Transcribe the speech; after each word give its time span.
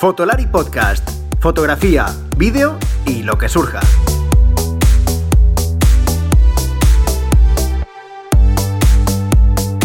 Fotolari 0.00 0.46
Podcast. 0.46 1.06
Fotografía, 1.40 2.06
vídeo 2.38 2.78
y 3.04 3.22
lo 3.22 3.36
que 3.36 3.50
surja. 3.50 3.80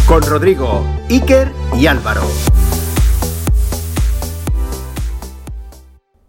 Con 0.07 0.21
Rodrigo, 0.21 0.85
Iker 1.09 1.51
y 1.77 1.87
Álvaro. 1.87 2.21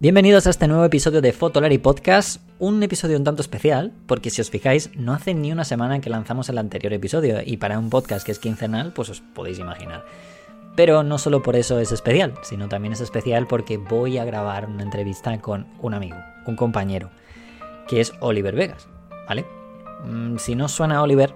Bienvenidos 0.01 0.49
a 0.49 0.51
este 0.51 0.67
nuevo 0.67 0.85
episodio 0.85 1.21
de 1.21 1.33
Fotolari 1.33 1.79
Podcast, 1.79 2.41
un 2.59 2.83
episodio 2.83 3.17
un 3.17 3.23
tanto 3.23 3.41
especial, 3.41 3.93
porque 4.09 4.31
si 4.31 4.41
os 4.41 4.51
fijáis, 4.51 4.91
no 4.97 5.13
hace 5.13 5.33
ni 5.33 5.53
una 5.53 5.65
semana 5.65 6.01
que 6.01 6.11
lanzamos 6.11 6.49
el 6.49 6.59
anterior 6.59 6.93
episodio, 6.93 7.39
y 7.41 7.59
para 7.59 7.79
un 7.79 7.89
podcast 7.89 8.27
que 8.27 8.33
es 8.33 8.41
quincenal, 8.41 8.93
pues 8.93 9.11
os 9.11 9.21
podéis 9.21 9.61
imaginar. 9.61 10.05
Pero 10.77 11.03
no 11.03 11.17
solo 11.17 11.43
por 11.43 11.57
eso 11.57 11.81
es 11.81 11.91
especial, 11.91 12.35
sino 12.43 12.69
también 12.69 12.93
es 12.93 13.01
especial 13.01 13.47
porque 13.47 13.79
voy 13.79 14.19
a 14.19 14.25
grabar 14.27 14.67
una 14.67 14.83
entrevista 14.83 15.39
con 15.41 15.67
un 15.81 15.95
amigo, 15.95 16.19
un 16.47 16.55
compañero, 16.55 17.11
que 17.89 18.03
es 18.03 18.13
Oliver 18.21 18.55
Vegas, 18.55 18.87
¿vale? 19.27 19.47
Mm, 20.05 20.37
si 20.37 20.55
no 20.55 20.69
suena 20.69 21.03
Oliver, 21.03 21.33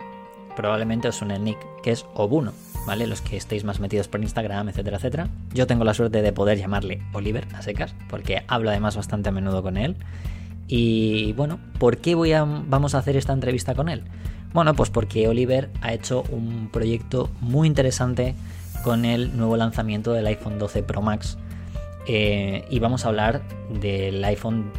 probablemente 0.57 1.09
os 1.09 1.17
suene 1.17 1.37
el 1.37 1.45
nick, 1.45 1.59
que 1.83 1.91
es 1.91 2.05
Obuno, 2.15 2.53
¿vale? 2.87 3.07
Los 3.07 3.23
que 3.23 3.39
estéis 3.39 3.65
más 3.65 3.81
metidos 3.81 4.09
por 4.09 4.21
Instagram, 4.21 4.69
etcétera, 4.69 4.99
etcétera. 4.99 5.29
Yo 5.55 5.67
tengo 5.67 5.85
la 5.85 5.95
suerte 5.95 6.21
de 6.21 6.33
poder 6.35 6.59
llamarle 6.59 7.03
Oliver 7.15 7.49
a 7.55 7.63
secas, 7.63 7.95
porque 8.11 8.43
hablo 8.47 8.69
además 8.69 8.97
bastante 8.97 9.31
a 9.31 9.33
menudo 9.33 9.63
con 9.63 9.79
él. 9.79 9.97
Y 10.69 11.33
bueno, 11.33 11.59
¿por 11.79 11.97
qué 11.97 12.15
vamos 12.15 12.95
a 12.95 12.99
hacer 12.99 13.17
esta 13.17 13.33
entrevista 13.33 13.75
con 13.75 13.89
él? 13.89 14.03
Bueno, 14.53 14.75
pues 14.75 14.91
porque 14.91 15.29
Oliver 15.29 15.71
ha 15.81 15.95
hecho 15.95 16.25
un 16.31 16.69
proyecto 16.71 17.31
muy 17.41 17.67
interesante 17.67 18.35
con 18.83 19.05
el 19.05 19.37
nuevo 19.37 19.57
lanzamiento 19.57 20.13
del 20.13 20.27
iPhone 20.27 20.59
12 20.59 20.83
Pro 20.83 21.03
Max. 21.03 21.39
Eh, 22.07 22.65
y 22.71 22.79
vamos 22.79 23.05
a 23.05 23.09
hablar 23.09 23.43
del 23.71 24.25
iPhone 24.25 24.71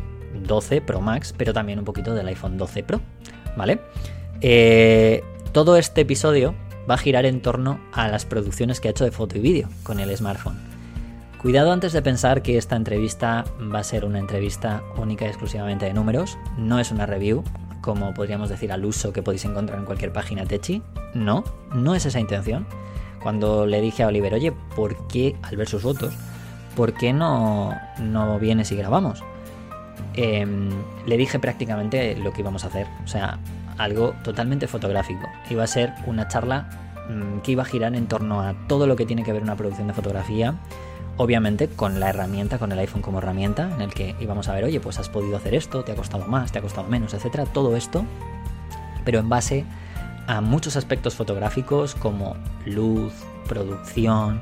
12 0.48 0.82
Pro 0.82 1.02
Max, 1.02 1.34
pero 1.38 1.54
también 1.54 1.80
un 1.80 1.86
poquito 1.86 2.14
del 2.14 2.28
iPhone 2.28 2.58
12 2.58 2.84
Pro, 2.84 3.02
¿vale? 3.56 3.80
Eh, 4.42 5.24
todo 5.52 5.78
este 5.78 6.02
episodio 6.02 6.56
va 6.90 6.96
a 6.96 6.98
girar 6.98 7.26
en 7.26 7.42
torno 7.42 7.80
a 7.94 8.08
las 8.08 8.26
producciones 8.26 8.80
que 8.80 8.88
ha 8.88 8.92
hecho 8.92 9.06
de 9.06 9.12
foto 9.12 9.38
y 9.38 9.42
vídeo 9.42 9.70
con 9.84 10.00
el 10.00 10.16
smartphone. 10.16 10.58
Cuidado 11.42 11.72
antes 11.72 11.94
de 11.94 12.02
pensar 12.02 12.44
que 12.44 12.58
esta 12.58 12.76
entrevista 12.76 13.46
va 13.74 13.80
a 13.80 13.84
ser 13.84 14.06
una 14.06 14.20
entrevista 14.20 14.84
única 14.98 15.26
y 15.26 15.30
exclusivamente 15.30 15.86
de 15.86 15.94
números, 15.94 16.38
no 16.58 16.80
es 16.80 16.92
una 16.92 17.06
review, 17.06 17.44
como 17.82 18.14
podríamos 18.14 18.50
decir 18.50 18.72
al 18.72 18.86
uso 18.86 19.12
que 19.12 19.24
podéis 19.24 19.46
encontrar 19.46 19.80
en 19.80 19.86
cualquier 19.86 20.14
página 20.14 20.46
Techi. 20.46 20.84
No, 21.16 21.44
no 21.74 21.96
es 21.96 22.06
esa 22.06 22.20
intención 22.20 22.68
cuando 23.22 23.66
le 23.66 23.82
dije 23.82 24.04
a 24.04 24.08
Oliver, 24.08 24.34
oye, 24.34 24.52
¿por 24.76 25.08
qué, 25.08 25.36
al 25.42 25.58
ver 25.58 25.68
sus 25.68 25.82
fotos, 25.82 26.14
¿por 26.76 26.94
qué 26.94 27.14
no, 27.14 27.76
no 28.00 28.40
vienes 28.40 28.72
y 28.72 28.76
grabamos? 28.76 29.24
Em, 30.14 30.70
le 31.06 31.18
dije 31.18 31.40
prácticamente 31.40 32.16
lo 32.16 32.34
que 32.34 32.42
íbamos 32.42 32.64
a 32.64 32.68
hacer, 32.68 32.88
o 33.04 33.08
sea, 33.08 33.40
algo 33.78 34.14
totalmente 34.24 34.68
fotográfico. 34.68 35.28
Iba 35.50 35.64
a 35.64 35.68
ser 35.68 35.94
una 36.06 36.28
charla 36.28 36.70
mm, 37.10 37.40
que 37.40 37.52
iba 37.54 37.64
a 37.64 37.66
girar 37.66 37.96
en 37.96 38.08
torno 38.08 38.42
a 38.42 38.54
todo 38.68 38.88
lo 38.88 38.96
que 38.96 39.06
tiene 39.06 39.24
que 39.24 39.32
ver 39.34 39.42
una 39.42 39.56
producción 39.56 39.88
de 39.88 39.94
fotografía, 39.94 40.56
obviamente 41.18 41.68
con 41.68 42.00
la 42.00 42.10
herramienta, 42.10 42.58
con 42.58 42.72
el 42.72 42.80
iPhone 42.80 43.02
como 43.02 43.20
herramienta, 43.20 43.74
en 43.76 43.82
el 43.82 43.94
que 43.94 44.16
íbamos 44.20 44.48
a 44.50 44.54
ver, 44.54 44.66
oye, 44.66 44.80
pues 44.80 45.00
has 45.00 45.10
podido 45.10 45.38
hacer 45.38 45.54
esto, 45.54 45.84
te 45.84 45.92
ha 45.92 45.96
costado 45.96 46.26
más, 46.26 46.52
te 46.52 46.60
ha 46.60 46.62
costado 46.62 46.88
menos, 46.88 47.14
etcétera, 47.14 47.46
todo 47.46 47.76
esto, 47.76 48.04
pero 49.06 49.20
en 49.20 49.30
base 49.30 49.66
a 50.28 50.42
muchos 50.42 50.76
aspectos 50.76 51.16
fotográficos 51.16 51.96
como 51.96 52.36
luz, 52.66 53.14
producción, 53.48 54.40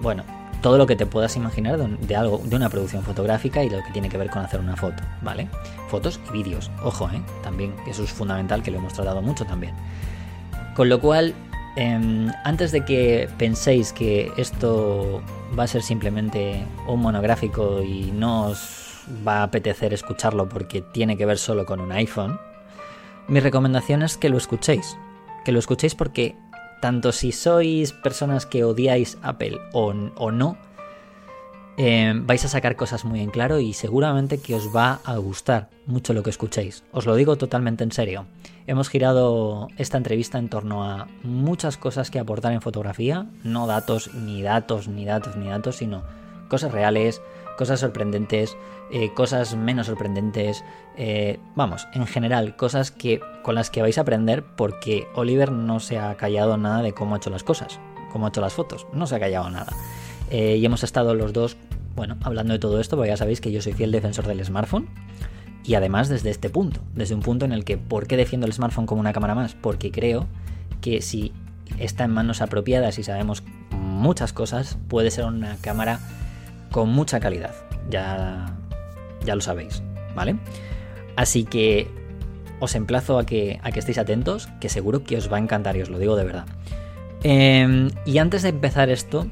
bueno, 0.00 0.24
todo 0.62 0.78
lo 0.78 0.86
que 0.86 0.96
te 0.96 1.06
puedas 1.06 1.36
imaginar 1.36 1.78
de, 1.78 2.16
algo, 2.16 2.40
de 2.44 2.56
una 2.56 2.68
producción 2.68 3.02
fotográfica 3.02 3.62
y 3.62 3.70
lo 3.70 3.78
que 3.78 3.92
tiene 3.92 4.08
que 4.08 4.18
ver 4.18 4.30
con 4.30 4.42
hacer 4.42 4.60
una 4.60 4.76
foto, 4.76 5.02
¿vale? 5.22 5.48
Fotos 5.88 6.20
y 6.28 6.32
vídeos, 6.32 6.70
ojo, 6.82 7.08
¿eh? 7.10 7.22
También, 7.42 7.74
eso 7.86 8.02
es 8.02 8.10
fundamental, 8.10 8.62
que 8.62 8.70
lo 8.70 8.78
hemos 8.78 8.92
tratado 8.92 9.22
mucho 9.22 9.44
también. 9.44 9.74
Con 10.74 10.88
lo 10.88 11.00
cual, 11.00 11.34
em, 11.76 12.30
antes 12.44 12.72
de 12.72 12.84
que 12.84 13.28
penséis 13.38 13.92
que 13.92 14.32
esto 14.36 15.22
va 15.58 15.64
a 15.64 15.66
ser 15.66 15.82
simplemente 15.82 16.64
un 16.86 17.00
monográfico 17.00 17.82
y 17.82 18.10
no 18.12 18.46
os 18.46 19.04
va 19.26 19.38
a 19.38 19.42
apetecer 19.44 19.94
escucharlo 19.94 20.48
porque 20.48 20.82
tiene 20.82 21.16
que 21.16 21.24
ver 21.24 21.38
solo 21.38 21.64
con 21.66 21.80
un 21.80 21.92
iPhone, 21.92 22.38
mi 23.28 23.40
recomendación 23.40 24.02
es 24.02 24.16
que 24.16 24.30
lo 24.30 24.38
escuchéis. 24.38 24.96
Que 25.44 25.52
lo 25.52 25.58
escuchéis 25.58 25.94
porque 25.94 26.34
tanto 26.80 27.12
si 27.12 27.32
sois 27.32 27.92
personas 27.92 28.46
que 28.46 28.64
odiáis 28.64 29.18
Apple 29.22 29.58
o, 29.72 29.92
no, 29.92 30.56
eh, 31.76 32.12
vais 32.14 32.44
a 32.44 32.48
sacar 32.48 32.76
cosas 32.76 33.04
muy 33.04 33.20
en 33.20 33.30
claro 33.30 33.60
y 33.60 33.72
seguramente 33.72 34.38
que 34.38 34.54
os 34.54 34.74
va 34.74 35.00
a 35.04 35.16
gustar 35.18 35.68
mucho 35.86 36.12
lo 36.12 36.22
que 36.22 36.30
escuchéis. 36.30 36.84
Os 36.92 37.06
lo 37.06 37.14
digo 37.14 37.36
totalmente 37.36 37.84
en 37.84 37.92
serio. 37.92 38.26
Hemos 38.66 38.88
girado 38.88 39.68
esta 39.76 39.96
entrevista 39.96 40.38
en 40.38 40.48
torno 40.48 40.84
a 40.84 41.08
muchas 41.22 41.76
cosas 41.76 42.10
que 42.10 42.18
aportar 42.18 42.52
en 42.52 42.62
fotografía, 42.62 43.26
no 43.44 43.66
datos, 43.66 44.12
ni 44.14 44.42
datos, 44.42 44.88
ni 44.88 45.04
datos, 45.04 45.36
ni 45.36 45.48
datos, 45.48 45.76
sino 45.76 46.02
cosas 46.48 46.72
reales, 46.72 47.22
cosas 47.58 47.80
sorprendentes, 47.80 48.56
eh, 48.92 49.12
cosas 49.12 49.56
menos 49.56 49.88
sorprendentes, 49.88 50.64
eh, 50.96 51.40
vamos, 51.56 51.88
en 51.92 52.06
general, 52.06 52.54
cosas 52.54 52.92
que 52.92 53.20
con 53.42 53.56
las 53.56 53.68
que 53.68 53.82
vais 53.82 53.98
a 53.98 54.02
aprender 54.02 54.44
porque 54.44 55.08
Oliver 55.14 55.50
no 55.50 55.80
se 55.80 55.98
ha 55.98 56.16
callado 56.16 56.56
nada 56.56 56.82
de 56.82 56.92
cómo 56.94 57.14
ha 57.14 57.18
hecho 57.18 57.30
las 57.30 57.42
cosas, 57.42 57.80
cómo 58.12 58.26
ha 58.26 58.28
hecho 58.28 58.40
las 58.40 58.54
fotos, 58.54 58.86
no 58.92 59.08
se 59.08 59.16
ha 59.16 59.20
callado 59.20 59.50
nada. 59.50 59.72
Eh, 60.30 60.56
y 60.56 60.64
hemos 60.64 60.84
estado 60.84 61.14
los 61.14 61.32
dos, 61.32 61.56
bueno, 61.96 62.16
hablando 62.22 62.52
de 62.52 62.60
todo 62.60 62.80
esto, 62.80 62.96
porque 62.96 63.10
ya 63.10 63.16
sabéis 63.16 63.40
que 63.40 63.50
yo 63.50 63.60
soy 63.60 63.72
fiel 63.72 63.90
defensor 63.90 64.26
del 64.28 64.44
smartphone. 64.44 64.88
Y 65.64 65.74
además 65.74 66.08
desde 66.08 66.30
este 66.30 66.48
punto, 66.48 66.80
desde 66.94 67.14
un 67.14 67.20
punto 67.20 67.44
en 67.44 67.52
el 67.52 67.64
que, 67.64 67.76
¿por 67.76 68.06
qué 68.06 68.16
defiendo 68.16 68.46
el 68.46 68.52
smartphone 68.52 68.86
como 68.86 69.00
una 69.00 69.12
cámara 69.12 69.34
más? 69.34 69.54
Porque 69.54 69.90
creo 69.90 70.26
que 70.80 71.02
si 71.02 71.32
está 71.78 72.04
en 72.04 72.12
manos 72.12 72.40
apropiadas 72.40 72.98
y 72.98 73.02
sabemos 73.02 73.42
muchas 73.72 74.32
cosas, 74.32 74.78
puede 74.88 75.10
ser 75.10 75.24
una 75.24 75.56
cámara 75.56 75.98
con 76.70 76.90
mucha 76.90 77.20
calidad. 77.20 77.54
Ya, 77.90 78.54
ya 79.24 79.34
lo 79.34 79.40
sabéis, 79.40 79.82
¿vale? 80.14 80.36
Así 81.16 81.44
que 81.44 81.88
os 82.60 82.74
emplazo 82.74 83.18
a 83.18 83.26
que, 83.26 83.60
a 83.62 83.70
que 83.70 83.78
estéis 83.78 83.98
atentos, 83.98 84.48
que 84.60 84.68
seguro 84.68 85.04
que 85.04 85.16
os 85.16 85.32
va 85.32 85.36
a 85.36 85.40
encantar 85.40 85.76
y 85.76 85.82
os 85.82 85.90
lo 85.90 85.98
digo 85.98 86.16
de 86.16 86.24
verdad. 86.24 86.46
Em, 87.22 87.90
y 88.04 88.18
antes 88.18 88.42
de 88.42 88.50
empezar 88.50 88.90
esto, 88.90 89.26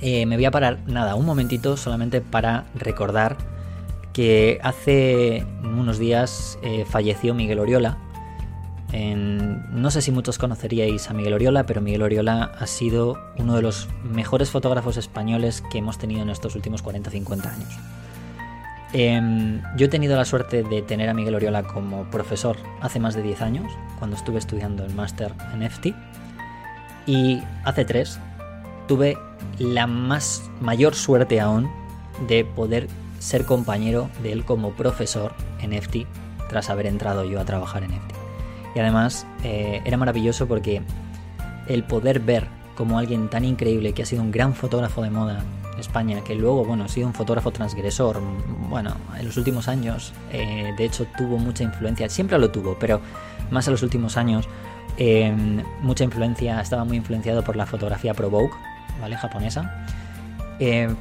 eh, 0.00 0.26
me 0.26 0.36
voy 0.36 0.44
a 0.44 0.50
parar, 0.50 0.80
nada, 0.86 1.14
un 1.14 1.26
momentito 1.26 1.76
solamente 1.76 2.20
para 2.20 2.66
recordar 2.74 3.36
que 4.12 4.58
hace 4.62 5.44
unos 5.62 5.98
días 5.98 6.58
eh, 6.62 6.84
falleció 6.88 7.34
Miguel 7.34 7.58
Oriola, 7.58 7.98
no 9.04 9.90
sé 9.90 10.00
si 10.00 10.10
muchos 10.10 10.38
conoceríais 10.38 11.10
a 11.10 11.14
Miguel 11.14 11.34
Oriola, 11.34 11.66
pero 11.66 11.80
Miguel 11.80 12.02
Oriola 12.02 12.52
ha 12.58 12.66
sido 12.66 13.18
uno 13.36 13.54
de 13.56 13.62
los 13.62 13.88
mejores 14.04 14.50
fotógrafos 14.50 14.96
españoles 14.96 15.62
que 15.70 15.78
hemos 15.78 15.98
tenido 15.98 16.22
en 16.22 16.30
estos 16.30 16.54
últimos 16.54 16.82
40-50 16.82 17.52
años. 17.52 17.68
Em, 18.92 19.60
yo 19.76 19.86
he 19.86 19.88
tenido 19.88 20.16
la 20.16 20.24
suerte 20.24 20.62
de 20.62 20.80
tener 20.80 21.10
a 21.10 21.14
Miguel 21.14 21.34
Oriola 21.34 21.64
como 21.64 22.04
profesor 22.10 22.56
hace 22.80 22.98
más 22.98 23.14
de 23.14 23.22
10 23.22 23.42
años, 23.42 23.72
cuando 23.98 24.16
estuve 24.16 24.38
estudiando 24.38 24.84
el 24.84 24.94
máster 24.94 25.34
en 25.52 25.62
FT. 25.62 25.94
Y 27.06 27.42
hace 27.64 27.84
3 27.84 28.18
tuve 28.88 29.18
la 29.58 29.86
más 29.86 30.42
mayor 30.60 30.94
suerte 30.94 31.40
aún 31.40 31.70
de 32.28 32.44
poder 32.44 32.88
ser 33.18 33.44
compañero 33.44 34.08
de 34.22 34.32
él 34.32 34.44
como 34.44 34.72
profesor 34.72 35.34
en 35.60 35.72
FT 35.72 36.06
tras 36.48 36.70
haber 36.70 36.86
entrado 36.86 37.24
yo 37.24 37.40
a 37.40 37.44
trabajar 37.44 37.82
en 37.82 37.92
FT. 37.92 38.15
Y 38.76 38.78
además 38.78 39.26
eh, 39.42 39.80
era 39.86 39.96
maravilloso 39.96 40.46
porque 40.46 40.82
el 41.66 41.82
poder 41.84 42.20
ver 42.20 42.46
como 42.76 42.98
alguien 42.98 43.30
tan 43.30 43.42
increíble 43.42 43.94
que 43.94 44.02
ha 44.02 44.06
sido 44.06 44.20
un 44.22 44.30
gran 44.30 44.54
fotógrafo 44.54 45.00
de 45.00 45.08
moda 45.08 45.42
en 45.72 45.80
España, 45.80 46.22
que 46.22 46.34
luego, 46.34 46.62
bueno, 46.62 46.84
ha 46.84 46.88
sido 46.88 47.06
un 47.06 47.14
fotógrafo 47.14 47.50
transgresor, 47.50 48.20
bueno, 48.68 48.94
en 49.18 49.24
los 49.24 49.38
últimos 49.38 49.68
años, 49.68 50.12
eh, 50.30 50.74
de 50.76 50.84
hecho 50.84 51.06
tuvo 51.16 51.38
mucha 51.38 51.64
influencia, 51.64 52.10
siempre 52.10 52.38
lo 52.38 52.50
tuvo, 52.50 52.76
pero 52.78 53.00
más 53.50 53.66
en 53.66 53.72
los 53.72 53.82
últimos 53.82 54.18
años, 54.18 54.46
eh, 54.98 55.34
mucha 55.80 56.04
influencia, 56.04 56.60
estaba 56.60 56.84
muy 56.84 56.98
influenciado 56.98 57.42
por 57.42 57.56
la 57.56 57.64
fotografía 57.64 58.12
Pro 58.12 58.28
Vogue, 58.28 58.52
¿vale? 59.00 59.16
Japonesa. 59.16 59.86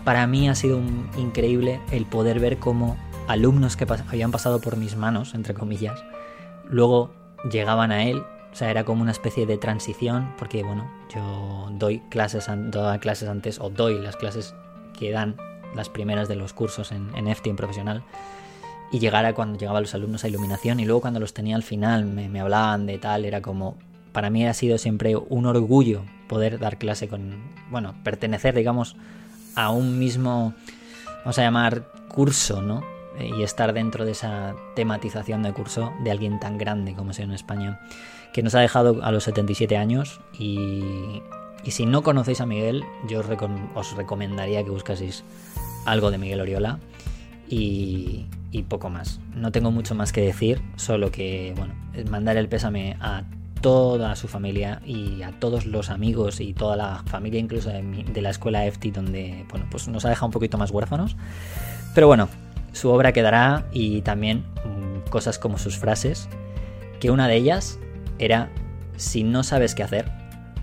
para 0.06 0.28
mí 0.28 0.48
ha 0.48 0.56
sido 0.56 0.80
increíble 1.18 1.82
el 1.92 2.06
poder 2.06 2.40
ver 2.40 2.58
cómo 2.58 2.96
alumnos 3.28 3.76
que 3.76 3.86
habían 4.08 4.32
pasado 4.32 4.62
por 4.62 4.78
mis 4.78 4.96
manos, 4.96 5.34
entre 5.34 5.54
comillas, 5.54 6.02
luego 6.70 7.25
llegaban 7.50 7.92
a 7.92 8.04
él. 8.06 8.24
O 8.52 8.56
sea, 8.56 8.72
era 8.72 8.86
como 8.86 9.02
una 9.02 9.12
especie 9.12 9.46
de 9.46 9.58
transición, 9.58 10.34
porque 10.38 10.64
bueno, 10.64 10.90
yo 11.14 11.70
doy 11.72 12.00
clases, 12.10 12.48
clases 13.02 13.28
antes, 13.30 13.60
o 13.60 13.70
doy 13.70 14.00
las 14.00 14.16
clases 14.16 14.56
que 14.98 15.12
dan 15.12 15.36
las 15.76 15.90
primeras 15.90 16.30
de 16.30 16.36
los 16.36 16.54
cursos 16.54 16.92
en, 16.92 17.10
en 17.16 17.56
profesional. 17.56 18.04
Y 18.92 19.00
llegar 19.00 19.26
a 19.26 19.34
cuando 19.34 19.58
llegaban 19.58 19.84
los 19.84 19.94
alumnos 19.94 20.24
a 20.24 20.30
iluminación, 20.30 20.80
y 20.80 20.86
luego 20.86 21.02
cuando 21.02 21.20
los 21.20 21.34
tenía 21.34 21.56
al 21.56 21.64
final 21.64 22.06
me, 22.06 22.30
me 22.30 22.40
hablaban 22.40 22.86
de 22.86 22.98
tal, 22.98 23.26
era 23.26 23.42
como. 23.42 23.78
Para 24.14 24.30
mí 24.30 24.48
ha 24.48 24.54
sido 24.54 24.78
siempre 24.78 25.18
un 25.18 25.46
orgullo 25.46 26.04
poder 26.30 26.60
dar 26.60 26.78
clase 26.78 27.10
con. 27.10 27.36
Bueno, 27.70 27.94
pertenecer, 28.06 28.56
digamos, 28.56 28.96
a 29.56 29.72
un 29.72 30.00
mismo 30.00 30.54
vamos 31.26 31.40
a 31.40 31.42
llamar 31.42 31.92
curso, 32.08 32.62
¿no? 32.62 32.95
Eh, 33.20 33.32
y 33.38 33.44
estar 33.44 33.74
dentro 33.74 34.06
de 34.06 34.12
esa 34.12 34.56
tematización 34.76 35.44
de 35.44 35.54
curso 35.54 35.94
de 36.04 36.12
alguien 36.12 36.40
tan 36.40 36.58
grande 36.58 36.94
como 36.94 37.12
es 37.12 37.20
en 37.20 37.32
España, 37.32 37.80
que 38.34 38.44
nos 38.44 38.56
ha 38.56 38.60
dejado 38.60 39.04
a 39.04 39.12
los 39.12 39.24
77 39.24 39.78
años 39.78 40.20
y, 40.38 41.22
y 41.64 41.72
si 41.72 41.86
no 41.86 42.04
conocéis 42.04 42.42
a 42.42 42.46
Miguel, 42.46 42.84
yo 43.08 43.22
os, 43.22 43.96
recomendaría 43.96 44.64
que 44.64 44.70
buscaseis 44.70 45.24
algo 45.86 46.12
de 46.12 46.18
Miguel 46.18 46.42
Oriola 46.42 46.80
y, 47.48 48.26
y, 48.52 48.64
poco 48.64 48.90
más. 48.90 49.20
No 49.34 49.52
tengo 49.52 49.72
mucho 49.72 49.96
más 49.96 50.12
que 50.12 50.22
decir, 50.22 50.62
solo 50.76 51.12
que, 51.12 51.54
bueno, 51.56 51.74
mandar 52.10 52.38
el 52.38 52.50
pésame 52.50 52.98
a 53.00 53.24
toda 53.66 54.16
su 54.16 54.28
familia 54.28 54.80
y 54.86 55.24
a 55.24 55.32
todos 55.32 55.66
los 55.66 55.90
amigos 55.90 56.40
y 56.40 56.54
toda 56.54 56.76
la 56.76 57.04
familia 57.08 57.40
incluso 57.40 57.70
de, 57.70 58.22
la 58.22 58.30
escuela 58.30 58.64
EFTI 58.66 58.92
donde 58.92 59.46
bueno, 59.50 59.66
pues 59.72 59.88
nos 59.88 60.06
ha 60.06 60.10
dejado 60.10 60.28
un 60.28 60.34
poquito 60.34 60.60
más 60.60 60.70
huérfanos. 60.70 61.16
Pero 61.96 62.06
bueno, 62.06 62.30
su 62.76 62.90
obra 62.90 63.14
quedará 63.14 63.66
y 63.72 64.02
también 64.02 64.44
mm, 64.66 65.10
cosas 65.10 65.40
como 65.40 65.58
sus 65.58 65.78
frases, 65.78 66.28
que 67.00 67.10
una 67.10 67.28
de 67.28 67.38
ellas 67.38 67.80
era, 68.20 68.52
si 68.98 69.24
no 69.24 69.44
sabes 69.44 69.76
qué 69.76 69.84
hacer, 69.84 70.12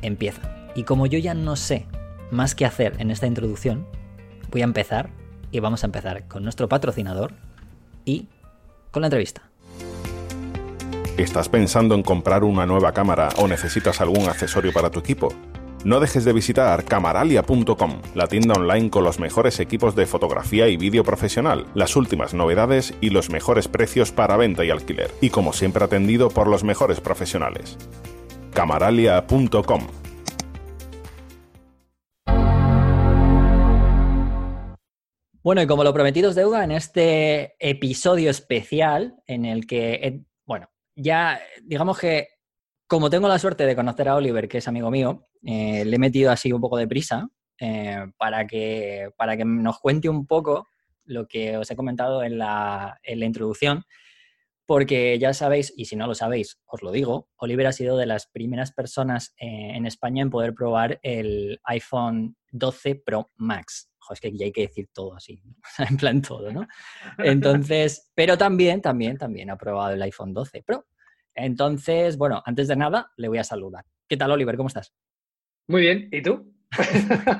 empieza. 0.02 0.42
Y 0.74 0.84
como 0.84 1.06
yo 1.06 1.18
ya 1.18 1.32
no 1.32 1.56
sé 1.56 1.86
más 2.30 2.54
qué 2.54 2.66
hacer 2.66 2.96
en 2.98 3.10
esta 3.10 3.26
introducción, 3.26 3.86
voy 4.50 4.60
a 4.60 4.64
empezar 4.64 5.08
y 5.50 5.60
vamos 5.60 5.84
a 5.84 5.86
empezar 5.86 6.28
con 6.28 6.42
nuestro 6.42 6.68
patrocinador 6.68 7.32
y 8.04 8.28
con 8.90 9.00
la 9.00 9.06
entrevista. 9.06 9.42
¿Estás 11.16 11.48
pensando 11.48 11.94
en 11.94 12.02
comprar 12.02 12.44
una 12.44 12.66
nueva 12.66 12.92
cámara 12.92 13.30
o 13.38 13.48
necesitas 13.48 14.02
algún 14.02 14.28
accesorio 14.28 14.72
para 14.72 14.90
tu 14.90 15.00
equipo? 15.00 15.28
No 15.84 15.98
dejes 15.98 16.24
de 16.24 16.32
visitar 16.32 16.84
camaralia.com, 16.84 18.02
la 18.14 18.28
tienda 18.28 18.54
online 18.54 18.88
con 18.88 19.02
los 19.02 19.18
mejores 19.18 19.58
equipos 19.58 19.96
de 19.96 20.06
fotografía 20.06 20.68
y 20.68 20.76
vídeo 20.76 21.02
profesional, 21.02 21.66
las 21.74 21.96
últimas 21.96 22.34
novedades 22.34 22.94
y 23.00 23.10
los 23.10 23.30
mejores 23.30 23.66
precios 23.66 24.12
para 24.12 24.36
venta 24.36 24.64
y 24.64 24.70
alquiler, 24.70 25.10
y 25.20 25.30
como 25.30 25.52
siempre 25.52 25.84
atendido 25.84 26.28
por 26.28 26.46
los 26.46 26.62
mejores 26.62 27.00
profesionales. 27.00 27.76
camaralia.com 28.54 29.88
Bueno, 35.42 35.62
y 35.62 35.66
como 35.66 35.82
lo 35.82 35.92
prometido 35.92 36.32
deuda, 36.32 36.62
en 36.62 36.70
este 36.70 37.56
episodio 37.58 38.30
especial 38.30 39.16
en 39.26 39.44
el 39.44 39.66
que, 39.66 40.20
bueno, 40.46 40.70
ya 40.94 41.40
digamos 41.64 41.98
que 41.98 42.28
como 42.92 43.08
tengo 43.08 43.26
la 43.26 43.38
suerte 43.38 43.64
de 43.64 43.74
conocer 43.74 44.06
a 44.06 44.16
Oliver, 44.16 44.46
que 44.46 44.58
es 44.58 44.68
amigo 44.68 44.90
mío, 44.90 45.26
eh, 45.46 45.82
le 45.86 45.96
he 45.96 45.98
metido 45.98 46.30
así 46.30 46.52
un 46.52 46.60
poco 46.60 46.76
de 46.76 46.86
prisa 46.86 47.26
eh, 47.58 48.04
para, 48.18 48.46
que, 48.46 49.08
para 49.16 49.34
que 49.34 49.46
nos 49.46 49.78
cuente 49.78 50.10
un 50.10 50.26
poco 50.26 50.68
lo 51.06 51.26
que 51.26 51.56
os 51.56 51.70
he 51.70 51.74
comentado 51.74 52.22
en 52.22 52.36
la, 52.36 53.00
en 53.02 53.20
la 53.20 53.24
introducción, 53.24 53.84
porque 54.66 55.18
ya 55.18 55.32
sabéis, 55.32 55.72
y 55.74 55.86
si 55.86 55.96
no 55.96 56.06
lo 56.06 56.14
sabéis, 56.14 56.60
os 56.66 56.82
lo 56.82 56.92
digo, 56.92 57.30
Oliver 57.36 57.68
ha 57.68 57.72
sido 57.72 57.96
de 57.96 58.04
las 58.04 58.26
primeras 58.26 58.72
personas 58.72 59.32
eh, 59.38 59.70
en 59.74 59.86
España 59.86 60.20
en 60.20 60.28
poder 60.28 60.52
probar 60.52 61.00
el 61.02 61.62
iPhone 61.64 62.36
12 62.50 62.96
Pro 62.96 63.30
Max. 63.36 63.90
es 64.10 64.20
que 64.20 64.36
ya 64.36 64.44
hay 64.44 64.52
que 64.52 64.66
decir 64.66 64.90
todo 64.92 65.14
así, 65.14 65.42
en 65.78 65.96
plan 65.96 66.20
todo, 66.20 66.52
¿no? 66.52 66.68
Entonces, 67.16 68.12
pero 68.14 68.36
también, 68.36 68.82
también, 68.82 69.16
también 69.16 69.48
ha 69.48 69.56
probado 69.56 69.94
el 69.94 70.02
iPhone 70.02 70.34
12 70.34 70.62
Pro. 70.62 70.84
Entonces, 71.34 72.16
bueno, 72.16 72.42
antes 72.44 72.68
de 72.68 72.76
nada, 72.76 73.12
le 73.16 73.28
voy 73.28 73.38
a 73.38 73.44
saludar. 73.44 73.84
¿Qué 74.08 74.16
tal, 74.16 74.30
Oliver? 74.30 74.56
¿Cómo 74.56 74.68
estás? 74.68 74.92
Muy 75.68 75.82
bien, 75.82 76.08
¿y 76.12 76.22
tú? 76.22 76.52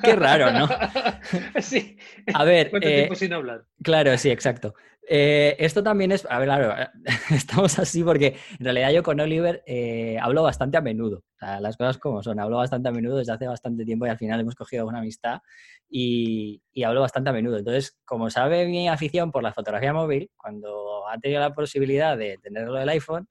Qué 0.02 0.14
raro, 0.14 0.52
¿no? 0.52 0.68
sí. 1.60 1.96
A 2.34 2.44
ver. 2.44 2.70
¿Cuánto 2.70 2.88
eh, 2.88 2.94
tiempo 2.96 3.14
sin 3.14 3.32
hablar? 3.32 3.64
Claro, 3.82 4.16
sí, 4.18 4.30
exacto. 4.30 4.74
Eh, 5.08 5.56
esto 5.58 5.82
también 5.82 6.12
es, 6.12 6.26
a 6.30 6.38
ver, 6.38 6.46
claro, 6.46 6.74
estamos 7.30 7.78
así 7.78 8.04
porque 8.04 8.36
en 8.58 8.64
realidad 8.64 8.92
yo 8.92 9.02
con 9.02 9.18
Oliver 9.18 9.62
eh, 9.66 10.16
hablo 10.20 10.44
bastante 10.44 10.76
a 10.76 10.80
menudo, 10.80 11.18
o 11.18 11.38
sea, 11.38 11.60
las 11.60 11.76
cosas 11.76 11.98
como 11.98 12.22
son, 12.22 12.38
hablo 12.38 12.58
bastante 12.58 12.88
a 12.88 12.92
menudo 12.92 13.16
desde 13.16 13.32
hace 13.32 13.48
bastante 13.48 13.84
tiempo 13.84 14.06
y 14.06 14.10
al 14.10 14.18
final 14.18 14.38
hemos 14.38 14.54
cogido 14.54 14.86
una 14.86 15.00
amistad 15.00 15.40
y, 15.88 16.62
y 16.72 16.84
hablo 16.84 17.00
bastante 17.00 17.30
a 17.30 17.32
menudo. 17.32 17.58
Entonces, 17.58 17.98
como 18.04 18.30
sabe 18.30 18.66
mi 18.66 18.88
afición 18.88 19.32
por 19.32 19.42
la 19.42 19.52
fotografía 19.52 19.92
móvil, 19.92 20.30
cuando 20.36 21.08
ha 21.08 21.18
tenido 21.18 21.40
la 21.40 21.52
posibilidad 21.52 22.16
de 22.16 22.38
tenerlo 22.38 22.74
del 22.74 22.88
iPhone, 22.88 23.28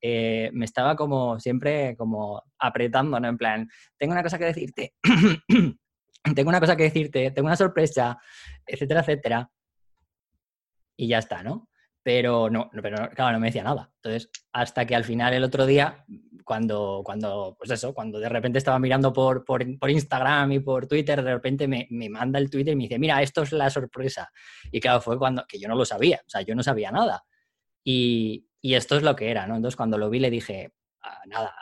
eh, 0.00 0.50
me 0.52 0.64
estaba 0.64 0.94
como 0.96 1.40
siempre 1.40 1.96
como 1.96 2.42
apretando, 2.58 3.18
¿no? 3.18 3.28
En 3.28 3.36
plan, 3.36 3.68
tengo 3.96 4.12
una 4.12 4.22
cosa 4.22 4.38
que 4.38 4.44
decirte, 4.44 4.94
tengo 6.34 6.48
una 6.48 6.60
cosa 6.60 6.76
que 6.76 6.84
decirte, 6.84 7.30
tengo 7.30 7.46
una 7.46 7.56
sorpresa, 7.56 8.18
etcétera, 8.66 9.00
etcétera. 9.00 9.50
Y 10.96 11.08
ya 11.08 11.18
está, 11.18 11.42
¿no? 11.42 11.68
Pero 12.02 12.48
no, 12.48 12.70
pero 12.82 13.10
claro, 13.10 13.32
no 13.32 13.40
me 13.40 13.48
decía 13.48 13.64
nada. 13.64 13.90
Entonces, 13.96 14.30
hasta 14.52 14.86
que 14.86 14.94
al 14.94 15.04
final 15.04 15.34
el 15.34 15.44
otro 15.44 15.66
día, 15.66 16.04
cuando, 16.44 17.02
cuando 17.04 17.56
pues 17.58 17.70
eso, 17.70 17.92
cuando 17.92 18.18
de 18.18 18.28
repente 18.28 18.58
estaba 18.58 18.78
mirando 18.78 19.12
por, 19.12 19.44
por, 19.44 19.62
Instagram 19.90 20.52
y 20.52 20.60
por 20.60 20.86
Twitter, 20.86 21.22
de 21.22 21.34
repente 21.34 21.68
me, 21.68 21.86
me, 21.90 22.08
manda 22.08 22.38
el 22.38 22.50
Twitter 22.50 22.72
y 22.72 22.76
me 22.76 22.84
dice, 22.84 22.98
mira, 22.98 23.20
esto 23.20 23.42
es 23.42 23.52
la 23.52 23.68
sorpresa. 23.68 24.30
Y 24.72 24.80
claro, 24.80 25.00
fue 25.00 25.18
cuando, 25.18 25.44
que 25.46 25.58
yo 25.58 25.68
no 25.68 25.74
lo 25.76 25.84
sabía, 25.84 26.20
o 26.24 26.30
sea, 26.30 26.40
yo 26.42 26.54
no 26.54 26.62
sabía 26.62 26.90
nada. 26.90 27.22
Y, 27.84 28.47
y 28.60 28.74
esto 28.74 28.96
es 28.96 29.02
lo 29.02 29.14
que 29.16 29.30
era, 29.30 29.46
¿no? 29.46 29.56
Entonces 29.56 29.76
cuando 29.76 29.98
lo 29.98 30.10
vi 30.10 30.18
le 30.18 30.30
dije, 30.30 30.72
ah, 31.02 31.20
nada, 31.26 31.54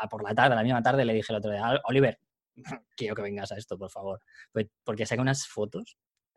a 0.00 0.08
por 0.08 0.22
la 0.22 0.34
tarde, 0.34 0.52
a 0.52 0.56
la 0.56 0.62
misma 0.62 0.82
tarde 0.82 1.04
le 1.04 1.14
dije 1.14 1.32
el 1.32 1.38
otro 1.38 1.50
día, 1.50 1.80
Oliver, 1.84 2.18
quiero 2.96 3.14
que 3.14 3.22
vengas 3.22 3.52
a 3.52 3.56
esto, 3.56 3.78
por 3.78 3.90
favor. 3.90 4.20
Pues, 4.52 4.66
porque 4.84 5.06
saca 5.06 5.22
unas 5.22 5.46
fotos 5.46 5.96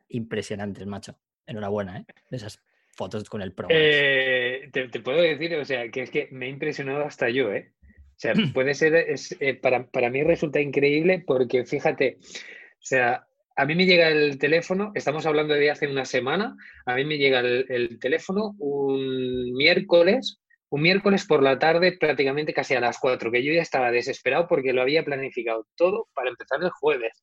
impresionantes, 0.09 0.85
macho. 0.85 1.17
Enhorabuena, 1.45 1.99
¿eh? 1.99 2.05
De 2.29 2.37
esas 2.37 2.61
fotos 2.93 3.29
con 3.29 3.41
el 3.41 3.53
Pro. 3.53 3.67
Eh, 3.69 4.69
te, 4.71 4.99
puedo 4.99 5.21
decir, 5.21 5.55
o 5.55 5.63
sea, 5.63 5.89
que 5.89 6.01
es 6.01 6.11
que 6.11 6.27
me 6.31 6.47
ha 6.47 6.49
impresionado 6.49 7.05
hasta 7.05 7.29
yo, 7.29 7.53
¿eh? 7.53 7.71
O 7.81 8.19
sea, 8.19 8.33
puede 8.53 8.73
ser, 8.73 8.95
eh, 8.95 9.53
para, 9.55 9.87
para 9.87 10.09
mí 10.09 10.23
resulta 10.23 10.59
increíble 10.59 11.23
porque 11.25 11.63
fíjate, 11.63 12.17
o 12.19 12.81
sea, 12.81 13.27
a 13.57 13.65
mí 13.65 13.75
me 13.75 13.87
llega 13.87 14.07
el 14.09 14.37
teléfono, 14.37 14.91
estamos 14.93 15.25
hablando 15.25 15.55
de 15.55 15.71
hace 15.71 15.87
una 15.87 16.05
semana, 16.05 16.55
a 16.85 16.93
mí 16.93 17.03
me 17.05 17.17
llega 17.17 17.39
el, 17.39 17.97
teléfono 17.99 18.53
un 18.59 19.51
miércoles, 19.53 20.39
un 20.69 20.83
miércoles 20.83 21.25
por 21.25 21.41
la 21.41 21.57
tarde, 21.57 21.97
prácticamente 21.99 22.53
casi 22.53 22.75
a 22.75 22.79
las 22.79 22.99
4, 22.99 23.31
que 23.31 23.43
yo 23.43 23.51
ya 23.51 23.63
estaba 23.63 23.91
desesperado 23.91 24.47
porque 24.47 24.73
lo 24.73 24.83
había 24.83 25.03
planificado 25.03 25.65
todo 25.75 26.07
para 26.13 26.29
empezar 26.29 26.61
el 26.61 26.69
jueves. 26.69 27.19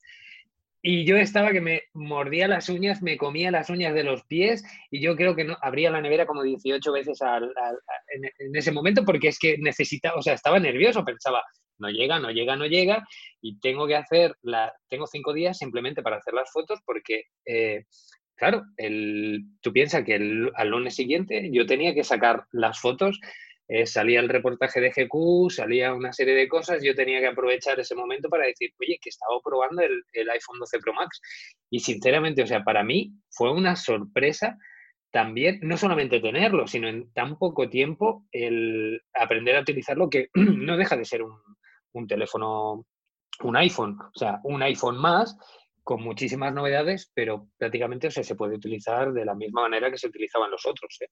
Y 0.86 1.06
yo 1.06 1.16
estaba 1.16 1.50
que 1.50 1.62
me 1.62 1.84
mordía 1.94 2.46
las 2.46 2.68
uñas, 2.68 3.00
me 3.00 3.16
comía 3.16 3.50
las 3.50 3.70
uñas 3.70 3.94
de 3.94 4.04
los 4.04 4.22
pies 4.24 4.62
y 4.90 5.00
yo 5.00 5.16
creo 5.16 5.34
que 5.34 5.44
no 5.44 5.56
abría 5.62 5.90
la 5.90 6.02
nevera 6.02 6.26
como 6.26 6.42
18 6.42 6.92
veces 6.92 7.18
en, 7.22 8.24
en, 8.38 8.54
ese 8.54 8.70
momento 8.70 9.02
porque 9.02 9.28
es 9.28 9.38
que 9.38 9.56
necesitaba, 9.56 10.16
o 10.18 10.20
sea, 10.20 10.34
estaba 10.34 10.60
nervioso, 10.60 11.02
pensaba, 11.02 11.42
no 11.78 11.88
llega, 11.88 12.18
no 12.18 12.30
llega, 12.30 12.56
no 12.56 12.66
llega, 12.66 13.02
y 13.40 13.58
tengo 13.60 13.86
que 13.86 13.96
hacer, 13.96 14.36
la, 14.42 14.74
tengo 14.90 15.06
cinco 15.06 15.32
días 15.32 15.56
simplemente 15.56 16.02
para 16.02 16.18
hacer 16.18 16.34
las 16.34 16.52
fotos 16.52 16.80
porque, 16.84 17.28
eh, 17.46 17.84
claro, 18.36 18.64
el, 18.76 19.40
tú 19.62 19.72
piensas 19.72 20.04
que 20.04 20.16
el, 20.16 20.52
al 20.54 20.68
lunes 20.68 20.94
siguiente 20.94 21.48
yo 21.50 21.64
tenía 21.64 21.94
que 21.94 22.04
sacar 22.04 22.44
las 22.52 22.78
fotos, 22.78 23.18
eh, 23.68 23.86
salía 23.86 24.20
el 24.20 24.28
reportaje 24.28 24.80
de 24.80 24.90
GQ, 24.90 25.50
salía 25.50 25.94
una 25.94 26.12
serie 26.12 26.34
de 26.34 26.48
cosas, 26.48 26.82
yo 26.82 26.94
tenía 26.94 27.20
que 27.20 27.28
aprovechar 27.28 27.80
ese 27.80 27.94
momento 27.94 28.28
para 28.28 28.46
decir, 28.46 28.70
oye, 28.80 28.98
que 29.00 29.08
estaba 29.08 29.40
probando 29.42 29.82
el, 29.82 30.02
el 30.12 30.30
iPhone 30.30 30.58
12 30.58 30.78
Pro 30.80 30.94
Max. 30.94 31.20
Y 31.70 31.80
sinceramente, 31.80 32.42
o 32.42 32.46
sea, 32.46 32.62
para 32.62 32.84
mí 32.84 33.12
fue 33.30 33.52
una 33.52 33.76
sorpresa 33.76 34.58
también 35.10 35.60
no 35.62 35.76
solamente 35.76 36.18
tenerlo, 36.18 36.66
sino 36.66 36.88
en 36.88 37.12
tan 37.12 37.38
poco 37.38 37.70
tiempo 37.70 38.26
el 38.32 39.00
aprender 39.14 39.56
a 39.56 39.60
utilizarlo 39.60 40.10
que 40.10 40.28
no 40.34 40.76
deja 40.76 40.96
de 40.96 41.04
ser 41.04 41.22
un, 41.22 41.38
un 41.92 42.06
teléfono, 42.06 42.84
un 43.42 43.56
iPhone, 43.56 43.96
o 44.00 44.18
sea, 44.18 44.40
un 44.42 44.62
iPhone 44.62 44.98
más 44.98 45.36
con 45.84 46.02
muchísimas 46.02 46.52
novedades, 46.52 47.12
pero 47.14 47.46
prácticamente 47.58 48.10
se 48.10 48.34
puede 48.34 48.56
utilizar 48.56 49.12
de 49.12 49.24
la 49.24 49.34
misma 49.34 49.62
manera 49.62 49.90
que 49.90 49.98
se 49.98 50.08
utilizaban 50.08 50.50
los 50.50 50.66
otros. 50.66 50.98
¿eh? 51.00 51.08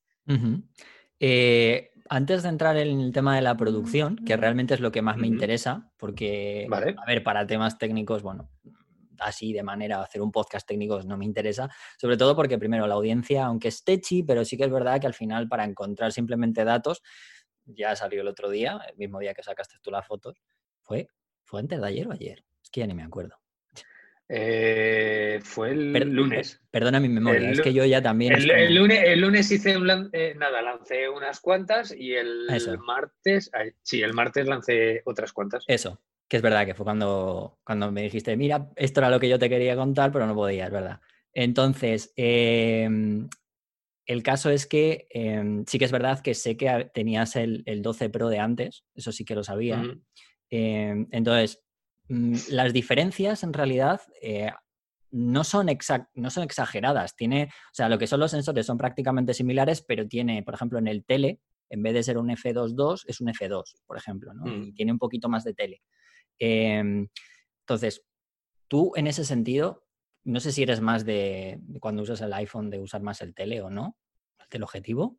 Eh, 1.25 1.93
antes 2.09 2.43
de 2.43 2.49
entrar 2.49 2.77
en 2.77 3.01
el 3.01 3.13
tema 3.13 3.37
de 3.37 3.43
la 3.43 3.57
producción, 3.57 4.17
que 4.17 4.37
realmente 4.37 4.75
es 4.75 4.81
lo 4.81 4.91
que 4.91 5.03
más 5.03 5.17
me 5.17 5.29
interesa, 5.29 5.93
porque, 5.97 6.67
a 6.69 7.07
ver, 7.07 7.23
para 7.23 7.47
temas 7.47 7.79
técnicos, 7.79 8.25
bueno, 8.25 8.51
así 9.21 9.53
de 9.53 9.63
manera 9.63 10.03
hacer 10.03 10.21
un 10.21 10.33
podcast 10.33 10.67
técnico 10.67 11.01
no 11.05 11.17
me 11.17 11.25
interesa, 11.25 11.71
sobre 11.97 12.17
todo 12.17 12.35
porque 12.35 12.59
primero 12.59 12.89
la 12.89 12.95
audiencia, 12.95 13.47
aunque 13.47 13.69
es 13.69 13.85
techy, 13.85 14.25
pero 14.25 14.45
sí 14.45 14.57
que 14.57 14.65
es 14.65 14.71
verdad 14.73 15.01
que 15.01 15.07
al 15.07 15.15
final 15.15 15.47
para 15.49 15.65
encontrar 15.65 16.11
simplemente 16.11 16.65
datos, 16.65 17.03
ya 17.67 17.95
salió 17.95 18.23
el 18.23 18.27
otro 18.27 18.51
día, 18.51 18.81
el 18.91 18.97
mismo 18.97 19.21
día 19.21 19.33
que 19.33 19.45
sacaste 19.45 19.77
tú 19.81 19.93
las 19.93 20.05
fotos, 20.05 20.43
fue, 20.81 21.07
fue 21.45 21.61
antes 21.61 21.81
de 21.81 21.87
ayer 21.87 22.09
o 22.09 22.13
ayer. 22.13 22.45
Es 22.61 22.69
que 22.69 22.81
ya 22.81 22.89
ni 22.89 22.95
me 22.95 23.05
acuerdo. 23.05 23.42
Eh, 24.35 25.41
fue 25.43 25.73
el 25.73 25.93
lunes. 26.11 26.59
Perdona 26.71 26.99
mi 27.01 27.11
memoria, 27.11 27.51
es 27.51 27.61
que 27.61 27.75
yo 27.75 27.85
ya 27.85 28.01
también. 28.01 28.33
El, 28.33 28.75
lunes, 28.75 29.03
el 29.05 29.21
lunes 29.21 29.51
hice 29.51 29.77
un 29.77 30.09
eh, 30.11 30.35
nada, 30.39 30.63
lancé 30.63 31.07
unas 31.11 31.39
cuantas 31.39 31.95
y 31.95 32.15
el 32.15 32.49
martes, 32.79 33.51
sí, 33.83 34.01
el 34.01 34.15
martes 34.15 34.47
lancé 34.47 35.03
otras 35.05 35.35
cuantas. 35.35 35.65
Eso, 35.67 36.01
que 36.29 36.39
es 36.39 36.43
verdad 36.43 36.65
que 36.65 36.73
fue 36.73 36.85
cuando, 36.85 37.59
cuando 37.63 37.93
me 37.93 38.05
dijiste, 38.05 38.35
mira, 38.39 38.71
esto 38.77 39.01
era 39.01 39.11
lo 39.11 39.21
que 39.21 39.29
yo 39.29 39.39
te 39.39 39.51
quería 39.51 39.77
contar, 39.77 40.11
pero 40.13 40.27
no 40.27 40.35
podía, 40.35 40.65
es 40.65 40.73
verdad. 40.73 41.01
Entonces, 41.35 42.15
em, 42.17 43.29
el 44.07 44.23
caso 44.23 44.49
es 44.49 44.67
que 44.67 45.09
em, 45.11 45.67
sí 45.67 45.79
que 45.79 45.85
es 45.85 45.93
verdad 45.93 46.21
que 46.21 46.33
sé 46.33 46.57
que 46.57 46.91
tenías 46.95 47.37
el, 47.37 47.65
12 47.83 48.09
Pro 48.09 48.31
de 48.31 48.39
antes, 48.39 48.85
eso 48.95 49.13
sí 49.13 49.27
que 49.27 49.35
lo 49.35 49.45
sabía. 49.45 49.83
Em, 50.49 51.07
entonces, 51.11 51.63
las 52.09 52.73
diferencias 52.73 53.43
en 53.43 53.53
realidad 53.53 54.01
eh, 54.21 54.51
no, 55.11 55.45
son 55.45 55.67
no 56.15 56.31
son 56.31 56.43
exageradas. 56.43 57.17
Tiene, 57.17 57.45
o 57.45 57.75
sea, 57.75 57.89
lo 57.89 57.99
que 57.99 58.07
son 58.07 58.21
los 58.21 58.31
sensores 58.31 58.67
son 58.67 58.79
prácticamente 58.79 59.35
similares, 59.35 59.83
pero 59.83 60.07
tiene, 60.07 60.43
por 60.43 60.55
ejemplo, 60.55 60.79
en 60.79 60.89
el 60.89 61.05
tele, 61.05 61.41
en 61.71 61.83
vez 61.83 61.95
de 61.95 62.03
ser 62.03 62.19
un 62.19 62.29
F22, 62.29 63.05
es 63.07 63.21
un 63.21 63.29
F2, 63.29 63.63
por 63.87 63.97
ejemplo, 63.97 64.35
¿no? 64.35 64.47
Y 64.47 64.71
mm. 64.71 64.75
tiene 64.75 64.93
un 64.93 64.99
poquito 64.99 65.29
más 65.29 65.45
de 65.45 65.55
tele. 65.55 65.83
entonces, 66.39 68.05
tú 68.69 68.93
en 68.97 69.07
ese 69.07 69.25
sentido, 69.25 69.85
no 70.25 70.41
sé 70.41 70.53
si 70.53 70.63
eres 70.63 70.81
más 70.81 71.05
de, 71.05 71.61
cuando 71.81 72.03
usas 72.03 72.21
el 72.21 72.33
iPhone 72.33 72.71
de 72.71 72.81
usar 72.81 73.03
más 73.03 73.21
el 73.21 73.35
tele 73.35 73.61
o 73.61 73.71
no, 73.71 73.97
el 74.39 74.49
teleobjetivo. 74.49 75.19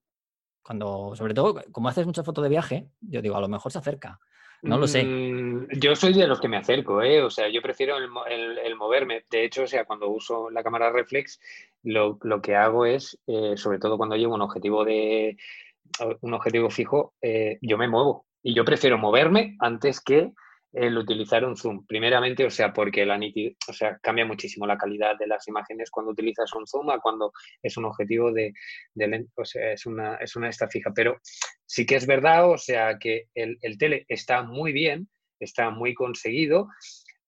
Cuando, 0.64 1.14
sobre 1.16 1.34
todo, 1.34 1.62
como 1.72 1.90
haces 1.90 2.06
mucha 2.06 2.24
foto 2.24 2.42
de 2.42 2.50
viaje, 2.50 2.90
yo 3.02 3.22
digo, 3.22 3.36
a 3.36 3.42
lo 3.42 3.50
mejor 3.50 3.72
se 3.72 3.80
acerca. 3.80 4.20
No 4.64 4.78
lo 4.78 4.88
sé. 4.88 5.04
Mm, 5.04 5.68
yo 5.80 5.94
soy 5.96 6.14
de 6.14 6.26
los 6.26 6.40
que 6.40 6.48
me 6.48 6.56
acerco, 6.56 7.02
¿eh? 7.02 7.22
O 7.22 7.30
sea, 7.30 7.50
yo 7.50 7.62
prefiero 7.62 7.98
el, 7.98 8.76
moverme. 8.76 9.26
De 9.30 9.44
hecho, 9.44 9.64
o 9.64 9.68
sea, 9.68 9.84
cuando 9.84 10.10
uso 10.10 10.50
la 10.50 10.64
cámara 10.64 10.90
reflex, 10.90 11.40
lo, 11.84 12.18
que 12.42 12.56
hago 12.56 12.86
es, 12.86 13.20
eh, 13.28 13.56
sobre 13.58 13.78
todo 13.78 13.98
cuando 13.98 14.16
llevo 14.16 14.36
un 14.36 14.42
objetivo 14.42 14.86
de 14.86 15.38
un 16.22 16.34
objetivo 16.34 16.70
fijo, 16.70 17.14
eh, 17.22 17.60
yo 17.62 17.78
me 17.78 17.90
muevo. 17.90 18.26
Y 18.42 18.56
yo 18.56 18.64
prefiero 18.64 18.98
moverme 18.98 19.58
antes 19.60 20.00
que 20.00 20.32
el 20.74 20.98
utilizar 20.98 21.46
un 21.46 21.56
zoom. 21.56 21.86
Primeramente, 21.86 22.46
o 22.46 22.50
sea, 22.50 22.74
porque 22.74 23.06
la 23.06 23.18
nitidez, 23.18 23.56
o 23.68 23.74
sea, 23.74 23.98
cambia 24.02 24.26
muchísimo 24.26 24.66
la 24.66 24.78
calidad 24.78 25.18
de 25.18 25.28
las 25.28 25.48
imágenes 25.48 25.92
cuando 25.92 26.12
utilizas 26.12 26.52
un 26.54 26.66
zoom 26.66 26.90
a 26.90 27.00
cuando 27.00 27.32
es 27.62 27.78
un 27.78 27.86
objetivo 27.86 28.32
de, 28.32 28.54
de 28.96 29.28
o 29.36 29.46
sea, 29.46 29.72
es 29.72 29.86
una, 29.86 30.16
es 30.16 30.36
una 30.36 30.50
esta 30.50 30.68
fija. 30.68 30.92
Pero 30.94 31.20
sí 31.66 31.86
que 31.86 31.96
es 31.96 32.08
verdad, 32.08 32.50
o 32.50 32.58
sea, 32.58 32.98
que 32.98 33.28
el, 33.36 33.60
tele 33.78 34.06
está 34.08 34.42
muy 34.42 34.74
bien, 34.74 35.08
está 35.40 35.70
muy 35.70 35.94
conseguido, 35.94 36.68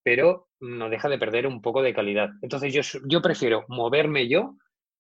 pero 0.02 0.50
no 0.60 0.90
deja 0.90 1.08
de 1.08 1.20
perder 1.20 1.46
un 1.46 1.62
poco 1.62 1.84
de 1.84 1.94
calidad. 1.94 2.30
Entonces 2.42 2.74
yo, 2.74 2.82
yo 3.08 3.22
prefiero 3.22 3.66
moverme 3.68 4.28
yo 4.28 4.56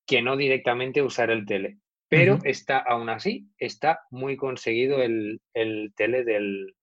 que 0.06 0.22
no 0.22 0.38
directamente 0.38 1.02
usar 1.02 1.32
el 1.32 1.46
tele. 1.46 1.80
Pero 2.08 2.38
está, 2.44 2.78
aún 2.78 3.10
así, 3.10 3.50
está 3.58 4.02
muy 4.12 4.38
conseguido 4.38 5.02
el, 5.02 5.42
el 5.56 5.92
tele 5.98 6.24
del, 6.24 6.76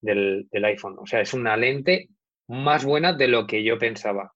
del, 0.00 0.48
iPhone. 0.52 0.96
O 0.98 1.06
sea, 1.06 1.20
es 1.20 1.34
una 1.34 1.56
lente 1.56 2.08
más 2.48 2.84
buena 2.84 3.12
de 3.12 3.28
lo 3.28 3.46
que 3.46 3.62
yo 3.62 3.78
pensaba. 3.78 4.32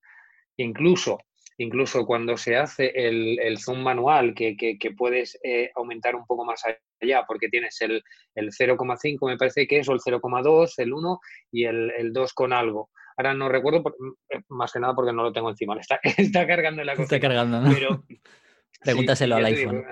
Incluso, 0.56 1.18
incluso 1.58 2.06
cuando 2.06 2.36
se 2.36 2.56
hace 2.56 2.92
el, 2.94 3.58
zoom 3.58 3.82
manual, 3.82 4.34
que, 4.34 4.76
puedes 4.96 5.38
eh, 5.42 5.70
aumentar 5.74 6.14
un 6.14 6.26
poco 6.26 6.44
más 6.44 6.62
allá, 7.00 7.24
porque 7.26 7.48
tienes 7.48 7.80
el, 7.80 8.02
0,5, 8.36 9.26
me 9.26 9.36
parece 9.36 9.66
que 9.66 9.78
es, 9.78 9.88
o 9.88 9.92
el 9.92 10.00
0,2, 10.00 10.74
el 10.78 10.92
1 10.92 11.20
y 11.52 11.64
el, 11.64 12.12
2 12.12 12.32
con 12.32 12.52
algo. 12.52 12.90
Ahora 13.16 13.32
no 13.34 13.48
recuerdo, 13.48 13.82
eh, 14.30 14.40
más 14.48 14.72
que 14.72 14.80
nada 14.80 14.94
porque 14.94 15.12
no 15.12 15.22
lo 15.22 15.32
tengo 15.32 15.48
encima. 15.48 15.78
Está, 15.78 16.00
está 16.18 16.46
cargando 16.46 16.82
en 16.82 16.86
la 16.86 16.92
cocina. 16.94 17.16
Está 17.16 17.20
cargando, 17.20 17.60
¿no? 17.60 17.72
Pero, 17.72 18.04
Pregúntaselo 18.84 19.36
al 19.36 19.44
iPhone. 19.46 19.84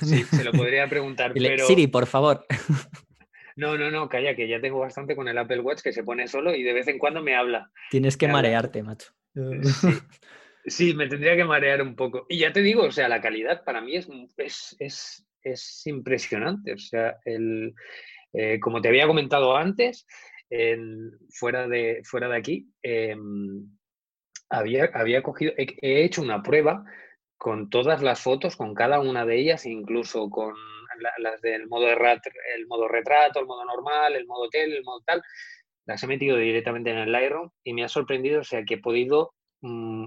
sí, 0.00 0.22
se 0.24 0.44
lo 0.44 0.52
podría 0.52 0.88
preguntar. 0.88 1.32
pero... 1.34 1.66
Siri, 1.66 1.86
por 1.86 2.06
favor. 2.06 2.46
No, 3.58 3.76
no, 3.76 3.90
no, 3.90 4.08
calla, 4.08 4.36
que 4.36 4.46
ya 4.46 4.60
tengo 4.60 4.78
bastante 4.78 5.16
con 5.16 5.26
el 5.26 5.36
Apple 5.36 5.58
Watch 5.58 5.82
que 5.82 5.92
se 5.92 6.04
pone 6.04 6.28
solo 6.28 6.54
y 6.54 6.62
de 6.62 6.72
vez 6.72 6.86
en 6.86 6.96
cuando 6.96 7.24
me 7.24 7.34
habla. 7.34 7.72
Tienes 7.90 8.16
que 8.16 8.28
marearte, 8.28 8.82
macho. 8.84 9.12
Sí, 10.64 10.92
me 10.92 11.08
tendría 11.08 11.34
que 11.34 11.46
marear 11.46 11.80
un 11.80 11.96
poco. 11.96 12.26
Y 12.28 12.40
ya 12.40 12.52
te 12.52 12.60
digo, 12.60 12.82
o 12.82 12.90
sea, 12.90 13.08
la 13.08 13.22
calidad 13.22 13.64
para 13.64 13.80
mí 13.80 13.96
es, 13.96 14.06
es, 14.78 15.86
impresionante. 15.86 16.74
O 16.74 16.78
sea, 16.78 17.16
el, 17.24 17.74
eh, 18.34 18.60
como 18.60 18.82
te 18.82 18.88
había 18.88 19.06
comentado 19.06 19.56
antes, 19.56 20.06
fuera, 21.30 21.66
de, 21.68 22.02
fuera 22.04 22.28
de 22.28 22.36
aquí, 22.36 22.70
em, 22.82 23.66
había, 24.50 24.90
había 24.92 25.22
cogido, 25.22 25.54
he 25.56 26.04
hecho 26.04 26.20
una 26.20 26.42
prueba 26.42 26.84
con 27.38 27.70
todas 27.70 28.02
las 28.02 28.20
fotos, 28.20 28.54
con 28.54 28.74
cada 28.74 29.00
una 29.00 29.24
de 29.24 29.40
ellas, 29.40 29.64
incluso 29.64 30.28
con 30.28 30.54
las 31.18 31.40
del 31.40 31.66
modo, 31.68 31.86
de 31.86 31.92
el 32.56 32.66
modo 32.66 32.88
retrato, 32.88 33.40
el 33.40 33.46
modo 33.46 33.64
normal, 33.64 34.14
el 34.14 34.26
modo 34.26 34.48
tel, 34.48 34.72
el 34.72 34.84
modo 34.84 35.02
tal, 35.04 35.22
las 35.86 36.02
he 36.02 36.06
metido 36.06 36.36
directamente 36.36 36.90
en 36.90 36.98
el 36.98 37.12
Lightroom 37.12 37.50
y 37.64 37.72
me 37.72 37.84
ha 37.84 37.88
sorprendido, 37.88 38.40
o 38.40 38.44
sea, 38.44 38.64
que 38.64 38.74
he 38.74 38.78
podido 38.78 39.34
mm, 39.62 40.06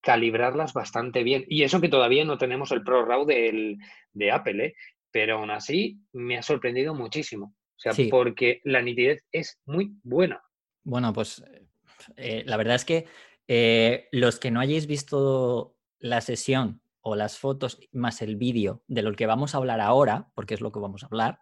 calibrarlas 0.00 0.72
bastante 0.72 1.22
bien. 1.22 1.44
Y 1.48 1.64
eso 1.64 1.80
que 1.80 1.88
todavía 1.88 2.24
no 2.24 2.38
tenemos 2.38 2.72
el 2.72 2.82
Pro 2.82 3.04
RAW 3.04 3.26
de 3.26 4.30
Apple, 4.30 4.64
¿eh? 4.64 4.74
pero 5.10 5.38
aún 5.38 5.50
así 5.50 5.98
me 6.12 6.38
ha 6.38 6.42
sorprendido 6.42 6.94
muchísimo. 6.94 7.54
O 7.76 7.78
sea, 7.78 7.92
porque 8.10 8.60
la 8.64 8.80
nitidez 8.80 9.24
es 9.32 9.60
muy 9.66 9.92
buena. 10.02 10.42
Bueno, 10.82 11.12
pues 11.12 11.44
eh, 12.16 12.42
la 12.46 12.56
verdad 12.56 12.76
es 12.76 12.84
que 12.84 13.06
eh, 13.48 14.08
los 14.12 14.38
que 14.38 14.50
no 14.50 14.60
hayáis 14.60 14.86
visto 14.86 15.76
la 15.98 16.20
sesión 16.20 16.80
o 17.08 17.14
las 17.14 17.38
fotos 17.38 17.78
más 17.92 18.20
el 18.20 18.34
vídeo 18.34 18.82
de 18.88 19.00
lo 19.02 19.14
que 19.14 19.26
vamos 19.26 19.54
a 19.54 19.58
hablar 19.58 19.80
ahora, 19.80 20.28
porque 20.34 20.54
es 20.54 20.60
lo 20.60 20.72
que 20.72 20.80
vamos 20.80 21.04
a 21.04 21.06
hablar, 21.06 21.38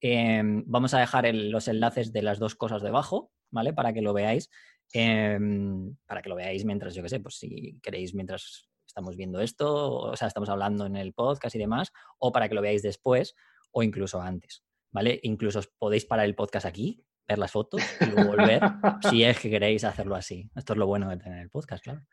em, 0.00 0.62
vamos 0.68 0.94
a 0.94 1.00
dejar 1.00 1.34
los 1.34 1.66
enlaces 1.66 2.12
de 2.12 2.22
las 2.22 2.38
dos 2.38 2.54
cosas 2.54 2.80
debajo, 2.80 3.32
¿vale? 3.50 3.72
Para 3.72 3.92
que 3.92 4.02
lo 4.02 4.12
veáis. 4.12 4.50
Em, 4.92 5.96
para 6.06 6.22
que 6.22 6.28
lo 6.28 6.36
veáis 6.36 6.64
mientras, 6.64 6.94
yo 6.94 7.02
qué 7.02 7.08
sé, 7.08 7.18
pues 7.18 7.38
si 7.38 7.80
queréis 7.82 8.14
mientras 8.14 8.68
estamos 8.86 9.16
viendo 9.16 9.40
esto, 9.40 9.94
o 9.94 10.16
sea, 10.16 10.28
estamos 10.28 10.48
hablando 10.48 10.86
en 10.86 10.94
el 10.94 11.12
podcast 11.12 11.56
y 11.56 11.58
demás, 11.58 11.92
o 12.20 12.30
para 12.30 12.48
que 12.48 12.54
lo 12.54 12.62
veáis 12.62 12.82
después 12.82 13.34
o 13.72 13.82
incluso 13.82 14.22
antes, 14.22 14.62
¿vale? 14.92 15.18
Incluso 15.24 15.60
podéis 15.78 16.04
parar 16.06 16.26
el 16.26 16.36
podcast 16.36 16.66
aquí, 16.66 17.04
ver 17.26 17.38
las 17.38 17.50
fotos 17.50 17.82
y 18.00 18.06
luego 18.06 18.30
volver 18.30 18.60
si 19.10 19.24
es 19.24 19.40
que 19.40 19.50
queréis 19.50 19.82
hacerlo 19.82 20.14
así. 20.14 20.48
Esto 20.54 20.74
es 20.74 20.78
lo 20.78 20.86
bueno 20.86 21.08
de 21.08 21.16
tener 21.16 21.42
el 21.42 21.50
podcast, 21.50 21.82
claro. 21.82 22.06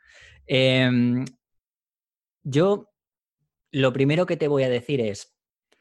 Em, 0.47 1.23
yo 2.47 2.93
lo 3.71 3.91
primero 3.91 4.25
que 4.25 4.37
te 4.37 4.47
voy 4.47 4.63
a 4.63 4.69
decir 4.69 5.01
es, 5.01 5.35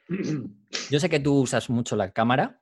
yo 0.91 1.01
sé 1.01 1.09
que 1.09 1.21
tú 1.21 1.41
usas 1.41 1.71
mucho 1.71 1.95
la 1.95 2.13
cámara, 2.13 2.61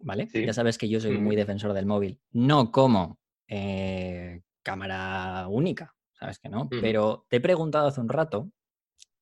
¿vale? 0.00 0.28
Ya 0.32 0.52
sabes 0.52 0.76
que 0.76 0.88
yo 0.88 1.00
soy 1.00 1.18
muy 1.18 1.34
defensor 1.34 1.72
del 1.72 1.86
móvil, 1.86 2.20
no 2.30 2.70
como 2.70 3.18
eh, 3.46 4.42
cámara 4.62 5.48
única, 5.48 5.96
sabes 6.12 6.38
que 6.38 6.50
no, 6.50 6.68
pero 6.68 7.26
te 7.30 7.36
he 7.36 7.40
preguntado 7.40 7.88
hace 7.88 8.00
un 8.00 8.10
rato 8.10 8.52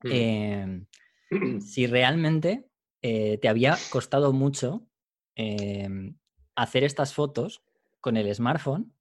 em, 0.02 0.86
si 1.60 1.86
realmente 1.86 2.68
eh, 3.02 3.38
te 3.38 3.48
había 3.48 3.78
costado 3.90 4.32
mucho 4.32 4.88
em, 5.36 6.18
hacer 6.56 6.82
estas 6.82 7.14
fotos 7.14 7.62
con 8.00 8.16
el 8.16 8.34
smartphone, 8.34 8.92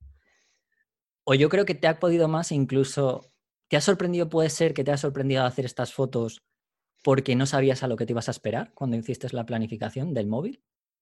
o 1.23 1.33
yo 1.33 1.49
creo 1.49 1.65
que 1.65 1.73
te 1.73 1.87
ha 1.87 1.99
podido 1.99 2.27
más 2.27 2.51
incluso 2.51 3.34
¿Te 3.67 3.77
ha 3.77 3.81
sorprendido, 3.81 4.29
puede 4.29 4.49
ser 4.49 4.73
que 4.73 4.83
te 4.83 4.91
ha 4.91 4.97
sorprendido 4.97 5.43
hacer 5.43 5.65
estas 5.65 5.93
fotos 5.93 6.43
porque 7.03 7.35
no 7.35 7.45
sabías 7.45 7.83
a 7.83 7.87
lo 7.87 7.95
que 7.95 8.05
te 8.05 8.13
ibas 8.13 8.27
a 8.27 8.31
esperar 8.31 8.71
cuando 8.73 8.97
hiciste 8.97 9.27
la 9.31 9.45
planificación 9.45 10.13
del 10.13 10.27
móvil? 10.27 10.61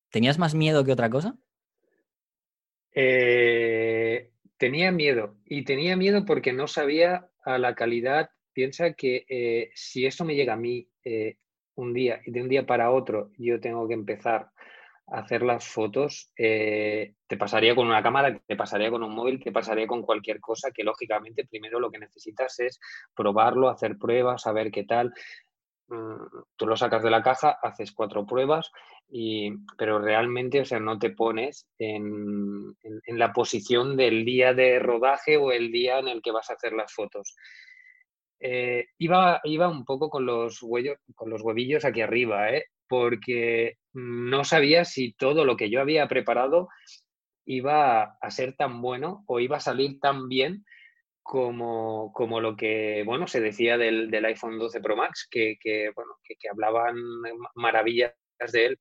¿Tenías 0.09 0.37
más 0.37 0.55
miedo 0.55 0.83
que 0.83 0.91
otra 0.91 1.09
cosa? 1.09 1.37
Eh, 2.93 4.31
tenía 4.57 4.91
miedo 4.91 5.35
y 5.45 5.63
tenía 5.63 5.97
miedo 5.97 6.25
porque 6.25 6.53
no 6.53 6.67
sabía 6.67 7.29
a 7.43 7.57
la 7.57 7.75
calidad. 7.75 8.29
Piensa 8.53 8.93
que 8.93 9.25
eh, 9.27 9.71
si 9.73 10.05
esto 10.05 10.23
me 10.23 10.35
llega 10.35 10.53
a 10.53 10.57
mí 10.57 10.87
eh, 11.03 11.37
un 11.75 11.93
día 11.93 12.21
y 12.25 12.31
de 12.31 12.41
un 12.41 12.49
día 12.49 12.65
para 12.65 12.91
otro 12.91 13.31
yo 13.37 13.59
tengo 13.59 13.87
que 13.87 13.95
empezar 13.95 14.51
hacer 15.07 15.43
las 15.43 15.67
fotos, 15.67 16.31
eh, 16.37 17.13
te 17.27 17.37
pasaría 17.37 17.75
con 17.75 17.87
una 17.87 18.01
cámara, 18.01 18.39
te 18.47 18.55
pasaría 18.55 18.89
con 18.89 19.03
un 19.03 19.13
móvil, 19.13 19.43
te 19.43 19.51
pasaría 19.51 19.87
con 19.87 20.01
cualquier 20.01 20.39
cosa 20.39 20.71
que 20.71 20.83
lógicamente 20.83 21.45
primero 21.45 21.79
lo 21.79 21.91
que 21.91 21.99
necesitas 21.99 22.59
es 22.59 22.79
probarlo, 23.15 23.69
hacer 23.69 23.97
pruebas, 23.97 24.43
saber 24.43 24.71
qué 24.71 24.85
tal. 24.85 25.13
Mm, 25.87 26.15
tú 26.55 26.65
lo 26.65 26.77
sacas 26.77 27.03
de 27.03 27.11
la 27.11 27.21
caja, 27.21 27.57
haces 27.61 27.91
cuatro 27.91 28.25
pruebas, 28.25 28.71
y, 29.09 29.51
pero 29.77 29.99
realmente, 29.99 30.61
o 30.61 30.65
sea, 30.65 30.79
no 30.79 30.97
te 30.97 31.11
pones 31.11 31.67
en, 31.77 32.75
la 33.07 33.33
posición 33.33 33.97
del 33.97 34.25
día 34.25 34.53
de 34.53 34.79
rodaje 34.79 35.37
o 35.37 35.51
el 35.51 35.71
día 35.71 35.99
en 35.99 36.07
el 36.07 36.21
que 36.21 36.31
vas 36.31 36.49
a 36.49 36.53
hacer 36.53 36.73
las 36.73 36.93
fotos. 36.93 37.35
Eh, 38.39 38.87
iba, 38.97 39.39
iba 39.43 39.69
un 39.69 39.85
poco 39.85 40.09
con 40.09 40.25
los, 40.25 40.61
huellos, 40.63 40.97
con 41.15 41.29
los 41.29 41.41
huevillos 41.41 41.85
aquí 41.85 42.01
arriba, 42.01 42.49
¿eh? 42.51 42.65
Porque 42.93 43.79
no 43.93 44.43
sabía 44.43 44.85
si 44.85 45.13
todo 45.13 45.45
lo 45.45 45.57
que 45.57 45.71
yo 45.71 45.81
había 45.81 46.07
preparado 46.07 46.69
iba 47.43 48.03
a 48.21 48.29
ser 48.29 48.53
tan 48.55 48.83
bueno 48.83 49.23
o 49.25 49.39
iba 49.39 49.57
a 49.57 49.61
salir 49.61 49.99
tan 49.99 50.29
bien 50.29 50.63
como, 51.23 52.11
como 52.13 52.39
lo 52.39 52.55
que 52.55 53.01
bueno 53.03 53.25
se 53.25 53.41
decía 53.41 53.79
del, 53.79 54.13
iPhone 54.25 54.59
12 54.59 54.79
Pro 54.79 54.95
Max, 54.95 55.27
que, 55.31 55.57
bueno, 55.95 56.11
que, 56.23 56.35
hablaban 56.47 56.95
maravillas 57.55 58.13
de 58.51 58.65
él. 58.67 58.79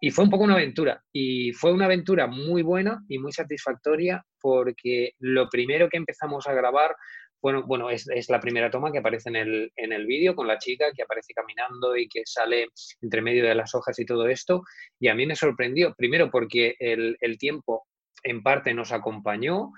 Y 0.00 0.12
fue 0.12 0.22
un 0.22 0.30
poco 0.30 0.44
una 0.44 0.54
aventura. 0.54 1.02
Y 1.12 1.52
fue 1.52 1.72
una 1.72 1.86
aventura 1.86 2.28
muy 2.28 2.62
buena 2.62 3.02
y 3.08 3.18
muy 3.18 3.32
satisfactoria 3.32 4.24
porque 4.40 5.14
lo 5.18 5.48
primero 5.48 5.88
que 5.88 5.96
empezamos 5.96 6.46
a 6.46 6.54
grabar 6.54 6.94
bueno, 7.42 7.64
bueno 7.66 7.90
es, 7.90 8.06
la 8.28 8.40
primera 8.40 8.70
toma 8.70 8.92
que 8.92 8.98
aparece 8.98 9.28
en 9.28 9.36
el, 9.36 9.72
en 9.76 9.92
el 9.92 10.06
vídeo 10.06 10.34
con 10.34 10.46
la 10.46 10.58
chica 10.58 10.92
que 10.94 11.02
aparece 11.02 11.32
caminando 11.34 11.96
y 11.96 12.08
que 12.08 12.22
sale 12.24 12.68
entre 13.00 13.22
medio 13.22 13.44
de 13.44 13.54
las 13.54 13.74
hojas 13.74 13.98
y 13.98 14.04
todo 14.04 14.28
esto. 14.28 14.62
Y 14.98 15.08
a 15.08 15.14
mí 15.14 15.26
me 15.26 15.36
sorprendió, 15.36 15.94
primero 15.94 16.30
porque 16.30 16.76
el, 16.78 17.16
el 17.20 17.38
tiempo 17.38 17.86
en 18.22 18.42
parte 18.42 18.74
nos 18.74 18.92
acompañó 18.92 19.72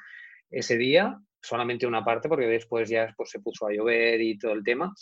ese 0.51 0.77
día, 0.77 1.19
solamente 1.41 1.87
una 1.87 2.05
parte, 2.05 2.29
porque 2.29 2.47
después 2.47 2.89
ya 2.89 3.13
pues, 3.17 3.31
se 3.31 3.41
puso 3.41 3.67
a 3.67 3.73
llover 3.73 4.21
y 4.21 4.39
todo 4.39 4.53
el 4.53 4.63
tema, 4.63 4.93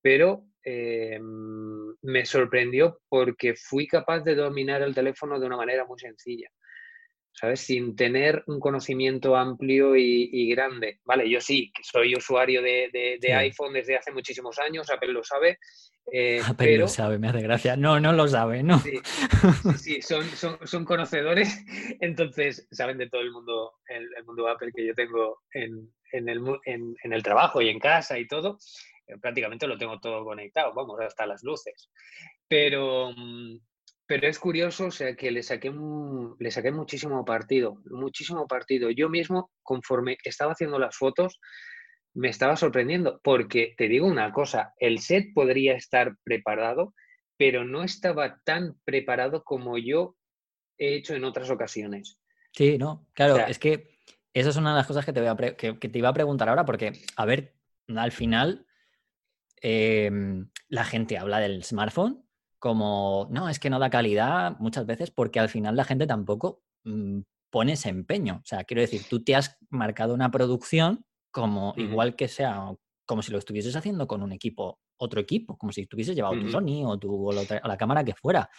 pero 0.00 0.44
eh, 0.64 1.18
me 1.20 2.26
sorprendió 2.26 3.00
porque 3.08 3.54
fui 3.54 3.86
capaz 3.86 4.20
de 4.20 4.34
dominar 4.34 4.82
el 4.82 4.94
teléfono 4.94 5.38
de 5.38 5.46
una 5.46 5.56
manera 5.56 5.84
muy 5.84 5.98
sencilla. 5.98 6.48
¿Sabes? 7.32 7.60
Sin 7.60 7.96
tener 7.96 8.42
un 8.46 8.60
conocimiento 8.60 9.36
amplio 9.36 9.96
y, 9.96 10.48
grande. 10.50 11.00
Vale, 11.04 11.28
yo 11.28 11.40
sí, 11.40 11.72
que 11.74 11.82
soy 11.82 12.14
usuario 12.14 12.62
de, 12.62 13.18
iPhone 13.34 13.72
desde 13.72 13.96
hace 13.96 14.12
muchísimos 14.12 14.58
años, 14.58 14.90
Apple 14.90 15.12
lo 15.12 15.24
sabe. 15.24 15.58
Eh, 16.12 16.40
Apple 16.44 16.78
lo 16.78 16.88
sabe, 16.88 17.18
me 17.18 17.28
hace 17.28 17.40
gracia. 17.40 17.76
No, 17.76 18.00
no 18.00 18.12
lo 18.12 18.26
sabe, 18.26 18.62
¿no? 18.62 18.78
Sí, 18.80 18.98
sí, 19.78 20.02
son, 20.02 20.24
son, 20.64 20.84
conocedores, 20.84 21.64
entonces 22.00 22.66
saben 22.70 22.98
de 22.98 23.08
todo 23.08 23.20
el 23.20 23.30
mundo, 23.30 23.72
el, 23.88 24.24
mundo 24.24 24.48
Apple 24.48 24.72
que 24.74 24.86
yo 24.86 24.94
tengo 24.94 25.42
en, 25.52 25.90
el, 26.12 26.42
en 26.64 27.12
el 27.12 27.22
trabajo 27.22 27.62
y 27.62 27.68
en 27.68 27.78
casa 27.78 28.18
y 28.18 28.26
todo 28.26 28.58
eh, 29.10 29.18
prácticamente 29.18 29.66
lo 29.66 29.78
tengo 29.78 29.98
todo 30.00 30.24
conectado, 30.24 30.72
vamos, 30.74 31.00
hasta 31.00 31.26
las 31.26 31.42
luces. 31.42 31.90
Pero, 32.48 33.12
mm, 33.16 33.58
pero 34.10 34.26
es 34.26 34.40
curioso, 34.40 34.86
o 34.86 34.90
sea, 34.90 35.14
que 35.14 35.30
le 35.30 35.40
saqué, 35.44 35.72
le 36.40 36.50
saqué 36.50 36.72
muchísimo 36.72 37.24
partido, 37.24 37.80
muchísimo 37.84 38.48
partido. 38.48 38.90
Yo 38.90 39.08
mismo, 39.08 39.52
conforme 39.62 40.18
estaba 40.24 40.50
haciendo 40.50 40.80
las 40.80 40.96
fotos, 40.96 41.38
me 42.14 42.28
estaba 42.28 42.56
sorprendiendo, 42.56 43.20
porque 43.22 43.72
te 43.78 43.86
digo 43.86 44.08
una 44.08 44.32
cosa, 44.32 44.74
el 44.80 44.98
set 44.98 45.32
podría 45.32 45.76
estar 45.76 46.16
preparado, 46.24 46.92
pero 47.36 47.64
no 47.64 47.84
estaba 47.84 48.40
tan 48.42 48.74
preparado 48.84 49.44
como 49.44 49.78
yo 49.78 50.16
he 50.76 50.96
hecho 50.96 51.14
en 51.14 51.22
otras 51.22 51.48
ocasiones. 51.48 52.18
Sí, 52.50 52.78
no, 52.78 53.06
claro, 53.12 53.36
es 53.46 53.60
que 53.60 53.96
esa 54.34 54.48
es 54.48 54.56
una 54.56 54.70
de 54.70 54.78
las 54.78 54.88
cosas 54.88 55.04
que 55.04 55.12
te, 55.12 55.20
voy 55.20 55.28
a 55.28 55.36
que, 55.54 55.74
te 55.74 55.98
iba 56.00 56.08
a 56.08 56.14
preguntar 56.14 56.48
ahora, 56.48 56.64
porque, 56.64 56.94
a 57.14 57.24
ver, 57.26 57.54
al 57.86 58.10
final, 58.10 58.66
em, 59.62 60.50
la 60.66 60.84
gente 60.84 61.16
habla 61.16 61.38
del 61.38 61.62
smartphone, 61.62 62.24
como, 62.60 63.26
no, 63.30 63.48
es 63.48 63.58
que 63.58 63.70
no 63.70 63.78
da 63.78 63.90
calidad 63.90 64.56
muchas 64.60 64.86
veces 64.86 65.10
porque 65.10 65.40
al 65.40 65.48
final 65.48 65.74
la 65.74 65.84
gente 65.84 66.06
tampoco 66.06 66.62
mm, 66.84 67.20
pone 67.50 67.72
ese 67.72 67.88
empeño. 67.88 68.36
O 68.36 68.46
sea, 68.46 68.64
quiero 68.64 68.82
decir, 68.82 69.02
tú 69.08 69.24
te 69.24 69.34
has 69.34 69.58
marcado 69.70 70.14
una 70.14 70.30
producción 70.30 71.04
como 71.32 71.74
igual 71.76 72.16
que 72.16 72.28
sea, 72.28 72.72
como 73.06 73.22
si 73.22 73.32
lo 73.32 73.38
estuvieses 73.38 73.74
haciendo 73.74 74.06
con 74.06 74.22
un 74.22 74.32
equipo, 74.32 74.78
otro 74.98 75.20
equipo, 75.20 75.56
como 75.56 75.72
si 75.72 75.82
estuvieses 75.82 76.14
llevado 76.14 76.38
tu 76.38 76.50
Sony 76.50 76.84
o, 76.84 76.98
tu, 76.98 77.28
o, 77.28 77.32
la, 77.32 77.76
cámara 77.76 78.04
que 78.04 78.14
fuera. 78.14 78.50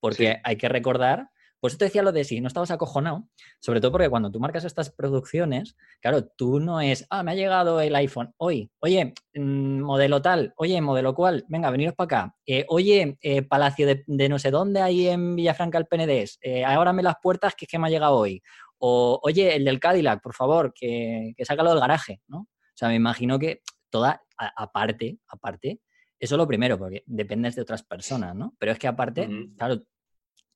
Porque 0.00 0.40
hay 0.42 0.56
que 0.56 0.68
recordar 0.68 1.30
pues 1.64 1.78
te 1.78 1.86
decía 1.86 2.02
lo 2.02 2.12
de 2.12 2.24
si 2.24 2.42
no 2.42 2.48
estabas 2.48 2.70
acojonado, 2.70 3.26
sobre 3.58 3.80
todo 3.80 3.92
porque 3.92 4.10
cuando 4.10 4.30
tú 4.30 4.38
marcas 4.38 4.66
estas 4.66 4.90
producciones, 4.90 5.78
claro, 6.02 6.26
tú 6.26 6.60
no 6.60 6.82
es, 6.82 7.06
ah, 7.08 7.22
me 7.22 7.30
ha 7.30 7.34
llegado 7.34 7.80
el 7.80 7.96
iPhone 7.96 8.34
hoy, 8.36 8.70
oye, 8.80 9.14
mm, 9.32 9.80
modelo 9.80 10.20
tal, 10.20 10.52
oye, 10.56 10.78
modelo 10.82 11.14
cual, 11.14 11.46
venga, 11.48 11.70
veniros 11.70 11.94
para 11.94 12.04
acá, 12.04 12.36
eh, 12.44 12.66
oye, 12.68 13.16
eh, 13.22 13.40
Palacio 13.40 13.86
de, 13.86 14.28
no 14.28 14.38
sé 14.38 14.50
dónde, 14.50 14.82
ahí 14.82 15.08
en 15.08 15.36
Villafranca 15.36 15.78
el 15.78 15.86
PNDES, 15.86 16.38
eh, 16.42 16.66
ábrame 16.66 17.02
las 17.02 17.14
puertas 17.22 17.54
que 17.54 17.64
es 17.64 17.70
que 17.70 17.78
me 17.78 17.86
ha 17.86 17.90
llegado 17.90 18.16
hoy, 18.16 18.42
o 18.76 19.18
oye, 19.22 19.56
el 19.56 19.64
del 19.64 19.80
Cadillac, 19.80 20.20
por 20.20 20.34
favor, 20.34 20.74
que, 20.74 21.32
que 21.34 21.46
sácalo 21.46 21.70
del 21.70 21.80
garaje, 21.80 22.20
¿no? 22.28 22.40
O 22.40 22.74
sea, 22.74 22.88
me 22.88 22.96
imagino 22.96 23.38
que 23.38 23.62
toda, 23.88 24.22
aparte, 24.36 25.18
aparte, 25.28 25.80
eso 26.18 26.34
es 26.34 26.38
lo 26.38 26.46
primero, 26.46 26.78
porque 26.78 27.04
dependes 27.06 27.54
de 27.54 27.62
otras 27.62 27.82
personas, 27.82 28.34
¿no? 28.34 28.54
Pero 28.58 28.72
es 28.72 28.78
que 28.78 28.86
aparte, 28.86 29.28
claro, 29.56 29.82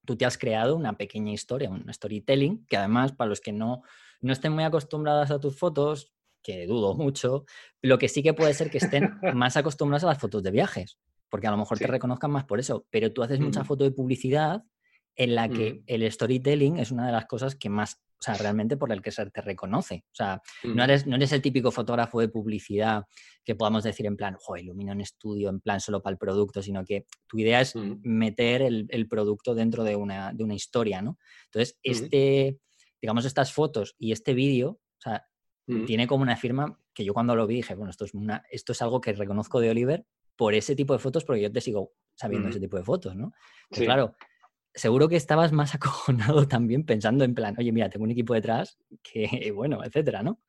tú 0.09 0.17
te 0.17 0.25
has 0.25 0.39
creado 0.39 0.75
una 0.75 0.97
pequeña 0.97 1.33
historia, 1.33 1.69
un 1.69 1.93
storytelling, 1.93 2.65
que 2.65 2.79
además 2.79 3.13
para 3.13 3.29
los 3.29 3.43
que 3.43 3.53
no, 3.53 3.83
no 4.23 4.33
estén 4.33 4.55
muy 4.55 4.65
acostumbrados 4.65 5.31
a 5.31 5.39
tus 5.39 5.59
fotos, 5.59 6.15
que 6.43 6.67
dudo 6.67 6.95
mucho, 6.95 7.45
lo 7.83 7.99
que 7.99 8.09
sí 8.09 8.23
que 8.23 8.33
puede 8.33 8.55
ser 8.55 8.71
que 8.71 8.79
estén 8.79 9.19
más 9.35 9.59
acostumbrados 9.59 10.05
a 10.05 10.07
las 10.07 10.19
fotos 10.19 10.43
de 10.43 10.51
viajes, 10.51 10.99
porque 11.29 11.47
a 11.47 11.51
lo 11.51 11.59
mejor 11.59 11.77
te 11.77 11.87
reconozcan 11.87 12.31
más 12.31 12.45
por 12.45 12.59
eso, 12.59 12.87
pero 12.89 13.13
tú 13.13 13.23
haces 13.23 13.39
mucha 13.39 13.65
foto 13.65 13.85
de 13.85 13.91
publicidad 13.91 14.65
en 15.19 15.35
la 15.35 15.49
que 15.49 15.83
el 15.87 16.11
storytelling 16.11 16.79
es 16.79 16.93
una 16.93 17.07
de 17.07 17.13
las 17.13 17.27
cosas 17.27 17.57
que 17.57 17.69
más 17.69 18.01
o 18.19 18.23
sea, 18.23 18.35
realmente 18.35 18.77
por 18.77 18.93
el 18.93 19.01
que 19.01 19.13
se 19.13 19.25
te 19.31 19.41
reconoce. 19.41 20.05
O 20.07 20.15
sea, 20.15 20.43
no, 20.65 20.75
mm. 20.75 20.81
eres, 20.81 21.07
no 21.07 21.17
eres 21.17 21.33
el 21.33 21.41
típico 21.41 21.71
fotógrafo 21.71 22.21
de 22.21 22.29
publicidad 22.29 23.05
que 23.45 23.55
podamos 23.55 23.85
decir 23.85 24.07
en 24.07 24.17
plan, 24.17 24.37
jo, 24.41 24.57
ilumina 24.57 24.93
un 24.93 25.01
estudio 25.01 25.49
en 25.51 25.61
plan 25.61 25.81
solo 25.81 26.03
para 26.03 26.13
el 26.13 26.19
producto, 26.19 26.61
sino 26.61 26.85
que 26.85 27.07
tu 27.29 27.39
idea 27.39 27.61
es 27.61 27.77
mm. 27.77 28.01
meter 28.03 28.63
el, 28.63 29.09
producto 29.09 29.55
dentro 29.55 29.85
de 29.85 29.95
una, 29.95 30.33
de 30.33 30.43
una 30.43 30.55
historia, 30.55 31.01
¿no? 31.01 31.17
Entonces, 31.45 31.79
este, 31.83 32.59
digamos, 33.01 33.25
estas 33.25 33.53
fotos 33.53 33.95
y 33.99 34.11
este 34.11 34.35
vídeo, 34.35 34.71
o 34.71 35.01
sea, 35.01 35.25
mm. 35.67 35.85
tiene 35.85 36.09
como 36.09 36.23
una 36.23 36.37
firma 36.37 36.77
que 36.93 37.05
yo 37.05 37.15
cuando 37.15 37.37
lo 37.37 37.47
vi 37.47 37.57
dije, 37.57 37.77
bueno, 37.77 37.91
esto 37.91 38.05
es, 38.05 38.15
una, 38.15 38.43
esto 38.51 38.73
es 38.73 38.83
algo 38.83 39.01
que 39.01 39.13
reconozco 39.13 39.61
de 39.61 39.71
Oliver 39.71 40.05
por 40.35 40.55
ese 40.55 40.75
tipo 40.75 40.93
de 40.93 40.99
fotos, 40.99 41.25
porque 41.25 41.43
yo 41.43 41.53
te 41.53 41.61
sigo 41.61 41.93
sabiendo 42.17 42.49
ese 42.49 42.61
tipo 42.61 42.77
de 42.77 42.83
fotos, 42.83 43.15
¿no? 43.15 43.33
Sí. 43.71 43.85
Claro, 43.85 44.15
seguro 44.79 45.09
que 45.09 45.17
estabas 45.17 45.53
más 45.53 45.75
acojonado 45.75 46.47
también 46.49 46.85
pensando 46.85 47.25
en 47.25 47.35
plan, 47.35 47.55
oye, 47.59 47.73
mira, 47.73 47.91
tengo 47.91 48.05
un 48.05 48.11
equipo 48.11 48.35
detrás 48.35 48.79
que, 49.03 49.53
bueno, 49.55 49.85
etcétera, 49.85 50.23
¿no? 50.23 50.41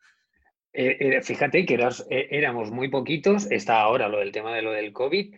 Eh, 0.71 0.97
eh, 0.99 1.21
fíjate 1.23 1.65
que 1.65 1.73
eh, 1.73 2.27
éramos 2.29 2.69
muy 2.69 2.89
poquitos, 2.89 3.49
está 3.49 3.81
ahora 3.81 4.07
lo 4.07 4.19
del 4.19 4.31
tema 4.31 4.53
de 4.53 4.61
lo 4.61 4.71
del 4.71 4.93
COVID, 4.93 5.35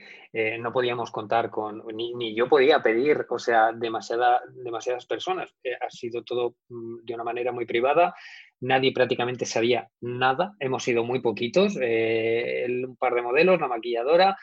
no 0.59 0.71
podíamos 0.71 1.11
contar 1.11 1.49
con, 1.49 1.83
ni, 1.93 2.33
yo 2.33 2.47
podía 2.47 2.81
pedir, 2.81 3.25
o 3.29 3.37
sea, 3.37 3.73
demasiada, 3.73 4.41
demasiadas 4.53 5.05
personas, 5.05 5.53
ha 5.81 5.89
sido 5.89 6.23
todo 6.23 6.55
mm, 6.69 7.03
de 7.03 7.13
una 7.13 7.25
manera 7.25 7.51
muy 7.51 7.65
privada, 7.65 8.13
nadie 8.61 8.93
prácticamente 8.93 9.45
sabía 9.45 9.89
nada, 9.99 10.53
hemos 10.59 10.83
sido 10.83 11.03
muy 11.03 11.21
poquitos, 11.21 11.75
un 11.75 12.95
par 12.97 13.13
de 13.13 13.21
modelos, 13.21 13.59
la 13.59 13.67
maquilladora, 13.67 14.37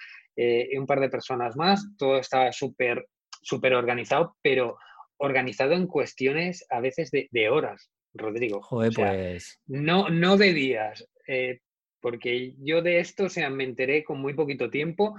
un 0.76 0.86
par 0.86 1.00
de 1.00 1.08
personas 1.08 1.56
más, 1.56 1.86
todo 1.96 2.18
estaba 2.18 2.52
súper 2.52 3.06
súper 3.42 3.74
organizado, 3.74 4.36
pero 4.42 4.78
organizado 5.18 5.72
en 5.72 5.86
cuestiones 5.86 6.66
a 6.70 6.80
veces 6.80 7.10
de, 7.10 7.48
horas, 7.48 7.90
Rodrigo. 8.14 8.62
Joder, 8.62 8.92
pues. 8.94 9.60
No, 9.66 10.08
no 10.08 10.36
de 10.36 10.52
días, 10.52 11.08
eh, 11.26 11.60
porque 12.00 12.54
yo 12.58 12.82
de 12.82 13.00
esto, 13.00 13.24
o 13.24 13.28
sea, 13.28 13.50
me 13.50 13.64
enteré 13.64 14.04
con 14.04 14.20
muy 14.20 14.34
poquito 14.34 14.70
tiempo 14.70 15.14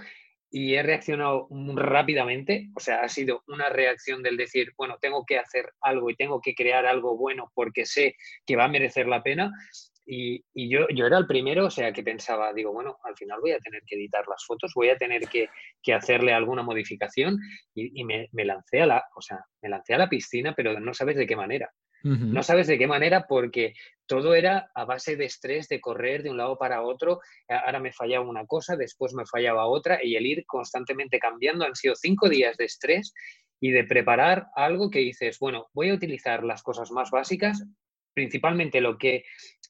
y 0.52 0.76
he 0.76 0.84
reaccionado 0.84 1.48
rápidamente. 1.76 2.70
O 2.76 2.80
sea, 2.80 3.02
ha 3.02 3.10
sido 3.10 3.44
una 3.48 3.70
reacción 3.70 4.24
del 4.24 4.38
decir, 4.38 4.74
bueno, 4.78 4.98
tengo 5.00 5.26
que 5.26 5.38
hacer 5.38 5.74
algo 5.82 6.10
y 6.10 6.16
tengo 6.16 6.42
que 6.42 6.56
crear 6.56 6.86
algo 6.86 7.18
bueno 7.18 7.52
porque 7.54 7.86
sé 7.86 8.16
que 8.46 8.56
va 8.56 8.66
a 8.66 8.70
merecer 8.70 9.08
la 9.08 9.22
pena. 9.22 9.52
Y, 10.12 10.44
yo, 10.56 10.88
yo 10.90 11.06
era 11.06 11.20
el 11.20 11.28
primero, 11.28 11.68
o 11.68 11.70
sea, 11.70 11.94
que 11.94 12.02
pensaba, 12.02 12.52
digo, 12.52 12.74
bueno, 12.74 12.98
al 13.04 13.16
final 13.16 13.40
voy 13.42 13.52
a 13.52 13.60
tener 13.60 13.84
que 13.86 13.96
editar 13.96 14.26
las 14.28 14.44
fotos, 14.44 14.72
voy 14.74 14.90
a 14.90 14.98
tener 14.98 15.22
que, 15.30 15.50
hacerle 15.94 16.34
alguna 16.34 16.64
modificación 16.64 17.38
y, 17.76 18.04
me, 18.04 18.28
lancé 18.34 18.82
a 18.82 18.88
la, 18.88 19.04
o 19.16 19.22
sea, 19.22 19.38
me 19.62 19.70
lancé 19.70 19.94
a 19.94 20.00
la 20.00 20.10
piscina, 20.10 20.56
pero 20.56 20.80
no 20.80 20.96
sabes 20.96 21.16
de 21.16 21.28
qué 21.28 21.36
manera. 21.36 21.70
No 22.02 22.44
sabes 22.44 22.68
de 22.68 22.78
qué 22.78 22.88
manera 22.88 23.26
porque 23.28 23.74
todo 24.08 24.34
era 24.34 24.72
a 24.74 24.86
base 24.86 25.18
de 25.18 25.26
estrés, 25.26 25.68
de 25.68 25.82
correr 25.82 26.24
de 26.24 26.30
un 26.30 26.38
lado 26.38 26.58
para 26.58 26.82
otro. 26.82 27.20
Ahora 27.50 27.82
me 27.82 27.92
fallaba 27.92 28.28
una 28.28 28.46
cosa, 28.46 28.78
después 28.78 29.14
me 29.14 29.26
fallaba 29.26 29.68
otra 29.68 30.00
y 30.02 30.16
el 30.16 30.26
ir 30.26 30.46
constantemente 30.48 31.20
cambiando. 31.20 31.66
Han 31.66 31.76
sido 31.76 31.96
cinco 31.96 32.30
días 32.30 32.56
de 32.56 32.66
estrés 32.66 33.14
y 33.60 33.72
de 33.72 33.84
preparar 33.84 34.48
algo 34.56 34.90
que 34.90 35.00
dices, 35.00 35.40
bueno, 35.40 35.68
voy 35.74 35.90
a 35.90 35.94
utilizar 35.94 36.46
las 36.46 36.64
cosas 36.64 36.90
más 36.92 37.12
básicas, 37.12 37.66
principalmente 38.14 38.80
lo 38.80 38.98
que 38.98 39.24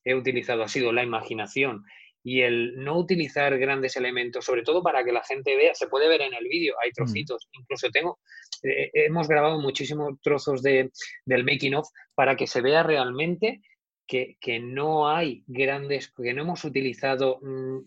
he 0.04 0.16
utilizado 0.16 0.64
ha 0.64 0.68
sido 0.68 0.92
la 0.92 1.04
imaginación 1.04 1.86
y 2.24 2.42
el 2.42 2.76
no 2.84 2.98
utilizar 2.98 3.58
grandes 3.58 3.96
elementos, 3.96 4.46
sobre 4.46 4.64
todo 4.64 4.84
para 4.84 5.04
que 5.04 5.12
la 5.12 5.24
gente 5.24 5.56
vea, 5.56 5.74
se 5.74 5.88
puede 5.88 6.08
ver 6.08 6.22
en 6.22 6.34
el 6.34 6.48
vídeo, 6.48 6.76
hay 6.82 6.90
mm. 6.90 6.94
trocitos, 6.94 7.48
incluso 7.54 7.90
tengo, 7.90 8.20
eh, 8.64 8.90
hemos 8.94 9.28
grabado 9.28 9.60
muchísimos 9.60 10.20
trozos 10.22 10.62
de, 10.62 10.92
del 11.26 11.46
making 11.46 11.76
of 11.76 11.88
para 12.16 12.36
que 12.36 12.48
se 12.48 12.62
vea 12.62 12.84
realmente 12.84 13.62
que, 14.06 14.38
no 14.60 15.08
hay 15.08 15.44
grandes, 15.46 16.12
que 16.12 16.34
no 16.34 16.42
hemos 16.42 16.66
utilizado, 16.66 17.40
mm, 17.42 17.80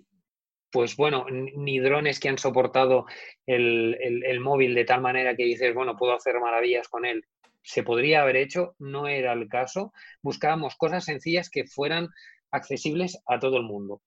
pues 0.70 0.96
bueno, 0.96 1.26
ni 1.28 1.80
drones 1.80 2.20
que 2.20 2.28
han 2.28 2.38
soportado 2.38 3.06
el, 3.44 3.98
el 4.00 4.40
móvil 4.40 4.74
de 4.74 4.84
tal 4.84 5.02
manera 5.02 5.36
que 5.36 5.44
dices, 5.44 5.74
bueno, 5.74 5.96
puedo 5.96 6.14
hacer 6.14 6.38
maravillas 6.40 6.88
con 6.88 7.04
él 7.04 7.24
se 7.62 7.82
podría 7.82 8.22
haber 8.22 8.36
hecho, 8.36 8.74
no 8.78 9.08
era 9.08 9.32
el 9.32 9.48
caso. 9.48 9.92
Buscábamos 10.22 10.76
cosas 10.76 11.04
sencillas 11.04 11.50
que 11.50 11.64
fueran 11.64 12.08
accesibles 12.50 13.18
a 13.26 13.38
todo 13.38 13.56
el 13.56 13.64
mundo. 13.64 14.02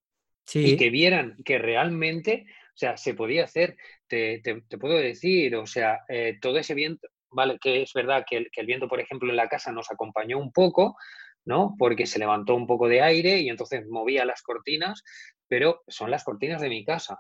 Y 0.54 0.78
que 0.78 0.92
vieran 0.92 1.36
que 1.44 1.58
realmente, 1.58 2.46
o 2.48 2.78
sea, 2.78 2.98
se 2.98 3.16
podía 3.16 3.46
hacer. 3.46 3.78
Te, 4.08 4.42
puedo 4.80 4.98
decir, 4.98 5.56
o 5.56 5.66
sea, 5.66 6.02
eh, 6.08 6.38
todo 6.40 6.60
ese 6.60 6.76
viento, 6.76 7.08
vale, 7.32 7.58
que 7.60 7.82
es 7.82 7.94
verdad 7.94 8.24
que 8.30 8.38
el, 8.38 8.52
que 8.52 8.62
el, 8.62 8.68
viento, 8.68 8.88
por 8.88 9.00
ejemplo, 9.00 9.30
en 9.30 9.38
la 9.38 9.50
casa 9.50 9.72
nos 9.72 9.90
acompañó 9.92 10.38
un 10.38 10.52
poco, 10.52 10.96
¿no? 11.46 11.76
Porque 11.80 12.06
se 12.06 12.20
levantó 12.20 12.56
un 12.56 12.68
poco 12.68 12.88
de 12.88 13.02
aire 13.02 13.40
y 13.40 13.50
entonces 13.50 13.88
movía 13.88 14.24
las 14.24 14.44
cortinas, 14.44 15.04
pero 15.48 15.82
son 15.88 16.12
las 16.12 16.24
cortinas 16.24 16.62
de 16.62 16.70
mi 16.70 16.86
casa. 16.86 17.20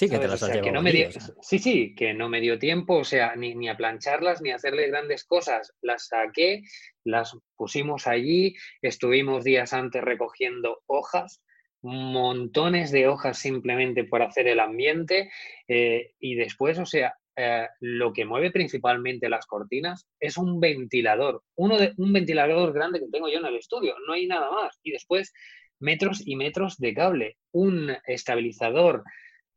Sí, 0.00 0.08
que 0.08 0.18
te 0.18 0.28
las 0.28 0.42
has 0.42 0.62
que 0.62 0.72
no 0.72 0.80
me 0.80 0.92
dio, 0.92 1.10
Sí, 1.42 1.58
sí, 1.58 1.94
que 1.94 2.14
no 2.14 2.30
me 2.30 2.40
dio 2.40 2.58
tiempo, 2.58 2.96
o 2.96 3.04
sea, 3.04 3.36
ni, 3.36 3.54
ni, 3.54 3.68
a 3.68 3.76
plancharlas, 3.76 4.40
ni 4.40 4.50
a 4.50 4.54
hacerle 4.54 4.88
grandes 4.88 5.26
cosas. 5.26 5.74
Las 5.82 6.06
saqué, 6.06 6.62
las 7.04 7.36
pusimos 7.54 8.06
allí, 8.06 8.54
estuvimos 8.80 9.44
días 9.44 9.74
antes 9.74 10.02
recogiendo 10.02 10.80
hojas, 10.86 11.42
montones 11.82 12.92
de 12.92 13.08
hojas 13.08 13.36
simplemente 13.36 14.04
por 14.04 14.22
hacer 14.22 14.48
el 14.48 14.60
ambiente 14.60 15.30
eh, 15.68 16.14
y 16.18 16.34
después, 16.34 16.78
o 16.78 16.86
sea, 16.86 17.12
eh, 17.36 17.68
lo 17.80 18.14
que 18.14 18.24
mueve 18.24 18.50
principalmente 18.50 19.28
las 19.28 19.44
cortinas 19.44 20.08
es 20.18 20.38
un 20.38 20.60
ventilador, 20.60 21.42
uno 21.56 21.76
de, 21.76 21.92
un 21.98 22.14
ventilador 22.14 22.72
grande 22.72 23.00
que 23.00 23.10
tengo 23.12 23.28
yo 23.28 23.38
en 23.38 23.44
el 23.44 23.56
estudio, 23.56 23.96
no 24.06 24.14
hay 24.14 24.26
nada 24.26 24.50
más. 24.50 24.80
Y 24.82 24.92
después 24.92 25.34
metros 25.78 26.26
y 26.26 26.36
metros 26.36 26.78
de 26.78 26.94
cable, 26.94 27.36
un 27.52 27.94
estabilizador 28.06 29.04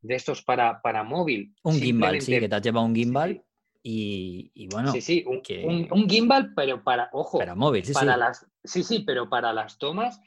de 0.04 0.16
estos 0.16 0.44
para, 0.44 0.82
para 0.82 1.04
móvil. 1.04 1.56
Un 1.64 1.80
gimbal, 1.80 2.22
sí, 2.22 2.40
que 2.40 2.48
te 2.48 2.56
has 2.56 2.62
llevado 2.62 2.86
un 2.86 2.96
gimbal. 2.96 3.44
Y, 3.86 4.68
bueno. 4.72 4.92
Sí, 4.94 5.02
sí, 5.02 5.26
un, 5.28 5.88
un, 5.92 6.10
gimbal, 6.10 6.54
pero 6.56 6.82
para, 6.84 7.10
ojo, 7.12 7.38
para 7.38 7.54
móvil, 7.54 7.84
sí, 7.84 7.92
para 7.92 8.14
sí. 8.14 8.20
Las, 8.20 8.48
sí, 8.64 8.84
sí, 8.84 9.00
pero 9.06 9.30
para 9.30 9.52
las 9.52 9.78
tomas 9.78 10.22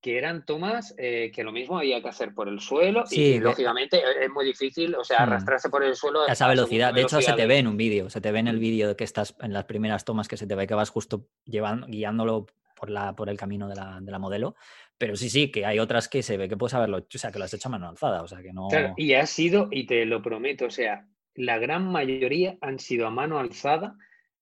que 0.00 0.18
eran 0.18 0.44
tomas 0.44 0.94
eh, 0.98 1.30
que 1.32 1.44
lo 1.44 1.52
mismo 1.52 1.78
había 1.78 2.02
que 2.02 2.08
hacer 2.08 2.34
por 2.34 2.48
el 2.48 2.58
suelo 2.58 3.04
y, 3.10 3.38
lógicamente 3.38 3.98
e, 3.98 4.24
es 4.24 4.30
muy 4.30 4.44
difícil, 4.44 4.96
o 4.96 5.04
sea, 5.04 5.20
hmm. 5.20 5.22
arrastrarse 5.22 5.68
por 5.70 5.84
el 5.84 5.94
suelo 5.94 6.22
a 6.22 6.32
esa 6.32 6.48
velocidad. 6.48 6.92
De 6.92 7.02
hecho, 7.02 7.20
se 7.20 7.32
te 7.34 7.46
ve 7.46 7.58
en 7.58 7.68
un 7.68 7.76
vídeo, 7.76 8.10
se 8.10 8.20
te 8.20 8.32
ve 8.32 8.40
en 8.40 8.48
el 8.48 8.58
vídeo 8.58 8.88
de 8.88 8.96
que 8.96 9.04
estás 9.04 9.36
en 9.40 9.52
las 9.52 9.64
primeras 9.64 10.04
tomas 10.04 10.26
que 10.26 10.36
se 10.36 10.46
te 10.46 10.54
ve 10.56 10.66
que 10.66 10.74
vas 10.74 10.90
justo 10.90 11.28
llevando, 11.44 11.86
guiándolo 11.86 12.46
por, 12.82 12.90
la, 12.90 13.14
por 13.14 13.28
el 13.30 13.36
camino 13.36 13.68
de 13.68 13.76
la, 13.76 14.00
de 14.02 14.10
la 14.10 14.18
modelo. 14.18 14.56
Pero 14.98 15.14
sí, 15.14 15.30
sí, 15.30 15.52
que 15.52 15.64
hay 15.64 15.78
otras 15.78 16.08
que 16.08 16.20
se 16.20 16.36
ve 16.36 16.48
que 16.48 16.56
puedes 16.56 16.74
haberlo, 16.74 16.98
o 16.98 17.18
sea, 17.18 17.30
que 17.30 17.38
lo 17.38 17.44
has 17.44 17.54
hecho 17.54 17.68
a 17.68 17.70
mano 17.70 17.88
alzada, 17.88 18.22
o 18.22 18.26
sea, 18.26 18.42
que 18.42 18.52
no... 18.52 18.66
Claro, 18.66 18.94
y 18.96 19.14
ha 19.14 19.24
sido, 19.26 19.68
y 19.70 19.86
te 19.86 20.04
lo 20.04 20.20
prometo, 20.20 20.66
o 20.66 20.70
sea, 20.70 21.06
la 21.34 21.58
gran 21.58 21.86
mayoría 21.86 22.58
han 22.60 22.80
sido 22.80 23.06
a 23.06 23.10
mano 23.10 23.38
alzada 23.38 23.94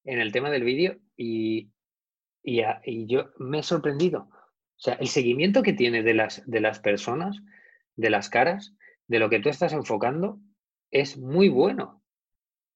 en 0.05 0.21
el 0.21 0.33
tema 0.33 0.49
del 0.49 0.65
vídeo 0.65 0.97
y, 1.19 1.71
y, 2.43 2.63
y 2.85 3.07
yo 3.07 3.29
me 3.39 3.59
he 3.59 3.63
sorprendido 3.63 4.31
o 4.81 4.83
sea, 4.83 4.95
el 4.95 5.09
seguimiento 5.09 5.63
que 5.63 5.75
tiene 5.75 6.03
de 6.03 6.15
las, 6.15 6.43
de 6.47 6.61
las 6.63 6.79
personas, 6.79 7.43
de 7.97 8.09
las 8.09 8.31
caras, 8.31 8.75
de 9.09 9.19
lo 9.19 9.29
que 9.29 9.39
tú 9.39 9.51
estás 9.51 9.75
enfocando, 9.75 10.39
es 10.91 11.19
muy 11.19 11.51
bueno. 11.51 12.03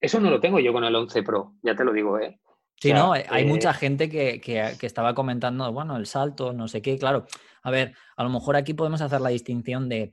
Eso 0.03 0.21
no 0.21 0.29
lo 0.29 0.39
tengo 0.39 0.61
yo 0.61 0.75
con 0.75 0.85
el 0.85 0.95
11 0.95 1.23
Pro, 1.23 1.55
ya 1.63 1.75
te 1.75 1.83
lo 1.83 1.95
digo, 1.95 2.19
¿eh? 2.21 2.39
Sí, 2.81 2.93
no, 2.93 3.13
hay 3.13 3.45
mucha 3.47 3.71
eh, 3.71 3.75
gente 3.75 4.09
que, 4.11 4.41
que, 4.41 4.77
que, 4.79 4.87
estaba 4.87 5.15
comentando, 5.15 5.73
bueno, 5.73 5.97
el 5.97 6.07
salto, 6.07 6.53
no 6.53 6.69
sé 6.69 6.83
qué, 6.83 6.99
claro. 6.99 7.27
A 7.63 7.71
ver, 7.71 7.95
a 8.17 8.25
lo 8.25 8.31
mejor 8.31 8.57
aquí 8.57 8.75
podemos 8.75 9.01
hacer 9.01 9.21
la 9.21 9.31
distinción 9.31 9.89
de, 9.89 10.13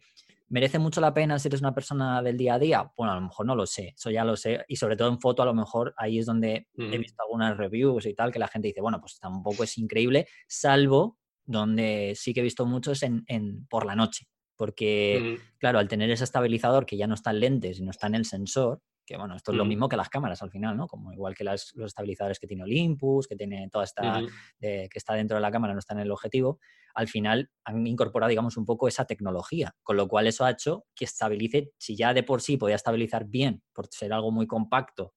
¿merece 0.52 0.80
mucho 0.80 1.02
la 1.02 1.13
pena 1.13 1.39
si 1.39 1.47
eres 1.47 1.62
una 1.62 1.74
persona 1.74 2.21
del 2.21 2.38
día 2.38 2.56
a 2.56 2.60
día? 2.60 2.91
Bueno, 2.95 3.13
a 3.13 3.15
lo 3.15 3.21
mejor 3.21 3.45
no 3.45 3.56
lo 3.56 3.65
sé, 3.65 3.93
eso 3.95 4.12
ya 4.12 4.26
lo 4.26 4.36
sé. 4.36 4.63
Y 4.67 4.76
sobre 4.76 4.97
todo 4.97 5.08
en 5.08 5.19
foto, 5.19 5.41
a 5.41 5.45
lo 5.45 5.54
mejor 5.54 5.93
ahí 5.97 6.19
es 6.19 6.26
donde 6.26 6.67
he 6.78 6.97
visto 6.97 7.21
algunas 7.24 7.58
reviews 7.58 8.06
y 8.06 8.13
tal, 8.13 8.32
que 8.32 8.39
la 8.39 8.50
gente 8.50 8.67
dice, 8.67 8.82
bueno, 8.82 9.00
pues 9.00 9.17
tampoco 9.19 9.63
es 9.63 9.78
increíble, 9.78 10.28
salvo 10.47 11.17
donde 11.45 12.13
sí 12.15 12.34
que 12.34 12.41
he 12.41 12.43
visto 12.43 12.65
muchos 12.65 13.02
en, 13.04 13.24
en 13.28 13.65
por 13.67 13.86
la 13.86 13.95
noche, 13.95 14.28
porque, 14.56 15.39
claro, 15.58 15.80
al 15.80 15.88
tener 15.88 16.12
ese 16.12 16.26
estabilizador 16.26 16.86
que 16.86 16.97
ya 16.97 17.08
no 17.08 17.15
está 17.15 17.32
en 17.32 17.39
lentes 17.39 17.80
y 17.80 17.84
no 17.84 17.91
está 17.91 18.08
en 18.08 18.15
el 18.15 18.26
sensor, 18.26 18.82
que 19.05 19.17
bueno, 19.17 19.35
esto 19.35 19.51
es 19.51 19.57
lo 19.57 19.65
mismo 19.65 19.89
que 19.89 19.97
las 19.97 20.09
cámaras 20.09 20.41
al 20.41 20.51
final, 20.51 20.77
¿no? 20.77 20.87
Como 20.87 21.11
igual 21.11 21.35
que 21.35 21.43
los 21.43 21.73
estabilizadores 21.75 22.39
que 22.39 22.47
tiene 22.47 22.63
Olympus, 22.63 23.27
que 23.27 23.35
tiene 23.35 23.69
toda 23.69 23.83
esta, 23.83 24.21
que 24.59 24.89
está 24.93 25.13
dentro 25.13 25.35
de 25.35 25.41
la 25.41 25.51
cámara, 25.51 25.73
no 25.73 25.79
está 25.79 25.93
en 25.93 26.01
el 26.01 26.11
objetivo, 26.11 26.59
al 26.93 27.07
final 27.07 27.49
han 27.63 27.87
incorporado, 27.87 28.29
digamos, 28.29 28.57
un 28.57 28.65
poco 28.65 28.87
esa 28.87 29.05
tecnología, 29.05 29.75
con 29.83 29.97
lo 29.97 30.07
cual 30.07 30.27
eso 30.27 30.45
ha 30.45 30.51
hecho 30.51 30.85
que 30.95 31.05
estabilice, 31.05 31.71
si 31.77 31.95
ya 31.95 32.13
de 32.13 32.23
por 32.23 32.41
sí 32.41 32.57
podía 32.57 32.75
estabilizar 32.75 33.25
bien, 33.25 33.63
por 33.73 33.87
ser 33.91 34.13
algo 34.13 34.31
muy 34.31 34.47
compacto 34.47 35.13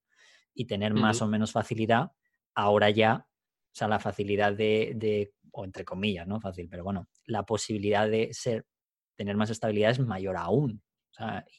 y 0.54 0.66
tener 0.66 0.94
más 0.94 1.20
o 1.20 1.26
menos 1.26 1.52
facilidad, 1.52 2.12
ahora 2.54 2.90
ya, 2.90 3.26
o 3.26 3.76
sea, 3.76 3.88
la 3.88 3.98
facilidad 3.98 4.52
de 4.52 5.32
o 5.56 5.64
entre 5.64 5.84
comillas, 5.84 6.26
¿no? 6.26 6.40
Fácil, 6.40 6.68
pero 6.68 6.82
bueno, 6.82 7.08
la 7.26 7.44
posibilidad 7.44 8.08
de 8.08 8.30
ser, 8.32 8.66
tener 9.14 9.36
más 9.36 9.50
estabilidad 9.50 9.92
es 9.92 10.00
mayor 10.00 10.36
aún. 10.36 10.82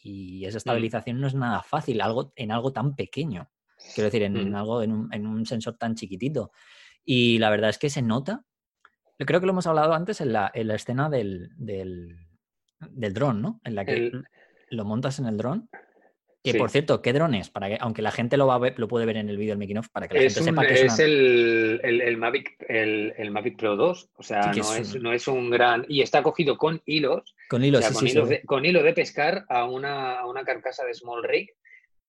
Y 0.04 0.46
esa 0.46 0.56
mm. 0.56 0.58
estabilización 0.58 1.20
no 1.20 1.28
es 1.28 1.36
nada 1.36 1.62
fácil 1.64 2.02
algo, 2.02 2.34
en 2.36 2.52
algo 2.52 2.72
tan 2.74 2.96
pequeño. 2.96 3.50
Quiero 3.94 4.06
decir, 4.06 4.24
en, 4.24 4.52
mm. 4.52 4.56
algo, 4.56 4.82
en 4.82 4.92
un, 5.28 5.46
sensor 5.46 5.78
tan 5.78 5.96
chiquitito. 5.96 6.52
Y 7.04 7.38
la 7.40 7.50
verdad 7.50 7.70
es 7.70 7.78
que 7.78 7.90
se 7.90 8.02
nota. 8.02 8.46
Yo 9.20 9.26
creo 9.26 9.40
que 9.40 9.46
lo 9.46 9.52
hemos 9.52 9.68
hablado 9.68 9.94
antes 9.94 10.22
en 10.22 10.34
la, 10.34 10.52
en 10.54 10.68
la 10.68 10.76
escena 10.76 11.10
del, 11.10 11.50
del, 11.58 12.18
del 12.90 13.14
dron, 13.14 13.42
¿no? 13.42 13.62
En 13.64 13.76
la 13.76 13.86
que 13.86 14.12
lo 14.70 14.86
montas 14.86 15.20
en 15.20 15.28
el 15.28 15.38
dron 15.38 15.70
que 16.52 16.58
por 16.58 16.70
cierto, 16.70 17.02
¿qué 17.02 17.14
drones? 17.14 17.50
Para 17.50 17.70
que, 17.70 17.78
aunque 17.80 18.02
la 18.02 18.12
gente 18.12 18.38
lo, 18.38 18.48
va 18.48 18.60
lo 18.76 18.88
puede 18.88 19.06
ver 19.06 19.18
en 19.18 19.30
el 19.30 19.38
vídeo 19.38 19.52
del 19.52 19.60
making 19.60 19.78
of, 19.80 19.90
para 19.90 20.08
que 20.08 20.16
la 20.16 20.22
gente 20.22 20.42
sepa 20.42 20.66
que 20.66 20.74
es, 20.74 20.82
es 20.82 21.00
el, 21.00 21.82
el, 21.84 22.18
Mavic, 22.18 22.56
el, 22.68 23.32
Mavic 23.32 23.58
Pro 23.58 23.76
2. 23.76 24.10
O 24.16 24.24
sea, 24.24 24.52
no, 24.54 24.76
es, 24.76 24.96
no, 24.96 25.14
es, 25.14 25.28
un 25.28 25.50
gran. 25.50 25.86
Y 25.88 26.02
está 26.02 26.24
cogido 26.24 26.58
con 26.58 26.82
hilos. 26.86 27.36
Con 27.50 27.64
hilos, 27.64 27.86
con, 27.90 28.08
con, 28.46 28.66
hilo 28.66 28.84
de 28.84 28.94
pescar 28.94 29.46
a 29.50 29.66
una, 29.66 30.20
a 30.20 30.28
una 30.28 30.44
carcasa 30.44 30.86
de 30.86 30.94
small 30.94 31.24
rig 31.24 31.50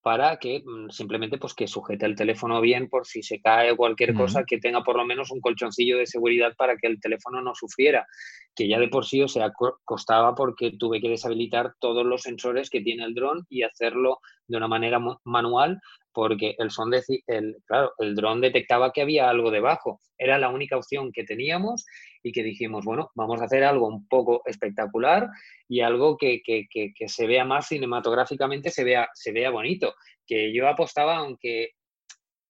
para 0.07 0.37
que 0.37 0.63
mm, 0.65 0.89
simplemente 0.89 1.37
pues 1.37 1.53
que 1.53 1.67
sujete 1.67 2.05
el 2.05 2.15
teléfono 2.15 2.61
bien 2.61 2.87
por 2.87 3.05
si 3.05 3.21
se 3.21 3.41
cae 3.41 3.75
cualquier 3.75 4.13
cosa, 4.13 4.45
que 4.47 4.57
tenga 4.57 4.81
por 4.81 4.95
lo 4.95 5.03
menos 5.03 5.31
un 5.31 5.41
colchoncillo 5.41 5.97
de 5.97 6.05
seguridad 6.05 6.53
para 6.57 6.77
que 6.77 6.87
el 6.87 7.01
teléfono 7.01 7.41
no 7.41 7.53
sufriera, 7.53 8.07
que 8.55 8.69
ya 8.69 8.79
de 8.79 8.87
por 8.87 9.05
sí, 9.05 9.21
o 9.21 9.27
sea, 9.27 9.51
costaba 9.83 10.33
porque 10.33 10.71
tuve 10.79 11.01
que 11.01 11.09
deshabilitar 11.09 11.73
todos 11.81 12.05
los 12.05 12.21
sensores 12.21 12.69
que 12.69 12.79
tiene 12.79 13.03
el 13.03 13.15
dron 13.15 13.45
y 13.49 13.63
hacerlo 13.63 14.19
de 14.47 14.55
una 14.55 14.69
manera 14.69 14.97
manual 15.25 15.81
porque 16.13 16.55
el 16.57 16.71
son 16.71 16.89
de, 16.89 17.03
el, 17.27 17.57
claro, 17.65 17.91
el 17.99 18.15
dron 18.15 18.39
detectaba 18.39 18.93
que 18.93 19.01
había 19.01 19.29
algo 19.29 19.51
debajo. 19.51 19.99
Era 20.17 20.39
la 20.39 20.47
única 20.47 20.77
opción 20.77 21.11
que 21.11 21.25
teníamos 21.25 21.85
y 22.27 22.31
que 22.33 22.43
dijimos, 22.43 22.83
bueno, 22.83 23.09
vamos 23.15 23.41
a 23.41 23.45
hacer 23.45 23.63
algo 23.63 23.87
un 23.87 24.05
poco 24.07 24.41
espectacular 24.45 25.29
y 25.69 25.79
algo 25.79 26.17
que, 26.17 26.41
que, 26.43 26.67
que, 26.69 27.07
se 27.07 27.25
vea 27.25 27.45
más 27.45 27.67
cinematográficamente, 27.67 28.69
se 28.69 28.83
vea, 28.83 29.07
se 29.13 29.31
vea 29.31 29.49
bonito. 29.49 29.93
Que 30.25 30.53
yo 30.53 30.67
apostaba, 30.67 31.17
aunque 31.17 31.71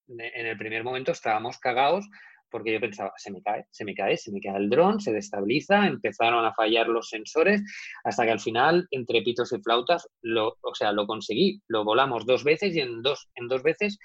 en 0.07 0.45
el 0.47 0.57
primer 0.57 0.83
momento 0.83 1.11
estábamos 1.11 1.59
cagados, 1.59 2.07
porque 2.49 2.73
yo 2.73 2.79
pensaba, 2.79 3.13
se 3.17 3.31
me 3.31 3.43
cae, 3.43 3.65
se 3.69 3.85
me 3.85 3.93
cae, 3.93 4.17
se 4.17 4.31
me 4.31 4.39
cae 4.39 4.57
el 4.57 4.69
dron, 4.69 4.99
se 4.99 5.13
destabiliza, 5.13 5.85
empezaron 5.85 6.43
a 6.43 6.53
fallar 6.53 6.87
los 6.87 7.09
sensores, 7.09 7.61
hasta 8.03 8.25
que 8.25 8.31
al 8.31 8.39
final, 8.39 8.87
entre 8.89 9.21
pitos 9.21 9.51
y 9.51 9.61
flautas, 9.61 10.09
lo, 10.21 10.57
o 10.61 10.73
sea, 10.73 10.91
lo 10.91 11.05
conseguí, 11.05 11.61
lo 11.67 11.83
volamos 11.83 12.25
dos 12.25 12.43
veces 12.43 12.75
y 12.75 12.79
en 12.79 13.03
dos, 13.03 13.29
en 13.35 13.47
dos 13.47 13.61
veces 13.61 13.99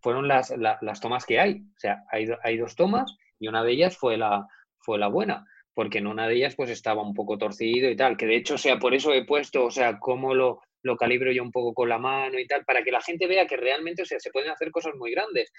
fueron 0.00 0.28
las, 0.28 0.54
las 0.56 1.00
tomas 1.00 1.24
que 1.24 1.40
hay. 1.40 1.62
O 1.62 1.78
sea, 1.78 2.04
hay, 2.12 2.28
hay 2.44 2.58
dos 2.58 2.76
tomas 2.76 3.16
y 3.40 3.48
una 3.48 3.64
de 3.64 3.72
ellas 3.72 3.96
fue 3.96 4.18
la, 4.18 4.46
fue 4.84 4.98
la 4.98 5.08
buena 5.08 5.44
porque 5.74 5.98
en 5.98 6.06
una 6.06 6.28
de 6.28 6.36
ellas 6.36 6.54
pues 6.56 6.70
estaba 6.70 7.02
un 7.02 7.14
poco 7.14 7.36
torcido 7.36 7.90
y 7.90 7.96
tal, 7.96 8.16
que 8.16 8.26
de 8.26 8.36
hecho, 8.36 8.54
o 8.54 8.58
sea, 8.58 8.78
por 8.78 8.94
eso 8.94 9.12
he 9.12 9.24
puesto, 9.24 9.64
o 9.64 9.70
sea, 9.70 9.98
cómo 9.98 10.32
lo, 10.32 10.60
lo 10.82 10.96
calibro 10.96 11.32
yo 11.32 11.42
un 11.42 11.50
poco 11.50 11.74
con 11.74 11.88
la 11.88 11.98
mano 11.98 12.38
y 12.38 12.46
tal, 12.46 12.64
para 12.64 12.82
que 12.82 12.92
la 12.92 13.00
gente 13.00 13.26
vea 13.26 13.46
que 13.46 13.56
realmente, 13.56 14.02
o 14.02 14.06
sea, 14.06 14.20
se 14.20 14.30
pueden 14.30 14.50
hacer 14.50 14.70
cosas 14.70 14.94
muy 14.96 15.10
grandes. 15.10 15.50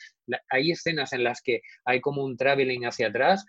hay 0.49 0.71
escenas 0.71 1.11
en 1.13 1.23
las 1.23 1.41
que 1.41 1.61
hay 1.83 1.99
como 1.99 2.23
un 2.23 2.37
traveling 2.37 2.85
hacia 2.85 3.07
atrás, 3.07 3.45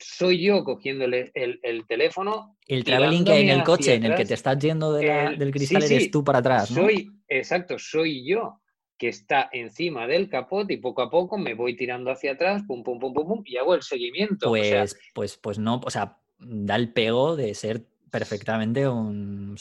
soy 0.00 0.40
yo 0.40 0.62
cogiéndole 0.62 1.32
el, 1.34 1.84
teléfono. 1.88 2.56
El 2.68 2.84
traveling 2.84 3.24
que 3.24 3.32
hay 3.32 3.42
en 3.50 3.58
el 3.58 3.64
coche, 3.64 3.94
en 3.94 4.04
el 4.04 4.14
que 4.14 4.24
te 4.24 4.34
estás 4.34 4.56
yendo 4.58 4.92
del 4.92 5.50
cristal, 5.50 5.82
eres 5.82 6.12
tú 6.12 6.22
para 6.22 6.38
atrás. 6.38 6.70
¿no? 6.70 6.82
Soy, 6.82 7.08
exacto, 7.28 7.76
soy 7.78 8.24
yo 8.24 8.60
que 8.98 9.08
está 9.08 9.48
encima 9.52 10.06
del 10.06 10.28
capot 10.28 10.70
y 10.70 10.76
poco 10.76 11.02
a 11.02 11.10
poco 11.10 11.38
me 11.38 11.54
voy 11.54 11.76
tirando 11.76 12.10
hacia 12.10 12.32
atrás, 12.32 12.62
pum, 12.66 12.82
pum, 12.82 12.98
pum, 12.98 13.14
pum, 13.14 13.26
pum, 13.26 13.42
y 13.44 13.56
hago 13.56 13.74
el 13.74 13.82
seguimiento. 13.82 14.48
Pues, 14.48 14.98
pues, 15.14 15.36
pues 15.36 15.58
no, 15.58 15.80
o 15.84 15.90
sea, 15.90 16.18
da 16.38 16.76
el 16.76 16.92
pego 16.92 17.36
de 17.36 17.54
ser 17.54 17.86
perfectamente 18.10 18.88
un, 18.88 19.56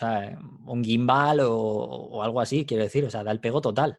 un 0.66 0.84
gimbal 0.84 1.40
o, 1.42 2.24
algo 2.24 2.42
así, 2.42 2.66
quiero 2.66 2.84
decir, 2.84 3.06
o 3.06 3.10
sea, 3.10 3.24
da 3.24 3.32
el 3.32 3.40
pego 3.40 3.62
total. 3.62 3.98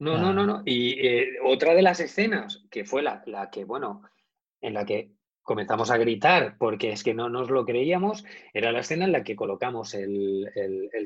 No, 0.00 0.16
no, 0.16 0.32
no, 0.32 0.46
no. 0.46 0.62
Y 0.64 1.06
eh, 1.06 1.38
otra 1.44 1.74
de 1.74 1.82
las 1.82 2.00
escenas, 2.00 2.64
que 2.70 2.84
fue 2.84 3.02
la, 3.02 3.22
la, 3.26 3.50
que, 3.50 3.64
bueno, 3.64 4.02
en 4.60 4.74
la 4.74 4.84
que 4.84 5.17
comenzamos 5.48 5.90
a 5.90 5.96
gritar 5.96 6.56
porque 6.58 6.92
es 6.92 7.02
que 7.02 7.14
no 7.14 7.30
nos 7.30 7.48
lo 7.48 7.64
creíamos, 7.64 8.22
era 8.52 8.70
la 8.70 8.80
escena 8.80 9.06
en 9.06 9.12
la 9.12 9.24
que 9.24 9.34
colocamos 9.34 9.94
el, 9.94 10.46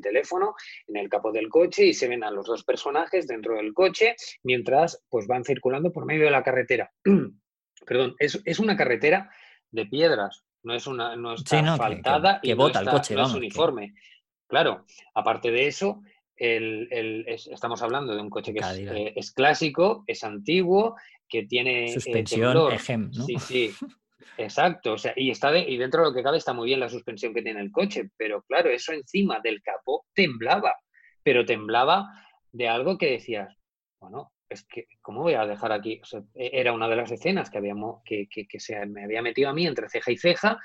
teléfono 0.02 0.56
en 0.88 0.96
el 0.96 1.08
capó 1.08 1.30
del 1.30 1.48
coche 1.48 1.86
y 1.86 1.94
se 1.94 2.08
ven 2.08 2.24
a 2.24 2.30
los 2.32 2.46
dos 2.46 2.64
personajes 2.64 3.28
dentro 3.28 3.54
del 3.54 3.72
coche 3.72 4.16
mientras 4.42 5.00
pues 5.08 5.28
van 5.28 5.44
circulando 5.44 5.92
por 5.92 6.06
medio 6.06 6.24
de 6.24 6.32
la 6.32 6.42
carretera. 6.42 6.90
Perdón, 7.86 8.16
es, 8.18 8.42
es 8.44 8.58
una 8.58 8.76
carretera 8.76 9.30
de 9.70 9.86
piedras, 9.86 10.42
no 10.64 10.74
es 10.74 10.88
una 10.88 11.14
no 11.14 11.34
está 11.34 11.60
asfaltada 11.60 12.40
y 12.42 12.52
no 12.52 12.66
el 12.66 12.88
coche, 12.88 13.14
es 13.14 13.34
uniforme. 13.34 13.94
Claro, 14.48 14.84
aparte 15.14 15.52
de 15.52 15.68
eso, 15.68 16.02
el, 16.34 17.26
estamos 17.28 17.80
hablando 17.80 18.12
de 18.16 18.20
un 18.20 18.28
coche 18.28 18.52
que 18.52 18.58
es, 18.58 19.28
eh, 19.30 19.32
clásico, 19.36 20.02
es 20.08 20.24
antiguo, 20.24 20.96
que 21.28 21.44
tiene 21.44 21.84
eh, 21.84 21.92
suspensión 21.94 22.72
EGEM, 22.72 23.12
Sí, 23.12 23.36
sí. 23.38 23.70
Exacto, 24.36 24.94
o 24.94 24.98
sea, 24.98 25.12
y, 25.16 25.30
está 25.30 25.56
y 25.56 25.76
dentro 25.76 26.02
de 26.02 26.08
lo 26.08 26.14
que 26.14 26.22
cabe 26.22 26.38
está 26.38 26.52
muy 26.52 26.66
bien 26.66 26.80
la 26.80 26.88
suspensión 26.88 27.34
que 27.34 27.42
tiene 27.42 27.60
el 27.60 27.70
coche, 27.70 28.10
pero 28.16 28.42
claro, 28.42 28.70
eso 28.70 28.92
encima 28.92 29.40
del 29.40 29.62
capó 29.62 30.06
temblaba, 30.14 30.74
pero 31.22 31.44
temblaba 31.44 32.06
de 32.50 32.68
algo 32.68 32.98
que 32.98 33.12
decías, 33.12 33.56
bueno, 34.00 34.32
es 34.48 34.64
que, 34.64 34.86
¿cómo 35.00 35.22
voy 35.22 35.34
a 35.34 35.46
dejar 35.46 35.72
aquí? 35.72 36.00
E, 36.34 36.50
era 36.52 36.72
una 36.72 36.88
de 36.88 36.96
las 36.96 37.10
escenas 37.10 37.50
que, 37.50 37.58
habíamos, 37.58 38.02
que, 38.04 38.28
que, 38.28 38.60
se 38.60 38.84
me 38.86 39.04
había 39.04 39.22
metido 39.22 39.48
a 39.48 39.54
mí 39.54 39.66
entre 39.66 39.88
ceja 39.88 40.12
y 40.12 40.18
ceja 40.18 40.58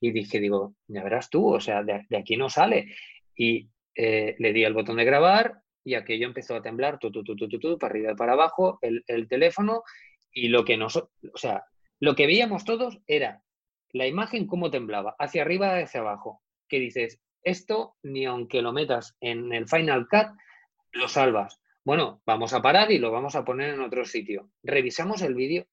y 0.00 0.10
dije, 0.10 0.40
digo, 0.40 0.74
ya 0.88 1.02
verás 1.02 1.30
tú, 1.30 1.54
o 1.54 1.60
sea, 1.60 1.82
de, 1.82 2.06
aquí 2.16 2.36
no 2.36 2.48
sale. 2.48 2.94
Y 3.36 3.68
eh, 3.94 4.34
le 4.38 4.52
di 4.52 4.64
al 4.64 4.74
botón 4.74 4.96
de 4.96 5.04
grabar 5.04 5.60
y 5.84 5.94
aquello 5.94 6.26
empezó 6.26 6.56
a 6.56 6.62
temblar, 6.62 6.98
tu, 6.98 7.10
tu, 7.10 7.22
tu, 7.22 7.36
tu, 7.36 7.78
para 7.78 7.92
arriba 7.92 8.12
y 8.12 8.16
para 8.16 8.32
abajo, 8.32 8.78
el, 8.80 9.04
el 9.06 9.28
teléfono 9.28 9.82
y 10.32 10.48
lo 10.48 10.64
que 10.64 10.76
nos, 10.76 10.96
o 10.96 11.10
sea, 11.34 11.64
lo 12.00 12.14
que 12.14 12.26
veíamos 12.26 12.64
todos 12.64 13.00
era 13.06 13.42
la 13.92 14.06
imagen 14.06 14.46
cómo 14.46 14.70
temblaba, 14.70 15.14
hacia 15.18 15.42
arriba, 15.42 15.78
hacia 15.78 16.00
abajo, 16.00 16.42
que 16.68 16.80
dices, 16.80 17.20
esto 17.42 17.96
ni 18.02 18.24
aunque 18.24 18.60
lo 18.60 18.72
metas 18.72 19.16
en 19.20 19.52
el 19.52 19.68
Final 19.68 20.08
Cut, 20.08 20.36
lo 20.92 21.08
salvas. 21.08 21.60
Bueno, 21.84 22.22
vamos 22.26 22.52
a 22.54 22.62
parar 22.62 22.90
y 22.90 22.98
lo 22.98 23.12
vamos 23.12 23.36
a 23.36 23.44
poner 23.44 23.74
en 23.74 23.80
otro 23.80 24.04
sitio. 24.04 24.50
Revisamos 24.62 25.22
el 25.22 25.34
vídeo 25.34 25.66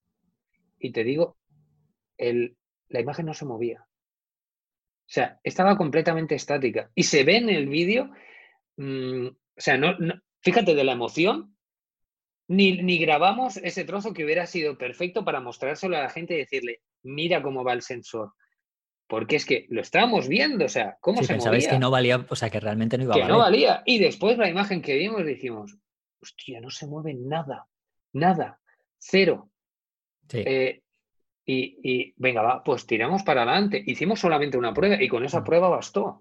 y 0.77 0.91
te 0.91 1.03
digo, 1.03 1.37
el, 2.17 2.57
la 2.89 2.99
imagen 2.99 3.25
no 3.25 3.33
se 3.33 3.45
movía. 3.45 3.81
O 3.81 5.13
sea, 5.13 5.39
estaba 5.43 5.77
completamente 5.77 6.35
estática. 6.35 6.91
Y 6.93 7.03
se 7.03 7.23
ve 7.23 7.37
en 7.37 7.49
el 7.49 7.67
vídeo, 7.67 8.11
mm, 8.77 9.27
o 9.27 9.61
sea, 9.61 9.77
no, 9.77 9.95
fíjate 10.41 10.75
de 10.75 10.83
la 10.83 10.93
emoción, 10.93 11.50
ni, 12.51 12.81
ni, 12.81 12.97
grabamos 12.97 13.55
ese 13.55 13.85
trozo 13.85 14.13
que 14.13 14.25
hubiera 14.25 14.45
sido 14.45 14.77
perfecto 14.77 15.23
para 15.23 15.39
mostrárselo 15.39 15.95
a 15.95 16.01
la 16.01 16.09
gente 16.09 16.33
y 16.33 16.39
decirle, 16.39 16.81
mira 17.01 17.41
cómo 17.41 17.63
va 17.63 17.71
el 17.71 17.81
sensor. 17.81 18.33
Porque 19.07 19.37
es 19.37 19.45
que 19.45 19.67
lo 19.69 19.79
estábamos 19.79 20.27
viendo, 20.27 20.65
o 20.65 20.69
sea, 20.69 20.97
cómo 20.99 21.23
se 21.23 21.37
movía. 21.37 21.69
que 21.69 21.79
no 21.79 21.89
valía, 21.89 22.25
o 22.27 22.35
sea, 22.35 22.49
que 22.49 22.59
realmente 22.59 22.97
no 22.97 23.05
iba 23.05 23.13
a 23.13 23.17
valer. 23.17 23.31
No 23.31 23.37
valía. 23.37 23.83
Y 23.85 23.99
después 23.99 24.37
la 24.37 24.49
imagen 24.49 24.81
que 24.81 24.97
vimos 24.97 25.25
dijimos, 25.25 25.77
hostia, 26.21 26.59
no 26.59 26.69
se 26.69 26.87
mueve 26.87 27.13
nada, 27.13 27.67
nada, 28.11 28.59
cero. 28.97 29.49
Eh, 30.33 30.81
y, 31.45 32.13
venga, 32.17 32.41
va, 32.41 32.63
pues 32.65 32.85
tiramos 32.85 33.23
para 33.23 33.43
adelante. 33.43 33.81
Hicimos 33.85 34.19
solamente 34.19 34.57
una 34.57 34.73
prueba 34.73 35.01
y 35.01 35.07
con 35.07 35.23
esa 35.23 35.39
mm. 35.39 35.43
prueba 35.45 35.69
bastó. 35.69 36.19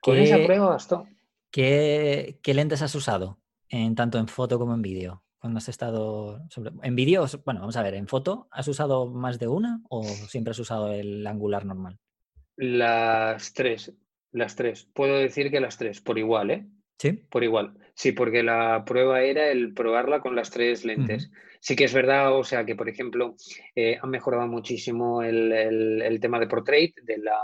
Con 0.00 0.18
esa 0.18 0.42
prueba 0.42 0.70
bastó. 0.70 1.06
¿Qué, 1.52 2.38
¿Qué, 2.42 2.54
lentes 2.54 2.82
has 2.82 2.94
usado? 2.96 3.38
En, 3.72 3.96
tanto 3.96 4.18
en 4.18 4.28
foto 4.28 4.58
como 4.58 4.74
en 4.74 4.82
vídeo. 4.82 5.24
Cuando 5.40 5.58
has 5.58 5.68
estado 5.68 6.40
En 6.84 6.94
vídeo, 6.94 7.26
bueno, 7.44 7.60
vamos 7.60 7.76
a 7.76 7.82
ver, 7.82 7.94
en 7.94 8.06
foto, 8.06 8.46
¿has 8.52 8.68
usado 8.68 9.10
más 9.10 9.40
de 9.40 9.48
una 9.48 9.80
o 9.88 10.04
siempre 10.04 10.52
has 10.52 10.58
usado 10.60 10.92
el 10.92 11.26
angular 11.26 11.64
normal? 11.64 11.98
Las 12.56 13.52
tres, 13.52 13.92
las 14.30 14.54
tres. 14.54 14.88
Puedo 14.94 15.16
decir 15.16 15.50
que 15.50 15.58
las 15.58 15.78
tres, 15.78 16.00
por 16.00 16.18
igual, 16.18 16.50
¿eh? 16.52 16.66
Sí. 16.98 17.12
Por 17.12 17.42
igual. 17.42 17.74
Sí, 17.94 18.12
porque 18.12 18.42
la 18.42 18.84
prueba 18.84 19.22
era 19.22 19.50
el 19.50 19.74
probarla 19.74 20.20
con 20.20 20.36
las 20.36 20.50
tres 20.50 20.84
lentes. 20.84 21.30
Sí 21.60 21.74
que 21.76 21.84
es 21.84 21.94
verdad, 21.94 22.36
o 22.36 22.44
sea, 22.44 22.64
que 22.64 22.76
por 22.76 22.88
ejemplo, 22.88 23.36
eh, 23.74 23.98
han 24.00 24.10
mejorado 24.10 24.46
muchísimo 24.46 25.22
el, 25.22 26.18
tema 26.20 26.38
de 26.38 26.46
portrait, 26.46 26.94
de 27.02 27.18
la... 27.18 27.38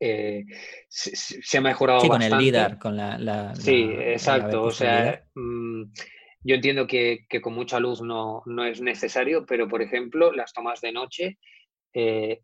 Eh, 0.00 0.46
se, 0.88 1.58
ha 1.58 1.60
mejorado 1.60 2.00
sí, 2.00 2.08
con 2.08 2.22
el 2.22 2.36
LIDAR, 2.38 2.78
con 2.78 2.96
la... 2.96 3.54
sí, 3.54 3.90
exacto. 3.98 4.62
O 4.62 4.70
sea, 4.70 5.22
mm, 5.34 5.84
yo 6.42 6.54
entiendo 6.54 6.86
que, 6.86 7.26
con 7.42 7.54
mucha 7.54 7.78
luz 7.78 8.00
no, 8.00 8.42
no, 8.46 8.64
es 8.64 8.80
necesario, 8.80 9.44
pero 9.46 9.68
por 9.68 9.82
ejemplo, 9.82 10.32
las 10.32 10.54
tomas 10.54 10.80
de 10.80 10.92
noche 10.92 11.38
eh, 11.92 12.40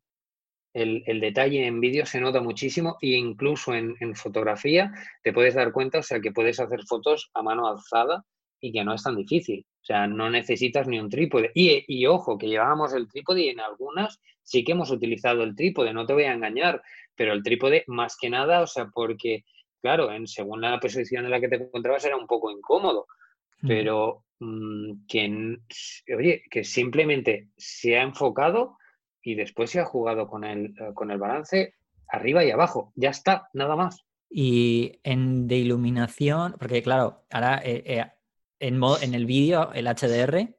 el, 0.77 1.21
detalle 1.21 1.67
en 1.67 1.81
vídeo 1.81 2.05
se 2.05 2.21
nota 2.21 2.43
muchísimo 2.43 2.99
e 3.01 3.09
incluso 3.13 3.75
en, 3.75 3.97
fotografía 4.15 4.93
te 5.23 5.33
puedes 5.33 5.55
dar 5.55 5.73
cuenta, 5.73 6.01
o 6.01 6.03
sea, 6.03 6.21
que 6.21 6.33
puedes 6.33 6.61
hacer 6.61 6.83
fotos 6.87 7.31
a 7.33 7.43
mano 7.43 7.67
alzada 7.67 8.25
y 8.61 8.73
que 8.73 8.85
no 8.85 8.93
es 8.93 9.03
tan 9.03 9.17
difícil. 9.17 9.65
O 9.83 9.85
sea, 9.87 10.07
no 10.07 10.29
necesitas 10.29 10.87
ni 10.87 11.01
un 11.01 11.09
trípode. 11.09 11.51
Y, 11.55 12.05
ojo, 12.07 12.37
que 12.37 12.49
llevábamos 12.49 12.93
el 12.93 13.09
trípode 13.09 13.43
y 13.43 13.49
en 13.49 13.61
algunas 13.61 14.21
sí 14.43 14.65
que 14.65 14.73
hemos 14.73 14.91
utilizado 14.91 15.45
el 15.45 15.57
trípode, 15.57 15.95
no 15.95 16.05
te 16.05 16.13
voy 16.13 16.25
a 16.25 16.33
engañar, 16.33 16.83
pero 17.17 17.33
el 17.33 17.43
trípode 17.43 17.85
más 17.87 18.17
que 18.21 18.31
nada, 18.31 18.63
o 18.63 18.67
sea, 18.67 18.89
porque, 18.93 19.45
claro, 19.81 20.13
en 20.13 20.27
según 20.27 20.61
la 20.61 20.79
posición 20.79 21.25
en 21.25 21.31
la 21.31 21.41
que 21.41 21.49
te 21.49 21.57
encontrabas 21.57 22.05
era 22.05 22.17
un 22.17 22.27
poco 22.27 22.51
incómodo, 22.51 23.07
pero 23.67 24.25
mm, 24.39 25.07
que, 25.09 25.59
oye, 26.17 26.43
que 26.51 26.65
simplemente 26.65 27.49
se 27.57 27.97
ha 27.97 28.03
enfocado 28.03 28.77
y 29.23 29.35
después 29.35 29.71
se 29.71 29.81
ha 29.81 29.85
jugado 29.85 30.29
con 30.29 30.45
el, 30.45 30.67
eh, 30.67 30.93
con 30.95 31.11
el 31.11 31.19
balance 31.19 31.75
arriba 32.09 32.45
y 32.45 32.51
abajo. 32.51 32.93
Ya 32.95 33.11
está, 33.11 33.49
nada 33.55 33.75
más. 33.75 34.05
Y 34.29 35.01
en 35.03 35.49
de 35.49 35.57
iluminación, 35.57 36.55
porque 36.59 36.83
claro, 36.83 37.25
ahora 37.31 37.61
eh, 37.65 37.83
eh, 37.87 38.05
en, 38.61 38.81
en 39.03 39.15
el 39.15 39.27
vídeo, 39.27 39.73
el 39.73 39.87
HDR, 39.87 40.55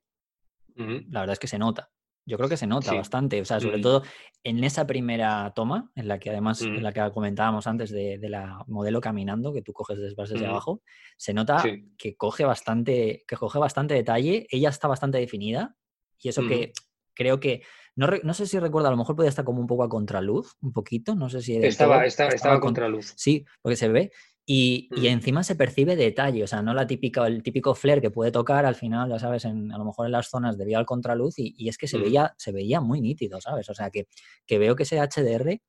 la 0.75 1.21
verdad 1.21 1.33
es 1.33 1.39
que 1.39 1.47
se 1.47 1.57
nota. 1.57 1.89
Yo 2.27 2.37
creo 2.37 2.49
que 2.49 2.57
se 2.57 2.67
nota 2.67 2.93
bastante, 2.93 3.39
o 3.39 3.45
sea, 3.45 3.61
sobre 3.61 3.79
todo 3.79 4.03
en 4.43 4.61
esa 4.65 4.85
primera 4.85 5.53
toma, 5.55 5.91
en 5.95 6.09
la 6.09 6.19
que 6.19 6.29
además, 6.29 6.61
en 6.61 6.83
la 6.83 6.91
que 6.91 7.09
comentábamos 7.13 7.67
antes 7.67 7.89
de, 7.89 8.19
la 8.21 8.63
modelo 8.67 8.99
caminando, 8.99 9.53
que 9.53 9.61
tú 9.61 9.71
coges 9.71 9.97
desde 9.97 10.15
bases 10.15 10.39
de 10.41 10.45
abajo, 10.45 10.81
se 11.15 11.33
nota 11.33 11.63
que 11.97 12.17
coge 12.17 12.43
bastante, 12.43 13.23
que 13.25 13.37
coge 13.37 13.59
bastante 13.59 13.93
detalle, 13.93 14.45
ella 14.51 14.69
está 14.69 14.89
bastante 14.89 15.17
definida, 15.17 15.77
y 16.19 16.27
eso 16.27 16.45
que 16.45 16.73
creo 17.13 17.39
que 17.39 17.63
no, 17.95 18.33
sé 18.33 18.45
si 18.45 18.59
recuerdo, 18.59 18.89
a 18.89 18.91
lo 18.91 18.97
mejor 18.97 19.15
podía 19.15 19.29
estar 19.29 19.43
como 19.43 19.59
un 19.59 19.65
poco 19.65 19.83
a 19.83 19.89
contraluz, 19.89 20.55
un 20.61 20.71
poquito, 20.71 21.15
no 21.15 21.29
sé 21.29 21.41
si... 21.41 21.55
Estaba, 21.55 22.05
estaba, 22.05 22.29
estaba, 22.29 22.55
a 22.55 22.59
contraluz. 22.59 23.13
Sí, 23.15 23.45
porque 23.61 23.75
se 23.75 23.87
ve. 23.87 24.11
Y, 24.49 24.87
mm. 24.91 25.05
encima 25.05 25.43
se 25.43 25.55
percibe 25.55 25.97
detalle, 25.97 26.41
o 26.41 26.47
sea, 26.47 26.61
no 26.61 26.73
la 26.73 26.87
típica, 26.87 27.27
el 27.27 27.43
típico 27.43 27.75
flare 27.75 27.99
que 27.99 28.11
puede 28.11 28.31
tocar 28.31 28.65
al 28.65 28.75
final, 28.75 29.09
ya 29.09 29.19
sabes, 29.19 29.43
en, 29.43 29.73
a 29.73 29.77
lo 29.77 29.83
mejor 29.83 30.05
en 30.05 30.13
las 30.13 30.29
zonas 30.29 30.57
debido 30.57 30.79
al 30.79 30.85
contraluz, 30.85 31.35
y, 31.37 31.67
es 31.67 31.77
que 31.77 31.87
se, 31.87 31.97
mm. 31.97 32.01
veía, 32.01 32.33
se 32.37 32.53
veía 32.53 32.79
muy 32.79 33.01
nítido, 33.01 33.41
¿sabes? 33.41 33.69
O 33.69 33.73
sea, 33.73 33.89
que, 33.89 34.07
que 34.45 34.57
veo 34.57 34.75
que 34.77 34.83
ese 34.83 34.99
HDR 35.01 35.59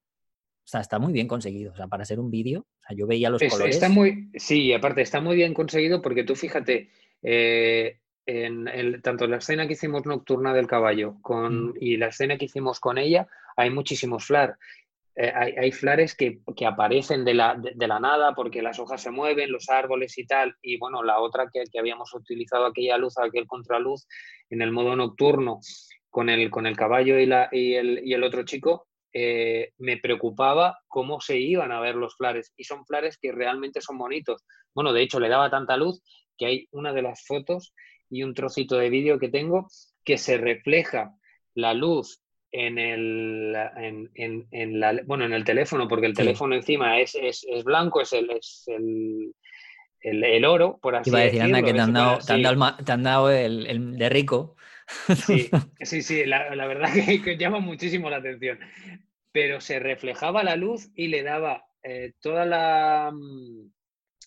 o 0.68 0.70
sea, 0.70 0.80
está 0.82 0.98
muy 0.98 1.14
bien 1.14 1.26
conseguido. 1.26 1.72
O 1.72 1.76
sea, 1.76 1.86
para 1.86 2.04
ser 2.04 2.20
un 2.20 2.30
vídeo, 2.30 2.60
o 2.60 2.86
sea, 2.86 2.94
yo 2.94 3.06
veía 3.06 3.30
los 3.30 3.42
colores. 3.42 3.74
Está 3.74 3.88
muy, 3.88 4.28
sí, 4.34 4.70
aparte 4.74 5.00
está 5.00 5.18
muy 5.18 5.34
bien 5.34 5.54
conseguido 5.54 6.02
porque 6.02 6.24
tú 6.24 6.36
fíjate, 6.36 6.90
eh, 7.22 8.00
en 8.26 8.68
el, 8.68 9.00
tanto 9.00 9.26
la 9.26 9.38
escena 9.38 9.66
que 9.66 9.72
hicimos 9.72 10.04
nocturna 10.04 10.52
del 10.52 10.66
caballo 10.66 11.16
con, 11.22 11.68
mm. 11.68 11.74
y 11.80 11.96
la 11.96 12.08
escena 12.08 12.36
que 12.36 12.44
hicimos 12.44 12.80
con 12.80 12.98
ella, 12.98 13.26
hay 13.56 13.70
muchísimos 13.70 14.26
flar. 14.26 14.58
Eh, 15.20 15.33
hay, 15.35 15.72
flares 15.72 16.14
que, 16.14 16.40
aparecen 16.64 17.24
de 17.24 17.35
la, 17.35 17.57
nada 18.00 18.35
porque 18.37 18.62
las 18.62 18.78
hojas 18.78 19.02
se 19.02 19.11
mueven, 19.11 19.50
los 19.50 19.68
árboles 19.68 20.16
y 20.16 20.26
tal. 20.26 20.54
Y 20.62 20.78
bueno, 20.78 21.02
la 21.02 21.18
otra 21.18 21.50
que, 21.52 21.64
habíamos 21.78 22.14
utilizado 22.14 22.66
aquella 22.66 22.96
luz, 22.98 23.18
aquel 23.18 23.46
contraluz 23.46 24.07
en 24.48 24.62
el 24.62 24.70
modo 24.70 24.94
nocturno 24.94 25.59
con 26.09 26.28
el, 26.28 26.50
caballo 26.76 27.18
y 27.18 27.74
el 27.74 28.24
otro 28.24 28.44
chico, 28.44 28.88
eh, 29.12 29.72
me 29.78 29.96
preocupaba 29.96 30.78
cómo 30.87 31.20
se 31.20 31.38
iban 31.38 31.72
a 31.72 31.81
ver 31.81 31.96
los 31.96 32.14
flares. 32.16 32.52
Y 32.57 32.62
son 32.62 32.85
flares 32.87 33.18
que 33.20 33.33
realmente 33.33 33.81
son 33.81 33.98
bonitos. 33.98 34.44
Bueno, 34.72 34.92
de 34.92 35.02
hecho, 35.02 35.18
le 35.18 35.28
daba 35.28 35.50
tanta 35.50 35.76
luz 35.76 36.00
que 36.37 36.46
hay 36.46 36.68
una 36.70 36.92
de 36.92 37.02
las 37.02 37.24
fotos 37.26 37.74
y 38.09 38.22
un 38.22 38.35
trocito 38.35 38.76
de 38.76 38.90
vídeo 38.90 39.18
que 39.18 39.28
tengo 39.28 39.66
que 40.04 40.18
se 40.18 40.38
refleja 40.38 41.14
la 41.54 41.74
luz 41.74 42.22
en 42.50 42.78
el, 42.78 43.54
en, 43.76 44.46
en, 44.50 44.80
la, 44.80 45.00
bueno, 45.04 45.24
en 45.24 45.32
el 45.32 45.44
teléfono, 45.44 45.87
porque 45.87 46.06
el 46.06 46.14
teléfono 46.14 46.54
encima 46.54 47.00
es, 47.00 47.14
es, 47.14 47.46
es, 47.48 47.64
blanco, 47.64 48.00
es 48.00 48.12
el, 48.12 48.30
es 48.30 48.64
el, 48.68 49.32
el, 50.00 50.44
oro, 50.44 50.78
por 50.80 50.96
así 50.96 51.11
Iba 51.11 51.20
a 51.20 51.22
decir, 51.24 51.42
anda, 51.42 51.62
que 51.62 51.74
te 51.74 51.80
han, 51.80 51.92
dado, 51.92 52.18
te 52.18 52.32
han, 52.32 52.42
dado, 52.42 52.76
te 52.84 52.92
han 52.92 53.02
dado, 53.02 53.30
el, 53.30 53.66
el, 53.66 53.98
de 53.98 54.08
rico. 54.08 54.56
Sí, 55.26 55.50
sí, 55.82 56.02
sí 56.02 56.24
la, 56.24 56.54
la 56.54 56.66
verdad 56.66 56.88
que, 57.24 57.37
llama 57.37 57.61
muchísimo 57.61 58.08
la 58.08 58.16
atención. 58.16 58.58
Pero 59.30 59.61
se 59.61 59.78
reflejaba 59.78 60.42
la 60.42 60.56
luz 60.56 60.90
y 60.94 61.08
le 61.08 61.22
daba 61.22 61.66
eh, 61.82 62.12
toda 62.20 62.46
la, 62.46 63.11
mm, 63.12 63.70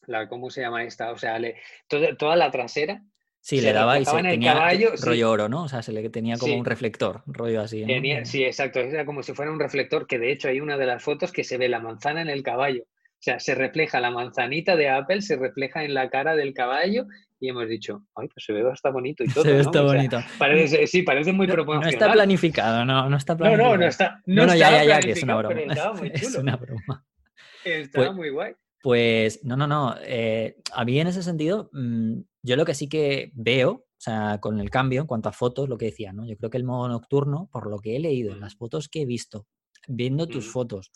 la, 0.05 0.27
¿cómo 0.29 0.51
se 0.51 0.61
llama 0.61 0.83
esta? 0.83 1.11
O 1.11 1.17
sea, 1.17 1.39
le, 1.39 1.55
toda, 1.87 2.15
toda 2.15 2.35
la 2.35 2.51
trasera 2.51 3.01
Sí, 3.41 3.59
le 3.59 3.73
daba 3.73 3.99
y 3.99 4.05
se 4.05 4.21
tenía 4.21 4.71
rollo 5.03 5.31
oro, 5.31 5.49
¿no? 5.49 5.63
O 5.63 5.67
sea, 5.67 5.81
se 5.81 5.91
le 5.91 6.07
tenía 6.09 6.37
como 6.37 6.55
un 6.55 6.65
reflector, 6.65 7.23
rollo 7.25 7.61
así. 7.61 7.85
sí, 8.23 8.43
exacto, 8.43 8.79
era 8.79 9.05
como 9.05 9.23
si 9.23 9.33
fuera 9.33 9.51
un 9.51 9.59
reflector, 9.59 10.05
que 10.05 10.19
de 10.19 10.31
hecho 10.31 10.47
hay 10.47 10.61
una 10.61 10.77
de 10.77 10.85
las 10.85 11.03
fotos 11.03 11.31
que 11.31 11.43
se 11.43 11.57
ve 11.57 11.67
la 11.67 11.79
manzana 11.79 12.21
en 12.21 12.29
el 12.29 12.43
caballo. 12.43 12.83
O 12.83 13.23
sea, 13.23 13.39
se 13.39 13.53
refleja 13.53 13.99
la 13.99 14.09
manzanita 14.09 14.75
de 14.75 14.89
Apple, 14.89 15.21
se 15.21 15.35
refleja 15.35 15.83
en 15.83 15.93
la 15.93 16.09
cara 16.09 16.35
del 16.35 16.55
caballo 16.55 17.05
y 17.39 17.49
hemos 17.49 17.67
dicho, 17.67 18.03
ay, 18.15 18.27
pues 18.27 18.45
se 18.45 18.53
ve 18.53 18.63
bastante 18.63 18.93
bonito 18.93 19.23
y 19.23 19.27
todo. 19.33 19.43
Se 19.43 19.53
ve 19.53 19.61
está 19.61 19.81
bonito. 19.81 20.19
Parece, 20.37 20.87
sí, 20.87 21.03
parece 21.03 21.31
muy 21.31 21.47
proporcional. 21.47 21.85
No 21.85 21.89
está 21.91 22.11
planificado, 22.11 22.85
no, 22.85 23.09
no 23.09 23.17
está 23.17 23.37
planificado. 23.37 23.69
No, 23.69 23.77
no, 23.77 23.83
no 23.83 23.87
está. 23.87 24.21
No, 24.25 24.45
no, 24.45 24.55
ya, 24.55 24.71
ya, 24.71 24.83
ya, 24.85 24.99
que 24.99 25.11
es 25.11 25.23
una 25.23 25.35
broma. 25.35 25.55
Es 26.13 26.35
una 26.35 26.55
broma. 26.55 27.05
Estaba 27.63 28.07
pues, 28.07 28.15
muy 28.15 28.29
guay. 28.29 28.53
Pues 28.81 29.43
no, 29.43 29.55
no, 29.55 29.67
no. 29.67 29.95
Eh, 30.03 30.57
a 30.73 30.85
mí 30.85 30.99
en 30.99 31.07
ese 31.07 31.21
sentido, 31.21 31.69
mm, 31.73 32.21
yo 32.43 32.55
lo 32.55 32.65
que 32.65 32.73
sí 32.73 32.87
que 32.87 33.31
veo, 33.33 33.71
o 33.71 34.03
sea, 34.03 34.39
con 34.39 34.59
el 34.59 34.69
cambio 34.69 35.01
en 35.01 35.07
cuanto 35.07 35.29
a 35.29 35.33
fotos, 35.33 35.69
lo 35.69 35.77
que 35.77 35.85
decía, 35.85 36.11
¿no? 36.13 36.25
Yo 36.25 36.35
creo 36.37 36.49
que 36.49 36.57
el 36.57 36.63
modo 36.63 36.87
nocturno, 36.87 37.49
por 37.51 37.69
lo 37.69 37.79
que 37.79 37.95
he 37.95 37.99
leído, 37.99 38.33
en 38.33 38.39
las 38.39 38.55
fotos 38.55 38.89
que 38.89 39.01
he 39.01 39.05
visto, 39.05 39.47
viendo 39.87 40.27
tus 40.27 40.51
fotos, 40.51 40.91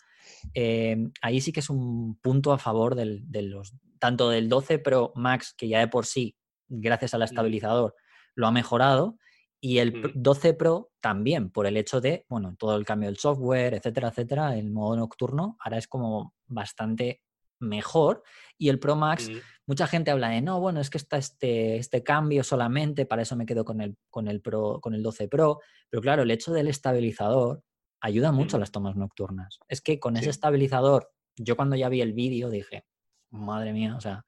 em, 0.54 1.12
ahí 1.22 1.40
sí 1.40 1.52
que 1.52 1.60
es 1.60 1.70
un 1.70 2.18
punto 2.20 2.52
a 2.52 2.58
favor 2.58 2.94
del, 2.94 3.22
de 3.30 3.42
los, 3.42 3.74
tanto 3.98 4.30
del 4.30 4.48
12 4.48 4.78
Pro 4.78 5.12
Max, 5.14 5.54
que 5.56 5.68
ya 5.68 5.80
de 5.80 5.88
por 5.88 6.06
sí, 6.06 6.36
gracias 6.68 7.14
al 7.14 7.22
estabilizador, 7.22 7.94
lo 8.34 8.46
ha 8.46 8.52
mejorado, 8.52 9.16
y 9.60 9.78
el 9.78 10.12
12 10.14 10.54
Pro 10.54 10.90
también, 11.00 11.50
por 11.50 11.66
el 11.66 11.76
hecho 11.76 12.00
de, 12.00 12.26
bueno, 12.28 12.54
todo 12.58 12.76
el 12.76 12.84
cambio 12.84 13.08
del 13.08 13.16
software, 13.16 13.74
etcétera, 13.74 14.08
etcétera, 14.08 14.56
el 14.56 14.70
modo 14.70 14.96
nocturno 14.96 15.56
ahora 15.60 15.78
es 15.78 15.88
como 15.88 16.34
bastante 16.46 17.22
mejor. 17.58 18.22
Y 18.58 18.68
el 18.68 18.78
Pro 18.78 18.96
Max, 18.96 19.30
mucha 19.66 19.86
gente 19.86 20.10
habla 20.10 20.28
de, 20.28 20.40
no, 20.40 20.60
bueno, 20.60 20.80
es 20.80 20.90
que 20.90 20.98
está 20.98 21.16
este, 21.16 21.76
este 21.76 22.02
cambio 22.02 22.44
solamente, 22.44 23.04
para 23.04 23.22
eso 23.22 23.36
me 23.36 23.46
quedo 23.46 23.64
con 23.64 23.80
el, 23.80 23.96
con, 24.10 24.28
el 24.28 24.40
Pro, 24.40 24.80
con 24.80 24.94
el 24.94 25.02
12 25.02 25.28
Pro. 25.28 25.60
Pero 25.90 26.00
claro, 26.00 26.22
el 26.22 26.30
hecho 26.30 26.52
del 26.52 26.68
estabilizador 26.68 27.62
ayuda 28.00 28.32
mucho 28.32 28.56
a 28.56 28.60
las 28.60 28.70
tomas 28.70 28.96
nocturnas. 28.96 29.58
Es 29.68 29.80
que 29.80 29.98
con 29.98 30.16
ese 30.16 30.30
estabilizador, 30.30 31.10
yo 31.36 31.56
cuando 31.56 31.76
ya 31.76 31.88
vi 31.88 32.00
el 32.00 32.12
vídeo 32.12 32.48
dije, 32.48 32.86
madre 33.30 33.72
mía, 33.72 33.96
o 33.96 34.00
sea, 34.00 34.24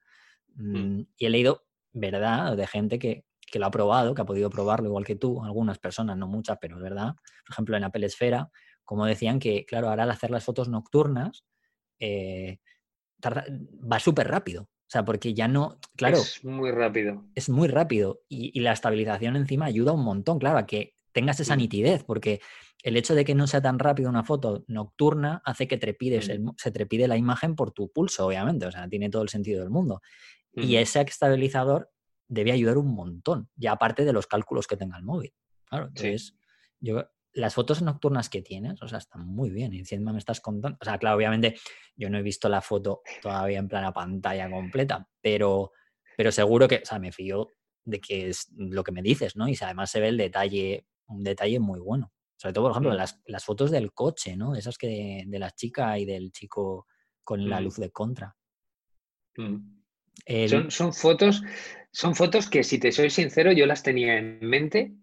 mm. 0.55 0.77
Mm, 0.77 1.07
y 1.17 1.25
he 1.25 1.29
leído, 1.29 1.63
¿verdad?, 1.93 2.57
de 2.57 2.67
gente 2.67 2.99
que, 2.99 3.25
que 3.49 3.59
lo 3.59 3.65
ha 3.65 3.71
probado, 3.71 4.13
que 4.13 4.21
ha 4.21 4.25
podido 4.25 4.49
probarlo 4.49 4.87
igual 4.87 5.05
que 5.05 5.15
tú, 5.15 5.43
algunas 5.43 5.79
personas, 5.79 6.17
no 6.17 6.27
muchas, 6.27 6.57
pero 6.59 6.77
es 6.77 6.83
verdad. 6.83 7.15
Por 7.45 7.53
ejemplo, 7.53 7.77
en 7.77 7.83
Apple 7.83 8.05
Esfera, 8.05 8.49
como 8.83 9.05
decían 9.05 9.39
que, 9.39 9.65
claro, 9.65 9.89
ahora 9.89 10.03
al 10.03 10.11
hacer 10.11 10.31
las 10.31 10.43
fotos 10.43 10.67
nocturnas, 10.67 11.45
eh, 11.99 12.59
va 13.23 13.99
súper 13.99 14.27
rápido. 14.27 14.69
O 14.89 14.91
sea, 14.91 15.05
porque 15.05 15.35
ya 15.35 15.47
no, 15.47 15.79
claro. 15.95 16.17
Es 16.17 16.43
muy 16.43 16.71
rápido. 16.71 17.23
Es 17.35 17.47
muy 17.47 17.67
rápido. 17.67 18.23
Y, 18.27 18.59
la 18.59 18.71
estabilización 18.71 19.35
encima 19.35 19.65
ayuda 19.65 19.91
un 19.91 20.03
montón, 20.03 20.39
claro, 20.39 20.57
a 20.57 20.65
que 20.65 20.95
tengas 21.11 21.39
esa 21.39 21.55
nitidez, 21.55 22.03
porque 22.03 22.41
el 22.81 22.97
hecho 22.97 23.13
de 23.13 23.23
que 23.23 23.35
no 23.35 23.45
sea 23.45 23.61
tan 23.61 23.77
rápido 23.77 24.09
una 24.09 24.23
foto 24.23 24.63
nocturna 24.67 25.43
hace 25.45 25.67
que 25.67 25.77
trepides 25.77 26.31
se 26.57 26.71
trepide 26.71 27.07
la 27.07 27.17
imagen 27.17 27.55
por 27.55 27.71
tu 27.71 27.91
pulso, 27.91 28.25
obviamente. 28.25 28.65
O 28.65 28.71
sea, 28.71 28.89
tiene 28.89 29.11
todo 29.11 29.21
el 29.21 29.29
sentido 29.29 29.59
del 29.59 29.69
mundo. 29.69 30.01
Y 30.53 30.77
ese 30.77 31.01
estabilizador 31.01 31.91
debe 32.27 32.51
ayudar 32.51 32.79
un 32.79 32.95
montón, 32.95 33.47
ya 33.55 33.73
aparte 33.73 34.05
de 34.05 34.13
los 34.13 34.25
cálculos 34.25 34.65
que 34.65 34.75
tenga 34.75 34.97
el 34.97 35.03
móvil. 35.03 35.35
Claro, 35.65 35.85
entonces, 35.89 36.35
yo, 36.79 37.07
las 37.39 37.53
fotos 37.53 37.81
nocturnas 37.81 38.29
que 38.29 38.41
tienes, 38.41 38.81
o 38.81 38.87
sea, 38.87 38.97
están 38.97 39.25
muy 39.25 39.49
bien. 39.49 39.73
Y 39.73 39.79
encima 39.79 40.11
me 40.11 40.19
estás 40.19 40.41
contando, 40.41 40.77
o 40.79 40.85
sea, 40.85 40.97
claro, 40.97 41.17
obviamente 41.17 41.55
yo 41.95 42.09
no 42.09 42.17
he 42.17 42.21
visto 42.21 42.49
la 42.49 42.61
foto 42.61 43.01
todavía 43.21 43.59
en 43.59 43.67
plana 43.67 43.93
pantalla 43.93 44.49
completa, 44.49 45.07
pero, 45.21 45.71
pero 46.17 46.31
seguro 46.31 46.67
que, 46.67 46.81
o 46.83 46.85
sea, 46.85 46.99
me 46.99 47.11
fío 47.11 47.47
de 47.85 47.99
que 47.99 48.29
es 48.29 48.51
lo 48.55 48.83
que 48.83 48.91
me 48.91 49.01
dices, 49.01 49.35
¿no? 49.35 49.47
Y 49.47 49.57
además 49.61 49.89
se 49.89 49.99
ve 49.99 50.09
el 50.09 50.17
detalle, 50.17 50.85
un 51.07 51.23
detalle 51.23 51.59
muy 51.59 51.79
bueno. 51.79 52.11
Sobre 52.37 52.53
todo, 52.53 52.65
por 52.65 52.71
ejemplo, 52.71 52.93
las, 52.93 53.21
las, 53.25 53.43
fotos 53.43 53.69
del 53.69 53.91
coche, 53.91 54.37
¿no? 54.37 54.55
Esas 54.55 54.77
que 54.77 55.25
de, 55.27 55.39
la 55.39 55.51
chica 55.51 55.97
y 55.99 56.05
del 56.05 56.31
chico 56.31 56.87
con 57.23 57.49
la 57.49 57.59
mm. 57.59 57.63
luz 57.63 57.75
de 57.77 57.89
contra. 57.89 58.35
Mm. 59.35 59.79
Son, 60.47 60.71
son, 60.71 60.93
fotos, 60.93 61.41
son 61.91 62.15
fotos 62.15 62.49
que, 62.49 62.63
si 62.63 62.77
te 62.77 62.91
soy 62.91 63.09
sincero, 63.09 63.51
yo 63.51 63.65
las 63.65 63.83
tenía 63.83 64.17
en 64.17 64.39
mente, 64.41 64.93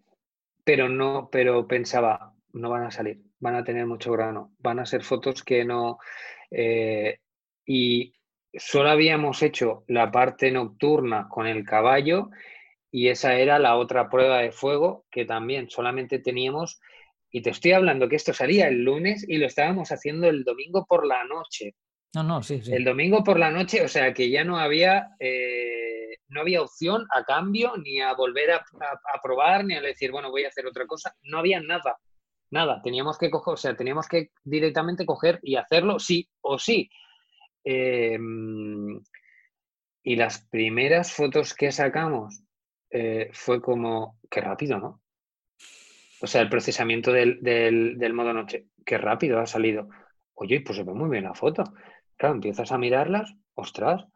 pero 0.66 0.88
no, 0.88 1.28
pero 1.30 1.68
pensaba, 1.68 2.34
no 2.54 2.70
van 2.70 2.82
a 2.82 2.90
salir, 2.90 3.22
van 3.38 3.54
a 3.54 3.62
tener 3.62 3.86
mucho 3.86 4.10
grano, 4.10 4.52
van 4.58 4.80
a 4.80 4.84
ser 4.84 5.04
fotos 5.04 5.44
que 5.44 5.64
no. 5.64 5.98
Eh, 6.50 7.20
y 7.64 8.12
solo 8.52 8.90
habíamos 8.90 9.44
hecho 9.44 9.84
la 9.86 10.10
parte 10.10 10.50
nocturna 10.50 11.28
con 11.30 11.46
el 11.46 11.64
caballo 11.64 12.30
y 12.90 13.06
esa 13.06 13.36
era 13.36 13.60
la 13.60 13.76
otra 13.76 14.10
prueba 14.10 14.38
de 14.38 14.50
fuego 14.50 15.06
que 15.08 15.24
también 15.24 15.70
solamente 15.70 16.18
teníamos. 16.18 16.80
Y 17.30 17.42
te 17.42 17.50
estoy 17.50 17.70
hablando 17.70 18.08
que 18.08 18.16
esto 18.16 18.34
salía 18.34 18.66
el 18.66 18.82
lunes 18.82 19.24
y 19.28 19.36
lo 19.36 19.46
estábamos 19.46 19.92
haciendo 19.92 20.28
el 20.28 20.42
domingo 20.42 20.84
por 20.84 21.06
la 21.06 21.22
noche. 21.26 21.76
No, 22.12 22.24
no, 22.24 22.42
sí, 22.42 22.60
sí. 22.60 22.74
El 22.74 22.82
domingo 22.82 23.22
por 23.22 23.38
la 23.38 23.52
noche, 23.52 23.84
o 23.84 23.88
sea 23.88 24.12
que 24.12 24.30
ya 24.30 24.42
no 24.42 24.58
había. 24.58 25.10
Eh, 25.20 25.85
no 26.28 26.40
había 26.40 26.62
opción 26.62 27.06
a 27.12 27.24
cambio 27.24 27.76
ni 27.76 28.00
a 28.00 28.14
volver 28.14 28.52
a, 28.52 28.64
probar 29.22 29.64
ni 29.64 29.74
a 29.74 29.80
decir, 29.80 30.10
bueno, 30.10 30.30
voy 30.30 30.44
a 30.44 30.48
hacer 30.48 30.66
otra 30.66 30.86
cosa. 30.86 31.14
No 31.22 31.38
había 31.38 31.60
nada, 31.60 31.98
nada. 32.50 32.80
Teníamos 32.82 33.18
que 33.18 33.30
coger, 33.30 33.54
o 33.54 33.56
sea, 33.56 33.76
teníamos 33.76 34.08
que 34.08 34.30
directamente 34.44 35.06
coger 35.06 35.40
y 35.42 35.56
hacerlo 35.56 35.98
sí 35.98 36.28
o 36.40 36.58
sí. 36.58 36.90
Em, 37.64 39.00
y 40.02 40.16
las 40.16 40.46
primeras 40.48 41.12
fotos 41.12 41.54
que 41.54 41.72
sacamos 41.72 42.42
eh, 42.90 43.30
fue 43.32 43.60
como, 43.60 44.18
qué 44.30 44.40
rápido, 44.40 44.78
¿no? 44.78 45.02
O 46.20 46.26
sea, 46.26 46.40
el 46.40 46.48
procesamiento 46.48 47.12
del, 47.12 47.40
del, 47.42 48.12
modo 48.14 48.32
noche, 48.32 48.66
qué 48.84 48.98
rápido 48.98 49.38
ha 49.38 49.46
salido. 49.46 49.88
Oye, 50.34 50.60
pues 50.60 50.78
se 50.78 50.84
ve 50.84 50.94
muy 50.94 51.10
bien 51.10 51.24
la 51.24 51.34
foto. 51.34 51.64
Claro, 52.16 52.36
empiezas 52.36 52.72
a 52.72 52.78
mirarlas, 52.78 53.34
ostras, 53.54 54.06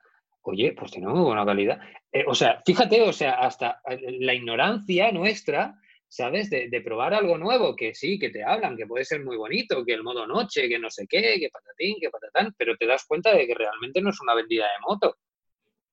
oye, 0.42 0.72
pues 0.72 0.90
tiene 0.92 1.08
muy 1.08 1.20
buena 1.20 1.44
calidad. 1.44 1.80
Eh, 2.12 2.24
o 2.26 2.34
sea, 2.34 2.62
fíjate, 2.64 3.02
o 3.02 3.12
sea, 3.12 3.32
hasta 3.32 3.80
eh, 3.88 4.18
la 4.20 4.34
ignorancia 4.34 5.12
nuestra, 5.12 5.74
¿sabes? 6.08 6.50
De, 6.50 6.82
probar 6.84 7.14
algo 7.14 7.38
nuevo, 7.38 7.76
que 7.76 7.94
sí, 7.94 8.18
que 8.18 8.30
te 8.30 8.42
hablan, 8.42 8.76
que 8.76 8.86
puede 8.86 9.04
ser 9.04 9.24
muy 9.24 9.36
bonito, 9.36 9.84
que 9.84 9.94
el 9.94 10.02
modo 10.02 10.26
noche, 10.26 10.68
que 10.68 10.78
no 10.78 10.90
sé 10.90 11.06
qué, 11.08 11.38
que 11.38 11.50
patatín, 11.50 11.96
que 12.00 12.10
patatán, 12.10 12.54
pero 12.58 12.76
te 12.76 12.86
das 12.86 13.04
cuenta 13.06 13.34
de 13.34 13.46
que 13.46 13.54
realmente 13.54 14.00
no 14.00 14.10
es 14.10 14.20
una 14.20 14.34
vendida 14.34 14.64
de 14.64 14.86
moto. 14.88 15.16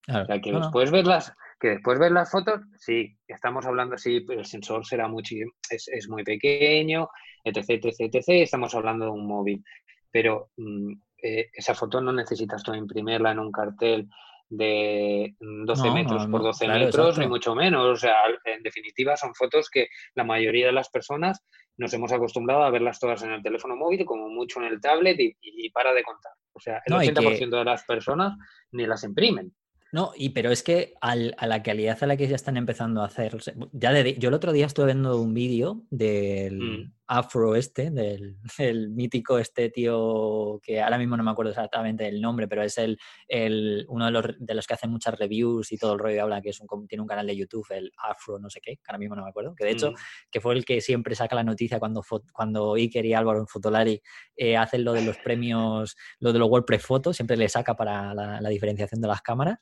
o 0.08 0.26
sea, 0.26 0.42
que 0.42 0.52
después 0.52 0.90
ver 0.90 1.06
las, 1.06 1.32
que 1.60 1.70
después 1.70 2.00
ver 2.00 2.12
las 2.12 2.32
fotos, 2.32 2.62
sí, 2.78 3.16
estamos 3.28 3.66
hablando, 3.66 3.98
sí, 3.98 4.26
el 4.28 4.46
sensor 4.46 4.86
será 4.86 5.08
muy, 5.08 5.24
es, 5.70 5.88
es 5.88 6.10
muy 6.10 6.24
pequeño, 6.24 7.10
etc, 7.44 7.70
etc, 7.70 7.96
etc, 8.00 8.24
estamos 8.30 8.74
hablando 8.74 9.06
de 9.06 9.12
un 9.12 9.28
móvil, 9.28 9.64
pero 10.10 10.50
mm, 10.58 10.94
eh, 11.22 11.50
esa 11.54 11.74
foto 11.74 12.00
no 12.00 12.14
necesitas 12.14 12.64
tú 12.64 12.74
imprimirla 12.74 13.32
en 13.32 13.40
un 13.40 13.52
cartel 13.52 14.08
de 14.50 15.36
12 15.40 15.92
metros 15.92 16.26
por 16.28 16.42
12 16.42 16.68
metros, 16.68 17.18
ni 17.18 17.28
mucho 17.28 17.56
menos. 17.56 17.86
O 17.86 17.96
sea, 17.96 18.16
en 18.46 18.64
definitiva, 18.64 19.18
son 19.18 19.34
fotos 19.36 19.70
que 19.70 19.88
la 20.16 20.24
mayoría 20.24 20.68
de 20.68 20.72
las 20.72 20.90
personas 20.90 21.44
nos 21.78 21.94
hemos 21.94 22.12
acostumbrado 22.12 22.64
a 22.64 22.72
verlas 22.72 23.00
todas 23.00 23.22
en 23.24 23.32
el 23.32 23.44
teléfono 23.44 23.76
móvil, 23.76 24.06
como 24.06 24.30
mucho 24.30 24.60
en 24.60 24.68
el 24.68 24.82
tablet, 24.82 25.18
y, 25.20 25.70
para 25.72 25.94
de 25.94 26.04
contar. 26.04 26.32
O 26.54 26.60
sea, 26.60 26.82
el 26.86 26.94
80% 26.94 27.50
de 27.50 27.64
las 27.64 27.84
personas 27.84 28.38
ni 28.72 28.86
las 28.88 29.04
imprimen. 29.04 29.54
No, 29.92 30.12
y 30.16 30.30
pero 30.30 30.52
es 30.52 30.64
que 30.64 30.96
a 31.02 31.16
la 31.16 31.64
calidad 31.64 31.98
a 32.02 32.08
la 32.08 32.18
que 32.18 32.28
ya 32.28 32.36
están 32.36 32.58
empezando 32.58 33.02
a 33.02 33.06
hacer. 33.06 33.38
Ya 33.72 34.02
yo 34.02 34.30
el 34.30 34.36
otro 34.36 34.52
día 34.52 34.66
estuve 34.66 34.88
viendo 34.88 35.22
un 35.22 35.34
vídeo 35.34 35.84
del 35.90 36.60
mm. 36.60 36.97
Afro 37.08 37.56
este, 37.56 37.89
del, 37.91 38.89
mítico 38.89 39.39
este 39.39 39.70
tío 39.70 40.60
que 40.62 40.82
ahora 40.82 40.98
mismo 40.98 41.17
no 41.17 41.24
me 41.24 41.32
acuerdo 41.32 41.52
exactamente 41.52 42.08
el 42.08 42.22
nombre, 42.22 42.48
pero 42.48 42.63
es 42.63 42.78
el, 42.78 42.98
el 43.28 43.86
uno 43.89 44.06
de 44.06 44.12
los, 44.12 44.26
de 44.39 44.54
los, 44.54 44.67
que 44.67 44.74
hacen 44.74 44.91
muchas 44.91 45.17
reviews 45.17 45.72
y 45.72 45.78
todo 45.78 45.93
el 45.93 46.00
rollo 46.00 46.24
habla 46.24 46.41
que 46.41 46.50
es 46.50 46.60
un, 46.60 46.88
tiene 46.88 47.02
un 47.02 47.08
canal 47.08 47.28
de 47.28 47.36
YouTube, 47.36 47.65
el 47.72 47.91
afro 47.98 48.39
no 48.39 48.50
sé 48.50 48.60
qué, 48.62 48.76
que 48.76 48.84
ahora 48.88 49.00
mismo 49.00 49.15
no 49.15 49.24
me 49.24 49.30
acuerdo, 49.30 49.56
que 49.56 49.65
de 49.65 49.72
hecho 49.72 49.91
mm. 49.91 49.96
que 50.32 50.41
fue 50.41 50.54
el 50.56 50.65
que 50.65 50.82
siempre 50.82 51.15
saca 51.15 51.36
la 51.36 51.43
noticia 51.43 51.80
cuando, 51.80 52.04
cuando 52.34 52.76
Iker 52.76 53.06
y 53.06 53.13
Álvaro 53.13 53.39
en 53.39 53.48
Fotolari 53.48 54.02
eh, 54.36 54.58
hacen 54.58 54.84
lo 54.84 54.93
de 54.93 55.04
los 55.04 55.17
premios, 55.17 55.96
lo 56.20 56.34
de 56.34 56.39
los 56.39 56.50
WordPress 56.50 56.84
Photos, 56.84 57.15
siempre 57.15 57.38
le 57.38 57.50
saca 57.50 57.76
para 57.76 58.13
la 58.13 58.50
diferenciación 58.50 59.02
de 59.02 59.08
las 59.08 59.22
cámaras. 59.22 59.60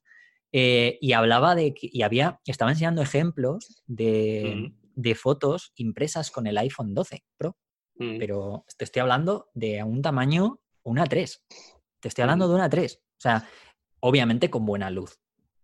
Eh, 0.57 0.97
y 1.01 1.11
hablaba 1.11 1.53
de 1.53 1.73
que, 1.73 1.89
y 1.91 2.03
había, 2.03 2.39
estaba 2.45 2.71
enseñando 2.71 3.01
ejemplos 3.01 3.83
de, 3.87 4.71
fotos 5.15 5.71
impresas 5.75 6.31
con 6.31 6.47
el 6.47 6.57
iPhone 6.57 6.93
12 6.93 7.23
Pro. 7.37 7.57
Pero 7.97 8.65
te 8.77 8.83
estoy 8.83 9.01
hablando 9.01 9.49
de 9.53 9.81
un 9.81 10.01
tamaño, 10.01 10.59
una 10.83 11.05
3. 11.05 11.45
Te 12.01 12.09
estoy 12.09 12.23
hablando 12.23 12.49
de 12.49 12.55
una 12.55 12.69
3. 12.69 13.01
O 13.01 13.21
sea, 13.21 13.47
obviamente 14.01 14.49
con 14.49 14.65
buena 14.65 14.89
luz, 14.89 15.19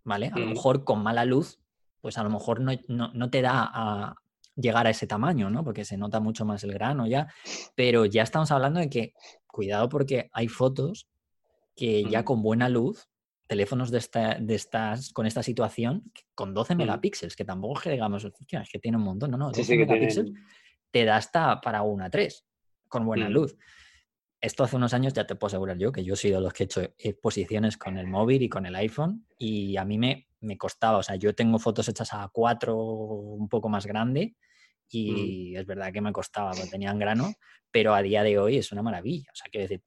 ¿vale? 0.06 0.32
A 0.34 0.40
lo 0.40 0.46
mejor 0.46 0.86
con 0.86 1.04
mala 1.04 1.26
luz, 1.26 1.60
pues 2.00 2.18
a 2.18 2.24
lo 2.24 2.30
mejor 2.30 2.62
no, 2.62 2.72
no, 2.88 3.30
te 3.30 3.42
da 3.42 3.70
a 3.72 4.16
llegar 4.56 4.88
a 4.88 4.92
ese 4.92 5.08
tamaño, 5.08 5.50
¿no? 5.50 5.64
Porque 5.66 5.84
se 5.84 5.98
nota 5.98 6.22
mucho 6.22 6.46
más 6.46 6.64
el 6.64 6.74
grano 6.74 7.06
ya. 7.06 7.28
Pero 7.76 8.06
ya 8.06 8.24
estamos 8.24 8.50
hablando 8.52 8.80
de 8.80 8.90
que, 8.90 9.14
cuidado 9.46 9.90
porque 9.90 10.30
hay 10.32 10.48
fotos 10.48 11.10
que 11.76 12.06
ya 12.06 12.24
con 12.24 12.42
buena 12.42 12.70
luz 12.70 13.11
teléfonos 13.52 13.92
de, 13.92 13.98
esta, 13.98 14.36
de 14.40 14.56
estas, 14.56 15.12
con 15.12 15.26
esta 15.26 15.44
situación, 15.44 16.10
con 16.34 16.54
12 16.54 16.74
megapíxeles, 16.74 17.36
que 17.36 17.44
tampoco 17.44 17.80
es 17.80 17.84
que 17.84 17.92
digamos, 17.92 18.24
es 18.24 18.70
que 18.72 18.80
tiene 18.80 18.96
un 18.96 19.04
montón, 19.04 19.30
no, 19.30 19.38
no, 19.38 19.52
12 19.52 19.78
megapíxeles 19.78 20.32
te 20.90 21.04
da 21.04 21.18
hasta 21.18 21.60
para 21.60 21.82
una 21.82 22.10
3, 22.10 22.46
con 22.88 23.06
buena 23.06 23.28
mm. 23.28 23.34
luz. 23.34 23.58
Esto 24.40 24.64
hace 24.64 24.78
unos 24.78 24.94
años 24.94 25.12
ya 25.12 25.28
te 25.28 25.36
puedo 25.36 25.48
asegurar 25.48 25.78
yo, 25.78 25.92
que 25.92 26.06
yo 26.06 26.14
he 26.14 26.18
sido 26.18 26.40
los 26.40 26.54
que 26.54 26.64
he 26.64 26.66
hecho 26.66 26.82
exposiciones 26.98 27.76
con 27.76 27.98
el 27.98 28.08
móvil 28.08 28.42
y 28.42 28.48
con 28.48 28.66
el 28.66 28.74
iPhone, 28.74 29.28
y 29.38 29.76
a 29.76 29.84
mí 29.84 29.98
me, 29.98 30.30
me 30.40 30.58
costaba, 30.58 31.00
o 31.00 31.04
sea, 31.04 31.18
yo 31.18 31.36
tengo 31.36 31.60
fotos 31.60 31.90
hechas 31.90 32.14
a 32.14 32.30
4 32.32 32.74
un 32.74 33.50
poco 33.50 33.68
más 33.68 33.86
grande, 33.86 34.28
mm. 34.28 34.88
y 34.92 35.58
es 35.58 35.66
verdad 35.66 35.92
que 35.92 36.00
me 36.00 36.14
costaba, 36.14 36.52
porque 36.52 36.70
tenían 36.70 36.98
grano, 36.98 37.34
pero 37.70 37.94
a 37.94 38.02
día 38.02 38.24
de 38.24 38.40
hoy 38.40 38.60
es 38.60 38.72
una 38.72 38.82
maravilla. 38.82 39.30
O 39.34 39.36
sea, 39.36 39.52
quiero 39.52 39.64
decir, 39.64 39.84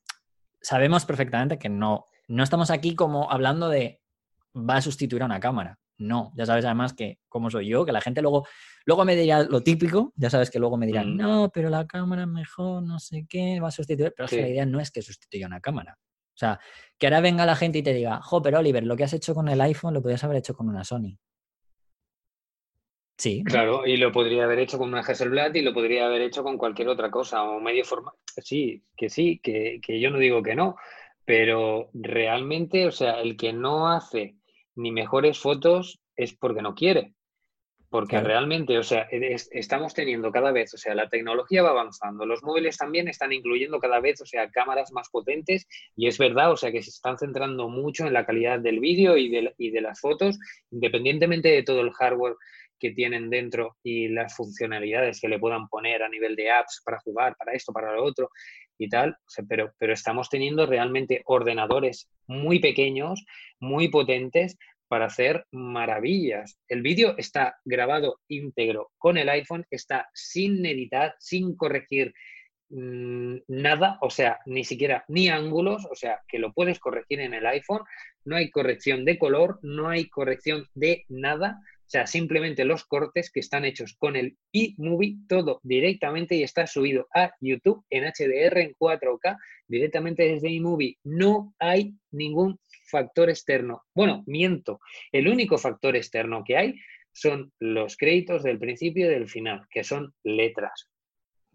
sabemos 0.60 1.06
perfectamente 1.06 1.58
que 1.58 1.70
no 1.70 2.04
no 2.28 2.42
estamos 2.42 2.70
aquí 2.70 2.94
como 2.94 3.30
hablando 3.30 3.68
de 3.68 4.00
va 4.56 4.76
a 4.76 4.82
sustituir 4.82 5.22
a 5.22 5.26
una 5.26 5.40
cámara. 5.40 5.78
No, 5.96 6.32
ya 6.36 6.44
sabes 6.44 6.64
además 6.64 6.92
que 6.92 7.20
como 7.28 7.50
soy 7.50 7.68
yo, 7.68 7.84
que 7.86 7.92
la 7.92 8.00
gente 8.00 8.20
luego, 8.20 8.46
luego 8.84 9.04
me 9.04 9.14
dirá 9.14 9.44
lo 9.44 9.62
típico, 9.62 10.12
ya 10.16 10.28
sabes 10.28 10.50
que 10.50 10.58
luego 10.58 10.76
me 10.76 10.86
dirán, 10.86 11.14
Mm. 11.14 11.16
no, 11.16 11.50
pero 11.54 11.70
la 11.70 11.86
cámara 11.86 12.22
es 12.22 12.28
mejor, 12.28 12.82
no 12.82 12.98
sé 12.98 13.26
qué, 13.28 13.60
va 13.60 13.68
a 13.68 13.70
sustituir, 13.70 14.12
pero 14.16 14.28
la 14.30 14.48
idea 14.48 14.66
no 14.66 14.80
es 14.80 14.90
que 14.90 15.02
sustituya 15.02 15.46
una 15.46 15.60
cámara. 15.60 15.96
O 16.00 16.36
sea, 16.36 16.58
que 16.98 17.06
ahora 17.06 17.20
venga 17.20 17.46
la 17.46 17.54
gente 17.54 17.78
y 17.78 17.82
te 17.84 17.94
diga, 17.94 18.20
jo, 18.20 18.42
pero 18.42 18.58
Oliver, 18.58 18.82
lo 18.84 18.96
que 18.96 19.04
has 19.04 19.12
hecho 19.12 19.36
con 19.36 19.48
el 19.48 19.60
iPhone 19.60 19.94
lo 19.94 20.02
podías 20.02 20.24
haber 20.24 20.38
hecho 20.38 20.54
con 20.56 20.68
una 20.68 20.82
Sony. 20.82 21.16
Sí. 23.16 23.44
Claro, 23.44 23.86
y 23.86 23.96
lo 23.96 24.10
podría 24.10 24.42
haber 24.44 24.58
hecho 24.58 24.76
con 24.76 24.88
una 24.88 25.00
Hasselblad 25.00 25.54
y 25.54 25.62
lo 25.62 25.72
podría 25.72 26.06
haber 26.06 26.22
hecho 26.22 26.42
con 26.42 26.58
cualquier 26.58 26.88
otra 26.88 27.10
cosa 27.12 27.44
o 27.44 27.60
medio 27.60 27.84
formato. 27.84 28.18
Sí, 28.42 28.82
que 28.96 29.08
sí, 29.08 29.38
que, 29.40 29.80
que 29.80 30.00
yo 30.00 30.10
no 30.10 30.18
digo 30.18 30.42
que 30.42 30.56
no, 30.56 30.74
pero 31.24 31.90
realmente, 31.94 32.86
o 32.86 32.92
sea, 32.92 33.20
el 33.20 33.36
que 33.36 33.52
no 33.52 33.88
hace 33.90 34.36
ni 34.76 34.92
mejores 34.92 35.38
fotos 35.38 36.00
es 36.16 36.34
porque 36.34 36.62
no 36.62 36.74
quiere. 36.74 37.14
Porque 37.90 38.20
Claro. 38.20 38.26
realmente, 38.28 38.76
o 38.78 38.82
sea, 38.82 39.02
es- 39.10 39.48
estamos 39.52 39.94
teniendo 39.94 40.32
cada 40.32 40.50
vez, 40.52 40.74
o 40.74 40.76
sea, 40.78 40.94
la 40.96 41.08
tecnología 41.08 41.62
va 41.62 41.70
avanzando, 41.70 42.26
los 42.26 42.42
móviles 42.42 42.76
también 42.76 43.06
están 43.08 43.32
incluyendo 43.32 43.78
cada 43.78 44.00
vez, 44.00 44.20
o 44.20 44.26
sea, 44.26 44.50
cámaras 44.50 44.90
más 44.92 45.08
potentes 45.10 45.68
y 45.96 46.08
es 46.08 46.18
verdad, 46.18 46.50
o 46.52 46.56
sea, 46.56 46.72
que 46.72 46.82
se 46.82 46.90
están 46.90 47.18
centrando 47.18 47.68
mucho 47.68 48.06
en 48.06 48.12
la 48.12 48.26
calidad 48.26 48.58
del 48.60 48.80
vídeo 48.80 49.16
y 49.16 49.30
de, 49.30 49.54
y 49.58 49.70
de 49.70 49.80
las 49.80 50.00
fotos, 50.00 50.38
independientemente 50.72 51.48
de 51.50 51.62
todo 51.62 51.82
el 51.82 51.92
hardware 51.92 52.34
que 52.80 52.90
tienen 52.90 53.30
dentro 53.30 53.76
y 53.84 54.08
las 54.08 54.34
funcionalidades 54.36 55.20
que 55.20 55.28
le 55.28 55.38
puedan 55.38 55.68
poner 55.68 56.02
a 56.02 56.08
nivel 56.08 56.34
de 56.36 56.50
apps 56.50 56.82
para 56.84 56.98
jugar, 57.00 57.36
para 57.38 57.52
esto, 57.52 57.72
para 57.72 57.92
lo 57.94 58.04
otro 58.04 58.28
y 58.78 58.88
tal, 58.88 59.16
pero, 59.48 59.72
pero 59.78 59.92
estamos 59.92 60.28
teniendo 60.28 60.66
realmente 60.66 61.22
ordenadores 61.26 62.08
muy 62.26 62.58
pequeños, 62.58 63.24
muy 63.60 63.88
potentes 63.88 64.58
para 64.88 65.06
hacer 65.06 65.46
maravillas. 65.50 66.58
El 66.68 66.82
vídeo 66.82 67.14
está 67.18 67.56
grabado 67.64 68.20
íntegro 68.28 68.92
con 68.98 69.16
el 69.16 69.28
iPhone, 69.28 69.66
está 69.70 70.08
sin 70.12 70.64
editar, 70.64 71.14
sin 71.18 71.56
corregir 71.56 72.14
mm, 72.68 73.36
nada, 73.48 73.98
o 74.00 74.10
sea, 74.10 74.38
ni 74.46 74.64
siquiera 74.64 75.04
ni 75.08 75.28
ángulos, 75.28 75.86
o 75.90 75.94
sea, 75.94 76.20
que 76.28 76.38
lo 76.38 76.52
puedes 76.52 76.78
corregir 76.78 77.20
en 77.20 77.34
el 77.34 77.46
iPhone, 77.46 77.82
no 78.24 78.36
hay 78.36 78.50
corrección 78.50 79.04
de 79.04 79.18
color, 79.18 79.58
no 79.62 79.88
hay 79.88 80.08
corrección 80.08 80.66
de 80.74 81.04
nada, 81.08 81.60
o 81.86 81.90
sea, 81.94 82.06
simplemente 82.06 82.64
los 82.64 82.84
cortes 82.86 83.30
que 83.30 83.40
están 83.40 83.64
hechos 83.64 83.94
con 83.98 84.16
el 84.16 84.36
eMovie, 84.52 85.18
todo 85.28 85.60
directamente 85.62 86.34
y 86.34 86.42
está 86.42 86.66
subido 86.66 87.06
a 87.14 87.32
YouTube 87.40 87.84
en 87.90 88.04
HDR 88.04 88.62
en 88.62 88.74
4K, 88.74 89.36
directamente 89.68 90.24
desde 90.24 90.48
eMovie. 90.48 90.96
No 91.04 91.54
hay 91.58 91.94
ningún 92.10 92.58
factor 92.90 93.28
externo. 93.28 93.82
Bueno, 93.94 94.24
miento. 94.26 94.80
El 95.12 95.28
único 95.28 95.58
factor 95.58 95.94
externo 95.94 96.42
que 96.44 96.56
hay 96.56 96.80
son 97.12 97.52
los 97.60 97.96
créditos 97.96 98.42
del 98.42 98.58
principio 98.58 99.06
y 99.06 99.10
del 99.10 99.28
final, 99.28 99.66
que 99.70 99.84
son 99.84 100.12
letras. 100.24 100.88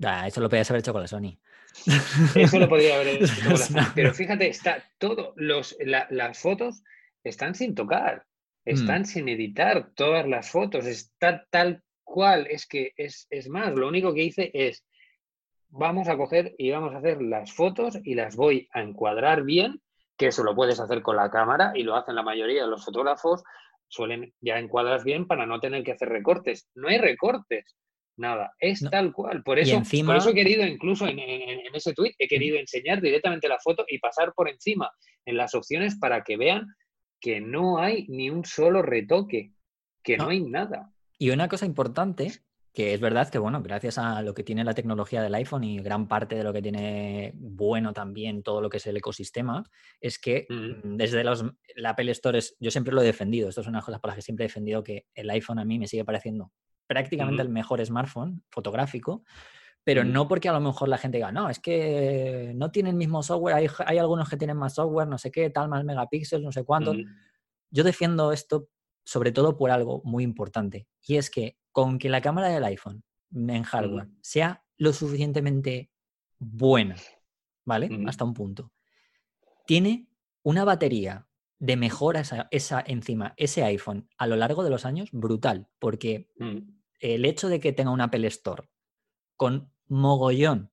Ah, 0.04 0.28
eso 0.28 0.40
lo 0.40 0.48
podías 0.48 0.70
haber 0.70 0.80
hecho 0.80 0.94
con 0.94 1.02
la 1.02 1.08
Sony. 1.08 1.38
Eso 2.36 2.60
lo 2.60 2.70
podría 2.70 2.96
haber 2.96 3.08
hecho 3.22 3.34
con 3.44 3.52
la 3.54 3.58
Sony, 3.58 3.92
Pero 3.96 4.14
fíjate, 4.14 4.48
está 4.48 4.84
todo, 4.98 5.34
los, 5.36 5.76
la- 5.80 6.08
las 6.12 6.40
fotos 6.40 6.84
están 7.24 7.56
sin 7.56 7.76
tocar, 7.76 8.26
están 8.72 9.06
sin 9.06 9.30
editar 9.30 9.92
todas 9.96 10.28
las 10.28 10.50
fotos, 10.52 10.86
está 10.86 11.46
tal 11.50 11.82
cual. 12.04 12.48
Es 12.50 12.68
que 12.68 12.94
es, 12.98 13.28
es 13.30 13.50
más, 13.50 13.74
lo 13.74 13.88
único 13.88 14.14
que 14.14 14.24
hice 14.24 14.52
es, 14.54 14.86
vamos 15.70 16.08
a 16.08 16.18
coger 16.18 16.56
y 16.58 16.72
vamos 16.72 16.94
a 16.94 16.98
hacer 16.98 17.22
las 17.22 17.54
fotos 17.54 17.98
y 18.04 18.16
las 18.16 18.36
voy 18.36 18.68
a 18.74 18.82
encuadrar 18.82 19.44
bien, 19.44 19.82
que 20.18 20.28
eso 20.28 20.44
lo 20.44 20.56
puedes 20.56 20.80
hacer 20.80 21.02
con 21.02 21.16
la 21.16 21.30
cámara 21.30 21.72
y 21.76 21.84
lo 21.84 21.96
hacen 21.96 22.16
la 22.16 22.24
mayoría 22.24 22.64
de 22.64 22.70
los 22.70 22.84
fotógrafos, 22.84 23.44
suelen 23.88 24.34
ya 24.42 24.60
encuadras 24.60 25.04
bien 25.04 25.26
para 25.28 25.46
no 25.46 25.60
tener 25.60 25.84
que 25.84 25.94
hacer 25.94 26.10
recortes. 26.10 26.70
No 26.76 26.88
hay 26.90 26.98
recortes. 26.98 27.76
Nada, 28.18 28.52
es 28.60 28.82
No. 28.82 28.90
tal 28.90 29.14
cual. 29.14 29.44
Por 29.44 29.60
eso, 29.60 29.78
encima- 29.78 30.08
por 30.08 30.18
eso 30.18 30.30
he 30.32 30.34
querido, 30.34 30.66
incluso 30.66 31.08
en, 31.08 31.20
en- 31.20 31.62
en 31.66 31.74
ese 31.76 31.94
tweet, 31.94 32.12
he 32.20 32.28
querido 32.28 32.58
enseñar 32.60 33.00
directamente 33.02 33.48
la 33.48 33.58
foto 33.60 33.86
y 33.88 33.98
pasar 34.00 34.34
por 34.34 34.50
encima 34.50 34.92
en 35.26 35.38
las 35.38 35.56
opciones 35.56 35.98
para 35.98 36.22
que 36.24 36.36
vean 36.36 36.66
que 37.20 37.42
no 37.42 37.80
hay 37.80 38.06
ni 38.08 38.30
un 38.30 38.46
solo 38.46 38.82
retoque, 38.82 39.54
que 40.04 40.18
no, 40.18 40.26
No. 40.26 40.30
hay 40.30 40.42
nada. 40.42 40.92
Y 41.18 41.32
una 41.32 41.48
cosa 41.50 41.66
importante, 41.66 42.32
que 42.74 42.94
es 42.94 43.02
verdad 43.02 43.30
que, 43.30 43.40
bueno, 43.40 43.62
gracias 43.62 43.98
a 43.98 44.22
lo 44.22 44.34
que 44.34 44.44
tiene 44.44 44.64
la 44.64 44.74
tecnología 44.74 45.22
del 45.22 45.36
iPhone 45.36 45.64
y 45.66 45.80
gran 45.80 46.08
parte 46.08 46.36
de 46.36 46.44
lo 46.44 46.54
que 46.54 46.62
tiene 46.62 47.34
bueno 47.36 47.92
también 47.94 48.42
todo 48.44 48.62
lo 48.62 48.70
que 48.70 48.78
es 48.78 48.88
el 48.88 48.96
ecosistema, 48.96 49.70
es 50.00 50.18
que 50.20 50.46
Mm. 50.50 50.96
desde 50.96 51.24
los, 51.24 51.44
la 51.76 51.90
Apple 51.90 52.12
Store, 52.12 52.38
es- 52.38 52.56
yo 52.60 52.72
siempre 52.72 52.94
lo 52.94 53.02
he 53.02 53.06
defendido, 53.06 53.50
esto 53.50 53.62
es 53.62 53.68
una 53.68 53.82
cosa 53.82 54.00
por 54.00 54.10
las 54.10 54.16
que 54.16 54.22
siempre 54.22 54.46
he 54.46 54.48
defendido 54.48 54.84
que 54.84 55.08
el 55.14 55.30
iPhone 55.32 55.60
a 55.60 55.66
mí 55.66 55.78
me 55.80 55.88
sigue 55.88 56.06
pareciendo 56.06 56.52
prácticamente 56.88 57.42
el 57.42 57.50
mejor 57.50 57.86
smartphone 57.86 58.44
fotográfico, 58.50 59.24
pero 59.90 60.04
no 60.04 60.28
porque 60.28 60.48
a 60.48 60.54
lo 60.54 60.60
mejor 60.60 60.88
la 60.88 61.00
gente 61.00 61.18
diga, 61.18 61.32
no, 61.32 61.50
es 61.50 61.58
que 61.58 62.54
no 62.56 62.70
tiene 62.70 62.92
el 62.92 62.96
mismo 62.96 63.24
software, 63.24 63.56
hay, 63.56 63.68
hay 63.88 63.98
algunos 63.98 64.30
que 64.30 64.38
tienen 64.38 64.56
más 64.56 64.76
software, 64.76 65.08
no 65.08 65.18
sé 65.18 65.32
qué, 65.32 65.50
tal, 65.50 65.68
más 65.68 65.84
megapíxeles, 65.84 66.46
no 66.46 66.52
sé 66.52 66.64
cuántos 66.64 66.98
Mm. 66.98 67.06
yo 67.72 67.84
defiendo 67.84 68.32
esto 68.32 68.70
sobre 69.04 69.32
todo 69.32 69.58
por 69.58 69.72
algo 69.72 70.04
muy 70.06 70.24
importante, 70.24 70.88
y 71.02 71.16
es 71.16 71.32
que 71.32 71.58
con 71.72 71.98
que 71.98 72.08
la 72.08 72.22
cámara 72.22 72.50
del 72.50 72.64
iPhone 72.66 73.04
en 73.32 73.64
hardware 73.64 74.10
sea 74.22 74.64
lo 74.78 74.94
suficientemente 74.94 75.90
buena, 76.38 76.96
¿vale? 77.66 77.90
Hasta 78.06 78.26
un 78.26 78.36
punto. 78.36 78.72
Tiene 79.66 80.08
una 80.44 80.66
batería 80.66 81.28
de 81.58 81.78
mejora 81.78 82.20
esa, 82.20 82.48
esa 82.52 82.84
encima, 82.86 83.34
ese 83.38 83.64
iPhone 83.64 84.08
a 84.20 84.28
lo 84.28 84.36
largo 84.36 84.64
de 84.64 84.70
los 84.70 84.86
años 84.86 85.10
brutal, 85.12 85.68
porque 85.80 86.30
el 87.00 87.26
hecho 87.26 87.50
de 87.50 87.60
que 87.60 87.74
tenga 87.74 87.90
un 87.90 88.02
Apple 88.02 88.28
Store 88.28 88.70
con 89.36 89.72
mogollón 89.90 90.72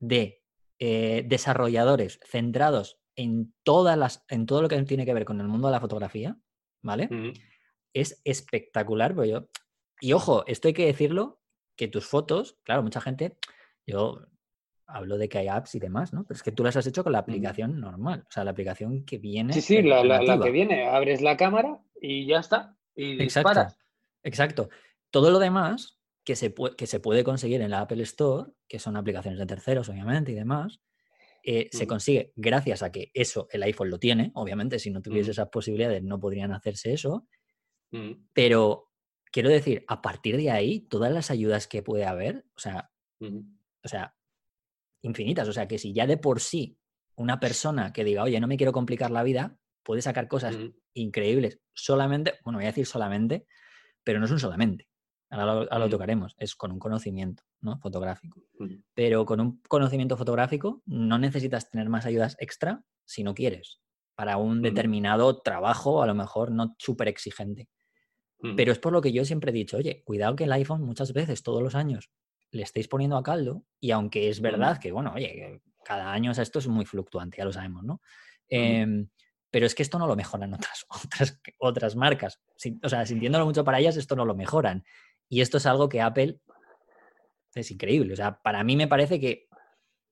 de 0.00 0.42
eh, 0.78 1.24
desarrolladores 1.26 2.20
centrados 2.24 3.00
en, 3.16 3.54
todas 3.62 3.96
las, 3.96 4.24
en 4.28 4.44
todo 4.46 4.60
lo 4.62 4.68
que 4.68 4.82
tiene 4.82 5.06
que 5.06 5.14
ver 5.14 5.24
con 5.24 5.40
el 5.40 5.48
mundo 5.48 5.68
de 5.68 5.72
la 5.72 5.80
fotografía, 5.80 6.36
¿vale? 6.82 7.08
Es 7.94 8.20
espectacular, 8.24 9.14
pero 9.14 9.24
yo... 9.24 9.48
Y 10.00 10.12
ojo, 10.12 10.44
esto 10.46 10.68
hay 10.68 10.74
que 10.74 10.86
decirlo, 10.86 11.40
que 11.76 11.88
tus 11.88 12.06
fotos, 12.06 12.58
claro, 12.64 12.82
mucha 12.82 13.00
gente, 13.00 13.38
yo 13.86 14.26
hablo 14.86 15.16
de 15.16 15.28
que 15.28 15.38
hay 15.38 15.48
apps 15.48 15.74
y 15.76 15.78
demás, 15.80 16.12
¿no? 16.12 16.24
Pero 16.24 16.36
es 16.36 16.42
que 16.42 16.52
tú 16.52 16.62
las 16.64 16.76
has 16.76 16.86
hecho 16.86 17.02
con 17.02 17.12
la 17.12 17.18
aplicación 17.20 17.80
normal, 17.80 18.24
o 18.28 18.30
sea, 18.30 18.44
la 18.44 18.50
aplicación 18.50 19.04
que 19.04 19.18
viene. 19.18 19.52
Sí, 19.52 19.60
sí, 19.60 19.82
la, 19.82 20.04
la- 20.04 20.40
que 20.40 20.50
viene, 20.50 20.86
abres 20.88 21.20
la 21.22 21.36
cámara 21.36 21.80
y 22.00 22.26
ya 22.26 22.40
está. 22.40 22.76
Y 22.94 23.22
Exacto, 23.22 23.48
disparas. 23.50 23.78
exacto. 24.22 24.68
Todo 25.10 25.30
lo 25.30 25.38
demás 25.38 25.93
que 26.24 26.36
se, 26.36 26.54
que 26.76 26.86
se 26.86 27.00
puede 27.00 27.22
conseguir 27.22 27.60
en 27.60 27.70
la 27.70 27.80
Apple 27.80 28.02
Store, 28.02 28.50
que 28.66 28.78
son 28.78 28.96
aplicaciones 28.96 29.38
de 29.38 29.46
terceros, 29.46 29.88
obviamente, 29.88 30.32
y 30.32 30.34
demás, 30.34 30.80
eh, 31.46 31.68
se 31.70 31.86
consigue 31.86 32.32
gracias 32.36 32.82
a 32.82 32.90
que 32.90 33.10
eso 33.12 33.48
el 33.50 33.62
iPhone 33.62 33.90
lo 33.90 33.98
tiene. 33.98 34.30
Obviamente, 34.34 34.78
si 34.78 34.90
no 34.90 35.02
tuviese 35.02 35.32
esas 35.32 35.50
posibilidades, 35.50 36.02
no 36.02 36.18
podrían 36.18 36.52
hacerse 36.52 36.94
eso. 36.94 37.28
Pero 38.32 38.90
quiero 39.30 39.50
decir, 39.50 39.84
a 39.86 40.00
partir 40.00 40.36
de 40.36 40.50
ahí, 40.50 40.80
todas 40.80 41.12
las 41.12 41.30
ayudas 41.30 41.68
que 41.68 41.82
puede 41.82 42.06
haber, 42.06 42.46
o 42.56 42.60
sea, 42.60 42.90
o 43.20 43.88
sea, 43.88 44.16
infinitas. 45.02 45.46
O 45.48 45.52
sea, 45.52 45.68
que 45.68 45.78
si 45.78 45.92
ya 45.92 46.06
de 46.06 46.16
por 46.16 46.40
sí 46.40 46.78
una 47.14 47.38
persona 47.38 47.92
que 47.92 48.04
diga, 48.04 48.22
oye, 48.22 48.40
no 48.40 48.46
me 48.46 48.56
quiero 48.56 48.72
complicar 48.72 49.10
la 49.10 49.22
vida, 49.22 49.58
puede 49.82 50.00
sacar 50.00 50.28
cosas 50.28 50.56
increíbles 50.94 51.60
solamente, 51.74 52.34
bueno, 52.42 52.58
voy 52.58 52.64
a 52.64 52.68
decir 52.68 52.86
solamente, 52.86 53.46
pero 54.02 54.18
no 54.18 54.24
es 54.24 54.32
un 54.32 54.40
solamente. 54.40 54.88
Ahora 55.34 55.46
lo, 55.46 55.52
ahora 55.62 55.78
lo 55.80 55.86
Mm. 55.86 55.90
tocaremos, 55.90 56.34
es 56.38 56.54
con 56.54 56.70
un 56.72 56.78
conocimiento 56.78 57.42
¿no? 57.60 57.78
fotográfico. 57.78 58.40
Mm. 58.58 58.74
Pero 58.94 59.24
con 59.24 59.40
un 59.40 59.60
conocimiento 59.68 60.16
fotográfico 60.16 60.82
no 60.86 61.18
necesitas 61.18 61.68
tener 61.70 61.88
más 61.88 62.06
ayudas 62.06 62.36
extra 62.38 62.84
si 63.04 63.24
no 63.24 63.34
quieres, 63.34 63.80
para 64.14 64.36
un 64.36 64.62
determinado 64.62 65.40
trabajo, 65.42 66.02
a 66.02 66.06
lo 66.06 66.14
mejor 66.14 66.50
no 66.52 66.74
súper 66.78 67.08
exigente. 67.08 67.68
Pero 68.56 68.72
es 68.72 68.78
por 68.78 68.92
lo 68.92 69.00
que 69.00 69.10
yo 69.12 69.24
siempre 69.24 69.50
he 69.50 69.54
dicho, 69.54 69.78
oye, 69.78 70.02
cuidado 70.04 70.36
que 70.36 70.44
el 70.44 70.52
iPhone 70.52 70.82
muchas 70.82 71.12
veces, 71.14 71.42
todos 71.42 71.62
los 71.62 71.74
años, 71.74 72.10
le 72.50 72.62
estáis 72.62 72.88
poniendo 72.88 73.16
a 73.16 73.22
caldo 73.22 73.64
y 73.80 73.90
aunque 73.90 74.28
es 74.28 74.40
verdad 74.42 74.78
que, 74.78 74.92
bueno, 74.92 75.12
oye, 75.14 75.62
cada 75.84 76.12
año 76.12 76.30
o 76.30 76.34
sea, 76.34 76.42
esto 76.42 76.58
es 76.58 76.68
muy 76.68 76.84
fluctuante, 76.84 77.38
ya 77.38 77.44
lo 77.46 77.52
sabemos, 77.52 77.82
¿no? 77.84 78.00
Em, 78.48 79.08
pero 79.50 79.64
es 79.66 79.74
que 79.74 79.82
esto 79.82 79.98
no 79.98 80.06
lo 80.06 80.14
mejoran 80.14 80.52
otras, 80.54 80.84
otras, 80.90 81.40
otras 81.58 81.96
marcas. 81.96 82.38
Sin- 82.56 82.78
o 82.82 82.88
sea, 82.88 83.06
sintiéndolo 83.06 83.46
mucho 83.46 83.64
para 83.64 83.80
ellas, 83.80 83.96
esto 83.96 84.14
no 84.14 84.24
lo 84.26 84.34
mejoran. 84.34 84.84
Y 85.28 85.40
esto 85.40 85.56
es 85.58 85.66
algo 85.66 85.88
que 85.88 86.00
Apple 86.00 86.38
es 87.54 87.70
increíble. 87.70 88.12
O 88.12 88.16
sea, 88.16 88.40
para 88.42 88.62
mí 88.64 88.76
me 88.76 88.88
parece 88.88 89.20
que 89.20 89.46
o 89.50 89.56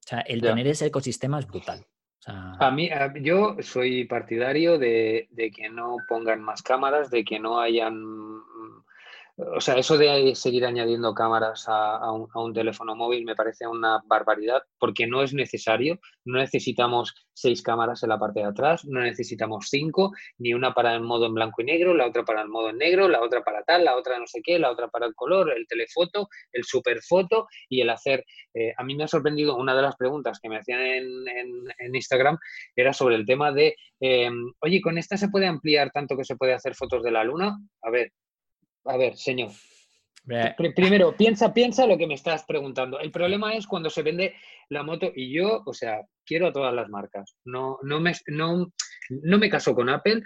sea, 0.09 0.21
el 0.21 0.41
Ya. 0.41 0.51
tener 0.51 0.67
ese 0.67 0.87
ecosistema 0.87 1.39
es 1.39 1.47
brutal. 1.47 1.81
O 2.19 2.23
sea, 2.23 2.53
A 2.61 2.71
mí, 2.71 2.89
a- 2.91 3.13
yo 3.21 3.57
soy 3.61 4.05
partidario 4.05 4.79
de, 4.79 5.29
de 5.31 5.51
que 5.51 5.69
no 5.69 5.97
pongan 6.09 6.41
más 6.41 6.63
cámaras, 6.63 7.11
de 7.11 7.25
que 7.25 7.39
no 7.39 7.61
hayan, 7.61 8.32
o 9.55 9.61
sea, 9.61 9.77
eso 9.77 9.99
de 9.99 10.35
seguir 10.35 10.65
añadiendo 10.65 11.15
cámaras 11.15 11.65
a, 11.69 12.13
un, 12.13 12.53
teléfono 12.53 12.95
móvil 12.95 13.25
me 13.25 13.35
parece 13.35 13.67
una 13.67 14.01
barbaridad 14.07 14.63
porque 14.79 15.07
no 15.07 15.23
es 15.23 15.35
necesario. 15.35 15.99
No 16.25 16.39
necesitamos 16.39 17.15
seis 17.33 17.63
cámaras 17.63 18.03
en 18.03 18.11
la 18.11 18.19
parte 18.19 18.41
de 18.41 18.47
atrás, 18.47 18.85
no 18.85 19.01
necesitamos 19.01 19.67
cinco, 19.69 20.13
ni 20.39 20.55
una 20.55 20.73
para 20.75 20.95
el 20.95 21.01
modo 21.01 21.27
en 21.27 21.35
blanco 21.35 21.63
y 21.63 21.65
negro, 21.65 21.95
la 21.95 22.07
otra 22.07 22.25
para 22.25 22.43
el 22.43 22.49
modo 22.49 22.71
en 22.71 22.79
negro, 22.79 23.09
la 23.09 23.23
otra 23.23 23.43
para 23.43 23.63
tal, 23.63 23.85
la 23.85 23.97
otra 23.97 24.19
no 24.19 24.27
sé 24.27 24.41
qué, 24.43 24.59
la 24.59 24.71
otra 24.71 24.89
para 24.89 25.07
el 25.07 25.15
color, 25.15 25.53
el 25.57 25.67
telefoto, 25.67 26.29
el 26.53 26.65
superfoto 26.65 27.47
y 27.69 27.81
el 27.81 27.91
hacer. 27.91 28.25
Eh, 28.55 28.73
a 28.77 28.85
mí 28.85 28.95
me 28.95 29.05
ha 29.05 29.09
sorprendido 29.09 29.57
una 29.57 29.75
de 29.75 29.83
las 29.83 29.97
preguntas 29.97 30.39
que 30.41 30.49
me 30.49 30.59
hacían 30.59 30.81
en, 30.81 31.95
Instagram 31.95 32.39
era 32.75 32.93
sobre 32.93 33.17
el 33.17 33.27
tema 33.27 33.53
de, 33.53 33.77
em, 34.01 34.53
oye, 34.61 34.81
¿con 34.81 34.99
esta 34.99 35.17
se 35.17 35.29
puede 35.29 35.47
ampliar 35.47 35.91
tanto 35.91 36.17
que 36.17 36.25
se 36.25 36.37
puede 36.37 36.55
hacer 36.55 36.75
fotos 36.75 37.03
de 37.03 37.11
la 37.11 37.25
luna? 37.25 37.59
A 37.83 37.91
ver, 37.91 38.13
a 38.85 38.97
ver, 38.97 39.17
señor. 39.17 39.51
Primero, 40.77 41.17
piensa, 41.17 41.53
piensa 41.53 41.87
lo 41.87 41.99
que 41.99 42.07
me 42.07 42.15
estás 42.15 42.45
preguntando. 42.45 43.01
El 43.01 43.11
problema 43.11 43.55
es 43.55 43.67
cuando 43.67 43.91
se 43.91 44.03
vende 44.03 44.35
la 44.69 44.85
moto 44.85 45.11
y 45.15 45.33
yo, 45.33 45.63
o 45.67 45.75
sea, 45.75 46.03
quiero 46.25 46.49
a 46.49 46.53
todas 46.53 46.73
las 46.73 46.89
marcas. 46.89 47.37
No, 47.45 47.79
no, 47.83 48.01
me, 48.01 48.13
no, 48.29 48.73
no 49.11 49.39
me 49.39 49.51
caso 49.51 49.75
con 49.75 49.89
Apple 49.89 50.23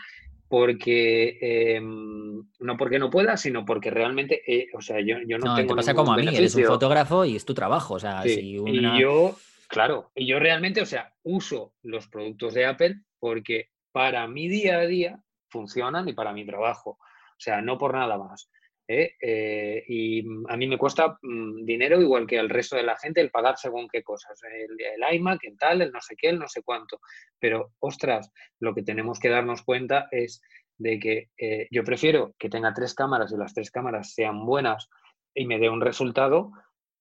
porque 0.48 1.38
em, 1.40 2.44
no 2.60 2.76
porque 2.76 2.98
no 2.98 3.10
pueda, 3.10 3.36
sino 3.36 3.64
porque 3.64 3.90
realmente, 3.90 4.42
eh, 4.46 4.68
o 4.74 4.80
sea, 4.80 5.00
yo, 5.00 5.16
yo 5.26 5.38
no, 5.38 5.46
no, 5.46 5.56
tengo. 5.56 5.74
Te 5.74 5.76
pasa 5.76 5.94
como 5.94 6.12
a 6.12 6.16
mí, 6.16 6.28
eres 6.28 6.54
un 6.54 6.64
fotógrafo 6.64 7.24
y 7.24 7.36
es 7.36 7.44
tu 7.44 7.54
trabajo. 7.54 7.94
O 7.94 7.98
sea, 7.98 8.22
si 8.22 8.58
Y 8.58 9.00
yo, 9.00 9.36
claro, 9.68 10.10
y 10.14 10.26
yo 10.26 10.38
realmente, 10.38 10.82
o 10.82 10.86
sea, 10.86 11.12
uso 11.22 11.74
los 11.82 12.06
productos 12.08 12.54
de 12.54 12.66
Apple 12.66 13.00
porque 13.18 13.70
para 13.92 14.28
mi 14.28 14.48
día 14.48 14.78
a 14.78 14.86
día 14.86 15.20
funcionan 15.48 16.08
y 16.08 16.12
para 16.12 16.32
mi 16.32 16.44
trabajo. 16.44 16.98
O 17.36 17.40
sea, 17.40 17.60
no 17.60 17.76
por 17.76 17.94
nada 17.94 18.16
más. 18.16 18.50
¿eh? 18.88 19.12
Eh, 19.20 19.84
y 19.88 20.24
a 20.48 20.56
mí 20.56 20.66
me 20.66 20.78
cuesta 20.78 21.18
mm, 21.20 21.64
dinero 21.64 22.00
igual 22.00 22.26
que 22.26 22.38
al 22.38 22.48
resto 22.48 22.76
de 22.76 22.82
la 22.82 22.96
gente 22.96 23.20
el 23.20 23.30
pagar 23.30 23.56
según 23.58 23.88
qué 23.88 24.02
cosas. 24.02 24.40
El, 24.44 24.76
el 24.80 25.14
iMac, 25.16 25.44
el 25.44 25.58
tal, 25.58 25.82
el 25.82 25.92
no 25.92 26.00
sé 26.00 26.16
qué, 26.16 26.28
el 26.30 26.38
no 26.38 26.48
sé 26.48 26.62
cuánto. 26.62 27.00
Pero, 27.38 27.72
ostras, 27.80 28.30
lo 28.60 28.74
que 28.74 28.82
tenemos 28.82 29.18
que 29.18 29.28
darnos 29.28 29.62
cuenta 29.62 30.08
es 30.10 30.40
de 30.78 30.98
que 30.98 31.30
eh, 31.38 31.68
yo 31.70 31.84
prefiero 31.84 32.34
que 32.38 32.50
tenga 32.50 32.74
tres 32.74 32.94
cámaras 32.94 33.32
y 33.32 33.36
las 33.36 33.54
tres 33.54 33.70
cámaras 33.70 34.12
sean 34.12 34.44
buenas 34.44 34.88
y 35.34 35.46
me 35.46 35.58
dé 35.58 35.68
un 35.68 35.80
resultado 35.80 36.52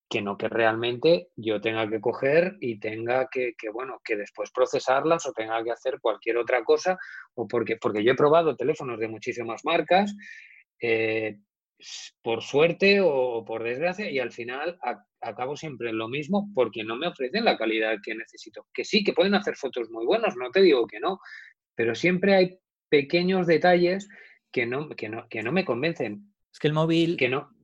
que 0.10 0.22
no 0.22 0.38
que 0.38 0.50
realmente 0.50 1.30
yo 1.36 1.60
tenga 1.60 1.90
que 1.90 2.00
coger 2.00 2.58
y 2.60 2.80
tenga 2.80 3.28
que, 3.32 3.56
bueno, 3.74 4.00
que 4.04 4.16
después 4.16 4.52
procesarlas 4.52 5.26
o 5.26 5.34
tenga 5.34 5.64
que 5.64 5.72
hacer 5.72 6.00
cualquier 6.00 6.38
otra 6.38 6.64
cosa, 6.64 6.98
o 7.34 7.48
porque, 7.48 7.78
porque 7.78 8.04
yo 8.04 8.12
he 8.12 8.16
probado 8.16 8.56
teléfonos 8.56 9.00
de 9.00 9.08
muchísimas 9.08 9.66
marcas, 9.66 10.16
eh, 10.80 11.40
por 12.22 12.42
suerte 12.42 13.02
o 13.02 13.44
por 13.46 13.64
desgracia, 13.64 14.10
y 14.10 14.20
al 14.20 14.32
final 14.32 14.78
acabo 15.22 15.56
siempre 15.58 15.90
en 15.90 15.98
lo 15.98 16.08
mismo 16.08 16.50
porque 16.54 16.84
no 16.84 16.96
me 16.96 17.08
ofrecen 17.08 17.44
la 17.44 17.58
calidad 17.58 17.98
que 18.04 18.16
necesito. 18.16 18.68
Que 18.74 18.86
sí, 18.86 19.04
que 19.04 19.14
pueden 19.14 19.36
hacer 19.36 19.56
fotos 19.56 19.90
muy 19.90 20.06
buenas, 20.06 20.36
no 20.38 20.52
te 20.52 20.62
digo 20.62 20.88
que 20.88 21.00
no, 21.00 21.20
pero 21.74 21.96
siempre 21.96 22.36
hay 22.36 22.60
pequeños 22.90 23.48
detalles 23.48 24.08
que 24.52 24.66
no, 24.66 24.90
que 24.90 25.10
no, 25.10 25.28
que 25.28 25.44
no 25.44 25.52
me 25.52 25.66
convencen. 25.66 26.32
Es 26.52 26.60
que 26.60 26.68
el 26.68 26.74
móvil... 26.74 27.18
Que 27.18 27.28
no, 27.28 27.55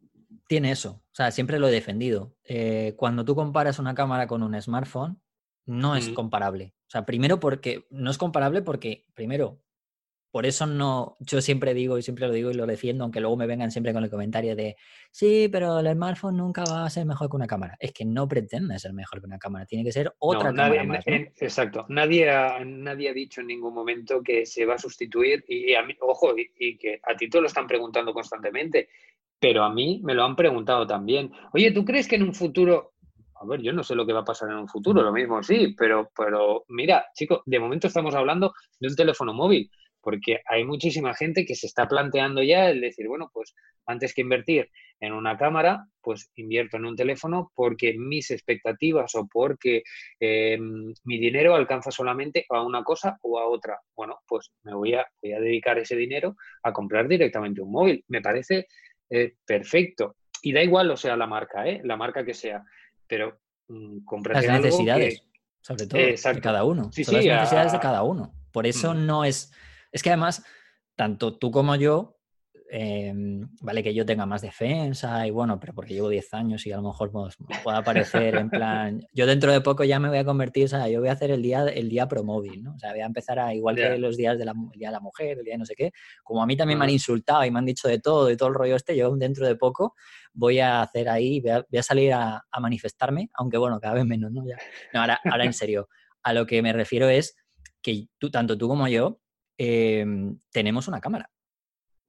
tiene 0.47 0.71
eso. 0.71 1.01
O 1.11 1.15
sea, 1.15 1.32
siempre 1.32 1.59
lo 1.59 1.67
he 1.67 1.71
defendido. 1.71 2.36
Eh, 2.43 2.93
cuando 2.97 3.25
tú 3.25 3.36
comparas 3.36 3.79
una 3.79 3.95
cámara 3.95 4.27
con 4.27 4.43
un 4.43 4.59
smartphone, 4.61 5.21
no 5.65 5.95
es 5.95 6.09
comparable. 6.09 6.73
O 6.88 6.89
sea, 6.91 7.05
primero 7.05 7.39
porque 7.39 7.86
no 7.89 8.11
es 8.11 8.17
comparable 8.17 8.61
porque, 8.61 9.05
primero, 9.13 9.61
por 10.32 10.45
eso 10.45 10.65
no, 10.65 11.17
yo 11.19 11.41
siempre 11.41 11.73
digo 11.73 11.97
y 11.97 12.01
siempre 12.01 12.25
lo 12.25 12.34
digo 12.34 12.51
y 12.51 12.53
lo 12.53 12.65
defiendo, 12.65 13.03
aunque 13.03 13.19
luego 13.19 13.36
me 13.36 13.47
vengan 13.47 13.69
siempre 13.69 13.91
con 13.91 14.03
el 14.03 14.09
comentario 14.09 14.55
de, 14.55 14.77
sí, 15.11 15.49
pero 15.51 15.79
el 15.79 15.91
smartphone 15.91 16.38
nunca 16.38 16.63
va 16.63 16.86
a 16.86 16.89
ser 16.89 17.05
mejor 17.05 17.29
que 17.29 17.36
una 17.36 17.47
cámara. 17.47 17.75
Es 17.79 17.91
que 17.91 18.05
no 18.05 18.27
pretende 18.29 18.79
ser 18.79 18.93
mejor 18.93 19.19
que 19.19 19.27
una 19.27 19.38
cámara, 19.38 19.65
tiene 19.65 19.84
que 19.84 19.91
ser 19.91 20.13
otra 20.19 20.53
cámara 20.53 20.84
más. 20.86 21.03
exacto, 21.05 21.86
nadie 21.89 22.29
ha, 22.29 22.63
nadie 22.63 23.09
ha 23.09 23.13
dicho 23.13 23.41
en 23.41 23.47
ningún 23.47 23.73
momento 23.73 24.23
que 24.23 24.45
se 24.45 24.65
va 24.65 24.75
a 24.75 24.79
sustituir 24.79 25.43
y, 25.47 25.73
a 25.73 25.84
mí, 25.84 25.95
ojo, 25.99 26.34
y, 26.38 26.77
que 26.77 27.01
a 27.03 27.15
ti 27.15 27.29
te 27.29 27.41
lo 27.41 27.47
están 27.47 27.67
preguntando 27.67 28.13
constantemente, 28.13 28.88
pero 29.41 29.63
a 29.63 29.73
mí 29.73 29.99
me 30.03 30.13
lo 30.13 30.23
han 30.23 30.35
preguntado 30.35 30.85
también. 30.87 31.31
Oye, 31.51 31.71
¿tú 31.71 31.83
crees 31.83 32.07
que 32.07 32.15
en 32.15 32.23
un 32.23 32.33
futuro 32.33 32.91
a 33.41 33.45
ver, 33.45 33.61
yo 33.61 33.73
no 33.73 33.83
sé 33.83 33.95
lo 33.95 34.05
que 34.05 34.13
va 34.13 34.19
a 34.19 34.25
pasar 34.25 34.51
en 34.51 34.57
un 34.57 34.67
futuro, 34.67 35.01
lo 35.01 35.11
mismo 35.11 35.41
sí, 35.41 35.73
pero, 35.75 36.11
pero 36.15 36.63
mira, 36.67 37.07
chicos, 37.15 37.41
de 37.47 37.59
momento 37.59 37.87
estamos 37.87 38.13
hablando 38.13 38.53
de 38.79 38.87
un 38.87 38.95
teléfono 38.95 39.33
móvil 39.33 39.67
porque 40.01 40.41
hay 40.45 40.63
muchísima 40.63 41.13
gente 41.13 41.45
que 41.45 41.55
se 41.55 41.67
está 41.67 41.87
planteando 41.87 42.43
ya 42.43 42.69
el 42.69 42.81
decir, 42.81 43.07
bueno, 43.07 43.29
pues 43.33 43.53
antes 43.85 44.13
que 44.13 44.21
invertir 44.21 44.69
en 44.99 45.13
una 45.13 45.37
cámara, 45.37 45.85
pues 46.01 46.31
invierto 46.35 46.77
en 46.77 46.85
un 46.85 46.95
teléfono 46.95 47.51
porque 47.55 47.95
mis 47.97 48.31
expectativas 48.31 49.13
o 49.15 49.27
porque 49.27 49.83
eh, 50.19 50.59
mi 50.59 51.19
dinero 51.19 51.55
alcanza 51.55 51.91
solamente 51.91 52.45
a 52.49 52.61
una 52.63 52.83
cosa 52.83 53.17
o 53.21 53.39
a 53.39 53.47
otra. 53.47 53.79
Bueno, 53.95 54.19
pues 54.27 54.51
me 54.63 54.73
voy 54.73 54.93
a 54.93 55.05
dedicar 55.21 55.77
ese 55.79 55.95
dinero 55.95 56.35
a 56.63 56.73
comprar 56.73 57.07
directamente 57.07 57.61
un 57.61 57.71
móvil. 57.71 58.03
Me 58.07 58.21
parece 58.21 58.67
eh, 59.12 59.36
perfecto. 59.45 60.16
Y 60.41 60.53
da 60.53 60.64
igual, 60.64 60.89
o 60.89 60.97
sea, 60.97 61.16
la 61.16 61.28
marca, 61.28 61.68
¿eh? 61.68 61.82
la 61.84 61.97
marca 61.97 62.26
que 62.26 62.34
sea, 62.34 62.64
pero 63.05 63.39
mmm, 63.68 63.99
Las 64.32 64.62
necesidades, 64.62 65.24
sobre 65.62 65.86
todo, 65.86 66.01
de 66.01 66.41
cada 66.41 66.64
uno. 66.64 66.91
Sí, 66.91 67.03
Son 67.03 67.16
las 67.16 67.26
necesidades 67.26 67.72
de 67.74 67.80
cada 67.80 68.01
uno. 68.01 68.34
Por 68.51 68.66
eso 68.66 68.93
mm. 68.93 69.05
no 69.05 69.24
es 69.24 69.51
es 69.91 70.03
que 70.03 70.09
además, 70.09 70.43
tanto 70.95 71.38
tú 71.38 71.51
como 71.51 71.76
yo, 71.76 72.18
em, 72.72 73.47
vale 73.61 73.84
que 73.84 73.93
yo 73.93 74.05
tenga 74.05 74.26
más 74.26 74.41
defensa 74.41 75.28
y 75.28 75.32
bueno, 75.32 75.59
pero 75.59 75.74
porque 75.74 75.93
llevo 75.93 76.09
10 76.09 76.34
años 76.34 76.65
y 76.65 76.72
a 76.72 76.78
lo 76.78 76.84
mejor 76.84 77.11
pues, 77.11 77.38
pueda 77.63 77.78
aparecer 77.78 78.36
en 78.36 78.49
plan, 78.49 79.01
yo 79.13 79.26
dentro 79.26 79.51
de 79.51 79.61
poco 79.61 79.84
ya 79.84 79.99
me 79.99 80.09
voy 80.09 80.17
a 80.17 80.26
convertir, 80.26 80.65
o 80.65 80.67
sea, 80.67 80.88
yo 80.88 80.99
voy 80.99 81.09
a 81.09 81.13
hacer 81.13 81.32
el 81.32 81.41
día, 81.41 81.65
el 81.65 81.89
día 81.89 82.07
pro 82.07 82.24
móvil, 82.24 82.63
¿no? 82.63 82.74
O 82.76 82.80
sea, 82.80 82.91
voy 82.91 83.01
a 83.01 83.05
empezar 83.05 83.39
a, 83.39 83.53
igual 83.53 83.76
que 83.76 83.97
los 83.97 84.17
días 84.17 84.38
de 84.38 84.45
la, 84.45 84.53
día 84.74 84.88
de 84.88 84.93
la 84.93 84.99
mujer, 84.99 85.39
el 85.39 85.43
día 85.43 85.53
de 85.53 85.59
no 85.59 85.65
sé 85.65 85.76
qué, 85.76 85.91
como 86.24 86.41
a 86.41 86.45
mí 86.45 86.55
también 86.55 86.80
me 86.80 86.86
han 86.86 86.91
insultado 86.91 87.45
y 87.45 87.51
me 87.51 87.59
han 87.59 87.65
dicho 87.65 87.88
de 87.88 87.99
todo 87.99 88.32
y 88.32 88.38
todo 88.38 88.49
el 88.49 88.55
rollo 88.55 88.76
este, 88.76 88.95
yo 88.95 89.15
dentro 89.15 89.45
de 89.47 89.55
poco 89.55 89.95
voy 90.34 90.59
a 90.59 90.82
hacer 90.82 91.09
ahí, 91.09 91.41
voy 91.41 91.80
a, 91.80 91.84
salir 91.84 92.13
a, 92.13 92.43
manifestarme, 92.59 93.30
aunque 93.34 93.57
bueno, 93.57 93.80
cada 93.80 93.95
vez 93.95 94.05
menos, 94.05 94.32
¿no? 94.32 94.45
Ya. 94.47 94.57
No, 94.93 95.01
ahora, 95.01 95.19
ahora 95.26 95.45
en 95.45 95.53
serio, 95.53 95.89
a 96.24 96.34
lo 96.34 96.45
que 96.45 96.61
me 96.61 96.74
refiero 96.74 97.09
es 97.09 97.36
que 97.82 98.07
tú, 98.19 98.30
tanto 98.30 98.57
tú 98.57 98.67
como 98.67 98.88
yo, 98.88 99.22
Em, 99.63 100.39
tenemos 100.51 100.88
una 100.88 100.99
cámara. 100.99 101.30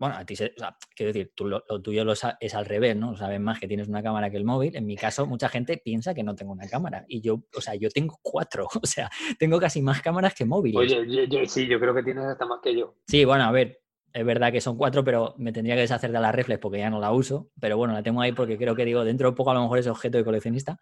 Bueno, 0.03 0.17
a 0.17 0.25
ti, 0.27 0.35
se, 0.35 0.53
quiero 0.97 1.13
decir, 1.13 1.31
tú, 1.33 1.47
lo, 1.47 1.63
tuyo 1.81 2.05
lo, 2.05 2.13
es 2.13 2.55
al 2.57 2.65
revés, 2.65 2.97
¿no? 2.97 3.17
Sabes 3.17 3.39
más 3.39 3.61
que 3.61 3.69
tienes 3.69 3.87
una 3.87 4.03
cámara 4.03 4.31
que 4.31 4.37
el 4.37 4.45
móvil. 4.45 4.75
En 4.75 4.85
mi 4.85 4.97
caso, 4.97 5.27
mucha 5.29 5.49
gente 5.49 5.77
piensa 5.77 6.13
que 6.13 6.25
no 6.25 6.35
tengo 6.35 6.51
una 6.51 6.67
cámara. 6.67 7.05
Y 7.07 7.21
yo, 7.21 7.45
o 7.57 7.61
sea, 7.61 7.77
yo 7.77 7.89
tengo 7.89 8.19
cuatro. 8.21 8.67
O 8.83 8.87
sea, 8.87 9.09
tengo 9.39 9.61
casi 9.61 9.81
más 9.81 10.03
cámaras 10.03 10.35
que 10.35 10.45
móviles. 10.45 10.93
Oye, 10.93 11.47
sí, 11.47 11.69
yo 11.69 11.79
creo 11.79 11.95
que 11.95 12.03
tienes 12.03 12.25
hasta 12.25 12.45
más 12.45 12.59
que 12.61 12.77
yo. 12.77 12.97
Sí, 13.07 13.25
bueno, 13.25 13.45
a 13.45 13.53
ver, 13.53 13.81
es 14.13 14.27
verdad 14.27 14.51
que 14.51 14.61
son 14.61 14.77
cuatro, 14.77 15.05
pero 15.05 15.37
me 15.39 15.53
tendría 15.53 15.77
que 15.77 15.83
deshacer 15.83 16.11
de 16.11 16.19
la 16.19 16.33
reflex 16.33 16.59
porque 16.59 16.79
ya 16.79 16.91
no 16.91 16.99
la 16.99 17.13
uso. 17.13 17.53
Pero 17.61 17.77
bueno, 17.77 17.95
la 17.95 18.03
tengo 18.03 18.23
ahí 18.23 18.33
porque 18.33 18.59
creo 18.59 18.75
que 18.75 18.85
digo, 18.85 19.05
dentro 19.05 19.31
de 19.31 19.37
poco 19.37 19.53
a 19.53 19.55
lo 19.55 19.63
mejor 19.63 19.79
es 19.79 19.87
objeto 19.87 20.19
de 20.19 20.25
coleccionista. 20.25 20.81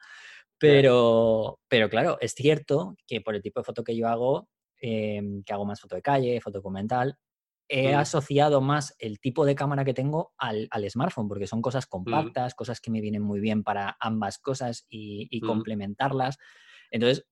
Pero, 0.57 1.59
pero 1.68 1.91
claro, 1.91 2.16
es 2.23 2.33
cierto 2.33 2.97
que 3.07 3.21
por 3.21 3.35
el 3.35 3.43
tipo 3.43 3.61
de 3.61 3.64
foto 3.64 3.85
que 3.85 3.95
yo 3.95 4.09
hago, 4.09 4.49
Em, 4.83 5.43
que 5.43 5.53
hago 5.53 5.66
más 5.66 5.79
foto 5.79 5.95
de 5.97 6.03
calle, 6.03 6.41
foto 6.41 6.59
documental, 6.59 7.14
he 7.71 7.95
asociado 7.95 8.61
más 8.61 8.97
el 8.99 9.21
tipo 9.21 9.47
de 9.47 9.55
cámara 9.55 9.85
que 9.85 9.95
tengo 9.95 10.33
al, 10.37 10.68
smartphone, 10.91 11.29
porque 11.29 11.47
son 11.47 11.62
cosas 11.62 11.87
compactas, 11.87 12.55
cosas 12.57 12.81
que 12.81 12.91
me 12.91 13.01
vienen 13.01 13.23
muy 13.23 13.39
bien 13.39 13.62
para 13.62 13.97
ambas 14.01 14.39
cosas 14.39 14.87
y, 14.89 15.41
complementarlas. 15.41 16.37
Entonces, 16.91 17.27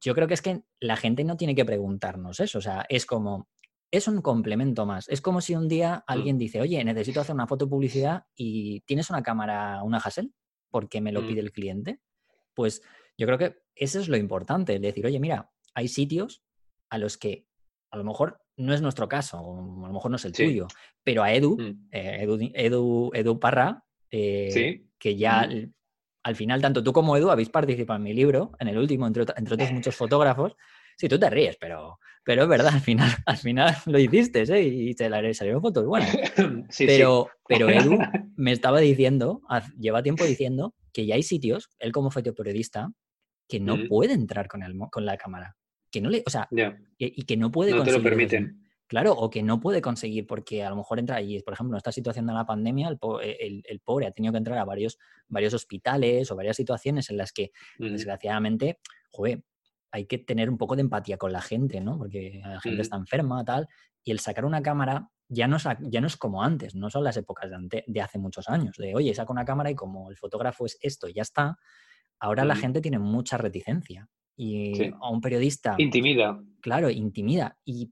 yo 0.00 0.14
creo 0.14 0.26
que 0.26 0.34
es 0.34 0.42
que 0.42 0.62
la 0.80 0.96
gente 0.96 1.22
no 1.22 1.36
tiene 1.36 1.54
que 1.54 1.64
preguntarnos 1.64 2.40
eso, 2.40 2.58
o 2.58 2.60
sea, 2.60 2.84
es 2.88 3.06
como, 3.06 3.48
es 3.92 4.08
un 4.08 4.22
complemento 4.22 4.86
más. 4.86 5.08
Es 5.08 5.20
como 5.20 5.40
si 5.40 5.54
un 5.54 5.68
día 5.68 6.02
alguien 6.08 6.36
dice, 6.36 6.60
oye, 6.60 6.82
necesito 6.84 7.20
hacer 7.20 7.36
una 7.36 7.46
foto 7.46 7.68
publicidad 7.68 8.24
y 8.34 8.80
tienes 8.80 9.08
una 9.08 9.22
cámara, 9.22 9.84
una 9.84 9.98
Hassel, 9.98 10.34
porque 10.68 11.00
me 11.00 11.12
lo 11.12 11.24
pide 11.24 11.40
el 11.40 11.52
cliente. 11.52 12.00
Pues 12.54 12.82
yo 13.16 13.26
creo 13.26 13.38
que 13.38 13.62
eso 13.76 14.00
es 14.00 14.08
lo 14.08 14.16
importante, 14.16 14.80
decir, 14.80 15.06
oye, 15.06 15.20
mira, 15.20 15.52
hay 15.74 15.86
sitios 15.86 16.42
a 16.90 16.98
los 16.98 17.16
que 17.16 17.46
a 17.90 17.96
lo 17.96 18.04
mejor 18.04 18.38
no 18.56 18.72
es 18.74 18.80
nuestro 18.80 19.08
caso, 19.08 19.38
a 19.38 19.86
lo 19.88 19.92
mejor 19.92 20.10
no 20.10 20.16
es 20.16 20.24
el 20.24 20.32
tuyo, 20.32 20.66
pero 21.04 21.22
a 21.22 21.32
Edu, 21.32 21.56
mm. 21.58 21.88
eh, 21.92 22.26
Edu, 22.54 23.10
Edu, 23.12 23.40
Parra, 23.40 23.84
eh, 24.10 24.84
que 24.98 25.16
ya 25.16 25.48
al 26.22 26.36
final 26.36 26.60
tanto 26.60 26.82
tú 26.82 26.92
como 26.92 27.16
Edu 27.16 27.30
habéis 27.30 27.50
participado 27.50 27.98
en 27.98 28.02
mi 28.02 28.14
libro, 28.14 28.52
en 28.58 28.68
el 28.68 28.78
último, 28.78 29.06
entre, 29.06 29.22
otros 29.22 29.72
muchos 29.72 29.94
fotógrafos. 29.96 30.56
Sí, 30.96 31.08
tú 31.08 31.18
te 31.18 31.28
ríes, 31.28 31.58
pero, 31.60 31.98
pero 32.24 32.44
es 32.44 32.48
verdad, 32.48 32.72
al 32.72 32.80
final, 32.80 33.10
al 33.26 33.36
final 33.36 33.76
lo 33.84 33.98
hiciste 33.98 34.42
¿eh? 34.42 34.62
y 34.62 34.94
te 34.94 35.34
salieron 35.34 35.60
fotos 35.60 35.84
buenas. 35.84 36.16
pero, 36.78 37.28
pero 37.46 37.68
Edu 37.68 37.98
me 38.36 38.52
estaba 38.52 38.80
diciendo, 38.80 39.42
lleva 39.78 40.02
tiempo 40.02 40.24
diciendo 40.24 40.74
que 40.92 41.04
ya 41.04 41.14
hay 41.14 41.22
sitios, 41.22 41.68
él 41.78 41.92
como 41.92 42.10
fotoperiodista, 42.10 42.90
que 43.48 43.60
no 43.60 43.76
puede 43.88 44.14
entrar 44.14 44.48
con, 44.48 44.62
el, 44.62 44.76
con 44.90 45.04
la 45.04 45.16
cámara 45.16 45.54
que 45.90 46.00
no 46.00 46.10
le, 46.10 46.22
o 46.26 46.30
sea, 46.30 46.48
y, 46.98 47.22
que 47.24 47.36
no 47.36 47.50
puede 47.50 47.72
no 47.72 47.82
te 47.82 47.92
lo 47.92 48.02
permiten. 48.02 48.66
Claro, 48.88 49.12
o 49.12 49.30
que 49.30 49.42
no 49.42 49.60
puede 49.60 49.80
conseguir 49.80 50.26
porque 50.26 50.62
a 50.62 50.70
lo 50.70 50.76
mejor 50.76 51.00
entra 51.00 51.20
y, 51.20 51.42
por 51.42 51.54
ejemplo, 51.54 51.74
en 51.74 51.78
esta 51.78 51.90
situación 51.90 52.26
de 52.26 52.34
la 52.34 52.46
pandemia, 52.46 52.88
el, 52.88 53.62
el, 53.66 53.80
pobre 53.80 54.06
ha 54.06 54.12
tenido 54.12 54.32
que 54.32 54.38
entrar 54.38 54.58
a 54.58 54.64
varios, 54.64 54.96
varios 55.26 55.54
hospitales 55.54 56.30
o 56.30 56.36
varias 56.36 56.56
situaciones 56.56 57.10
en 57.10 57.16
las 57.16 57.32
que, 57.32 57.50
desgraciadamente, 57.78 58.78
joder, 59.10 59.42
hay 59.90 60.06
que 60.06 60.18
tener 60.18 60.48
un 60.48 60.58
poco 60.58 60.76
de 60.76 60.82
empatía 60.82 61.16
con 61.16 61.32
la 61.32 61.40
gente, 61.40 61.80
¿no? 61.80 61.98
Porque 61.98 62.40
la 62.44 62.60
gente 62.60 62.82
está 62.82 62.96
enferma, 62.96 63.44
tal, 63.44 63.66
y 64.04 64.12
el 64.12 64.20
sacar 64.20 64.44
una 64.44 64.62
cámara 64.62 65.10
ya 65.28 65.48
no, 65.48 65.56
es, 65.56 65.64
ya 65.80 66.00
no 66.00 66.06
es 66.06 66.16
como 66.16 66.42
antes, 66.42 66.74
no 66.74 66.90
son 66.90 67.02
las 67.02 67.16
épocas 67.16 67.50
de, 67.50 67.84
de, 67.86 68.00
hace 68.00 68.18
muchos 68.18 68.48
años, 68.48 68.76
de, 68.76 68.94
oye, 68.94 69.12
saco 69.14 69.32
una 69.32 69.44
cámara 69.44 69.70
y 69.70 69.74
como 69.74 70.10
el 70.10 70.16
fotógrafo 70.16 70.66
es 70.66 70.78
esto, 70.80 71.08
ya 71.08 71.22
está, 71.22 71.58
ahora 72.20 72.44
la 72.44 72.54
gente 72.54 72.80
tiene 72.80 72.98
mucha 72.98 73.36
reticencia. 73.36 74.08
Y 74.36 74.90
a 75.00 75.10
un 75.10 75.20
periodista... 75.20 75.74
Intimida. 75.78 76.38
Claro, 76.60 76.90
intimida. 76.90 77.58
Y 77.64 77.90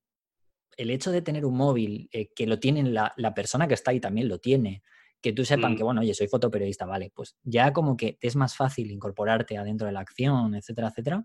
el 0.77 0.91
hecho 0.91 1.11
de 1.11 1.23
tener 1.23 1.47
un 1.47 1.57
móvil, 1.57 2.09
eh, 2.13 2.29
que 2.35 2.47
lo 2.47 2.59
tiene 2.59 2.83
la, 2.83 3.13
la, 3.17 3.35
persona 3.35 3.69
que 3.69 3.75
está 3.75 3.93
ahí 3.93 4.01
también 4.01 4.29
lo 4.29 4.39
tiene, 4.39 4.83
que 5.25 5.33
tú 5.33 5.43
sepan 5.43 5.75
que, 5.75 5.83
bueno, 5.83 6.03
oye, 6.03 6.13
soy 6.13 6.29
fotoperiodista, 6.29 6.85
vale, 6.85 7.11
pues 7.15 7.35
ya 7.43 7.73
como 7.73 7.97
que 7.97 8.13
te 8.13 8.27
es 8.27 8.37
más 8.37 8.55
fácil 8.55 8.91
incorporarte 8.91 9.57
adentro 9.57 9.87
de 9.87 9.93
la 9.95 10.01
acción, 10.01 10.55
etcétera, 10.55 10.89
etcétera. 10.89 11.25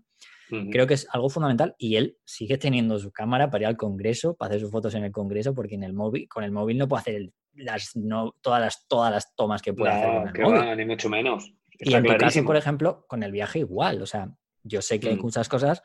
Creo 0.72 0.86
que 0.86 0.94
es 0.94 1.06
algo 1.12 1.28
fundamental 1.28 1.76
y 1.78 1.96
él 1.96 2.16
sigue 2.24 2.56
teniendo 2.56 2.98
su 2.98 3.12
cámara 3.12 3.50
para 3.50 3.64
ir 3.64 3.66
al 3.68 3.76
Congreso, 3.76 4.34
para 4.34 4.48
hacer 4.48 4.62
sus 4.62 4.70
fotos 4.70 4.94
en 4.94 5.04
el 5.04 5.12
Congreso, 5.12 5.54
porque 5.54 5.74
en 5.74 5.84
el 5.84 5.92
móvil, 5.92 6.28
con 6.28 6.44
el 6.44 6.50
móvil 6.50 6.78
no 6.78 6.88
puede 6.88 7.00
hacer 7.02 7.32
las, 7.52 7.94
no, 7.94 8.34
todas, 8.40 8.60
las, 8.60 8.88
todas 8.88 9.12
las 9.12 9.34
tomas 9.36 9.60
que 9.60 9.74
puede 9.74 9.92
hacer 9.92 10.32
con 10.42 10.56
el 10.56 10.62
móvil. 10.62 10.76
ni 10.78 10.84
mucho 10.86 11.10
menos. 11.10 11.52
y 11.78 11.92
en 11.92 12.02
tu 12.02 12.16
caso, 12.16 12.42
por 12.42 12.56
ejemplo, 12.56 13.04
con 13.06 13.22
el 13.22 13.32
viaje 13.32 13.58
igual, 13.58 14.00
o 14.00 14.06
sea, 14.06 14.34
yo 14.62 14.82
sé 14.82 15.00
que 15.00 15.10
hay 15.10 15.16
mm. 15.16 15.22
muchas 15.22 15.48
cosas, 15.48 15.82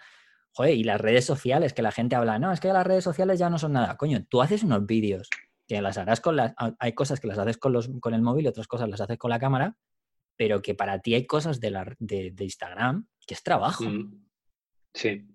joder, 0.51 0.75
y 0.75 0.83
las 0.83 0.99
redes 0.99 1.25
sociales, 1.25 1.73
que 1.73 1.81
la 1.81 1.91
gente 1.91 2.15
habla, 2.15 2.39
no, 2.39 2.51
es 2.51 2.59
que 2.59 2.67
las 2.69 2.85
redes 2.85 3.03
sociales 3.03 3.39
ya 3.39 3.49
no 3.49 3.57
son 3.57 3.73
nada. 3.73 3.97
Coño, 3.97 4.25
tú 4.29 4.41
haces 4.41 4.63
unos 4.63 4.85
vídeos 4.85 5.29
que 5.67 5.81
las 5.81 5.97
harás 5.97 6.21
con 6.21 6.35
las... 6.35 6.53
Hay 6.79 6.93
cosas 6.93 7.19
que 7.19 7.27
las 7.27 7.37
haces 7.37 7.57
con, 7.57 7.73
los, 7.73 7.89
con 7.99 8.13
el 8.13 8.21
móvil 8.21 8.45
y 8.45 8.47
otras 8.47 8.67
cosas 8.67 8.89
las 8.89 9.01
haces 9.01 9.17
con 9.17 9.31
la 9.31 9.39
cámara, 9.39 9.75
pero 10.37 10.61
que 10.61 10.75
para 10.75 10.99
ti 10.99 11.15
hay 11.15 11.25
cosas 11.25 11.59
de, 11.59 11.71
la, 11.71 11.95
de, 11.99 12.33
Instagram 12.37 13.07
que 13.25 13.33
es 13.33 13.43
trabajo. 13.43 13.83
Mm. 13.83 14.25
Sí. 14.93 15.27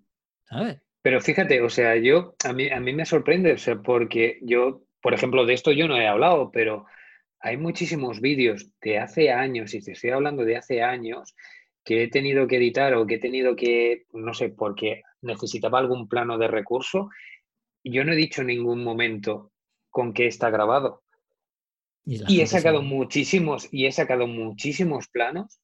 ¿Sabes? 0.45 0.81
Pero 1.01 1.19
fíjate, 1.19 1.61
o 1.61 1.69
sea, 1.69 1.95
yo, 1.95 2.35
a 2.43 2.53
mí, 2.53 2.69
a 2.69 2.79
mí 2.79 2.93
me 2.93 3.05
sorprende, 3.05 3.53
o 3.53 3.57
sea, 3.57 3.81
porque 3.81 4.39
yo, 4.43 4.83
por 5.01 5.13
ejemplo, 5.13 5.45
de 5.45 5.53
esto 5.53 5.71
yo 5.71 5.87
no 5.87 5.97
he 5.97 6.07
hablado, 6.07 6.51
pero 6.51 6.85
hay 7.39 7.57
muchísimos 7.57 8.21
vídeos 8.21 8.71
de 8.81 8.99
hace 8.99 9.31
años, 9.31 9.73
y 9.73 9.81
te 9.81 9.93
estoy 9.93 10.11
hablando 10.11 10.45
de 10.45 10.57
hace 10.57 10.83
años, 10.83 11.35
que 11.83 12.03
he 12.03 12.07
tenido 12.09 12.47
que 12.47 12.57
editar 12.57 12.93
o 12.93 13.05
que 13.05 13.15
he 13.15 13.19
tenido 13.19 13.55
que, 13.55 14.05
no 14.13 14.33
sé, 14.33 14.49
porque 14.49 15.03
necesitaba 15.21 15.79
algún 15.79 16.07
plano 16.07 16.37
de 16.37 16.47
recurso, 16.47 17.09
yo 17.83 18.03
no 18.03 18.13
he 18.13 18.15
dicho 18.15 18.41
en 18.41 18.47
ningún 18.47 18.83
momento 18.83 19.51
con 19.89 20.13
qué 20.13 20.27
está 20.27 20.49
grabado. 20.49 21.03
Y, 22.03 22.41
he 22.41 22.47
sacado 22.47 22.81
muchísimos, 22.81 23.67
y 23.71 23.85
he 23.85 23.91
sacado 23.91 24.25
muchísimos 24.25 25.07
planos 25.07 25.59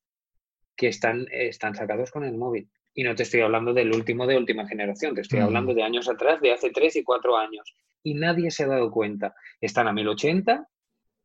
que 0.76 0.88
están, 0.88 1.26
están 1.32 1.76
sacados 1.76 2.12
con 2.12 2.24
el 2.24 2.38
móvil. 2.38 2.70
Y 2.94 3.04
no 3.04 3.16
te 3.16 3.24
estoy 3.24 3.42
hablando 3.42 3.74
del 3.74 3.94
último 3.94 4.26
de 4.28 4.38
última 4.38 4.68
generación, 4.68 5.16
te 5.16 5.22
estoy 5.22 5.40
hablando 5.40 5.74
de 5.74 5.84
años 5.84 6.10
atrás, 6.10 6.42
de 6.42 6.52
hace 6.52 6.72
tres 6.72 6.96
y 6.96 7.04
cuatro 7.04 7.38
años. 7.38 7.76
Y 8.04 8.14
nadie 8.14 8.52
se 8.52 8.64
ha 8.64 8.68
dado 8.68 8.92
cuenta. 8.92 9.36
Están 9.62 9.88
a 9.88 9.94
1080, 9.94 10.68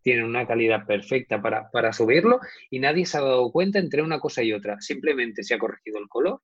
tienen 0.03 0.25
una 0.25 0.47
calidad 0.47 0.87
perfecta 0.87 1.41
para, 1.41 1.71
para 1.71 1.93
subirlo 1.93 2.41
y 2.71 2.81
nadie 2.81 3.07
se 3.07 3.19
ha 3.19 3.23
dado 3.23 3.51
cuenta 3.51 3.79
entre 3.79 4.03
una 4.03 4.21
cosa 4.21 4.43
y 4.43 4.53
otra. 4.53 4.81
Simplemente 4.81 5.43
se 5.43 5.55
ha 5.55 5.59
corregido 5.59 5.99
el 5.99 6.09
color 6.09 6.43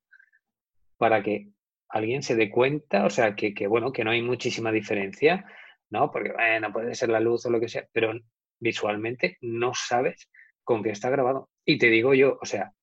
para 0.97 1.21
que 1.23 1.49
alguien 1.89 2.23
se 2.23 2.35
dé 2.35 2.49
cuenta, 2.49 3.05
o 3.05 3.09
sea, 3.09 3.35
que, 3.35 3.53
que 3.53 3.67
bueno, 3.67 3.91
que 3.91 4.03
no 4.03 4.11
hay 4.11 4.21
muchísima 4.21 4.71
diferencia, 4.71 5.45
¿no? 5.89 6.11
Porque, 6.11 6.31
bueno, 6.33 6.71
puede 6.71 6.95
ser 6.95 7.09
la 7.09 7.19
luz 7.19 7.45
o 7.45 7.49
lo 7.49 7.59
que 7.59 7.69
sea, 7.69 7.87
pero 7.91 8.13
visualmente 8.59 9.37
no 9.41 9.71
sabes 9.73 10.29
con 10.63 10.83
qué 10.83 10.91
está 10.91 11.09
grabado. 11.09 11.49
Y 11.65 11.77
te 11.77 11.87
digo 11.87 12.13
yo, 12.13 12.37
o 12.41 12.45
sea, 12.45 12.73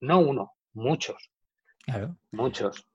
no 0.00 0.20
uno, 0.20 0.52
muchos. 0.72 1.30
Claro. 1.84 2.16
Muchos. 2.32 2.86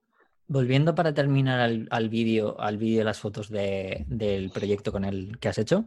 Volviendo 0.48 0.96
para 0.96 1.14
terminar 1.14 1.60
al, 1.60 2.10
vídeo, 2.10 2.60
al 2.60 2.78
vídeo 2.78 3.00
de 3.00 3.06
las 3.06 3.20
fotos 3.20 3.50
del 3.52 4.50
proyecto 4.52 4.92
con 4.92 5.06
el 5.06 5.38
que 5.40 5.50
has 5.50 5.60
hecho, 5.60 5.86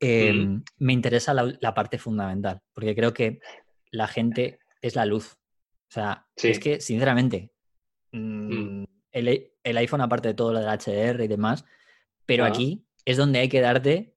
em, 0.00 0.62
me 0.78 0.92
interesa 0.92 1.34
la, 1.34 1.74
parte 1.74 1.98
fundamental, 1.98 2.60
porque 2.72 2.94
creo 2.94 3.12
que 3.12 3.40
la 3.90 4.06
gente 4.06 4.60
es 4.80 4.94
la 4.94 5.06
luz. 5.06 5.38
O 5.90 5.92
sea, 5.92 6.26
es 6.36 6.58
que, 6.58 6.80
sinceramente, 6.80 7.52
mm, 8.12 8.80
mm. 8.80 8.84
el, 9.12 9.76
iPhone, 9.76 10.00
aparte 10.00 10.28
de 10.28 10.34
todo 10.34 10.52
lo 10.52 10.60
del 10.60 10.68
HDR 10.68 11.24
y 11.24 11.28
demás, 11.28 11.64
pero 12.26 12.44
aquí 12.44 12.86
es 13.04 13.16
donde 13.16 13.38
hay 13.38 13.48
que 13.48 13.60
darte, 13.60 14.14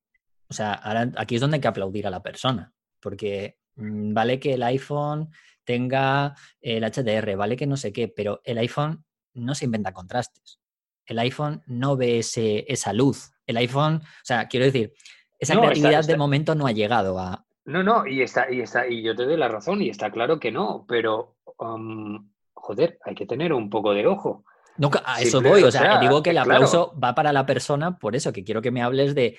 o 0.50 0.54
sea, 0.54 0.82
aquí 1.16 1.36
es 1.36 1.42
donde 1.42 1.56
hay 1.56 1.62
que 1.62 1.68
aplaudir 1.68 2.08
a 2.08 2.12
la 2.12 2.22
persona, 2.22 2.74
porque 3.00 3.58
mm, 3.76 4.14
vale 4.14 4.40
que 4.40 4.54
el 4.54 4.64
iPhone 4.64 5.30
tenga 5.64 6.36
el 6.60 6.84
HDR, 6.84 7.36
vale 7.38 7.56
que 7.56 7.68
no 7.68 7.78
sé 7.78 7.94
qué, 7.94 8.08
pero 8.08 8.42
el 8.44 8.58
iPhone 8.58 9.06
no 9.34 9.56
se 9.56 9.66
inventa 9.66 9.94
contrastes. 9.94 10.60
El 11.06 11.20
iPhone 11.20 11.64
no 11.66 11.98
ve 11.98 12.20
ese, 12.20 12.66
esa 12.68 12.94
luz. 12.94 13.32
El 13.46 13.58
iPhone, 13.58 13.96
o 13.96 14.24
sea, 14.26 14.48
quiero 14.48 14.66
decir, 14.66 14.94
esa 15.42 15.58
creatividad 15.58 16.06
de 16.06 16.16
momento 16.16 16.56
no 16.56 16.68
ha 16.68 16.72
llegado 16.72 17.20
a. 17.20 17.46
No, 17.66 17.84
no, 17.84 18.08
y 18.08 18.22
está, 18.22 18.52
y 18.52 18.62
está, 18.62 18.88
y 18.88 19.04
yo 19.04 19.16
te 19.16 19.26
doy 19.26 19.38
la 19.38 19.48
razón, 19.48 19.82
y 19.82 19.90
está 19.90 20.12
claro 20.12 20.40
que 20.40 20.52
no, 20.52 20.86
pero 20.88 21.36
um, 21.58 22.30
joder, 22.54 23.00
hay 23.04 23.16
que 23.16 23.26
tener 23.26 23.52
un 23.52 23.70
poco 23.70 23.94
de 23.94 24.06
ojo. 24.06 24.46
No, 24.78 24.90
a 25.04 25.22
eso 25.22 25.42
voy, 25.42 25.64
o 25.64 25.72
sea, 25.72 26.00
digo 26.00 26.24
que 26.24 26.30
el 26.30 26.38
aplauso 26.38 26.98
va 26.98 27.14
para 27.14 27.34
la 27.34 27.46
persona, 27.46 27.98
por 27.98 28.16
eso 28.16 28.32
que 28.32 28.44
quiero 28.44 28.62
que 28.62 28.72
me 28.72 28.82
hables 28.82 29.14
de 29.16 29.38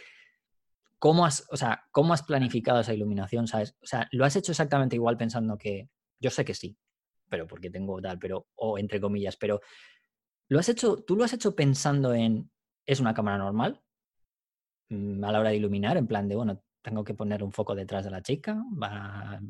cómo 0.98 1.24
has, 1.24 1.46
o 1.50 1.56
sea, 1.56 1.84
cómo 1.90 2.12
has 2.12 2.22
planificado 2.22 2.80
esa 2.80 2.94
iluminación, 2.94 3.46
¿sabes? 3.46 3.76
O 3.82 3.86
sea, 3.86 4.08
¿lo 4.12 4.24
has 4.24 4.36
hecho 4.36 4.52
exactamente 4.52 4.96
igual 4.96 5.16
pensando 5.16 5.56
que, 5.56 5.88
yo 6.20 6.30
sé 6.30 6.44
que 6.44 6.54
sí, 6.54 6.76
pero 7.28 7.46
porque 7.46 7.70
tengo 7.70 8.00
tal, 8.00 8.18
pero, 8.18 8.46
o 8.56 8.78
entre 8.78 9.00
comillas, 9.00 9.36
pero 9.36 9.60
¿lo 10.48 10.58
has 10.58 10.68
hecho, 10.68 11.02
tú 11.02 11.16
lo 11.16 11.24
has 11.24 11.32
hecho 11.32 11.56
pensando 11.56 12.12
en, 12.12 12.50
es 12.86 13.00
una 13.00 13.14
cámara 13.14 13.38
normal? 13.38 13.82
Mm, 14.92 15.24
a 15.24 15.32
la 15.32 15.40
hora 15.40 15.50
de 15.50 15.56
iluminar, 15.56 15.96
en 15.96 16.06
plan 16.06 16.28
de, 16.28 16.36
bueno, 16.36 16.62
tengo 16.82 17.02
que 17.02 17.14
poner 17.14 17.42
un 17.42 17.50
foco 17.50 17.74
detrás 17.74 18.04
de 18.04 18.10
la 18.10 18.20
chica, 18.20 18.62
va, 18.80 19.40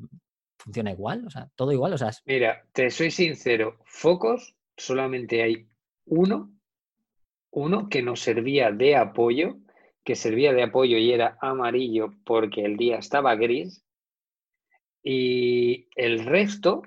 funciona 0.56 0.92
igual, 0.92 1.26
o 1.26 1.30
sea, 1.30 1.48
todo 1.56 1.72
igual, 1.72 1.94
o 1.94 1.98
sea... 1.98 2.10
Mira, 2.26 2.64
te 2.72 2.90
soy 2.90 3.10
sincero, 3.10 3.78
focos 3.84 4.54
solamente 4.76 5.42
hay 5.42 5.66
uno, 6.04 6.52
uno 7.50 7.88
que 7.88 8.02
nos 8.02 8.20
servía 8.20 8.70
de 8.70 8.94
apoyo, 8.94 9.56
que 10.04 10.14
servía 10.14 10.52
de 10.52 10.62
apoyo 10.62 10.96
y 10.96 11.12
era 11.12 11.36
amarillo 11.40 12.12
porque 12.24 12.64
el 12.64 12.76
día 12.76 12.98
estaba 12.98 13.34
gris, 13.34 13.84
y 15.02 15.88
el 15.96 16.24
resto, 16.24 16.82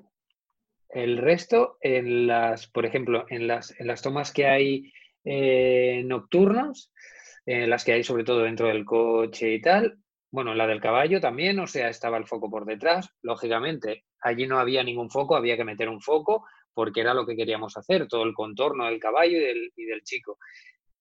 el 0.87 1.17
resto 1.17 1.77
en 1.81 2.27
las, 2.27 2.67
por 2.67 2.85
ejemplo, 2.85 3.25
en 3.29 3.47
las, 3.47 3.77
en 3.81 3.87
las 3.87 4.01
tomas 4.01 4.31
que 4.31 4.45
hay 4.45 4.93
eh, 5.25 6.03
nocturnas, 6.05 6.93
en 7.45 7.69
las 7.69 7.83
que 7.83 7.93
hay 7.93 8.03
sobre 8.03 8.23
todo 8.23 8.41
dentro 8.41 8.67
del 8.67 8.85
coche 8.85 9.53
y 9.53 9.61
tal, 9.61 9.99
bueno, 10.35 10.53
la 10.53 10.67
del 10.67 10.81
caballo 10.81 11.21
también, 11.21 11.57
o 11.59 11.67
sea, 11.67 11.87
estaba 11.87 12.17
el 12.17 12.27
foco 12.27 12.49
por 12.49 12.65
detrás. 12.65 13.09
Lógicamente, 13.21 14.03
allí 14.19 14.47
no 14.47 14.59
había 14.59 14.83
ningún 14.83 15.09
foco, 15.09 15.37
había 15.37 15.55
que 15.55 15.63
meter 15.63 15.87
un 15.87 16.01
foco 16.01 16.45
porque 16.73 16.99
era 16.99 17.13
lo 17.13 17.25
que 17.25 17.37
queríamos 17.37 17.77
hacer, 17.77 18.05
todo 18.09 18.23
el 18.23 18.33
contorno 18.33 18.85
del 18.85 18.99
caballo 18.99 19.37
y 19.37 19.85
del, 19.85 20.03
chico. 20.03 20.37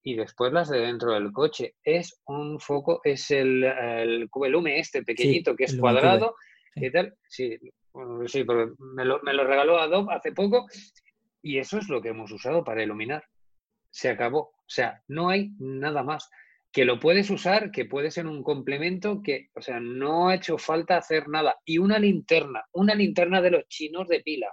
Y 0.05 0.15
después 0.15 0.53
las 0.53 0.69
de 0.69 0.79
dentro 0.79 1.13
del 1.13 1.33
coche. 1.33 1.75
Es 1.83 2.21
un 2.27 2.61
foco, 2.61 3.01
es 3.03 3.33
el, 3.33 3.65
el 3.65 4.31
cubelume 4.31 4.79
este 4.79 5.03
pequeñito 5.03 5.57
que 5.57 5.65
es 5.65 5.77
cuadrado. 5.77 6.37
¿Qué 6.73 6.93
tal? 6.93 7.15
Sí, 7.27 7.59
sí 8.27 8.45
me 8.79 9.05
lo, 9.05 9.21
me 9.23 9.35
lo 9.35 9.45
regaló 9.45 9.81
Adobe 9.81 10.15
hace 10.15 10.31
poco 10.31 10.67
y 11.43 11.59
eso 11.59 11.79
es 11.79 11.89
lo 11.89 12.01
que 12.01 12.11
hemos 12.11 12.31
usado 12.31 12.63
para 12.63 12.85
iluminar. 12.85 13.25
Se 13.91 14.11
acabó. 14.11 14.54
O 14.67 14.71
sea, 14.71 15.03
no 15.09 15.29
hay 15.29 15.53
nada 15.59 16.03
más 16.03 16.31
que 16.75 16.85
lo 16.85 16.99
puedes 16.99 17.31
usar, 17.31 17.71
que 17.71 17.85
puede 17.85 18.11
ser 18.11 18.27
un 18.27 18.43
complemento, 18.43 19.23
que, 19.23 19.49
o 19.55 19.61
sea, 19.61 19.79
no 19.79 20.29
ha 20.29 20.35
hecho 20.35 20.59
falta 20.59 20.97
hacer 20.97 21.29
nada. 21.29 21.57
Y 21.65 21.79
una 21.79 22.01
linterna, 22.01 22.65
una 22.73 22.97
linterna 22.97 23.41
de 23.41 23.53
los 23.53 23.69
chinos 23.69 24.09
de 24.09 24.21
pila. 24.21 24.49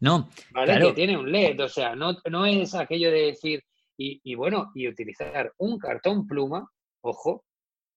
No, 0.00 0.30
¿vale? 0.52 0.80
Que 0.80 0.92
tiene 0.94 1.18
un 1.18 1.30
LED, 1.30 1.60
o 1.62 1.68
sea, 1.68 1.94
no, 1.94 2.16
no 2.30 2.46
es 2.46 2.74
aquello 2.74 3.10
de 3.10 3.26
decir, 3.26 3.62
y, 3.98 4.34
bueno, 4.34 4.72
y 4.74 4.88
utilizar 4.88 5.52
un 5.58 5.78
cartón 5.78 6.26
pluma, 6.26 6.70
ojo. 7.02 7.44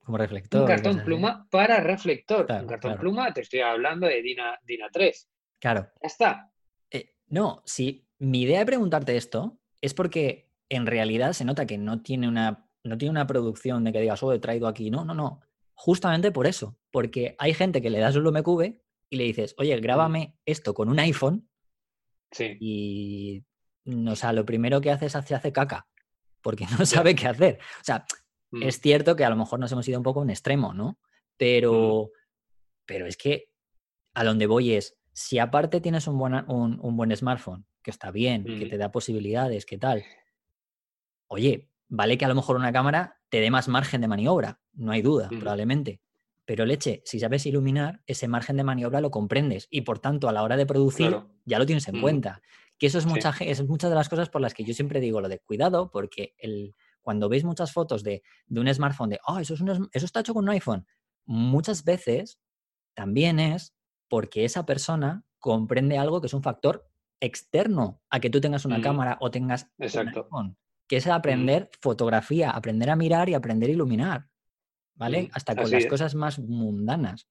Como 0.04 0.18
reflector. 0.18 0.62
Un 0.62 0.68
cartón 0.68 1.04
pluma 1.06 1.48
para 1.50 1.80
reflector. 1.80 2.48
un 2.50 2.68
cartón 2.68 2.98
pluma, 2.98 3.34
te 3.34 3.42
estoy 3.42 3.62
hablando 3.62 4.08
de 4.08 4.22
Dina, 4.22 4.60
Dina 4.64 4.88
3. 4.92 5.30
Claro. 5.60 5.88
Ya 6.02 6.08
está. 6.08 6.52
Eh, 6.92 7.14
no, 7.28 7.62
sí, 7.66 8.06
mi 8.18 8.42
idea 8.42 8.60
de 8.60 8.66
preguntarte 8.66 9.16
esto 9.16 9.58
es 9.82 9.94
porque 9.94 10.49
en 10.70 10.86
realidad 10.86 11.34
se 11.34 11.46
nota 11.46 11.66
que 11.66 11.78
no 11.78 12.02
tiene 12.02 12.28
una 12.28 12.66
no 12.84 12.98
tiene 12.98 13.12
una 13.12 13.28
producción 13.28 13.84
de 13.84 13.92
que 13.92 14.00
digas, 14.00 14.24
oh, 14.24 14.32
he 14.32 14.40
traído 14.40 14.68
aquí. 14.68 14.90
No, 14.90 15.04
no, 15.04 15.14
no. 15.14 15.42
Justamente 15.74 16.32
por 16.32 16.48
eso. 16.48 16.78
Porque 16.92 17.36
hay 17.38 17.54
gente 17.54 17.82
que 17.82 17.90
le 17.90 18.00
das 18.00 18.16
un 18.16 18.24
LumeCube 18.24 18.82
y 19.10 19.18
le 19.18 19.26
dices, 19.26 19.54
oye, 19.58 19.78
grábame 19.82 20.38
esto 20.46 20.74
con 20.74 20.88
un 20.90 20.98
iPhone. 21.00 21.50
Sí. 22.32 22.56
Y, 22.60 23.44
o 24.08 24.16
sea, 24.16 24.32
lo 24.32 24.46
primero 24.46 24.80
que 24.80 24.92
hace 24.92 25.08
es 25.08 25.16
hace, 25.16 25.36
hace 25.36 25.52
caca. 25.52 25.88
Porque 26.42 26.66
no 26.78 26.86
sabe 26.86 27.16
qué 27.16 27.28
hacer. 27.28 27.60
O 27.82 27.84
sea, 27.84 28.06
Mm. 28.52 28.64
Es 28.64 28.82
cierto 28.82 29.16
que 29.16 29.24
a 29.24 29.30
lo 29.30 29.36
mejor 29.36 29.60
nos 29.60 29.72
hemos 29.72 29.88
ido 29.88 30.00
un 30.00 30.04
poco 30.04 30.22
un 30.22 30.32
extremo, 30.32 30.74
¿no? 30.74 30.98
Pero, 31.38 32.10
pero 32.88 33.06
es 33.06 33.16
que 33.16 33.52
a 34.16 34.24
donde 34.24 34.48
voy 34.48 34.74
es, 34.74 34.98
si 35.14 35.38
aparte 35.38 35.82
tienes 35.82 36.08
un, 36.08 36.18
buena- 36.18 36.46
un, 36.48 36.80
un 36.82 36.98
buen 36.98 37.16
smartphone, 37.16 37.68
que 37.84 37.92
está 37.92 38.10
bien, 38.10 38.44
que 38.46 38.66
Mm. 38.66 38.70
te 38.70 38.78
da 38.80 38.92
posibilidades, 38.92 39.68
que 39.68 39.78
tal, 39.78 40.04
oye, 41.30 41.70
vale 41.88 42.18
que 42.18 42.26
a 42.26 42.28
lo 42.28 42.36
mejor 42.36 42.58
una 42.58 42.74
cámara 42.74 43.22
te 43.30 43.40
dé 43.40 43.50
más 43.50 43.68
margen 43.68 44.02
de 44.02 44.08
maniobra, 44.08 44.60
no 44.74 44.92
hay 44.92 45.02
duda, 45.02 45.30
probablemente. 45.30 46.02
Pero 46.46 46.66
leche, 46.66 47.02
si 47.06 47.20
sabes 47.20 47.46
iluminar, 47.46 48.02
ese 48.08 48.28
margen 48.28 48.58
de 48.58 48.64
maniobra 48.64 49.02
lo 49.02 49.12
comprendes 49.12 49.68
y 49.70 49.82
por 49.82 50.00
tanto 50.00 50.28
a 50.28 50.34
la 50.34 50.44
hora 50.44 50.58
de 50.58 50.66
producir 50.66 51.08
Claro. 51.08 51.30
ya 51.46 51.60
lo 51.60 51.66
tienes 51.66 51.88
en 51.88 52.02
cuenta. 52.02 52.42
Que 52.78 52.88
eso 52.88 52.98
es, 52.98 53.06
mucha, 53.06 53.34
es 53.42 53.68
muchas 53.68 53.90
de 53.90 53.96
las 53.96 54.10
cosas 54.10 54.30
por 54.30 54.42
las 54.42 54.54
que 54.54 54.64
yo 54.64 54.74
siempre 54.74 55.00
digo 55.00 55.22
lo 55.22 55.30
de 55.30 55.40
cuidado, 55.40 55.92
porque 55.92 56.34
el, 56.38 56.76
cuando 57.02 57.30
veis 57.30 57.44
muchas 57.44 57.72
fotos 57.72 58.04
de, 58.04 58.24
de 58.48 58.60
un 58.60 58.74
smartphone 58.74 59.10
de, 59.10 59.20
oh, 59.28 59.38
eso, 59.38 59.54
es 59.54 59.62
un 59.62 59.90
eso 59.92 60.06
está 60.06 60.22
hecho 60.22 60.34
con 60.34 60.46
un 60.46 60.50
iPhone, 60.50 60.88
muchas 61.26 61.84
veces 61.84 62.40
también 62.96 63.40
es 63.40 63.76
porque 64.08 64.46
esa 64.46 64.66
persona 64.66 65.24
comprende 65.38 65.98
algo 65.98 66.22
que 66.22 66.28
es 66.28 66.34
un 66.34 66.42
factor 66.42 66.90
externo 67.20 68.02
a 68.10 68.20
que 68.20 68.30
tú 68.30 68.42
tengas 68.42 68.66
una 68.66 68.82
cámara 68.82 69.18
o 69.22 69.30
tengas 69.30 69.70
un 69.78 70.08
iPhone, 70.08 70.58
que 70.90 70.98
es 70.98 71.08
aprender 71.08 71.70
fotografía, 71.82 72.50
aprender 72.50 72.90
a 72.90 72.96
mirar 72.96 73.30
y 73.30 73.36
aprender 73.36 73.70
a 73.70 73.74
iluminar, 73.74 74.28
¿vale? 74.96 75.30
Hasta 75.34 75.54
con 75.56 75.66
Así 75.66 75.74
las 75.74 75.84
es. 75.84 75.90
cosas 75.90 76.16
más 76.16 76.40
mundanas. 76.40 77.30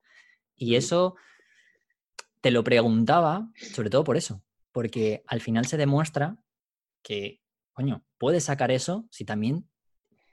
Y 0.54 0.76
eso 0.76 1.16
te 2.40 2.52
lo 2.52 2.62
preguntaba, 2.62 3.50
sobre 3.56 3.90
todo 3.90 4.04
por 4.04 4.16
eso, 4.16 4.44
porque 4.70 5.24
al 5.26 5.40
final 5.40 5.66
se 5.66 5.76
demuestra 5.76 6.36
que, 7.02 7.42
coño, 7.72 8.04
puedes 8.16 8.44
sacar 8.44 8.70
eso 8.70 9.09
si 9.11 9.24
también 9.24 9.68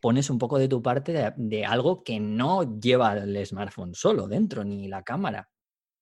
pones 0.01 0.29
un 0.29 0.37
poco 0.37 0.59
de 0.59 0.67
tu 0.67 0.83
parte 0.83 1.11
de, 1.11 1.33
de 1.35 1.65
algo 1.65 2.03
que 2.03 2.19
no 2.19 2.79
lleva 2.79 3.17
el 3.17 3.43
smartphone 3.43 3.95
solo 3.95 4.27
dentro, 4.27 4.63
ni 4.63 4.87
la 4.87 5.01
cámara. 5.01 5.49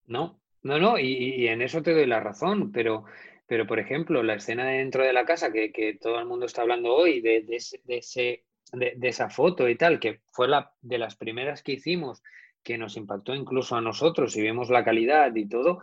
No, 0.08 0.42
no, 0.62 0.78
no, 0.78 1.00
y, 1.00 1.06
y 1.06 1.48
en 1.48 1.62
eso 1.62 1.82
te 1.82 1.94
doy 1.94 2.06
la 2.06 2.20
razón, 2.20 2.74
pero, 2.74 3.06
pero 3.48 3.68
por 3.68 3.80
ejemplo, 3.80 4.24
la 4.24 4.36
escena 4.36 4.66
de 4.66 4.78
dentro 4.78 5.04
de 5.04 5.14
la 5.14 5.26
casa 5.26 5.52
que, 5.52 5.72
que 5.72 5.96
todo 5.96 6.20
el 6.20 6.26
mundo 6.26 6.46
está 6.46 6.62
hablando 6.62 6.94
hoy, 6.94 7.22
de, 7.22 7.44
de 7.44 7.56
ese, 7.58 7.82
de, 7.84 7.98
ese- 7.98 8.46
de- 8.72 8.98
esa 9.08 9.30
foto 9.30 9.68
y 9.70 9.76
tal, 9.78 10.00
que 10.00 10.22
fue 10.32 10.48
la 10.48 10.72
de 10.82 10.98
las 10.98 11.16
primeras 11.16 11.62
que 11.62 11.74
hicimos, 11.74 12.22
que 12.64 12.78
nos 12.78 12.96
impactó 12.98 13.36
incluso 13.36 13.76
a 13.76 13.82
nosotros 13.82 14.36
y 14.38 14.42
vemos 14.42 14.70
la 14.70 14.84
calidad 14.86 15.36
y 15.36 15.48
todo, 15.48 15.80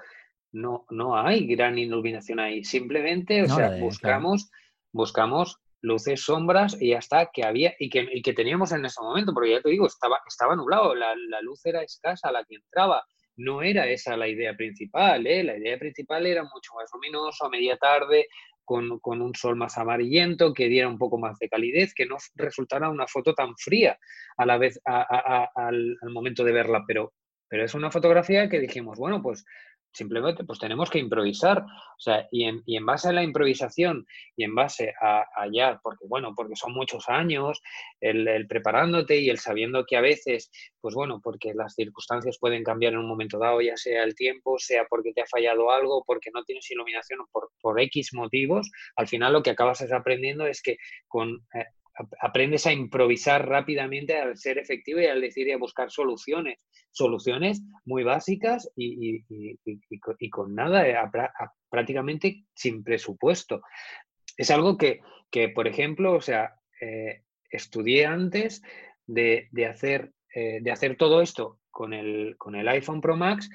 no, 0.52 0.86
no 0.90 1.16
hay 1.16 1.46
gran 1.46 1.78
iluminación 1.78 2.40
ahí. 2.40 2.64
Simplemente, 2.64 3.42
o 3.42 3.46
No, 3.46 3.54
sea, 3.56 3.68
claro. 3.68 3.82
buscamos, 3.84 4.50
buscamos 4.92 5.58
luces, 5.82 6.22
sombras 6.22 6.76
y 6.80 6.90
ya 6.90 6.98
está, 6.98 7.30
que 7.32 7.44
había 7.44 7.74
y 7.78 7.88
que, 7.88 8.06
y 8.12 8.22
que 8.22 8.32
teníamos 8.32 8.72
en 8.72 8.84
ese 8.84 9.00
momento, 9.02 9.32
porque 9.32 9.50
ya 9.52 9.62
te 9.62 9.70
digo, 9.70 9.86
estaba, 9.86 10.18
estaba 10.26 10.56
nublado, 10.56 10.94
la, 10.94 11.14
la 11.28 11.40
luz 11.42 11.64
era 11.64 11.82
escasa, 11.82 12.32
la 12.32 12.44
que 12.44 12.56
entraba. 12.56 13.02
No 13.40 13.62
era 13.62 13.88
esa 13.88 14.16
la 14.16 14.28
idea 14.28 14.54
principal, 14.54 15.26
¿eh? 15.26 15.42
La 15.42 15.56
idea 15.56 15.78
principal 15.78 16.26
era 16.26 16.42
mucho 16.42 16.74
más 16.74 16.90
luminoso, 16.92 17.46
a 17.46 17.50
media 17.50 17.76
tarde, 17.78 18.28
con, 18.64 19.00
con 19.00 19.22
un 19.22 19.34
sol 19.34 19.56
más 19.56 19.78
amarillento, 19.78 20.52
que 20.52 20.68
diera 20.68 20.88
un 20.88 20.98
poco 20.98 21.18
más 21.18 21.38
de 21.38 21.48
calidez, 21.48 21.94
que 21.94 22.04
no 22.04 22.16
resultara 22.34 22.90
una 22.90 23.06
foto 23.06 23.34
tan 23.34 23.56
fría 23.56 23.98
a 24.36 24.44
la 24.44 24.58
vez 24.58 24.78
al, 24.84 25.96
al 26.00 26.10
momento 26.10 26.44
de 26.44 26.52
verla. 26.52 26.84
Pero, 26.86 27.14
pero 27.48 27.64
es 27.64 27.74
una 27.74 27.90
fotografía 27.90 28.48
que 28.48 28.60
dijimos, 28.60 28.98
bueno, 28.98 29.22
pues 29.22 29.44
simplemente 29.92 30.44
pues 30.44 30.58
tenemos 30.58 30.90
que 30.90 30.98
improvisar. 30.98 31.58
O 31.62 32.02
sea, 32.02 32.26
y 32.30 32.44
en, 32.44 32.62
y 32.64 32.76
en 32.76 32.86
base 32.86 33.08
a 33.08 33.12
la 33.12 33.22
improvisación 33.22 34.06
y 34.36 34.44
en 34.44 34.54
base 34.54 34.94
a, 35.00 35.20
a 35.20 35.48
ya, 35.52 35.80
porque 35.82 36.06
bueno, 36.08 36.34
porque 36.34 36.56
son 36.56 36.72
muchos 36.72 37.08
años, 37.08 37.60
el, 38.00 38.46
preparándote 38.46 39.18
y 39.18 39.28
el 39.28 39.38
sabiendo 39.38 39.84
que 39.84 39.96
a 39.96 40.00
veces, 40.00 40.50
pues 40.80 40.94
bueno, 40.94 41.20
porque 41.22 41.52
las 41.54 41.74
circunstancias 41.74 42.38
pueden 42.40 42.64
cambiar 42.64 42.94
en 42.94 43.00
un 43.00 43.08
momento 43.08 43.38
dado, 43.38 43.60
ya 43.60 43.76
sea 43.76 44.02
el 44.04 44.14
tiempo, 44.14 44.58
sea 44.58 44.86
porque 44.88 45.12
te 45.12 45.22
ha 45.22 45.26
fallado 45.26 45.70
algo, 45.70 46.04
porque 46.06 46.30
no 46.32 46.42
tienes 46.44 46.70
iluminación 46.70 47.20
o 47.20 47.28
por, 47.30 47.50
por 47.60 47.80
X 47.80 48.14
motivos, 48.14 48.70
al 48.96 49.08
final 49.08 49.32
lo 49.32 49.42
que 49.42 49.50
acabas 49.50 49.80
es 49.82 49.92
aprendiendo 49.92 50.46
es 50.46 50.62
que 50.62 50.76
con... 51.08 51.46
eh, 51.54 51.64
aprendes 52.20 52.66
a 52.66 52.72
improvisar 52.72 53.48
rápidamente 53.48 54.16
al 54.16 54.36
ser 54.36 54.58
efectivo 54.58 55.00
y 55.00 55.06
al 55.06 55.20
decir 55.20 55.46
y 55.48 55.52
a 55.52 55.58
buscar 55.58 55.90
soluciones, 55.90 56.58
soluciones 56.90 57.62
muy 57.84 58.02
básicas 58.04 58.70
y, 58.76 59.24
y- 59.28 59.58
y- 59.64 60.30
con, 60.30 60.54
nada, 60.54 60.88
eh, 60.88 60.96
prácticamente 61.68 62.44
sin 62.54 62.82
presupuesto. 62.82 63.62
Es 64.36 64.50
algo 64.50 64.76
que, 64.76 65.00
que, 65.30 65.48
por 65.48 65.66
ejemplo, 65.68 66.14
o 66.14 66.20
sea, 66.20 66.54
eh, 66.80 67.22
estudié 67.50 68.06
antes 68.06 68.62
de, 69.06 69.48
de 69.50 69.66
hacer, 69.66 70.12
eh, 70.34 70.60
de 70.62 70.70
hacer 70.70 70.96
todo 70.96 71.20
esto 71.20 71.60
con 71.70 71.92
el, 71.92 72.36
con 72.38 72.54
el 72.54 72.68
iPhone 72.68 73.00
Pro 73.00 73.16
Max. 73.16 73.50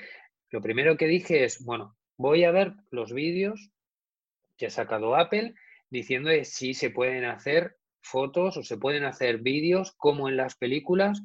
Lo 0.52 0.62
primero 0.62 0.98
que 0.98 1.08
dije 1.08 1.44
es, 1.44 1.64
bueno, 1.64 1.96
voy 2.18 2.44
a 2.44 2.52
ver 2.52 2.74
los 2.92 3.14
vídeos 3.14 3.72
que 4.58 4.68
ha 4.68 4.70
sacado 4.70 5.16
Apple 5.16 5.54
diciendo 5.90 6.30
si 6.44 6.74
se 6.74 6.90
pueden 6.90 7.26
hacer 7.26 7.78
fotos 8.06 8.58
o 8.58 8.64
se 8.64 8.78
pueden 8.78 9.04
hacer 9.04 9.40
vídeos 9.40 9.94
como 9.98 10.30
en 10.30 10.38
las 10.38 10.56
películas. 10.56 11.22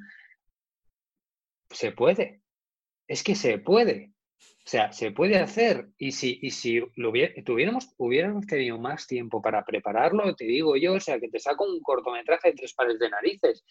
Se 1.70 1.92
puede. 1.92 2.42
Es 3.06 3.22
que 3.22 3.34
se 3.34 3.58
puede. 3.58 4.12
O 4.38 4.68
sea, 4.70 4.92
se 4.92 5.10
puede 5.10 5.38
hacer. 5.38 5.88
Y 5.98 6.12
si, 6.12 6.38
y 6.42 6.50
si 6.50 6.80
lo 6.96 7.12
tuviéramos, 7.44 7.92
hubiéramos 7.96 8.46
tenido 8.46 8.78
más 8.78 9.06
tiempo 9.06 9.42
para 9.42 9.64
prepararlo, 9.64 10.34
te 10.34 10.44
digo 10.44 10.76
yo, 10.76 10.94
o 10.94 11.00
sea, 11.00 11.18
que 11.18 11.28
te 11.28 11.38
saco 11.38 11.64
un 11.64 11.80
cortometraje 11.80 12.50
de 12.50 12.54
tres 12.54 12.74
pares 12.74 12.98
de 12.98 13.10
narices. 13.10 13.64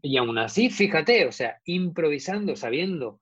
Y 0.00 0.16
aún 0.16 0.38
así, 0.38 0.70
fíjate, 0.70 1.26
o 1.26 1.32
sea, 1.32 1.60
improvisando, 1.64 2.56
sabiendo 2.56 3.20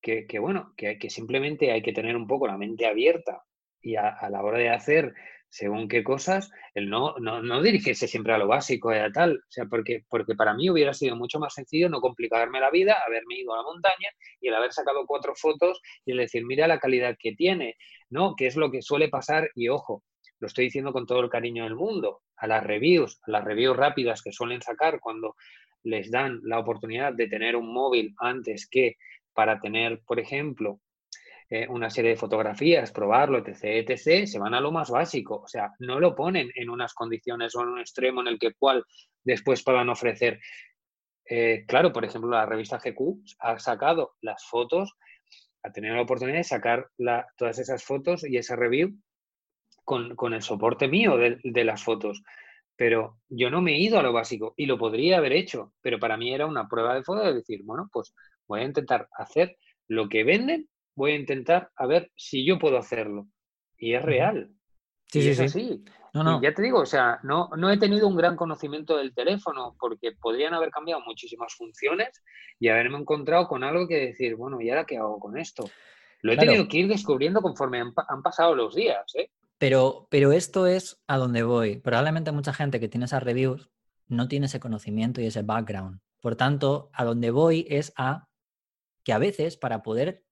que, 0.00 0.26
bueno, 0.40 0.72
que, 0.76 0.98
simplemente 1.10 1.70
hay 1.70 1.82
que 1.82 1.92
tener 1.92 2.16
un 2.16 2.26
poco 2.26 2.46
la 2.46 2.58
mente 2.58 2.86
abierta 2.86 3.42
y 3.80 3.96
a 3.96 4.28
la 4.30 4.42
hora 4.42 4.58
de 4.58 4.68
hacer 4.68 5.14
según 5.52 5.86
qué 5.86 6.02
cosas, 6.02 6.50
el 6.72 6.88
no, 6.88 7.14
no, 7.18 7.42
no 7.42 7.60
dirigirse 7.60 8.08
siempre 8.08 8.32
a 8.32 8.38
lo 8.38 8.48
básico 8.48 8.90
y 8.90 8.96
a 8.96 9.12
tal, 9.12 9.36
o 9.36 9.50
sea, 9.50 9.66
porque, 9.66 10.02
porque 10.08 10.34
para 10.34 10.54
mí 10.54 10.70
hubiera 10.70 10.94
sido 10.94 11.14
mucho 11.14 11.38
más 11.38 11.52
sencillo 11.52 11.90
no 11.90 12.00
complicarme 12.00 12.58
la 12.58 12.70
vida, 12.70 12.96
haberme 13.06 13.34
ido 13.36 13.52
a 13.52 13.58
la 13.58 13.62
montaña 13.62 14.08
y 14.40 14.48
el 14.48 14.54
haber 14.54 14.72
sacado 14.72 15.04
cuatro 15.06 15.34
fotos 15.36 15.82
y 16.06 16.12
el 16.12 16.16
decir, 16.16 16.46
mira 16.46 16.66
la 16.66 16.78
calidad 16.78 17.18
que 17.20 17.34
tiene, 17.34 17.76
¿no? 18.08 18.34
Que 18.34 18.46
es 18.46 18.56
lo 18.56 18.70
que 18.70 18.80
suele 18.80 19.10
pasar 19.10 19.50
y 19.54 19.68
ojo, 19.68 20.02
lo 20.40 20.46
estoy 20.46 20.64
diciendo 20.64 20.90
con 20.90 21.04
todo 21.04 21.20
el 21.20 21.28
cariño 21.28 21.64
del 21.64 21.76
mundo, 21.76 22.22
a 22.36 22.46
las 22.46 22.64
reviews, 22.64 23.20
a 23.26 23.30
las 23.30 23.44
reviews 23.44 23.76
rápidas 23.76 24.22
que 24.22 24.32
suelen 24.32 24.62
sacar 24.62 25.00
cuando 25.00 25.36
les 25.82 26.10
dan 26.10 26.40
la 26.44 26.60
oportunidad 26.60 27.12
de 27.12 27.28
tener 27.28 27.56
un 27.56 27.70
móvil 27.74 28.14
antes 28.16 28.66
que 28.66 28.96
para 29.34 29.60
tener, 29.60 30.00
por 30.06 30.18
ejemplo, 30.18 30.80
eh, 31.54 31.66
una 31.68 31.90
serie 31.90 32.12
de 32.12 32.16
fotografías, 32.16 32.92
probarlo, 32.92 33.36
etc., 33.36 33.86
etc., 33.86 34.26
se 34.26 34.38
van 34.38 34.54
a 34.54 34.60
lo 34.62 34.72
más 34.72 34.88
básico. 34.88 35.42
O 35.44 35.46
sea, 35.46 35.70
no 35.80 36.00
lo 36.00 36.14
ponen 36.14 36.50
en 36.54 36.70
unas 36.70 36.94
condiciones 36.94 37.54
o 37.54 37.60
en 37.60 37.68
un 37.68 37.78
extremo 37.78 38.22
en 38.22 38.28
el 38.28 38.38
que 38.38 38.54
cual 38.54 38.82
después 39.22 39.62
puedan 39.62 39.90
ofrecer. 39.90 40.40
Eh, 41.28 41.66
claro, 41.68 41.92
por 41.92 42.06
ejemplo, 42.06 42.30
la 42.30 42.46
revista 42.46 42.78
GQ 42.78 43.22
ha 43.40 43.58
sacado 43.58 44.14
las 44.22 44.46
fotos, 44.46 44.94
ha 45.62 45.70
tenido 45.70 45.94
la 45.94 46.00
oportunidad 46.00 46.38
de 46.38 46.44
sacar 46.44 46.88
todas 47.36 47.58
esas 47.58 47.84
fotos 47.84 48.24
y 48.24 48.38
esa 48.38 48.56
review 48.56 48.96
con, 49.84 50.16
con 50.16 50.32
el 50.32 50.40
soporte 50.40 50.88
mío 50.88 51.18
de, 51.18 51.38
de 51.44 51.64
las 51.64 51.84
fotos 51.84 52.22
pero 52.76 53.18
yo 53.28 53.50
no 53.50 53.60
me 53.60 53.74
he 53.74 53.78
ido 53.78 53.98
a 53.98 54.02
lo 54.02 54.14
básico 54.14 54.54
y 54.56 54.64
lo 54.64 54.78
podría 54.78 55.18
haber 55.18 55.34
hecho, 55.34 55.74
pero 55.82 56.00
para 56.00 56.16
mí 56.16 56.32
era 56.32 56.46
una 56.46 56.66
prueba 56.66 56.94
de 56.94 57.04
fuego 57.04 57.22
de 57.22 57.34
decir, 57.34 57.60
bueno, 57.62 57.90
pues 57.92 58.14
voy 58.48 58.60
a 58.60 58.64
intentar 58.64 59.08
hacer 59.12 59.56
lo 59.86 60.08
que 60.08 60.24
venden, 60.24 60.68
voy 60.94 61.12
a 61.12 61.16
intentar 61.16 61.70
a 61.76 61.86
ver 61.86 62.10
si 62.16 62.46
yo 62.46 62.58
puedo 62.58 62.78
hacerlo. 62.78 63.26
Y 63.76 63.94
es 63.94 64.02
real. 64.02 64.50
Sí, 65.06 65.18
y 65.18 65.22
sí, 65.22 65.30
es 65.30 65.38
sí. 65.38 65.44
así. 65.44 65.84
No, 66.14 66.24
no. 66.24 66.38
Y 66.38 66.42
ya 66.42 66.54
te 66.54 66.62
digo, 66.62 66.80
o 66.80 66.86
sea, 66.86 67.18
no, 67.22 67.48
no 67.56 67.70
he 67.70 67.78
tenido 67.78 68.06
un 68.06 68.16
gran 68.16 68.36
conocimiento 68.36 68.96
del 68.96 69.14
teléfono 69.14 69.76
porque 69.78 70.12
podrían 70.12 70.54
haber 70.54 70.70
cambiado 70.70 71.02
muchísimas 71.06 71.54
funciones 71.54 72.22
y 72.58 72.68
haberme 72.68 72.98
encontrado 72.98 73.48
con 73.48 73.64
algo 73.64 73.88
que 73.88 73.96
decir, 74.06 74.36
bueno, 74.36 74.60
¿y 74.60 74.68
ahora 74.70 74.84
qué 74.84 74.98
hago 74.98 75.18
con 75.18 75.38
esto? 75.38 75.70
Lo 76.20 76.32
he 76.32 76.36
Claro. 76.36 76.52
tenido 76.52 76.68
que 76.68 76.78
ir 76.78 76.88
descubriendo 76.88 77.40
conforme 77.40 77.80
han 77.80 78.22
pasado 78.22 78.54
los 78.54 78.74
días, 78.74 79.04
¿eh? 79.14 79.30
Pero, 79.58 80.06
pero 80.10 80.32
esto 80.32 80.66
es 80.66 81.02
a 81.06 81.16
donde 81.18 81.42
voy. 81.44 81.78
Probablemente 81.78 82.32
mucha 82.32 82.52
gente 82.52 82.78
que 82.80 82.88
tiene 82.88 83.06
esas 83.06 83.22
reviews 83.22 83.70
no 84.08 84.28
tiene 84.28 84.46
ese 84.46 84.60
conocimiento 84.60 85.20
y 85.20 85.26
ese 85.26 85.42
background. 85.42 86.00
Por 86.20 86.36
tanto, 86.36 86.90
a 86.92 87.04
donde 87.04 87.30
voy 87.30 87.66
es 87.68 87.92
a 87.96 88.28
que 89.04 89.12
a 89.12 89.18
veces 89.18 89.56
para 89.56 89.82
poder 89.82 90.24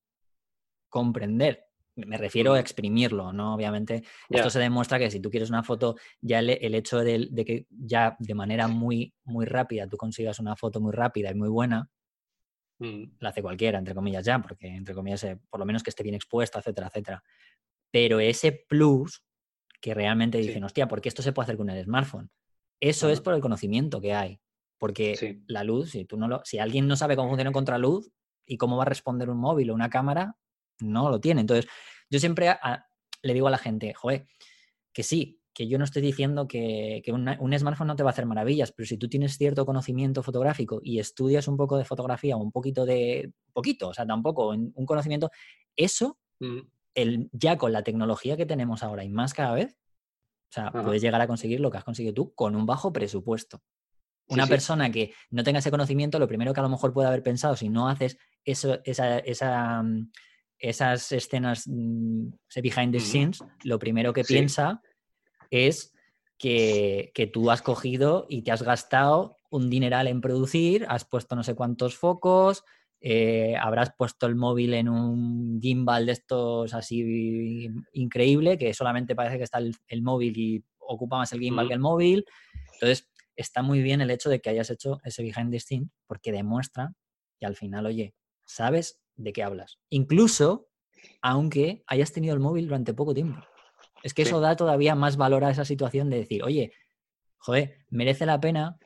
comprender, 0.90 1.64
me 1.96 2.16
refiero 2.18 2.52
a 2.54 2.60
exprimirlo, 2.60 3.32
¿no? 3.32 3.54
Obviamente, 3.54 4.02
esto 4.28 4.50
se 4.50 4.58
demuestra 4.58 4.98
que 4.98 5.10
si 5.10 5.20
tú 5.20 5.30
quieres 5.30 5.48
una 5.50 5.62
foto, 5.62 5.96
ya 6.20 6.38
el, 6.40 6.50
el 6.50 6.74
hecho 6.74 6.98
de, 6.98 7.28
de 7.30 7.44
que 7.44 7.66
ya 7.70 8.16
de 8.18 8.34
manera 8.34 8.68
muy, 8.68 9.14
muy 9.24 9.46
rápida 9.46 9.86
tú 9.86 9.96
consigas 9.96 10.38
una 10.38 10.56
foto 10.56 10.80
muy 10.80 10.92
rápida 10.92 11.30
y 11.30 11.34
muy 11.34 11.48
buena, 11.48 11.88
Mm, 12.82 13.16
la 13.20 13.28
hace 13.28 13.42
cualquiera, 13.42 13.78
entre 13.78 13.94
comillas 13.94 14.24
ya, 14.24 14.40
porque 14.40 14.66
entre 14.66 14.94
comillas, 14.94 15.22
eh, 15.24 15.38
por 15.50 15.60
lo 15.60 15.66
menos 15.66 15.82
que 15.82 15.90
esté 15.90 16.02
bien 16.02 16.14
expuesta, 16.14 16.60
etcétera, 16.60 16.86
etcétera. 16.86 17.22
Pero 17.90 18.20
ese 18.20 18.52
plus 18.52 19.22
que 19.82 19.92
realmente 19.92 20.40
Sí. 20.40 20.46
dicen, 20.48 20.64
hostia, 20.64 20.88
porque 20.88 21.10
esto 21.10 21.20
se 21.20 21.32
puede 21.34 21.44
hacer 21.44 21.56
con 21.58 21.68
el 21.68 21.84
smartphone. 21.84 22.30
Eso 22.80 23.10
es 23.10 23.20
por 23.20 23.34
el 23.34 23.42
conocimiento 23.42 24.00
que 24.00 24.14
hay. 24.14 24.40
Porque 24.78 25.42
la 25.46 25.62
luz, 25.62 25.90
si 25.90 26.06
tú 26.06 26.16
no 26.16 26.26
lo, 26.26 26.40
si 26.44 26.58
alguien 26.58 26.86
no 26.86 26.96
sabe 26.96 27.16
cómo 27.16 27.28
funciona 27.28 27.52
contra 27.52 27.76
luz 27.76 28.10
y 28.46 28.56
cómo 28.56 28.78
va 28.78 28.84
a 28.84 28.86
responder 28.86 29.28
un 29.28 29.36
móvil 29.38 29.70
o 29.70 29.74
una 29.74 29.90
cámara, 29.90 30.36
no 30.82 31.10
lo 31.10 31.20
tiene. 31.20 31.42
Entonces, 31.42 31.70
yo 32.08 32.18
siempre 32.18 32.56
le 33.22 33.34
digo 33.34 33.48
a 33.48 33.50
la 33.50 33.58
gente, 33.58 33.94
joder, 33.94 34.26
que 34.92 35.02
sí, 35.02 35.40
que 35.52 35.68
yo 35.68 35.78
no 35.78 35.84
estoy 35.84 36.02
diciendo 36.02 36.46
que, 36.46 37.02
un 37.10 37.58
smartphone 37.58 37.88
no 37.88 37.96
te 37.96 38.02
va 38.02 38.10
a 38.10 38.12
hacer 38.12 38.26
maravillas, 38.26 38.72
pero 38.72 38.86
si 38.86 38.96
tú 38.96 39.08
tienes 39.08 39.36
cierto 39.36 39.66
conocimiento 39.66 40.22
fotográfico 40.22 40.80
y 40.82 40.98
estudias 40.98 41.48
un 41.48 41.56
poco 41.56 41.76
de 41.76 41.84
fotografía 41.84 42.36
o 42.36 42.40
un 42.40 42.52
poquito 42.52 42.84
de, 42.86 43.32
poquito, 43.52 43.88
o 43.88 43.94
sea, 43.94 44.06
tampoco, 44.06 44.48
un 44.48 44.86
conocimiento, 44.86 45.30
eso, 45.76 46.18
mm. 46.38 46.60
el, 46.94 47.28
ya 47.32 47.58
con 47.58 47.72
la 47.72 47.82
tecnología 47.82 48.36
que 48.36 48.46
tenemos 48.46 48.82
ahora 48.82 49.04
y 49.04 49.08
más 49.08 49.34
cada 49.34 49.54
vez, 49.54 49.76
o 50.50 50.52
sea, 50.52 50.72
puedes 50.72 51.00
llegar 51.00 51.20
a 51.20 51.28
conseguir 51.28 51.60
lo 51.60 51.70
que 51.70 51.78
has 51.78 51.84
conseguido 51.84 52.12
tú 52.12 52.34
con 52.34 52.56
un 52.56 52.66
bajo 52.66 52.92
presupuesto. 52.92 53.62
Una 54.26 54.46
persona 54.46 54.90
que 54.90 55.12
no 55.30 55.42
tenga 55.42 55.58
ese 55.58 55.70
conocimiento, 55.70 56.18
lo 56.18 56.28
primero 56.28 56.52
que 56.52 56.60
a 56.60 56.62
lo 56.62 56.68
mejor 56.68 56.92
puede 56.92 57.08
haber 57.08 57.22
pensado, 57.22 57.56
si 57.56 57.68
no 57.68 57.88
haces 57.88 58.16
eso, 58.44 58.78
esa, 58.84 59.18
esa, 59.18 59.82
mm, 59.82 60.10
esas 60.60 61.10
escenas, 61.12 61.64
mm, 61.66 62.28
ese 62.48 62.60
behind 62.60 62.92
the 62.92 63.00
scenes, 63.00 63.42
lo 63.64 63.78
primero 63.78 64.12
que 64.12 64.24
piensa 64.24 64.82
es 65.50 65.92
que, 66.38 67.30
tú 67.32 67.50
has 67.50 67.62
cogido 67.62 68.26
y 68.28 68.42
te 68.42 68.52
has 68.52 68.62
gastado 68.62 69.36
un 69.50 69.68
dineral 69.68 70.06
en 70.06 70.20
producir, 70.20 70.86
has 70.88 71.04
puesto 71.04 71.36
no 71.36 71.42
sé 71.42 71.54
cuántos 71.54 71.96
focos, 71.96 72.62
eh, 73.00 73.56
habrás 73.58 73.92
puesto 73.96 74.26
el 74.26 74.36
móvil 74.36 74.74
en 74.74 74.88
un 74.88 75.60
gimbal 75.60 76.06
de 76.06 76.12
estos 76.12 76.74
así 76.74 77.68
increíble, 77.92 78.58
que 78.58 78.72
solamente 78.74 79.14
parece 79.14 79.38
que 79.38 79.44
está 79.44 79.58
el, 79.58 80.02
móvil 80.02 80.36
y 80.36 80.64
ocupa 80.78 81.16
más 81.16 81.32
el 81.32 81.40
gimbal 81.40 81.68
que 81.68 81.74
el 81.74 81.80
móvil. 81.80 82.24
Entonces, 82.74 83.08
está 83.36 83.62
muy 83.62 83.82
bien 83.82 84.00
el 84.00 84.10
hecho 84.10 84.28
de 84.28 84.40
que 84.40 84.50
hayas 84.50 84.70
hecho 84.70 84.98
ese 85.04 85.22
behind 85.22 85.50
the 85.50 85.60
scenes 85.60 85.88
porque 86.06 86.32
demuestra 86.32 86.92
que 87.38 87.46
al 87.46 87.56
final, 87.56 87.86
oye, 87.86 88.14
sabes 88.44 89.00
de 89.22 89.32
qué 89.32 89.42
hablas. 89.42 89.78
Incluso 89.90 90.70
aunque 91.22 91.82
hayas 91.86 92.12
tenido 92.12 92.34
el 92.34 92.40
móvil 92.40 92.66
durante 92.66 92.94
poco 92.94 93.14
tiempo. 93.14 93.40
Es 94.02 94.14
que 94.14 94.22
eso 94.22 94.40
da 94.40 94.56
todavía 94.56 94.94
más 94.94 95.16
valor 95.16 95.44
a 95.44 95.50
esa 95.50 95.64
situación 95.64 96.08
de 96.08 96.18
decir, 96.18 96.42
oye, 96.42 96.72
joder, 97.38 97.78
merece 97.90 98.24
la 98.26 98.40
pena 98.40 98.78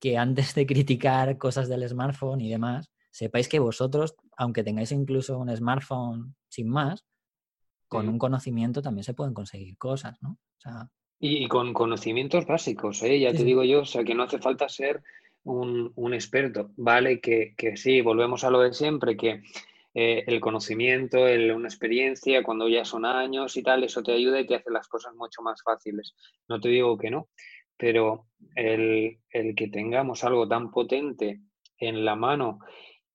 que 0.00 0.16
antes 0.16 0.54
de 0.54 0.66
criticar 0.66 1.36
cosas 1.38 1.68
del 1.68 1.86
smartphone 1.88 2.40
y 2.40 2.50
demás, 2.50 2.90
sepáis 3.10 3.48
que 3.48 3.58
vosotros, 3.58 4.14
aunque 4.36 4.64
tengáis 4.64 4.92
incluso 4.92 5.38
un 5.38 5.54
smartphone 5.54 6.34
sin 6.48 6.68
más, 6.68 7.04
con 7.86 8.08
un 8.08 8.18
conocimiento 8.18 8.80
también 8.80 9.04
se 9.04 9.12
pueden 9.12 9.34
conseguir 9.34 9.76
cosas, 9.76 10.16
¿no? 10.22 10.38
y, 11.20 11.46
con 11.46 11.74
conocimientos 11.74 12.46
básicos, 12.46 13.02
¿eh? 13.02 13.20
ya 13.20 13.32
te 13.32 13.44
digo 13.44 13.64
yo, 13.64 13.82
o 13.82 13.84
sea, 13.84 14.02
que 14.02 14.14
no 14.14 14.22
hace 14.22 14.38
falta 14.38 14.68
ser 14.70 15.02
un, 15.44 16.14
experto, 16.14 16.70
¿vale? 16.76 17.20
Que, 17.20 17.54
que, 17.54 17.76
sí, 17.76 18.00
volvemos 18.00 18.44
a 18.44 18.50
lo 18.50 18.60
de 18.60 18.72
siempre, 18.72 19.16
que 19.16 19.42
eh, 19.94 20.24
el 20.26 20.40
conocimiento, 20.40 21.26
el, 21.26 21.52
una 21.52 21.68
experiencia, 21.68 22.42
cuando 22.42 22.66
ya 22.68 22.84
son 22.84 23.04
años 23.04 23.56
y 23.56 23.62
tal, 23.62 23.84
eso 23.84 24.02
te 24.02 24.12
ayuda 24.12 24.40
y 24.40 24.46
te 24.46 24.54
hace 24.54 24.70
las 24.70 24.88
cosas 24.88 25.14
mucho 25.14 25.42
más 25.42 25.62
fáciles. 25.62 26.14
No 26.48 26.60
te 26.60 26.70
digo 26.70 26.96
que 26.96 27.10
no, 27.10 27.28
pero 27.76 28.26
el, 28.54 29.18
que 29.30 29.68
tengamos 29.68 30.24
algo 30.24 30.48
tan 30.48 30.70
potente 30.70 31.40
en 31.78 32.04
la 32.04 32.16
mano 32.16 32.60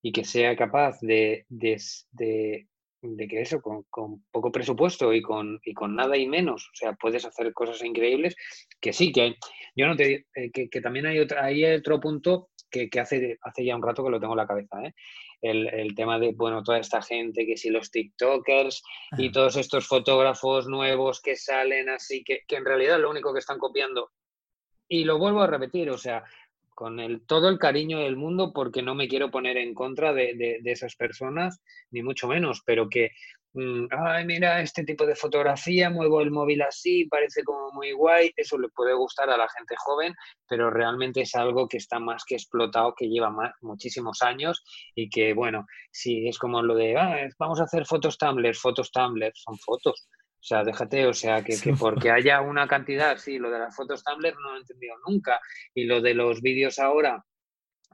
y 0.04 0.12
que 0.12 0.24
sea 0.24 0.56
capaz 0.56 1.00
de, 1.02 1.46
de, 1.50 1.82
de, 2.12 3.28
que 3.28 3.42
eso, 3.42 3.60
con, 3.60 3.86
poco 4.30 4.52
presupuesto 4.52 5.14
y 5.14 5.22
con, 5.24 5.60
y 5.64 5.74
con 5.74 5.96
nada 5.96 6.16
y 6.16 6.28
menos, 6.28 6.68
o 6.68 6.76
sea, 6.76 6.94
puedes 6.94 7.26
hacer 7.26 7.54
cosas 7.54 7.84
increíbles, 7.84 8.36
que 8.80 8.94
sí, 8.94 9.12
que 9.12 9.22
hay, 9.22 9.36
yo 9.76 9.88
no 9.88 9.96
te 9.96 10.28
eh, 10.36 10.52
que, 10.54 10.70
que, 10.70 10.82
también 10.82 11.08
hay, 11.08 11.20
otra, 11.20 11.46
hay 11.46 11.66
otro 11.66 12.00
punto 12.00 12.50
que, 12.70 12.90
que, 12.90 13.00
hace, 13.00 13.38
hace 13.42 13.66
ya 13.66 13.76
un 13.76 13.84
rato 13.84 14.04
que 14.04 14.10
lo 14.10 14.20
tengo 14.20 14.34
en 14.34 14.38
la 14.38 14.48
cabeza, 14.48 14.84
¿eh? 14.84 14.94
el, 15.42 15.96
tema 15.96 16.20
de, 16.20 16.34
bueno, 16.34 16.64
toda 16.64 16.80
esta 16.80 17.02
gente, 17.02 17.46
que 17.46 17.58
si 17.58 17.70
los 17.70 17.92
TikTokers 17.92 18.84
y 19.18 19.32
todos 19.32 19.56
estos 19.56 19.88
fotógrafos 19.88 20.68
nuevos 20.68 21.22
que 21.22 21.36
salen 21.36 21.90
así, 21.90 22.24
que, 22.24 22.42
que 22.48 22.56
en 22.56 22.66
realidad 22.66 23.00
lo 23.00 23.10
único 23.10 23.34
que 23.34 23.40
están 23.40 23.60
copiando, 23.60 24.12
y 24.88 25.04
lo 25.04 25.18
vuelvo 25.18 25.42
a 25.42 25.48
repetir, 25.48 25.90
o 25.90 25.98
sea, 25.98 26.24
con 26.78 27.00
el, 27.00 27.26
todo 27.26 27.50
el 27.50 27.58
cariño 27.58 28.00
del 28.00 28.16
mundo, 28.16 28.54
porque 28.54 28.84
no 28.84 28.96
me 28.96 29.08
quiero 29.08 29.32
poner 29.32 29.58
en 29.58 29.74
contra 29.74 30.14
de, 30.14 30.60
de, 30.62 30.72
esas 30.72 30.96
personas, 30.96 31.60
ni 31.90 32.04
mucho 32.04 32.28
menos, 32.28 32.62
pero 32.66 32.88
que, 32.88 33.12
ay, 33.92 34.26
mira, 34.26 34.62
este 34.62 34.84
tipo 34.84 35.06
de 35.06 35.16
fotografía, 35.16 35.90
muevo 35.90 36.22
el 36.22 36.32
móvil 36.32 36.62
así, 36.62 37.06
parece 37.06 37.44
como 37.44 37.72
muy 37.72 37.92
guay, 37.92 38.32
eso 38.36 38.58
le 38.58 38.70
puede 38.70 38.94
gustar 38.94 39.30
a 39.30 39.38
la 39.38 39.48
gente 39.50 39.76
joven, 39.78 40.14
pero 40.48 40.70
realmente 40.70 41.22
es 41.22 41.34
algo 41.36 41.68
que 41.68 41.78
está 41.78 42.00
más 42.00 42.24
que 42.26 42.36
explotado, 42.36 42.94
que 42.96 43.08
lleva 43.08 43.30
más, 43.30 43.54
muchísimos 43.62 44.22
años 44.22 44.64
y 44.96 45.10
que, 45.10 45.34
bueno, 45.34 45.66
sí, 45.92 46.28
es 46.28 46.38
como 46.38 46.62
lo 46.62 46.76
de, 46.76 46.98
ah, 46.98 47.28
vamos 47.40 47.60
a 47.60 47.64
hacer 47.64 47.86
fotos 47.86 48.18
Tumblr, 48.18 48.56
fotos 48.56 48.92
Tumblr, 48.92 49.32
son 49.34 49.58
fotos. 49.58 50.08
O 50.40 50.44
sea, 50.48 50.64
déjate, 50.64 51.08
o 51.08 51.14
sea, 51.14 51.44
que, 51.44 51.58
porque 51.80 52.12
haya 52.12 52.42
una 52.42 52.68
cantidad, 52.68 53.18
sí, 53.18 53.40
lo 53.40 53.50
de 53.50 53.60
las 53.60 53.76
fotos 53.76 54.04
Tumblr 54.04 54.36
no 54.36 54.52
lo 54.52 54.56
he 54.58 54.60
entendido 54.60 54.96
nunca. 55.08 55.40
Y 55.74 55.86
lo 55.86 56.02
de 56.02 56.14
los 56.14 56.42
vídeos 56.42 56.80
ahora 56.80 57.24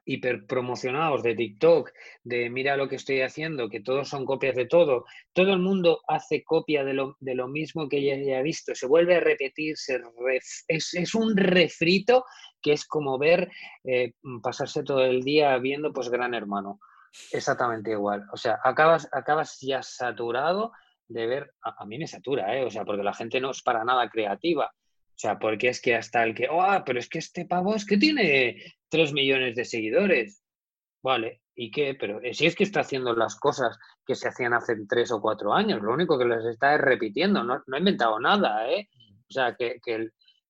hiperpromocionados 0.06 1.24
de 1.24 1.36
TikTok, 1.36 1.91
de 2.24 2.49
mira 2.49 2.78
lo 2.78 2.88
que 2.88 2.95
estoy 2.95 3.22
haciendo, 3.22 3.70
que 3.70 3.82
todos 3.82 4.10
son 4.10 4.26
copias 4.26 4.56
de 4.56 4.66
todo. 4.66 5.06
Todo 5.34 5.54
el 5.54 5.60
mundo 5.60 6.01
hace 6.08 6.43
copia 6.43 6.84
de 6.84 6.93
lo, 6.93 7.18
de 7.20 7.36
lo 7.36 7.47
mismo 7.47 7.88
que 7.88 8.04
ya 8.04 8.14
haya 8.14 8.41
visto. 8.41 8.76
Se 8.76 8.88
vuelve 8.88 9.16
a 9.16 9.20
repetir, 9.20 9.76
es, 10.68 11.16
un 11.16 11.38
refrito 11.38 12.26
que 12.62 12.74
es 12.74 12.86
como 12.86 13.18
ver, 13.18 13.49
eh, 13.84 14.14
pasarse 14.41 14.84
todo 14.84 15.04
el 15.04 15.24
día 15.24 15.58
viendo 15.58 15.93
pues 15.93 16.10
Gran 16.10 16.34
Hermano. 16.34 16.80
Exactamente 17.32 17.91
igual. 17.91 18.26
O 18.32 18.38
sea, 18.38 18.60
acabas, 18.64 19.08
acabas 19.12 19.60
ya 19.62 19.84
saturado 19.84 20.72
de 21.08 21.28
ver, 21.28 21.54
a, 21.62 21.86
mí 21.86 21.97
me 21.97 22.08
satura, 22.08 22.58
¿eh? 22.58 22.66
O 22.66 22.70
sea, 22.70 22.86
porque 22.86 23.04
la 23.04 23.14
gente 23.14 23.39
no 23.39 23.51
es 23.51 23.62
para 23.62 23.84
nada 23.84 24.10
creativa. 24.10 24.74
O 25.16 25.20
sea, 25.24 25.38
porque 25.39 25.70
es 25.70 25.82
que 25.82 25.95
hasta 25.95 26.24
el 26.24 26.34
que, 26.34 26.47
oh, 26.49 26.84
pero 26.86 26.99
es 26.99 27.07
que 27.07 27.20
este 27.20 27.45
pavo 27.45 27.76
es 27.76 27.86
que 27.86 27.97
tiene 27.97 28.57
3 28.89 29.14
millones 29.14 29.55
de 29.55 29.66
seguidores. 29.66 30.43
Vale, 31.03 31.41
¿y 31.55 31.70
qué? 31.72 31.95
Pero 31.95 32.22
eh, 32.22 32.34
si 32.34 32.45
es 32.45 32.55
que 32.55 32.64
está 32.64 32.82
haciendo 32.82 33.16
las 33.16 33.36
cosas 33.36 33.78
que 34.05 34.16
se 34.16 34.28
hacían 34.28 34.53
hace 34.53 34.76
3 34.88 35.11
o 35.11 35.22
4 35.22 35.53
años, 35.53 35.82
lo 35.82 35.93
único 35.93 36.18
que 36.18 36.26
les 36.26 36.43
está 36.45 36.76
es 36.76 36.82
repitiendo, 36.82 37.43
no, 37.43 37.61
no 37.66 37.76
ha 37.76 37.80
inventado 37.80 38.20
nada, 38.20 38.72
¿eh? 38.72 38.89
O 39.30 39.34
sea, 39.34 39.55
que, 39.55 39.80
que 39.84 40.09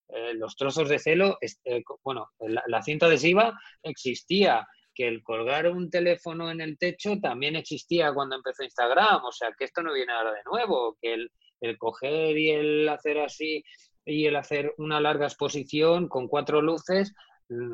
eh, 0.09 0.33
los 0.35 0.55
trozos 0.55 0.89
de 0.89 0.99
celo, 0.99 1.37
eh, 1.41 1.83
bueno, 2.03 2.29
la, 2.67 2.81
cinta 2.83 3.07
adhesiva 3.07 3.57
existía, 3.81 4.67
que 4.93 5.07
el 5.07 5.23
colgar 5.23 5.67
un 5.71 5.89
teléfono 5.89 6.51
en 6.51 6.61
el 6.61 6.77
techo 6.77 7.19
también 7.19 7.55
existía 7.55 8.13
cuando 8.13 8.35
empezó 8.35 8.63
Instagram, 8.63 9.25
o 9.25 9.31
sea, 9.31 9.51
que 9.57 9.65
esto 9.65 9.81
no 9.81 9.91
viene 9.91 10.13
ahora 10.13 10.33
de 10.33 10.43
nuevo, 10.45 10.97
que 11.01 11.15
el, 11.15 11.31
el 11.61 11.77
coger 11.79 12.37
y 12.37 12.51
el 12.51 12.89
hacer 12.89 13.19
así 13.19 13.63
y 14.05 14.25
el 14.25 14.35
hacer 14.35 14.73
una 14.77 14.99
larga 14.99 15.25
exposición 15.25 16.07
con 16.07 16.27
cuatro 16.27 16.61
luces, 16.61 17.13
mm, 17.49 17.73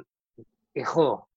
hijo, 0.75 1.30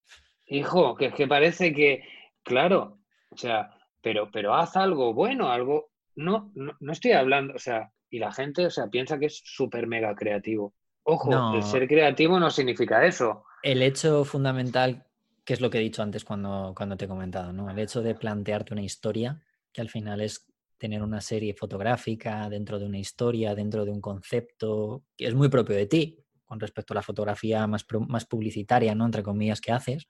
hijo, 0.45 0.95
que, 0.95 1.11
que 1.11 1.27
parece 1.27 1.73
que, 1.73 2.03
claro, 2.43 2.99
o 3.29 3.37
sea, 3.37 3.69
pero, 4.01 4.29
pero 4.31 4.53
haz 4.53 4.75
algo 4.75 5.13
bueno, 5.13 5.49
algo, 5.49 5.91
no, 6.15 6.51
no, 6.55 6.91
estoy 6.91 7.13
hablando, 7.13 7.53
o 7.55 7.59
sea, 7.59 7.91
y 8.09 8.19
la 8.19 8.31
gente, 8.31 8.65
o 8.65 8.69
sea, 8.69 8.87
piensa 8.87 9.17
que 9.17 9.25
es 9.27 9.41
súper 9.43 9.87
mega 9.87 10.13
creativo. 10.15 10.73
Ojo, 11.03 11.55
el 11.55 11.63
ser 11.63 11.87
creativo 11.87 12.39
no 12.39 12.49
significa 12.49 13.05
eso. 13.05 13.43
El 13.61 13.81
hecho 13.81 14.23
fundamental 14.23 15.05
que 15.45 15.53
es 15.53 15.61
lo 15.61 15.69
que 15.69 15.77
he 15.77 15.81
dicho 15.81 16.01
antes 16.01 16.23
cuando, 16.23 16.73
cuando 16.75 16.95
te 16.95 17.05
he 17.05 17.07
comentado, 17.07 17.51
¿no? 17.51 17.69
El 17.69 17.79
hecho 17.79 18.01
de 18.01 18.15
plantearte 18.15 18.73
una 18.73 18.83
historia, 18.83 19.41
que 19.71 19.81
al 19.81 19.89
final 19.89 20.21
es 20.21 20.47
tener 20.83 21.01
una 21.01 21.21
serie 21.21 21.53
fotográfica 21.53 22.49
dentro 22.49 22.77
de 22.77 22.85
una 22.85 22.99
historia, 22.99 23.55
dentro 23.55 23.85
de 23.85 23.91
un 23.91 24.01
concepto, 24.01 25.05
que 25.15 25.27
es 25.27 25.33
muy 25.33 25.47
propio 25.47 25.77
de 25.77 25.85
ti, 25.85 26.19
con 26.43 26.59
respecto 26.59 26.93
a 26.93 26.95
la 26.95 27.01
fotografía 27.01 27.65
más, 27.67 27.85
más 28.09 28.25
publicitaria, 28.25 28.93
¿no? 28.93 29.05
Entre 29.05 29.23
comillas, 29.23 29.61
que 29.61 29.71
haces. 29.71 30.09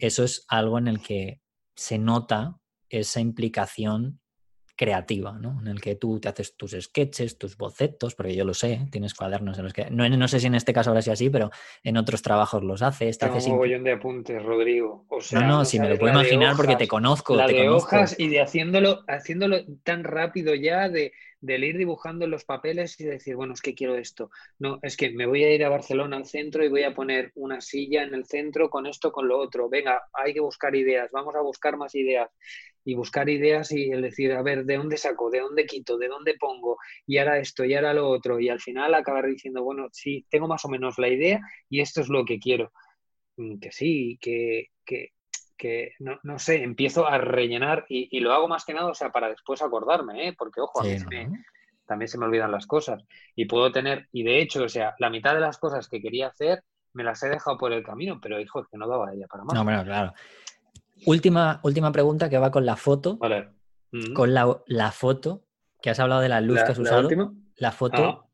Eso 0.00 0.22
es 0.22 0.44
algo 0.48 0.76
en 0.76 0.88
el 0.88 1.00
que 1.00 1.40
se 1.74 1.96
nota 1.96 2.60
esa 2.90 3.20
implicación 3.20 4.20
creativa, 4.76 5.32
¿no? 5.38 5.60
En 5.60 5.68
el 5.68 5.80
que 5.80 5.94
tú 5.94 6.18
te 6.20 6.28
haces 6.28 6.56
tus 6.56 6.76
sketches, 6.78 7.38
tus 7.38 7.56
bocetos, 7.56 8.14
porque 8.14 8.34
yo 8.34 8.44
lo 8.44 8.54
sé, 8.54 8.86
tienes 8.90 9.14
cuadernos 9.14 9.56
en 9.58 9.64
los 9.64 9.72
que... 9.72 9.90
No, 9.90 10.08
no 10.08 10.28
sé 10.28 10.40
si 10.40 10.46
en 10.46 10.54
este 10.54 10.72
caso 10.72 10.90
ahora 10.90 11.00
es 11.00 11.08
así, 11.08 11.30
pero 11.30 11.50
en 11.82 11.96
otros 11.96 12.22
trabajos 12.22 12.62
los 12.64 12.82
haces. 12.82 13.18
Te 13.18 13.26
haces 13.26 13.46
un 13.46 13.52
mogollón 13.52 13.84
de 13.84 13.92
apuntes, 13.92 14.42
Rodrigo. 14.42 15.06
no, 15.32 15.40
no, 15.46 15.64
si 15.64 15.78
me 15.78 15.88
lo 15.88 15.98
puedo 15.98 16.12
imaginar 16.12 16.56
porque 16.56 16.76
te 16.76 16.88
conozco. 16.88 17.36
La 17.36 17.46
te 17.46 17.52
de 17.54 17.66
conozco. 17.66 17.96
hojas 17.96 18.16
y 18.18 18.28
de 18.28 18.40
haciéndolo, 18.40 19.04
haciéndolo 19.06 19.58
tan 19.84 20.04
rápido 20.04 20.54
ya, 20.54 20.88
de, 20.88 21.12
del 21.44 21.62
ir 21.62 21.76
dibujando 21.76 22.26
los 22.26 22.44
papeles 22.44 22.98
y 23.00 23.04
decir, 23.04 23.36
bueno, 23.36 23.52
es 23.52 23.60
que 23.60 23.74
quiero 23.74 23.96
esto. 23.96 24.30
No, 24.58 24.78
es 24.82 24.96
que 24.96 25.10
me 25.10 25.26
voy 25.26 25.44
a 25.44 25.54
ir 25.54 25.64
a 25.64 25.68
Barcelona 25.68 26.16
al 26.16 26.24
centro 26.24 26.64
y 26.64 26.68
voy 26.68 26.84
a 26.84 26.94
poner 26.94 27.32
una 27.34 27.60
silla 27.60 28.02
en 28.02 28.14
el 28.14 28.24
centro 28.24 28.70
con 28.70 28.86
esto, 28.86 29.12
con 29.12 29.28
lo 29.28 29.38
otro. 29.38 29.68
Venga, 29.68 30.02
hay 30.12 30.32
que 30.32 30.40
buscar 30.40 30.74
ideas, 30.74 31.10
vamos 31.12 31.34
a 31.36 31.42
buscar 31.42 31.76
más 31.76 31.94
ideas. 31.94 32.30
Y 32.84 32.94
buscar 32.94 33.28
ideas 33.28 33.72
y 33.72 33.90
el 33.90 34.02
decir, 34.02 34.32
a 34.32 34.42
ver, 34.42 34.64
¿de 34.64 34.76
dónde 34.76 34.96
saco? 34.98 35.30
¿De 35.30 35.40
dónde 35.40 35.66
quito? 35.66 35.96
¿De 35.98 36.08
dónde 36.08 36.34
pongo? 36.38 36.78
Y 37.06 37.18
ahora 37.18 37.38
esto, 37.38 37.64
y 37.64 37.74
ahora 37.74 37.94
lo 37.94 38.08
otro. 38.08 38.38
Y 38.40 38.48
al 38.50 38.60
final 38.60 38.94
acabar 38.94 39.26
diciendo, 39.26 39.62
bueno, 39.64 39.88
sí, 39.92 40.26
tengo 40.30 40.48
más 40.48 40.64
o 40.64 40.68
menos 40.68 40.98
la 40.98 41.08
idea 41.08 41.40
y 41.70 41.80
esto 41.80 42.00
es 42.02 42.08
lo 42.08 42.24
que 42.24 42.38
quiero. 42.38 42.72
mm, 43.36 43.58
que 43.60 43.72
sí, 43.72 44.18
que, 44.20 44.68
que, 44.84 45.10
que 45.56 45.92
no, 46.00 46.18
no, 46.22 46.38
sé, 46.38 46.62
empiezo 46.62 47.06
a 47.06 47.18
rellenar 47.18 47.86
y, 47.88 48.08
y, 48.16 48.20
lo 48.20 48.32
hago 48.32 48.48
más 48.48 48.64
que 48.64 48.74
nada, 48.74 48.88
o 48.90 48.94
sea, 48.94 49.10
para 49.10 49.28
después 49.28 49.62
acordarme, 49.62 50.28
¿eh? 50.28 50.34
porque 50.38 50.60
ojo, 50.60 50.80
a 50.80 50.84
mí 50.84 50.96
Sí, 50.96 50.98
se 50.98 51.06
¿no? 51.06 51.10
me- 51.10 51.30
también 51.86 52.08
se 52.08 52.18
me 52.18 52.26
olvidan 52.26 52.50
las 52.52 52.66
cosas 52.66 53.04
y 53.36 53.46
puedo 53.46 53.70
tener, 53.72 54.08
y 54.12 54.22
de 54.24 54.40
hecho, 54.40 54.64
o 54.64 54.68
sea, 54.68 54.94
la 54.98 55.10
mitad 55.10 55.34
de 55.34 55.40
las 55.40 55.58
cosas 55.58 55.88
que 55.88 56.00
quería 56.00 56.28
hacer 56.28 56.62
me 56.94 57.04
las 57.04 57.22
he 57.22 57.28
dejado 57.28 57.58
por 57.58 57.72
el 57.72 57.82
camino, 57.84 58.20
pero 58.22 58.40
hijo, 58.40 58.60
es 58.62 58.68
que 58.68 58.78
no 58.78 58.88
daba 58.88 59.12
ella 59.12 59.26
para 59.28 59.44
más. 59.44 59.54
No, 59.54 59.64
bueno, 59.64 59.84
claro. 59.84 60.12
Última, 61.06 61.60
última 61.62 61.92
pregunta 61.92 62.28
que 62.30 62.38
va 62.38 62.50
con 62.50 62.64
la 62.66 62.76
foto. 62.76 63.16
Vale. 63.18 63.50
Mm. 63.92 64.12
Con 64.12 64.34
la, 64.34 64.62
la 64.66 64.90
foto, 64.92 65.46
que 65.80 65.90
has 65.90 66.00
hablado 66.00 66.20
de 66.20 66.28
la 66.28 66.40
luz 66.40 66.56
¿La- 66.56 66.64
que 66.64 66.72
has 66.72 66.78
usado. 66.78 67.08
La 67.56 67.72
foto 67.72 68.02
Ah. 68.02 68.28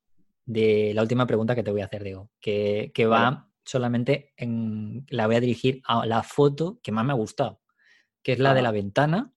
de 0.47 0.93
la 0.95 1.03
última 1.03 1.27
pregunta 1.27 1.55
que 1.55 1.63
te 1.63 1.71
voy 1.71 1.83
a 1.83 1.87
hacer, 1.87 2.03
Diego, 2.03 2.31
que, 2.41 2.91
que 2.95 3.07
va 3.07 3.31
Vale. 3.31 3.37
solamente 3.65 4.33
en. 4.37 5.05
La 5.11 5.27
voy 5.27 5.37
a 5.37 5.41
dirigir 5.41 5.83
a 5.87 6.07
la 6.07 6.23
foto 6.23 6.81
que 6.83 6.93
más 6.93 7.05
me 7.05 7.13
ha 7.13 7.17
gustado, 7.17 7.61
que 8.23 8.33
es 8.33 8.39
la 8.39 8.55
de 8.55 8.63
la 8.63 8.71
ventana, 8.71 9.33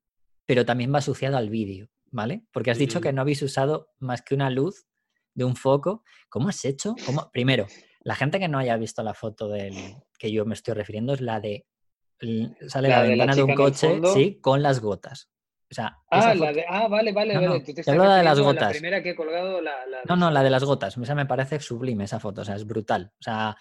pero 0.46 0.66
también 0.66 0.94
va 0.94 1.00
asociada 1.00 1.38
al 1.38 1.50
vídeo, 1.50 1.90
¿vale? 2.12 2.46
Porque 2.54 2.72
has 2.72 2.78
dicho 2.78 3.02
que 3.02 3.10
Ujú. 3.10 3.16
no 3.16 3.22
habéis 3.22 3.42
usado 3.42 3.90
más 4.00 4.22
que 4.22 4.36
una 4.36 4.50
luz 4.50 4.86
de 5.34 5.44
un 5.46 5.56
foco. 5.56 6.04
¿Cómo 6.30 6.48
has 6.50 6.64
hecho? 6.64 6.96
¿Cómo? 7.06 7.30
Primero, 7.32 7.68
la 8.02 8.16
gente 8.16 8.40
que 8.40 8.48
no 8.48 8.58
haya 8.60 8.78
visto 8.78 9.04
la 9.04 9.14
foto 9.14 9.50
del 9.50 9.74
que 10.18 10.32
yo 10.32 10.46
me 10.46 10.54
estoy 10.54 10.74
refiriendo 10.76 11.14
es 11.14 11.20
la 11.22 11.40
de. 11.42 11.66
Sale 12.68 12.88
la, 12.90 12.98
La 12.98 13.04
de 13.04 13.16
la 13.16 13.26
ventana 13.26 13.36
de 13.36 13.44
un 13.44 13.56
coche, 13.56 14.02
sí, 14.14 14.40
con 14.42 14.62
las 14.64 14.80
gotas. 14.80 15.30
O 15.72 15.74
sea, 15.76 15.98
Ah, 16.12 16.20
esa 16.20 16.36
la 16.36 16.54
de, 16.54 16.66
ah, 16.70 16.88
vale, 16.88 17.12
vale, 17.12 17.34
No, 17.34 17.40
vale. 17.42 17.54
no, 17.54 17.60
Tú 17.64 17.74
te 17.74 17.82
estás 17.82 17.88
hablo 17.90 18.04
de 18.04 18.24
las 18.24 18.38
a 18.38 18.42
La 18.42 18.48
gotas. 18.48 18.72
primera 18.72 19.02
que 19.02 19.10
he 19.12 19.16
colgado, 19.16 19.60
la, 19.62 19.72
la 19.88 20.02
No, 20.08 20.16
no, 20.16 20.30
la 20.32 20.44
de 20.44 20.50
las 20.52 20.62
esa. 20.62 20.68
gotas. 20.70 20.98
O 20.98 21.04
sea, 21.06 21.16
me 21.16 21.26
parece 21.26 21.60
sublime 21.60 22.04
esa 22.04 22.20
foto. 22.20 22.42
O 22.42 22.46
sea, 22.46 22.56
es 22.56 22.66
brutal. 22.68 23.12
O 23.20 23.24
sea, 23.24 23.58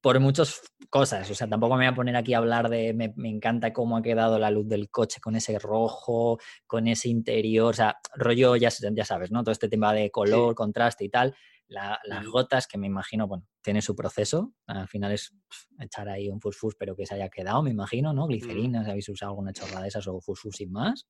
por 0.00 0.20
muchas 0.20 0.60
cosas. 0.90 1.28
O 1.28 1.34
sea, 1.34 1.48
tampoco 1.48 1.74
me 1.74 1.84
voy 1.86 1.92
a 1.92 1.96
poner 1.96 2.14
aquí 2.14 2.34
a 2.34 2.38
hablar 2.38 2.68
de. 2.68 2.94
Me, 2.94 3.12
me 3.16 3.28
encanta 3.28 3.72
cómo 3.72 3.96
ha 3.96 4.02
quedado 4.02 4.38
la 4.38 4.52
luz 4.52 4.68
del 4.68 4.88
coche 4.90 5.20
con 5.20 5.34
ese 5.34 5.58
rojo, 5.58 6.38
con 6.68 6.86
ese 6.86 7.08
interior. 7.08 7.70
O 7.70 7.72
sea, 7.72 7.96
rollo, 8.14 8.54
ya, 8.54 8.68
ya 8.92 9.04
sabes, 9.04 9.32
¿no? 9.32 9.42
Todo 9.42 9.50
este 9.52 9.68
tema 9.68 9.92
de 9.92 10.10
color, 10.12 10.54
contraste 10.54 11.04
y 11.04 11.08
tal. 11.08 11.34
La- 11.68 11.98
las 12.04 12.24
gotas, 12.26 12.66
que 12.68 12.78
me 12.78 12.86
imagino, 12.86 13.26
bueno, 13.26 13.44
tiene 13.60 13.82
su 13.82 13.96
proceso. 13.96 14.52
Al 14.66 14.86
final 14.88 15.12
es 15.12 15.34
echar 15.80 16.08
ahí 16.08 16.28
un 16.28 16.40
fusfus, 16.40 16.76
pero 16.78 16.94
que 16.94 17.06
se 17.06 17.14
haya 17.14 17.28
quedado, 17.28 17.62
me 17.62 17.70
imagino, 17.70 18.12
¿no? 18.12 18.26
Glicerina, 18.28 18.84
si 18.84 18.90
habéis 18.90 19.08
usado 19.08 19.30
alguna 19.32 19.52
chorrada 19.52 19.82
de 19.82 19.88
esas 19.88 20.06
o 20.06 20.20
fusfus 20.20 20.56
sin 20.56 20.70
más. 20.70 21.08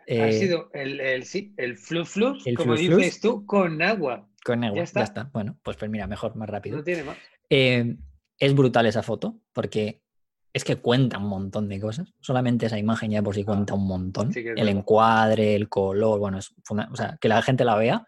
Ha 0.00 0.04
Eh, 0.06 0.32
sido 0.32 0.70
el, 0.74 1.00
el, 1.00 1.24
sí, 1.24 1.54
el 1.56 1.78
flus 1.78 2.08
flus, 2.10 2.46
el 2.46 2.56
como 2.56 2.76
flus. 2.76 2.80
dices 2.98 3.20
tú, 3.20 3.46
con 3.46 3.80
agua. 3.82 4.28
con 4.44 4.64
agua, 4.64 4.76
ya 4.78 4.82
está. 4.82 5.02
está. 5.04 5.30
Bueno, 5.32 5.58
pues, 5.62 5.76
pues 5.76 5.90
mira, 5.90 6.06
mejor, 6.06 6.34
más 6.36 6.48
rápido. 6.50 6.76
No 6.78 6.84
tiene 6.84 7.04
más. 7.04 7.16
Eh, 7.48 7.96
es 8.38 8.54
brutal 8.54 8.86
esa 8.86 9.02
foto 9.02 9.40
porque 9.52 10.02
es 10.52 10.64
que 10.64 10.76
cuenta 10.76 11.18
un 11.18 11.28
montón 11.28 11.68
de 11.68 11.80
cosas. 11.80 12.12
Solamente 12.20 12.66
esa 12.66 12.78
imagen 12.78 13.12
ya 13.12 13.22
por 13.22 13.34
sí 13.34 13.44
cuenta 13.44 13.74
un 13.74 13.86
montón. 13.86 14.28
Ah, 14.28 14.32
sí 14.32 14.44
el 14.46 14.68
encuadre, 14.68 15.54
el 15.54 15.68
color, 15.68 16.18
bueno, 16.18 16.38
es 16.38 16.52
funda- 16.64 16.88
o 16.92 16.96
sea, 16.96 17.16
que 17.20 17.28
la 17.28 17.40
gente 17.42 17.64
la 17.64 17.76
vea. 17.76 18.04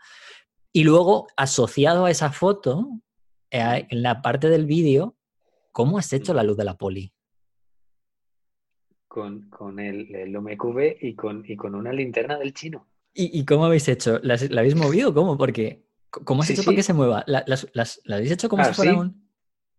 Y 0.73 0.85
luego, 0.85 1.27
asociado 1.37 2.05
a 2.05 2.11
esa 2.11 2.31
foto, 2.33 2.89
eh, 3.51 3.87
en 3.91 4.03
la 4.03 4.21
parte 4.23 4.49
del 4.49 4.67
vídeo, 4.67 5.17
¿cómo 5.73 5.99
has 5.99 6.13
hecho 6.13 6.35
la 6.35 6.43
luz 6.43 6.57
de 6.57 6.65
la 6.65 6.77
poli? 6.77 7.13
Con, 9.09 9.49
con 9.49 9.79
el, 9.79 10.15
el 10.15 10.37
OMQV 10.37 10.99
y 11.01 11.15
con, 11.15 11.43
y 11.47 11.57
con 11.57 11.75
una 11.75 11.93
linterna 11.93 12.39
del 12.39 12.53
chino. 12.53 12.87
¿Y, 13.15 13.39
y 13.41 13.45
cómo 13.47 13.65
habéis 13.65 13.89
hecho? 13.89 14.19
¿La, 14.23 14.35
habéis 14.35 14.75
movido? 14.75 15.15
¿Cómo? 15.15 15.39
Porque, 15.39 15.87
¿cómo 16.11 16.43
has 16.43 16.49
Sí, 16.49 16.53
hecho 16.53 16.63
para 16.65 16.73
sí. 16.73 16.77
que 16.77 16.83
se 16.83 16.93
mueva? 16.93 17.25
¿La, 17.27 17.43
las- 17.47 17.67
las- 17.73 18.01
¿La 18.05 18.17
habéis 18.17 18.33
hecho 18.33 18.49
como 18.51 18.63
si 18.65 18.71
Así, 18.71 18.77
fuera 18.77 18.95
un...? 18.95 19.31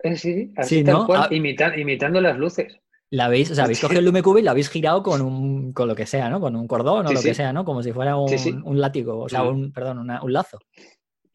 Eh, 0.03 0.15
sí, 0.15 0.33
sí, 0.33 0.53
así 0.57 0.75
Sí, 0.79 0.83
tal 0.83 0.93
¿no? 0.95 1.05
cual, 1.05 1.21
Ah. 1.23 1.27
imita- 1.31 1.77
imitando 1.77 2.19
las 2.21 2.38
luces. 2.38 2.79
La 3.10 3.26
habéis, 3.26 3.51
o 3.51 3.55
sea, 3.55 3.64
habéis 3.64 3.80
cogido 3.80 3.99
el 3.99 4.05
LumeCube 4.05 4.39
y 4.41 4.43
la 4.43 4.51
habéis 4.51 4.70
girado 4.70 5.01
con 5.01 5.22
un 5.22 5.72
con 5.72 5.88
lo 5.88 5.95
que 5.95 6.05
sea, 6.05 6.30
¿no? 6.30 6.41
Con 6.41 6.55
un 6.55 6.68
cordón 6.68 7.05
o 7.05 7.10
Sí, 7.10 7.16
lo 7.16 7.22
que 7.22 7.34
sea, 7.34 7.53
¿no? 7.53 7.64
Como 7.64 7.82
si 7.82 7.93
fuera 7.93 8.18
un, 8.18 8.28
Sí, 8.38 8.49
un 8.64 8.82
látigo, 8.82 9.20
o 9.20 9.30
sea, 9.30 9.43
un, 9.43 9.72
perdón, 9.72 9.99
una- 9.99 10.22
un 10.22 10.34
lazo. 10.34 10.60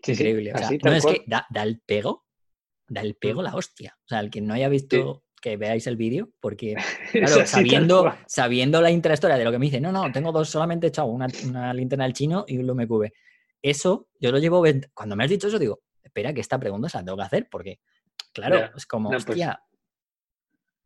Increíble. 0.07 0.53
o 0.55 0.59
sea, 0.59 0.67
así, 0.67 0.79
no 0.83 0.93
es 0.93 1.03
cual. 1.03 1.15
que 1.17 1.25
da, 1.27 1.47
da 1.49 1.63
el 1.63 1.81
pego, 1.81 2.27
da 2.89 3.01
el 3.01 3.15
pego 3.15 3.41
la 3.43 3.55
hostia. 3.55 3.97
O 4.05 4.09
sea, 4.09 4.21
el 4.21 4.31
que 4.31 4.41
no 4.41 4.53
haya 4.55 4.69
visto 4.69 5.23
que 5.41 5.57
veáis 5.57 5.87
el 5.87 5.97
vídeo, 5.97 6.31
porque 6.41 6.75
claro, 7.13 7.47
sabiendo, 7.47 8.13
sabiendo 8.27 8.81
la 8.81 8.91
intrahistoria 8.91 9.37
de 9.37 9.45
lo 9.45 9.51
que 9.51 9.59
me 9.59 9.67
dice, 9.67 9.81
no, 9.81 9.91
no, 9.93 10.13
tengo 10.13 10.31
dos, 10.31 10.49
solamente 10.51 10.87
he 10.87 10.91
echado 10.91 11.09
una, 11.09 11.27
una 11.47 11.73
linterna 11.75 12.05
del 12.05 12.13
chino 12.13 12.45
y 12.47 12.59
un 12.59 12.67
LumeCube. 12.67 13.13
Eso, 13.61 14.09
yo 14.21 14.31
lo 14.31 14.39
llevo, 14.39 14.63
cuando 14.95 15.17
me 15.17 15.25
has 15.25 15.31
dicho 15.31 15.49
eso, 15.49 15.59
digo, 15.59 15.81
espera, 16.03 16.33
que 16.33 16.41
esta 16.41 16.59
pregunta 16.61 16.89
se 16.89 16.99
la 16.99 17.05
tengo 17.05 17.17
que 17.17 17.25
hacer, 17.25 17.49
porque, 17.51 17.81
claro, 18.33 18.71
es 18.77 18.87
como, 18.87 19.09
No, 19.11 19.17
pues, 19.17 19.29
hostia, 19.31 19.61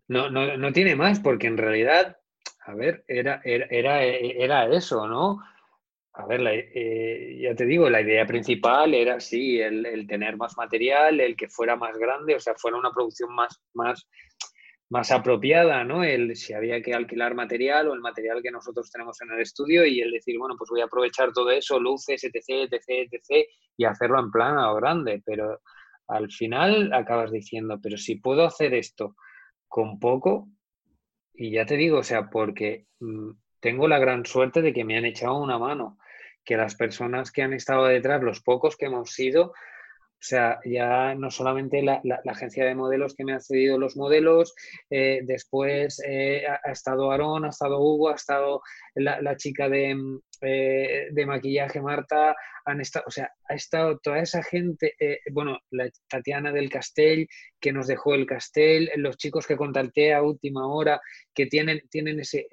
No, 0.09 0.31
no, 0.31 0.57
no 0.57 0.73
tiene 0.73 0.95
más, 0.95 1.21
porque 1.21 1.49
en 1.49 1.57
realidad, 1.57 2.17
a 2.65 2.75
ver, 2.75 3.05
era, 3.09 3.41
era, 3.45 3.67
era, 3.71 4.03
era 4.03 4.67
eso, 4.69 5.07
¿no? 5.09 5.41
A 6.19 6.25
ver, 6.27 6.41
eh, 6.47 7.39
ya 7.43 7.55
te 7.55 7.67
digo, 7.67 7.91
la 7.91 8.01
idea 8.01 8.25
principal 8.25 8.95
era, 8.95 9.21
sí, 9.21 9.61
el, 9.61 10.07
tener 10.07 10.37
más 10.39 10.57
material, 10.57 11.21
el 11.21 11.37
que 11.37 11.49
fuera 11.49 11.77
más 11.77 11.99
grande, 11.99 12.35
o 12.35 12.41
sea, 12.41 12.55
fuera 12.55 12.79
una 12.79 12.91
producción 12.91 13.35
más, 13.35 13.61
más, 13.75 14.09
más 14.89 15.11
apropiada, 15.11 15.85
¿no? 15.85 16.05
El 16.05 16.35
si 16.35 16.55
había 16.55 16.81
que 16.81 16.95
alquilar 16.95 17.35
material 17.35 17.89
o 17.89 17.95
el 17.95 18.01
material 18.01 18.41
que 18.43 18.51
nosotros 18.51 18.91
tenemos 18.91 19.21
en 19.21 19.33
el 19.33 19.41
estudio 19.41 19.85
y 19.85 20.01
el 20.01 20.11
decir, 20.11 20.39
bueno, 20.39 20.55
pues 20.57 20.71
voy 20.71 20.81
a 20.81 20.85
aprovechar 20.85 21.33
todo 21.35 21.51
eso, 21.51 21.79
luces, 21.79 22.25
etc., 22.25 22.73
etc., 22.73 23.13
etc., 23.13 23.47
y 23.77 23.85
hacerlo 23.85 24.19
en 24.21 24.31
plan 24.31 24.57
a 24.57 24.69
lo 24.69 24.77
grande, 24.77 25.23
pero 25.23 25.61
al 26.09 26.31
final 26.31 26.95
acabas 26.95 27.31
diciendo, 27.31 27.79
pero 27.83 27.99
si 27.99 28.17
puedo 28.17 28.47
hacer 28.47 28.73
esto 28.73 29.17
con 29.69 29.99
poco, 29.99 30.49
y 31.35 31.51
ya 31.51 31.67
te 31.67 31.77
digo, 31.77 31.99
o 31.99 32.03
sea, 32.03 32.31
porque 32.31 32.87
mm, 33.01 33.31
tengo 33.61 33.89
la 33.89 33.99
gran 33.99 34.25
suerte 34.25 34.63
de 34.63 34.73
que 34.73 34.85
me 34.85 34.97
han 34.97 35.05
echado 35.05 35.39
una 35.39 35.59
mano, 35.59 35.99
que 36.45 36.57
las 36.57 36.77
personas 36.77 37.33
que 37.33 37.43
han 37.43 37.53
estado 37.53 37.87
detrás, 37.87 38.23
los 38.23 38.41
pocos 38.41 38.77
que 38.77 38.87
hemos 38.87 39.11
sido, 39.11 39.53
o 40.19 40.25
sea, 40.29 40.59
ya 40.65 41.15
no 41.15 41.31
solamente 41.31 41.83
la, 41.83 42.01
la- 42.05 42.21
la 42.25 42.33
agencia 42.33 42.65
de 42.65 42.75
modelos 42.75 43.15
que 43.15 43.25
me 43.25 43.35
ha 43.35 43.41
cedido 43.41 43.79
los 43.79 43.97
modelos, 43.97 44.55
eh, 44.91 45.21
después 45.25 46.03
eh, 46.07 46.45
ha, 46.47 46.73
estado 46.73 47.11
Aarón, 47.13 47.45
ha 47.45 47.51
estado 47.51 47.79
Hugo, 47.81 48.09
ha 48.11 48.15
estado 48.15 48.63
la, 48.95 49.21
la 49.21 49.37
chica 49.37 49.69
de, 49.69 49.97
eh, 50.43 51.09
de 51.13 51.27
maquillaje, 51.27 51.81
Marta, 51.81 52.35
han 52.65 52.81
estado, 52.81 53.05
o 53.07 53.11
sea, 53.11 53.31
ha 53.49 53.55
estado 53.55 53.99
toda 53.99 54.19
esa 54.21 54.43
gente, 54.43 54.95
eh, 54.99 55.21
bueno, 55.33 55.59
la 55.71 55.89
Tatiana 56.09 56.51
del 56.53 56.71
Castell, 56.71 57.29
que 57.61 57.73
nos 57.73 57.87
dejó 57.87 58.15
el 58.15 58.27
Castell, 58.27 58.91
los 58.97 59.17
chicos 59.17 59.47
que 59.47 59.57
contacté 59.57 60.15
a 60.15 60.23
última 60.23 60.67
hora, 60.67 61.01
que 61.35 61.47
tienen, 61.47 61.81
tienen 61.91 62.21
ese, 62.21 62.47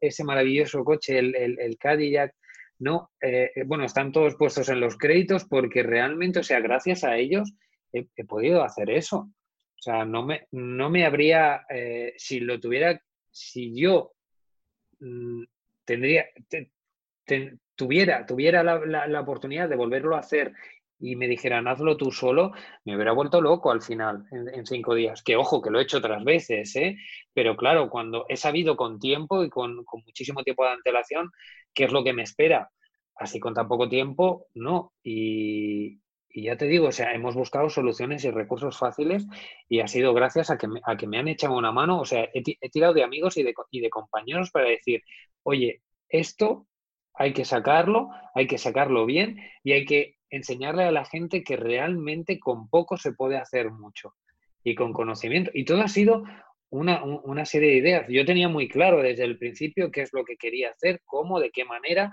ese 0.00 0.24
maravilloso 0.24 0.84
coche, 0.84 1.18
el, 1.18 1.34
el, 1.36 1.60
el 1.60 1.78
Cadillac, 1.78 2.34
no, 2.80 3.10
eh, 3.20 3.50
eh, 3.54 3.62
bueno, 3.64 3.84
están 3.84 4.10
todos 4.10 4.36
puestos 4.36 4.68
en 4.70 4.80
los 4.80 4.96
créditos 4.96 5.44
porque 5.44 5.82
realmente, 5.82 6.40
o 6.40 6.42
sea, 6.42 6.60
gracias 6.60 7.04
a 7.04 7.16
ellos 7.16 7.52
he, 7.92 8.06
podido 8.24 8.62
hacer 8.64 8.90
eso. 8.90 9.18
O 9.18 9.82
sea, 9.82 10.04
no 10.04 10.24
me, 10.24 10.46
no 10.52 10.90
me 10.90 11.04
habría, 11.04 11.66
eh, 11.68 12.14
si 12.16 12.40
lo 12.40 12.58
tuviera, 12.58 13.00
si 13.30 13.78
yo 13.78 14.14
mm, 14.98 15.44
tendría, 15.84 16.26
te- 16.48 16.72
te- 17.24 17.58
tuviera, 17.74 18.24
tuviera 18.26 18.62
la- 18.62 19.06
la 19.06 19.20
oportunidad 19.20 19.68
de 19.68 19.76
volverlo 19.76 20.16
a 20.16 20.20
hacer 20.20 20.52
y 21.00 21.16
me 21.16 21.26
dijeran, 21.26 21.66
hazlo 21.66 21.96
tú 21.96 22.12
solo, 22.12 22.52
me 22.84 22.94
hubiera 22.94 23.12
vuelto 23.12 23.40
loco 23.40 23.70
al 23.70 23.82
final, 23.82 24.26
en, 24.30 24.66
cinco 24.66 24.94
días. 24.94 25.22
Que 25.22 25.36
ojo, 25.36 25.62
que 25.62 25.70
lo 25.70 25.80
he 25.80 25.82
hecho 25.82 25.98
otras 25.98 26.22
veces, 26.24 26.76
¿eh? 26.76 26.96
Pero 27.32 27.56
claro, 27.56 27.88
cuando 27.90 28.26
he 28.28 28.36
sabido 28.36 28.76
con 28.76 28.98
tiempo 28.98 29.42
y 29.42 29.50
con, 29.50 29.84
con 29.84 30.02
muchísimo 30.04 30.42
tiempo 30.42 30.64
de 30.64 30.72
antelación 30.72 31.30
qué 31.74 31.84
es 31.84 31.92
lo 31.92 32.04
que 32.04 32.12
me 32.12 32.22
espera, 32.22 32.70
así 33.16 33.40
con 33.40 33.54
tan 33.54 33.68
poco 33.68 33.88
tiempo, 33.88 34.46
no. 34.54 34.92
Y, 35.02 36.00
y 36.28 36.44
ya 36.44 36.56
te 36.56 36.66
digo, 36.66 36.88
o 36.88 36.92
sea, 36.92 37.12
hemos 37.14 37.34
buscado 37.34 37.70
soluciones 37.70 38.24
y 38.24 38.30
recursos 38.30 38.78
fáciles 38.78 39.26
y 39.68 39.80
ha 39.80 39.88
sido 39.88 40.14
gracias 40.14 40.50
a 40.50 40.58
que 40.58 40.68
me, 40.68 40.80
a 40.84 40.96
que 40.96 41.06
me 41.06 41.18
han 41.18 41.28
echado 41.28 41.56
una 41.56 41.72
mano, 41.72 42.00
o 42.00 42.04
sea, 42.04 42.24
he, 42.34 42.42
he 42.60 42.70
tirado 42.70 42.94
de 42.94 43.02
amigos 43.02 43.36
y 43.36 43.42
de, 43.42 43.54
y 43.70 43.80
de 43.80 43.90
compañeros 43.90 44.50
para 44.50 44.68
decir, 44.68 45.02
oye, 45.42 45.82
esto 46.08 46.66
hay 47.14 47.32
que 47.32 47.44
sacarlo, 47.44 48.10
hay 48.34 48.46
que 48.46 48.58
sacarlo 48.58 49.06
bien 49.06 49.38
y 49.62 49.72
hay 49.72 49.84
que 49.86 50.16
enseñarle 50.30 50.84
a 50.84 50.92
la 50.92 51.04
gente 51.04 51.42
que 51.42 51.56
realmente 51.56 52.38
con 52.38 52.68
poco 52.68 52.96
se 52.96 53.12
puede 53.12 53.36
hacer 53.38 53.70
mucho 53.70 54.14
y 54.64 54.74
con 54.74 54.92
conocimiento. 54.92 55.50
Y 55.54 55.64
todo 55.64 55.82
ha 55.82 55.88
sido 55.88 56.24
una, 56.70 57.02
un- 57.04 57.20
una 57.24 57.44
serie 57.44 57.70
de 57.70 57.76
ideas. 57.76 58.06
Yo 58.08 58.24
tenía 58.24 58.48
muy 58.48 58.68
claro 58.68 59.02
desde 59.02 59.24
el 59.24 59.38
principio 59.38 59.90
qué 59.90 60.02
es 60.02 60.12
lo 60.12 60.24
que 60.24 60.36
quería 60.36 60.70
hacer, 60.70 61.00
cómo, 61.04 61.40
de 61.40 61.50
qué 61.50 61.64
manera 61.64 62.12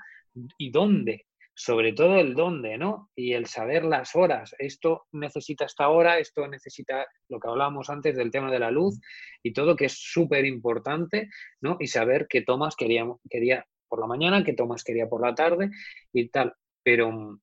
y 0.58 0.72
dónde. 0.72 1.26
Sobre 1.60 1.94
todo 1.94 2.20
el 2.20 2.36
dónde, 2.36 2.78
¿no? 2.78 3.10
Y 3.16 3.34
el 3.34 3.48
saber 3.48 3.84
las 3.84 4.16
horas. 4.16 4.54
Esto 4.60 5.08
necesita 5.12 5.66
esta 5.66 5.90
hora, 5.90 6.20
esto 6.20 6.48
necesita 6.48 7.08
lo 7.30 7.40
que 7.40 7.48
hablábamos 7.48 7.90
antes 7.90 8.16
del 8.16 8.30
tema 8.30 8.52
de 8.52 8.60
la 8.60 8.70
luz 8.70 9.00
y 9.42 9.54
todo, 9.54 9.76
que 9.76 9.86
es 9.86 9.94
súper 9.98 10.46
importante, 10.46 11.30
¿no? 11.62 11.78
Y 11.80 11.88
saber 11.88 12.28
qué 12.30 12.44
tomas 12.44 12.76
quería, 12.76 13.06
quería 13.28 13.66
por 13.88 14.00
la 14.00 14.06
mañana, 14.08 14.44
qué 14.44 14.54
tomas 14.54 14.84
quería 14.84 15.08
por 15.10 15.22
la 15.26 15.34
tarde 15.34 15.72
y 16.14 16.30
tal. 16.30 16.54
Pero, 16.84 17.40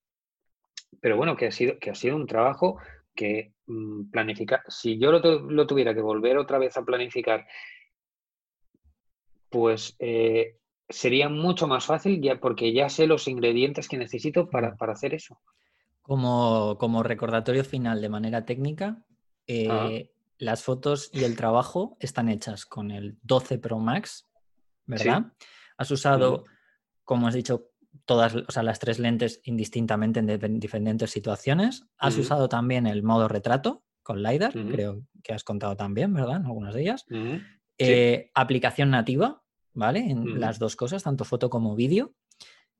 pero 1.01 1.16
bueno, 1.16 1.36
que 1.36 1.47
ha 1.47 1.51
sido, 1.51 1.78
que 1.78 1.90
ha 1.90 1.95
sido 1.95 2.16
un 2.16 2.26
trabajo 2.26 2.78
que 3.14 3.55
mm, 3.66 4.11
planificar, 4.11 4.62
si 4.68 4.99
yo 4.99 5.12
lo, 5.12 5.66
tuviera 5.66 5.95
que 5.95 6.01
volver 6.01 6.36
otra 6.36 6.59
vez 6.59 6.76
a 6.76 6.84
planificar, 6.84 7.47
pues 9.49 9.97
eh, 9.99 10.59
sería 10.88 11.28
mucho 11.28 11.66
más 11.66 11.86
fácil 11.86 12.20
ya 12.20 12.40
porque 12.40 12.72
ya 12.72 12.88
sé 12.88 13.07
los 13.07 13.28
ingredientes 13.28 13.88
que 13.88 13.99
necesito 13.99 14.51
para, 14.51 14.76
hacer 14.78 15.14
eso. 15.14 15.40
Como, 16.03 16.76
como, 16.78 17.03
recordatorio 17.03 17.64
final 17.64 18.01
de 18.01 18.09
manera 18.09 18.45
técnica, 18.45 19.03
eh, 19.47 20.11
las 20.38 20.62
fotos 20.62 21.11
y 21.12 21.24
el 21.24 21.36
trabajo 21.36 21.97
están 22.01 22.28
hechas 22.28 22.66
con 22.66 22.90
el 22.90 23.16
12 23.22 23.59
Pro 23.59 23.78
Max, 23.78 24.26
¿verdad? 24.86 25.32
Has 25.76 25.90
usado, 25.90 26.45
como 27.05 27.26
has 27.26 27.34
dicho, 27.34 27.70
todas 28.05 28.34
o 28.34 28.50
sea, 28.50 28.62
las 28.62 28.78
tres 28.78 28.98
lentes 28.98 29.40
indistintamente 29.44 30.20
en 30.20 30.61
diferentes 30.61 31.11
situaciones. 31.11 31.86
Has 31.98 32.16
usado 32.18 32.48
también 32.48 32.86
el 32.86 33.02
modo 33.02 33.28
retrato 33.28 33.84
con 34.02 34.22
LiDAR, 34.22 34.52
creo 34.52 35.02
que 35.22 35.32
has 35.32 35.44
contado 35.44 35.76
también, 35.76 36.12
¿verdad? 36.12 36.36
En 36.36 36.46
algunas 36.46 36.74
de 36.74 36.82
ellas. 36.82 37.07
Eh, 37.78 38.30
aplicación 38.34 38.90
nativa, 38.90 39.42
¿vale? 39.72 40.00
En 40.00 40.38
las 40.38 40.59
dos 40.59 40.76
cosas, 40.76 41.02
tanto 41.02 41.24
foto 41.24 41.50
como 41.50 41.74
vídeo. 41.74 42.14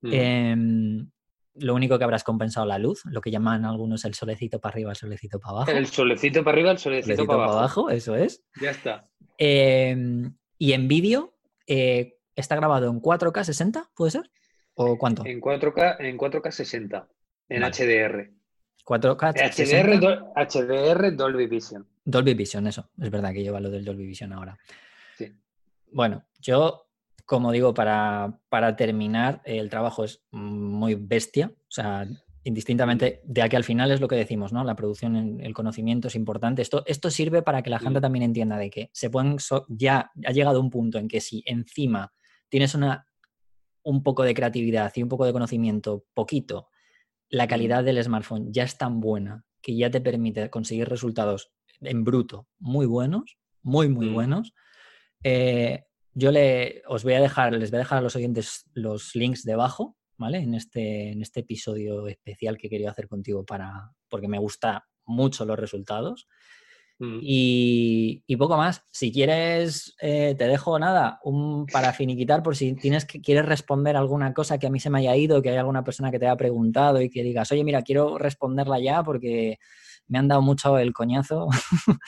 Em, 0.03 1.11
lo 1.55 1.75
único 1.75 1.97
que 1.99 2.05
habrás 2.05 2.25
compensado 2.25 2.67
la 2.67 2.79
luz, 2.79 3.03
lo 3.07 3.21
que 3.21 3.31
llaman 3.31 3.65
algunos 3.65 4.05
el 4.05 4.15
solecito 4.15 4.61
para 4.61 4.75
arriba, 4.75 4.91
el 4.91 4.97
solecito 4.97 5.41
para 5.41 5.53
abajo. 5.53 5.71
El 5.71 5.87
solecito 5.87 6.45
para 6.45 6.55
arriba, 6.57 6.71
el 6.73 6.79
solecito, 6.79 7.27
para, 7.27 7.45
abajo. 7.45 7.91
Eso 7.91 8.15
es. 8.15 8.45
Ya 8.61 8.71
está. 8.71 9.09
Em, 9.39 10.37
y 10.59 10.73
en 10.73 10.89
vídeo, 10.89 11.35
eh, 11.67 12.19
está 12.37 12.57
grabado 12.57 12.91
en 12.91 13.01
4K 13.01 13.45
60, 13.45 13.91
¿puede 13.95 14.11
ser? 14.11 14.31
¿O 14.75 14.99
cuánto? 14.99 15.25
En 15.25 15.41
4K, 15.41 15.97
en 16.01 16.19
4K 16.19 16.51
60, 16.51 17.09
en 17.49 17.63
HDR. 17.63 18.31
4K 18.85 19.33
HDR, 19.55 20.33
HDR 20.37 21.17
Dolby 21.17 21.47
Vision. 21.47 21.87
Dolby 22.05 22.35
Vision, 22.35 22.67
eso. 22.67 22.91
Es 23.01 23.11
verdad 23.11 23.33
que 23.33 23.43
lleva 23.43 23.61
lo 23.61 23.71
del 23.71 23.85
Dolby 23.85 24.07
Vision 24.07 24.33
ahora. 24.33 24.59
Sí. 25.17 25.33
Bueno, 25.91 26.25
yo, 26.39 26.87
como 27.25 27.51
digo, 27.53 27.73
para, 27.73 28.39
para 28.49 28.77
terminar, 28.77 29.41
el 29.45 29.71
trabajo 29.71 30.05
es 30.05 30.23
muy 30.33 30.97
bestia. 30.97 31.51
O 31.57 31.71
sea, 31.71 32.07
indistintamente, 32.43 33.23
de 33.25 33.43
aquí 33.43 33.57
al 33.57 33.65
final 33.65 33.91
es 33.91 34.01
lo 34.01 34.09
que 34.09 34.17
decimos, 34.17 34.53
¿no? 34.53 34.65
La 34.65 34.77
producción, 34.77 35.41
el 35.41 35.55
conocimiento 35.55 36.09
es 36.09 36.15
importante. 36.15 36.61
Esto, 36.61 36.85
esto 36.87 37.11
sirve 37.11 37.43
para 37.43 37.63
que 37.63 37.71
la 37.71 37.79
gente 37.79 38.01
también 38.01 38.23
entienda 38.23 38.59
de 38.59 38.71
que 38.71 38.91
se 38.93 39.09
pueden, 39.09 39.39
ya 39.69 40.11
ha 40.27 40.33
llegado 40.33 40.61
un 40.61 40.71
punto 40.71 40.99
en 40.99 41.09
que 41.09 41.21
si 41.21 41.43
encima 41.47 42.13
tienes 42.51 42.75
una 42.75 43.07
un 43.85 44.03
poco 44.03 44.25
de 44.25 44.35
creatividad 44.35 44.93
y 44.97 45.03
un 45.03 45.09
poco 45.09 45.27
de 45.27 45.33
conocimiento, 45.33 46.05
poquito, 46.15 46.69
la 47.29 47.47
calidad 47.47 47.85
del 47.85 48.03
smartphone 48.03 48.53
ya 48.53 48.65
es 48.65 48.77
tan 48.77 49.01
buena 49.01 49.45
que 49.63 49.77
ya 49.77 49.91
te 49.91 50.01
permite 50.01 50.51
conseguir 50.51 50.89
resultados 50.89 51.53
en 51.81 52.05
bruto 52.05 52.49
muy 52.59 52.87
buenos, 52.87 53.39
muy, 53.63 53.89
muy 53.89 54.11
mm. 54.11 54.15
buenos. 54.15 54.53
Eh, 55.23 55.85
yo 56.13 56.31
le, 56.31 56.83
os 56.87 57.03
voy 57.03 57.15
a 57.15 57.21
dejar, 57.21 57.53
les 57.55 57.71
voy 57.71 57.79
a 57.79 57.85
dejar 57.85 57.99
a 57.99 58.03
los 58.03 58.15
oyentes 58.17 58.65
los 58.73 59.15
links 59.15 59.43
debajo, 59.43 59.97
¿vale? 60.17 60.39
En 60.39 60.55
este, 60.55 61.11
en 61.11 61.23
este 61.23 61.41
episodio 61.41 62.07
especial 62.07 62.57
que 62.57 62.69
quería 62.69 62.91
hacer 62.91 63.09
contigo 63.09 63.45
para, 63.45 63.91
porque 64.09 64.29
me 64.29 64.39
gusta 64.39 64.87
mucho 65.07 65.45
los 65.45 65.59
resultados. 65.59 66.29
Mm. 66.99 67.19
Y, 67.23 68.37
poco 68.37 68.57
más. 68.57 68.85
Si 68.91 69.13
quieres, 69.13 69.95
eh, 70.01 70.35
te 70.37 70.47
dejo 70.47 70.79
nada, 70.79 71.21
un 71.25 71.67
para 71.67 71.93
finiquitar 71.93 72.43
por 72.43 72.57
si 72.57 72.75
tienes 72.75 73.05
que 73.05 73.21
quieres 73.21 73.47
responder 73.47 73.97
alguna 73.97 74.33
cosa 74.35 74.59
que 74.59 74.67
a 74.67 74.71
mí 74.71 74.81
se 74.81 74.91
me 74.91 74.99
haya 74.99 75.17
ido, 75.17 75.43
que 75.43 75.51
hay 75.51 75.57
alguna 75.57 75.85
persona 75.85 76.11
que 76.11 76.19
te 76.19 76.27
haya 76.27 76.37
preguntado 76.37 77.01
y 77.01 77.11
que 77.11 77.23
digas, 77.23 77.51
oye, 77.53 77.65
mira, 77.65 77.83
quiero 77.83 78.19
responderla 78.19 78.81
ya 78.81 79.03
porque 79.03 79.59
me 80.07 80.19
han 80.19 80.29
dado 80.29 80.43
mucho 80.43 80.79
el 80.79 80.93
coñazo. 80.93 81.49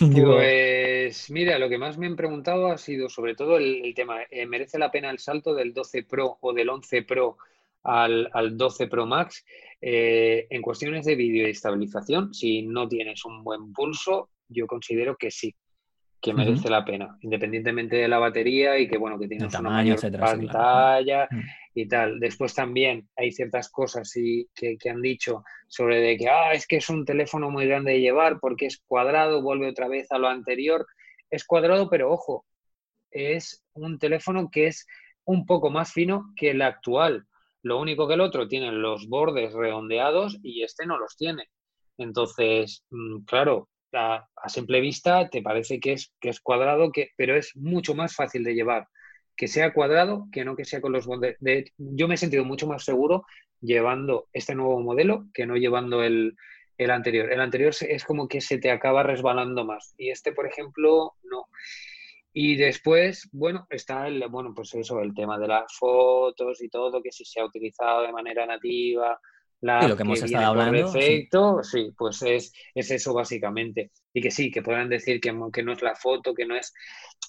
pues 0.00 1.30
mira, 1.30 1.58
lo 1.58 1.68
que 1.68 1.78
más 1.78 1.98
me 1.98 2.06
han 2.06 2.16
preguntado 2.16 2.68
ha 2.68 2.78
sido 2.78 3.08
sobre 3.08 3.34
todo 3.34 3.58
el, 3.58 3.92
tema, 3.94 4.22
eh, 4.30 4.46
¿merece 4.46 4.78
la 4.78 4.90
pena 4.90 5.10
el 5.10 5.18
salto 5.18 5.54
del 5.54 5.72
12 5.72 6.04
Pro 6.04 6.38
o 6.40 6.52
del 6.52 6.68
11 6.70 7.02
Pro 7.02 7.36
al, 7.82 8.28
al 8.32 8.56
12 8.56 8.86
Pro 8.86 9.06
Max? 9.06 9.44
Eh, 9.80 10.46
en 10.48 10.62
cuestiones 10.62 11.04
de 11.04 11.16
vídeo 11.16 11.46
y 11.46 11.50
estabilización, 11.50 12.32
si 12.32 12.62
no 12.62 12.88
tienes 12.88 13.24
un 13.24 13.42
buen 13.42 13.72
pulso, 13.72 14.30
yo 14.48 14.66
considero 14.68 15.16
que 15.16 15.30
sí, 15.32 15.54
que 16.20 16.32
merece 16.32 16.70
la 16.70 16.84
pena, 16.84 17.18
independientemente 17.22 17.96
de 17.96 18.06
la 18.06 18.20
batería 18.20 18.78
y 18.78 18.86
que 18.86 18.96
bueno, 18.96 19.18
que 19.18 19.26
tienes 19.26 19.52
una 19.58 19.70
mayor 19.70 19.98
pantalla 20.20 21.26
mm. 21.28 21.40
y 21.74 21.88
tal. 21.88 22.20
Después 22.20 22.54
también 22.54 23.08
hay 23.16 23.32
ciertas 23.32 23.68
cosas 23.70 24.16
y, 24.16 24.48
que, 24.54 24.78
han 24.88 25.02
dicho 25.02 25.42
sobre 25.66 26.00
de 26.00 26.16
que 26.16 26.28
ah, 26.28 26.52
es 26.52 26.68
que 26.68 26.76
es 26.76 26.88
un 26.88 27.04
teléfono 27.04 27.50
muy 27.50 27.66
grande 27.66 27.92
de 27.92 28.00
llevar 28.00 28.38
porque 28.38 28.66
es 28.66 28.78
cuadrado, 28.86 29.42
vuelve 29.42 29.68
otra 29.68 29.88
vez 29.88 30.12
a 30.12 30.18
lo 30.18 30.28
anterior. 30.28 30.86
Es 31.28 31.44
cuadrado, 31.44 31.90
pero 31.90 32.12
ojo, 32.12 32.46
es 33.10 33.64
un 33.72 33.98
teléfono 33.98 34.48
que 34.48 34.68
es 34.68 34.86
un 35.24 35.44
poco 35.44 35.70
más 35.70 35.92
fino 35.92 36.32
que 36.36 36.50
el 36.50 36.62
actual. 36.62 37.26
Lo 37.62 37.78
único 37.80 38.08
que 38.08 38.14
el 38.14 38.20
otro 38.20 38.48
tiene 38.48 38.72
los 38.72 39.08
bordes 39.08 39.52
redondeados 39.52 40.38
y 40.42 40.62
este 40.62 40.86
no 40.86 40.98
los 40.98 41.16
tiene. 41.16 41.48
Entonces, 41.98 42.84
mm, 42.90 43.24
claro, 43.24 43.68
a, 43.92 44.26
simple 44.48 44.80
vista 44.80 45.28
te 45.28 45.42
parece 45.42 45.78
que 45.80 45.92
es, 45.92 46.12
que 46.20 46.30
es 46.30 46.40
cuadrado, 46.40 46.90
que, 46.92 47.10
pero 47.16 47.36
es 47.36 47.54
mucho 47.56 47.94
más 47.94 48.14
fácil 48.14 48.44
de 48.44 48.54
llevar 48.54 48.86
que 49.36 49.48
sea 49.48 49.72
cuadrado 49.72 50.28
que 50.30 50.44
no 50.44 50.56
que 50.56 50.64
sea 50.64 50.80
con 50.80 50.92
los 50.92 51.06
bordes. 51.06 51.36
yo 51.76 52.08
me 52.08 52.14
he 52.14 52.18
sentido 52.18 52.44
mucho 52.44 52.66
más 52.66 52.84
seguro 52.84 53.24
llevando 53.60 54.28
este 54.32 54.54
nuevo 54.54 54.80
modelo 54.80 55.26
que 55.32 55.46
no 55.46 55.56
llevando 55.56 56.02
el, 56.02 56.36
el 56.78 56.90
anterior. 56.90 57.32
El 57.32 57.40
anterior 57.40 57.72
es 57.80 58.04
como 58.04 58.28
que 58.28 58.40
se 58.40 58.58
te 58.58 58.70
acaba 58.70 59.02
resbalando 59.02 59.64
más 59.64 59.94
y 59.96 60.10
este, 60.10 60.32
por 60.32 60.46
ejemplo, 60.46 61.14
no. 61.22 61.46
Y 62.34 62.56
después, 62.56 63.28
bueno, 63.32 63.66
está 63.68 64.08
el, 64.08 64.26
bueno, 64.28 64.54
pues 64.54 64.74
eso, 64.74 65.00
el 65.00 65.14
tema 65.14 65.38
de 65.38 65.48
las 65.48 65.72
fotos 65.74 66.62
y 66.62 66.68
todo, 66.68 67.02
que 67.02 67.12
si 67.12 67.24
se 67.24 67.40
ha 67.40 67.44
utilizado 67.44 68.02
de 68.02 68.12
manera 68.12 68.46
nativa, 68.46 69.20
la 69.60 69.86
lo 69.86 69.96
que 69.96 70.02
hemos 70.02 70.22
estado 70.22 70.46
hablando. 70.46 70.92
Perfecto, 70.92 71.62
sí. 71.62 71.92
pues 71.96 72.22
es, 72.22 72.52
es, 72.74 72.90
eso 72.90 73.14
básicamente. 73.14 73.92
Y 74.12 74.20
que 74.20 74.30
sí, 74.30 74.50
que 74.50 74.62
puedan 74.62 74.88
decir 74.88 75.20
que, 75.20 75.32
que 75.52 75.62
no 75.62 75.72
es 75.72 75.82
la 75.82 75.94
foto, 75.94 76.34
que 76.34 76.46
no 76.46 76.56
es, 76.56 76.72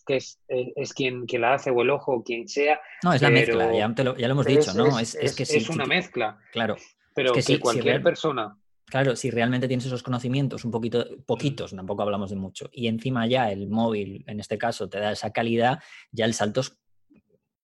que 0.06 0.16
es, 0.18 0.40
es, 0.48 0.94
quien, 0.94 1.28
que 1.28 1.38
la 1.38 1.56
hace 1.56 1.70
o 1.70 1.82
el 1.82 1.90
ojo 1.90 2.14
o 2.14 2.24
quien 2.24 2.48
sea. 2.48 2.80
No, 3.04 3.14
es 3.14 3.22
la 3.22 3.30
mezcla, 3.30 3.66
ya, 3.72 3.88
lo, 3.88 4.18
ya, 4.18 4.28
lo, 4.28 4.34
hemos 4.34 4.46
dicho, 4.46 4.74
¿no? 4.74 4.98
Es, 5.00 5.16
que 5.36 5.46
sí, 5.46 5.58
es 5.58 5.70
una 5.70 5.86
mezcla. 5.86 6.40
Claro. 6.52 6.76
Pero 7.14 7.34
que, 7.34 7.60
cualquier 7.60 8.02
persona 8.02 8.58
Claro, 8.94 9.16
si 9.16 9.32
realmente 9.32 9.68
tienes 9.68 9.88
esos 9.88 10.04
conocimientos, 10.04 10.66
un 10.66 10.70
poquito, 10.70 11.04
poquitos, 11.26 11.76
tampoco 11.76 12.04
hablamos 12.04 12.30
de 12.30 12.36
mucho, 12.36 12.70
y 12.72 12.86
encima 12.86 13.26
ya 13.26 13.52
el 13.52 13.68
móvil, 13.68 14.24
en 14.28 14.40
este 14.40 14.60
caso, 14.60 14.88
te 14.88 15.00
da 15.00 15.14
esa 15.14 15.32
calidad, 15.32 15.80
ya 16.12 16.26
el 16.26 16.36
salto 16.36 16.62
es, 16.62 16.78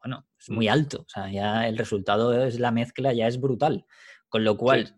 bueno, 0.01 0.27
es 0.39 0.49
muy 0.49 0.65
mm. 0.65 0.71
alto. 0.71 1.01
O 1.01 1.07
sea, 1.07 1.32
ya 1.32 1.67
el 1.67 1.77
resultado 1.77 2.34
es 2.43 2.59
la 2.59 2.71
mezcla, 2.71 3.13
ya 3.13 3.27
es 3.27 3.39
brutal. 3.39 3.86
Con 4.27 4.43
lo 4.43 4.57
cual, 4.57 4.95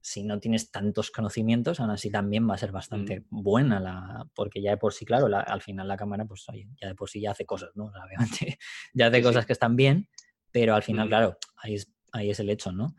si 0.00 0.24
no 0.24 0.40
tienes 0.40 0.72
tantos 0.72 1.12
conocimientos, 1.12 1.78
aún 1.78 1.90
así 1.90 2.10
también 2.10 2.50
va 2.50 2.54
a 2.54 2.58
ser 2.58 2.72
bastante 2.72 3.20
mm. 3.30 3.40
buena 3.40 3.78
la, 3.78 4.28
porque 4.34 4.60
ya 4.60 4.72
de 4.72 4.76
por 4.76 4.92
sí, 4.92 5.04
claro, 5.04 5.28
al 5.32 5.62
final 5.62 5.86
la 5.86 5.96
cámara, 5.96 6.24
pues 6.24 6.48
oye, 6.48 6.68
ya 6.82 6.88
de 6.88 6.96
por 6.96 7.08
sí 7.08 7.20
ya 7.20 7.30
hace 7.30 7.46
cosas, 7.46 7.70
¿no? 7.76 7.92
Obviamente, 8.08 8.58
ya 8.92 9.06
hace 9.06 9.22
cosas 9.22 9.46
que 9.46 9.52
están 9.52 9.76
bien, 9.76 10.08
pero 10.50 10.74
al 10.74 10.82
final, 10.82 11.06
mm. 11.06 11.10
claro, 11.10 11.38
ahí 11.62 11.76
es, 11.76 11.92
ahí 12.10 12.28
es 12.28 12.40
el 12.40 12.50
hecho, 12.50 12.72
¿no? 12.72 12.96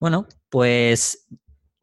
Bueno, 0.00 0.26
pues 0.48 1.28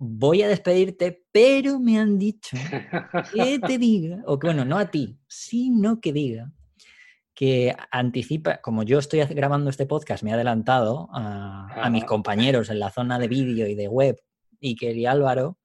voy 0.03 0.41
a 0.41 0.47
despedirte, 0.47 1.25
pero 1.31 1.79
me 1.79 1.99
han 1.99 2.17
dicho 2.17 2.57
que 3.33 3.59
te 3.59 3.77
diga, 3.77 4.23
o 4.25 4.39
que 4.39 4.47
bueno, 4.47 4.65
no 4.65 4.79
a 4.79 4.89
ti, 4.89 5.19
sino 5.27 6.01
que 6.01 6.11
diga 6.11 6.51
que 7.35 7.75
anticipa, 7.91 8.61
como 8.61 8.81
yo 8.81 8.97
estoy 8.97 9.19
grabando 9.25 9.69
este 9.69 9.85
podcast, 9.85 10.23
me 10.23 10.31
he 10.31 10.33
adelantado 10.33 11.07
a, 11.13 11.87
mis 11.91 12.03
compañeros 12.03 12.69
en 12.69 12.79
la 12.79 12.89
zona 12.89 13.19
de 13.19 13.27
vídeo 13.27 13.67
y 13.67 13.75
de 13.75 13.87
web, 13.87 14.19
Iker 14.61 14.97
y 14.97 15.05
Álvaro, 15.05 15.57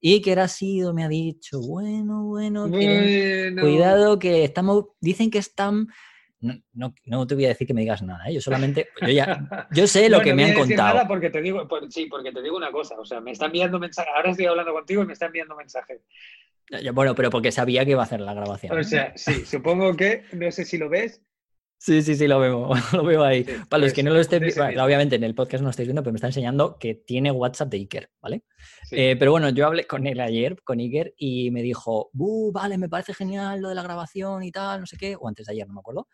y 0.00 0.20
que 0.22 0.32
ha 0.32 0.48
sido, 0.48 0.92
me 0.94 1.04
ha 1.04 1.08
dicho, 1.08 1.60
bueno, 1.60 2.24
bueno, 2.24 2.68
cuidado 2.70 4.18
que 4.18 4.44
estamos, 4.44 4.86
dicen 5.00 5.30
que 5.30 5.38
están 5.38 5.88
no, 6.72 6.94
no, 7.04 7.26
te 7.26 7.34
voy 7.34 7.46
a 7.46 7.48
decir 7.48 7.66
que 7.66 7.74
me 7.74 7.80
digas 7.80 8.02
nada, 8.02 8.28
¿eh? 8.28 8.34
yo 8.34 8.40
solamente, 8.40 8.88
yo 9.00 9.08
ya, 9.08 9.66
yo 9.72 9.86
sé 9.86 10.08
lo 10.08 10.20
que 10.20 10.34
me 10.34 10.44
han 10.44 10.54
contado. 10.54 10.94
Nada 10.94 11.08
porque 11.08 11.30
te 11.30 11.40
digo, 11.40 11.66
sí, 11.88 12.06
porque 12.06 12.32
te 12.32 12.42
digo 12.42 12.56
una 12.56 12.70
cosa, 12.70 12.96
o 12.98 13.04
sea, 13.04 13.20
me 13.20 13.32
están 13.32 13.46
enviando 13.46 13.78
mensajes, 13.78 14.12
ahora 14.14 14.30
estoy 14.30 14.46
hablando 14.46 14.72
contigo 14.72 15.02
y 15.02 15.06
me 15.06 15.14
están 15.14 15.28
enviando 15.28 15.56
mensajes. 15.56 16.00
Bueno, 16.92 17.14
pero 17.14 17.30
porque 17.30 17.52
sabía 17.52 17.84
que 17.84 17.92
iba 17.92 18.00
a 18.00 18.04
hacer 18.04 18.20
la 18.20 18.34
grabación. 18.34 18.78
O 18.78 18.84
sea, 18.84 19.12
sí, 19.16 19.44
supongo 19.44 19.96
que, 19.96 20.24
no 20.32 20.50
sé 20.50 20.64
si 20.64 20.78
lo 20.78 20.88
ves. 20.88 21.20
Sí, 21.78 22.02
sí, 22.02 22.14
sí, 22.14 22.26
lo 22.26 22.40
veo, 22.40 22.70
lo 22.92 23.04
veo 23.04 23.22
ahí. 23.22 23.44
Para 23.68 23.84
los 23.84 23.92
que 23.92 24.02
no 24.02 24.12
lo 24.12 24.20
estén 24.20 24.42
viendo, 24.42 24.82
obviamente 24.82 25.16
en 25.16 25.24
el 25.24 25.34
podcast 25.34 25.60
no 25.60 25.66
lo 25.66 25.70
estáis 25.70 25.86
viendo, 25.86 26.02
pero 26.02 26.12
me 26.12 26.16
está 26.16 26.28
enseñando 26.28 26.78
que 26.78 26.94
tiene 26.94 27.30
WhatsApp 27.30 27.68
de 27.68 27.76
Iker, 27.76 28.10
¿vale? 28.22 28.44
Eh, 28.90 29.16
pero 29.18 29.32
bueno, 29.32 29.50
yo 29.50 29.66
hablé 29.66 29.86
con 29.86 30.06
él 30.06 30.20
ayer, 30.20 30.62
con 30.64 30.78
Iker, 30.78 31.14
y 31.16 31.50
me 31.50 31.62
dijo, 31.62 32.10
vale, 32.52 32.78
me 32.78 32.88
parece 32.88 33.12
genial 33.12 33.60
lo 33.60 33.68
de 33.68 33.74
la 33.74 33.82
grabación 33.82 34.42
y 34.42 34.50
tal, 34.50 34.80
no 34.80 34.86
sé 34.86 34.96
qué, 34.96 35.16
o 35.18 35.28
antes 35.28 35.46
de 35.46 35.52
ayer, 35.52 35.66
no 35.66 35.74
me 35.74 35.80
acuerdo. 35.80 36.08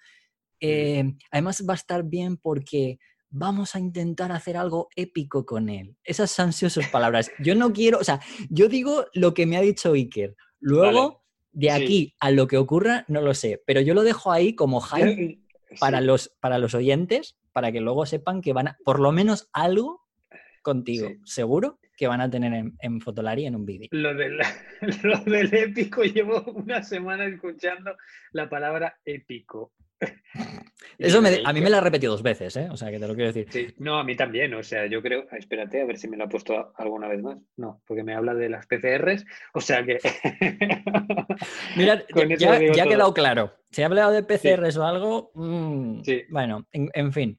Eh, 0.59 1.05
además 1.31 1.65
va 1.69 1.74
a 1.74 1.77
estar 1.77 2.03
bien 2.03 2.37
porque 2.37 2.99
vamos 3.31 3.74
a 3.77 3.78
intentar 3.78 4.32
hacer 4.32 4.57
algo 4.57 4.89
épico 4.97 5.47
con 5.47 5.69
él. 5.69 5.97
Esas 6.05 6.39
han 6.41 6.53
sido 6.53 6.69
sus 6.69 6.87
palabras. 6.89 7.31
Yo 7.39 7.55
no 7.55 7.73
quiero, 7.73 7.99
o 7.99 8.05
sea, 8.05 8.20
yo 8.51 8.69
digo 8.69 9.07
lo 9.15 9.35
que 9.35 9.47
me 9.47 9.57
ha 9.57 9.61
dicho 9.61 9.93
Iker. 9.93 10.37
Luego, 10.59 11.23
de 11.53 11.70
aquí 11.70 12.15
a 12.20 12.31
lo 12.31 12.47
que 12.47 12.57
ocurra, 12.57 13.05
no 13.09 13.23
lo 13.23 13.35
sé, 13.35 13.62
pero 13.66 13.81
yo 13.81 13.95
lo 13.95 14.03
dejo 14.03 14.31
ahí 14.31 14.55
como 14.55 14.81
hype 14.81 15.41
para, 15.78 16.01
los, 16.01 16.28
para 16.40 16.59
los 16.59 16.74
oyentes, 16.74 17.36
para 17.52 17.72
que 17.72 17.80
luego 17.80 18.06
sepan 18.06 18.40
que 18.40 18.52
van 18.52 18.68
a, 18.68 18.78
por 18.84 19.01
lo 19.01 19.12
menos 19.12 19.48
algo 19.52 20.06
contigo, 20.62 21.10
seguro 21.24 21.78
que 21.97 22.06
van 22.06 22.20
a 22.20 22.30
tener 22.30 22.52
en, 22.55 22.76
en 22.80 23.01
Fotolari 23.01 23.44
en 23.44 23.56
un 23.56 23.66
vídeo. 23.66 23.88
Lo, 23.90 24.12
lo 25.02 25.18
del 25.24 25.55
épico, 25.55 26.02
llevo 26.02 26.42
una 26.52 26.82
semana 26.82 27.26
escuchando 27.26 27.97
la 28.32 28.48
palabra 28.48 28.98
épico. 29.05 29.72
Eso 31.01 31.22
a 31.44 31.52
mí 31.52 31.60
me 31.62 31.70
lo 31.70 31.78
ha 31.78 31.81
repetido 31.81 32.12
dos 32.12 32.22
veces, 32.22 32.56
¿eh? 32.56 32.68
O 32.70 32.77
sea, 32.77 32.90
que 32.90 32.98
te 32.98 33.09
lo 33.09 33.14
quiero 33.14 33.32
decir. 33.32 33.47
Sí, 33.51 33.74
no, 33.78 33.98
a 33.98 34.05
mí 34.05 34.16
también. 34.16 34.52
O 34.55 34.62
sea, 34.62 34.86
yo 34.86 35.01
creo. 35.01 35.27
Espérate, 35.32 35.81
a 35.81 35.86
ver 35.86 35.97
si 35.97 36.09
me 36.09 36.16
lo 36.16 36.24
ha 36.24 36.28
puesto 36.28 36.72
alguna 36.77 37.09
vez 37.09 37.22
más. 37.22 37.39
No, 37.56 37.82
porque 37.86 38.02
me 38.02 38.14
habla 38.14 38.35
de 38.35 38.51
las 38.51 38.66
PCRs. 38.66 39.24
O 39.55 39.60
sea 39.60 39.85
que. 39.85 39.98
Mira, 41.77 42.05
ya, 42.39 42.55
ha 42.55 42.89
quedado 42.89 43.14
claro. 43.14 43.52
Si 43.70 43.82
ha 43.82 43.86
hablado 43.86 44.12
de 44.12 44.22
PCRs 44.22 44.77
o 44.77 44.85
algo. 44.85 45.31
Mm, 45.35 46.02
sí. 46.02 46.22
Bueno, 46.28 46.66
en, 46.72 47.12
fin. 47.12 47.39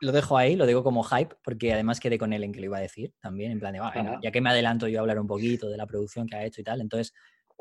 Lo 0.00 0.12
dejo 0.12 0.36
ahí, 0.36 0.54
lo 0.54 0.66
digo 0.66 0.84
como 0.84 1.02
hype, 1.04 1.34
porque 1.42 1.72
además 1.72 2.00
quedé 2.00 2.18
con 2.18 2.34
él 2.34 2.44
en 2.44 2.52
que 2.52 2.60
lo 2.60 2.66
iba 2.66 2.76
a 2.76 2.82
decir 2.82 3.14
también, 3.20 3.52
en 3.52 3.60
plan 3.60 3.72
de, 3.72 3.80
ya 4.22 4.30
que 4.30 4.40
me 4.42 4.50
adelanto 4.50 4.86
yo 4.88 4.98
a 4.98 5.00
hablar 5.00 5.18
un 5.18 5.26
poquito 5.26 5.70
de 5.70 5.78
la 5.78 5.86
producción 5.86 6.26
que 6.26 6.36
ha 6.36 6.44
hecho 6.44 6.60
y 6.60 6.64
tal, 6.64 6.82
entonces 6.82 7.14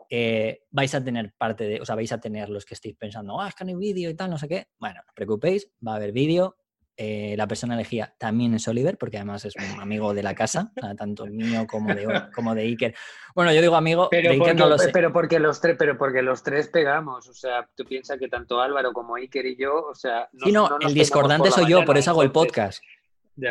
eh, 0.09 0.63
vais 0.71 0.93
a 0.93 1.03
tener 1.03 1.33
parte 1.37 1.63
de, 1.65 1.81
o 1.81 1.85
sea, 1.85 1.95
vais 1.95 2.11
a 2.11 2.19
tener 2.19 2.49
los 2.49 2.65
que 2.65 2.75
estéis 2.75 2.95
pensando, 2.95 3.39
ah, 3.39 3.47
es 3.47 3.55
que 3.55 3.63
no 3.63 3.69
hay 3.69 3.75
vídeo 3.75 4.09
y 4.09 4.15
tal, 4.15 4.29
no 4.29 4.37
sé 4.37 4.47
qué. 4.47 4.67
Bueno, 4.79 4.95
no 4.95 5.09
os 5.09 5.15
preocupéis, 5.15 5.71
va 5.85 5.93
a 5.93 5.95
haber 5.95 6.11
vídeo. 6.11 6.57
Eh, 6.95 7.33
la 7.35 7.47
persona 7.47 7.73
elegida 7.73 8.13
también 8.19 8.53
es 8.53 8.67
Oliver, 8.67 8.99
porque 8.99 9.17
además 9.17 9.43
es 9.45 9.55
un 9.55 9.81
amigo 9.81 10.13
de 10.13 10.21
la 10.21 10.35
casa, 10.35 10.71
tanto 10.95 11.25
mío 11.25 11.65
como 11.67 11.91
de, 11.91 12.07
como 12.35 12.53
de 12.53 12.61
Iker. 12.61 12.93
Bueno, 13.33 13.51
yo 13.51 13.61
digo 13.61 13.75
amigo, 13.75 14.09
pero 14.11 14.29
de 14.29 14.35
Iker 14.35 14.55
no 14.55 14.69
lo 14.69 14.77
sé. 14.77 14.91
Pero 14.93 15.11
porque, 15.11 15.39
los 15.39 15.59
tres, 15.59 15.75
pero 15.79 15.97
porque 15.97 16.21
los 16.21 16.43
tres 16.43 16.67
pegamos, 16.67 17.27
o 17.27 17.33
sea, 17.33 17.67
tú 17.75 17.83
piensas 17.83 18.19
que 18.19 18.27
tanto 18.27 18.61
Álvaro 18.61 18.93
como 18.93 19.15
Iker 19.15 19.43
y 19.47 19.55
yo, 19.57 19.87
o 19.87 19.95
sea... 19.95 20.29
sí, 20.37 20.51
no, 20.51 20.77
el 20.79 20.93
discordante 20.93 21.49
soy 21.49 21.67
yo, 21.67 21.83
por 21.83 21.97
eso 21.97 22.11
hago 22.11 22.21
el 22.21 22.31
podcast. 22.31 22.83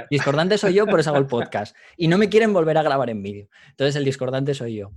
Discordante 0.09 0.57
soy 0.59 0.75
yo, 0.75 0.87
por 0.87 1.01
eso 1.01 1.11
hago 1.11 1.19
el 1.19 1.27
podcast. 1.27 1.77
Y 1.97 2.07
no 2.07 2.19
me 2.19 2.29
quieren 2.29 2.53
volver 2.53 2.79
a 2.79 2.85
grabar 2.85 3.11
en 3.11 3.25
vídeo. 3.25 3.49
Entonces 3.71 3.97
el 3.97 4.05
discordante 4.05 4.55
soy 4.55 4.77
yo. 4.77 4.93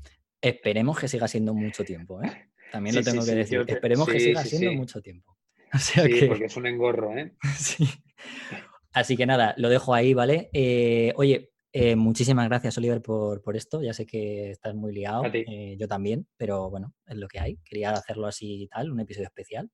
Esperemos 0.45 0.99
que 0.99 1.07
siga 1.07 1.27
siendo 1.27 1.55
mucho 1.55 1.83
tiempo, 1.83 2.21
¿eh? 2.21 2.51
También 2.71 2.95
lo 2.95 3.01
tengo 3.01 3.25
que 3.25 3.33
decir. 3.33 3.65
Esperemos 3.65 4.07
que 4.07 4.19
siga 4.19 4.43
siendo 4.43 4.73
mucho 4.73 5.01
tiempo. 5.01 5.35
sí, 5.79 6.27
porque 6.27 6.45
es 6.45 6.55
un 6.55 6.67
engorro, 6.67 7.17
¿eh? 7.17 7.33
sí. 7.57 7.89
Así 8.93 9.17
que 9.17 9.25
nada, 9.25 9.55
lo 9.57 9.69
dejo 9.69 9.95
ahí, 9.95 10.13
¿vale? 10.13 10.51
Eh, 10.53 11.13
oye, 11.15 11.51
eh, 11.73 11.95
muchísimas 11.95 12.47
gracias, 12.47 12.77
Oliver, 12.77 13.01
por, 13.01 13.41
por, 13.41 13.57
esto. 13.57 13.81
Ya 13.81 13.93
sé 13.93 14.05
que 14.05 14.51
estás 14.51 14.75
muy 14.75 14.93
liado, 14.93 15.23
eh, 15.33 15.75
yo 15.79 15.87
también, 15.87 16.27
pero 16.37 16.69
bueno, 16.69 16.93
es 17.07 17.17
lo 17.17 17.27
que 17.27 17.39
hay. 17.39 17.57
Quería 17.65 17.89
hacerlo 17.89 18.27
así 18.27 18.61
y 18.61 18.67
tal, 18.67 18.91
un 18.91 18.99
episodio 18.99 19.25
especial, 19.25 19.71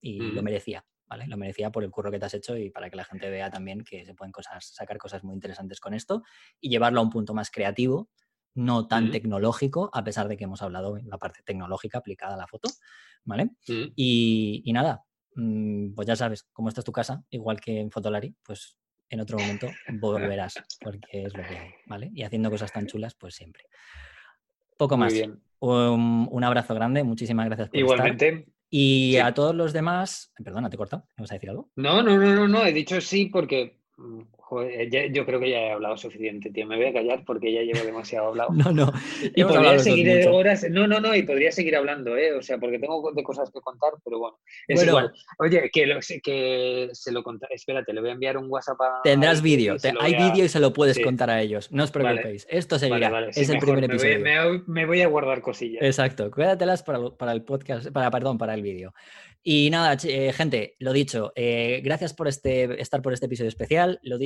y 0.00 0.20
lo 0.20 0.40
mm. 0.40 0.44
merecía, 0.44 0.86
¿vale? 1.06 1.26
Lo 1.26 1.36
merecía 1.36 1.70
por 1.70 1.84
el 1.84 1.90
curro 1.90 2.10
que 2.10 2.18
te 2.18 2.24
has 2.24 2.34
hecho 2.34 2.56
y 2.56 2.70
para 2.70 2.88
que 2.88 2.96
la 2.96 3.04
gente 3.04 3.28
vea 3.28 3.50
también 3.50 3.84
que 3.84 4.06
se 4.06 4.14
pueden 4.14 4.32
cosas, 4.32 4.72
sacar 4.74 4.96
cosas 4.96 5.22
muy 5.22 5.34
interesantes 5.34 5.80
con 5.80 5.92
esto 5.92 6.22
y 6.60 6.70
llevarlo 6.70 7.00
a 7.00 7.02
un 7.02 7.10
punto 7.10 7.34
más 7.34 7.50
creativo 7.50 8.08
no 8.54 8.86
tan 8.86 9.10
tecnológico, 9.10 9.90
a 9.92 10.04
pesar 10.04 10.28
de 10.28 10.36
que 10.36 10.44
hemos 10.44 10.62
hablado 10.62 10.96
en 10.96 11.08
la 11.08 11.18
parte 11.18 11.42
tecnológica 11.44 11.98
aplicada 11.98 12.34
a 12.34 12.38
la 12.38 12.46
foto, 12.46 12.70
¿vale? 13.24 13.50
y, 13.66 14.70
nada, 14.72 15.04
mm, 15.34 15.94
pues 15.94 16.06
ya 16.06 16.16
sabes, 16.16 16.44
cómo 16.52 16.68
está 16.68 16.82
tu 16.82 16.92
casa, 16.92 17.24
igual 17.30 17.60
que 17.60 17.80
en 17.80 17.90
Fotolari, 17.90 18.34
pues 18.42 18.76
en 19.08 19.20
otro 19.20 19.38
momento 19.38 19.68
volverás, 20.00 20.54
porque 20.80 21.24
es 21.24 21.36
lo 21.36 21.42
que 21.42 21.58
hay, 21.58 21.70
¿vale? 21.86 22.10
Y 22.14 22.22
haciendo 22.22 22.50
cosas 22.50 22.72
tan 22.72 22.86
chulas, 22.86 23.14
pues 23.14 23.34
siempre. 23.34 23.64
Poco 24.76 24.96
más. 24.96 25.14
Un, 25.60 26.44
abrazo 26.44 26.74
grande, 26.74 27.04
muchísimas 27.04 27.46
gracias 27.46 27.68
por 27.68 27.78
Igualmente. 27.78 28.46
Y 28.70 29.16
a 29.18 29.32
todos 29.32 29.54
los 29.54 29.72
demás, 29.72 30.32
perdona, 30.42 30.68
te 30.68 30.74
he 30.74 30.78
cortado, 30.78 31.06
¿me 31.16 31.22
vas 31.22 31.30
a 31.30 31.34
decir 31.34 31.50
algo? 31.50 31.70
No, 31.76 32.02
no, 32.02 32.18
no, 32.18 32.34
no, 32.34 32.48
no, 32.48 32.64
he 32.64 32.72
dicho 32.72 33.00
sí 33.00 33.26
porque 33.26 33.80
mm, 34.62 35.12
yo 35.12 35.26
creo 35.26 35.40
que 35.40 35.50
ya 35.50 35.58
he 35.58 35.70
hablado 35.72 35.96
suficiente, 35.96 36.50
tío. 36.50 36.66
Me 36.66 36.76
voy 36.76 36.86
a 36.86 36.92
callar 36.92 37.24
porque 37.24 37.52
ya 37.52 37.62
llevo 37.62 37.84
demasiado 37.84 38.28
hablado. 38.28 38.50
no, 38.54 38.72
no. 38.72 38.92
Y 39.34 39.44
podría 39.44 39.78
seguir 39.78 40.28
horas. 40.28 40.66
No, 40.70 40.86
no, 40.86 41.00
no, 41.00 41.14
y 41.14 41.22
podría 41.22 41.52
seguir 41.52 41.76
hablando, 41.76 42.16
¿eh? 42.16 42.32
O 42.32 42.42
sea, 42.42 42.58
porque 42.58 42.78
tengo 42.78 43.12
de 43.12 43.22
cosas 43.22 43.50
que 43.50 43.60
contar, 43.60 43.92
pero 44.04 44.18
bueno. 44.18 44.38
Es 44.68 44.84
igual. 44.84 45.12
Oye, 45.38 45.70
que, 45.72 45.86
lo, 45.86 45.98
que 46.22 46.88
se 46.92 47.12
lo 47.12 47.22
contaré. 47.22 47.54
Espérate, 47.54 47.92
le 47.92 48.00
voy 48.00 48.10
a 48.10 48.12
enviar 48.12 48.36
un 48.36 48.50
WhatsApp 48.50 48.80
a. 48.80 49.00
Tendrás 49.02 49.42
vídeo. 49.42 49.76
Hay 50.00 50.14
vídeo 50.14 50.44
y 50.44 50.48
se 50.48 50.60
lo 50.60 50.72
puedes 50.72 50.98
contar 50.98 51.30
a 51.30 51.40
ellos. 51.40 51.70
No 51.72 51.84
os 51.84 51.90
preocupéis. 51.90 52.46
Esto 52.50 52.78
seguirá. 52.78 53.28
es 53.28 53.48
el 53.48 53.58
primer 53.58 53.84
episodio. 53.84 54.64
Me 54.66 54.86
voy, 54.86 55.02
a 55.02 55.08
guardar 55.08 55.40
cosillas. 55.40 55.82
Exacto. 55.82 56.30
Cuídatelas 56.30 56.82
para, 56.82 57.10
para 57.10 57.32
el 57.32 57.42
podcast, 57.42 57.90
para, 57.90 58.10
perdón, 58.10 58.38
para 58.38 58.54
el 58.54 58.62
vídeo. 58.62 58.94
Y 59.46 59.68
nada, 59.68 59.98
eh, 60.04 60.32
gente, 60.32 60.74
lo 60.78 60.94
dicho, 60.94 61.30
eh, 61.36 61.82
gracias 61.84 62.14
por 62.14 62.28
este, 62.28 62.80
estar 62.80 63.02
por 63.02 63.12
este 63.12 63.26
episodio 63.26 63.50
especial. 63.50 64.00
Lo 64.02 64.16
mm, 64.16 64.22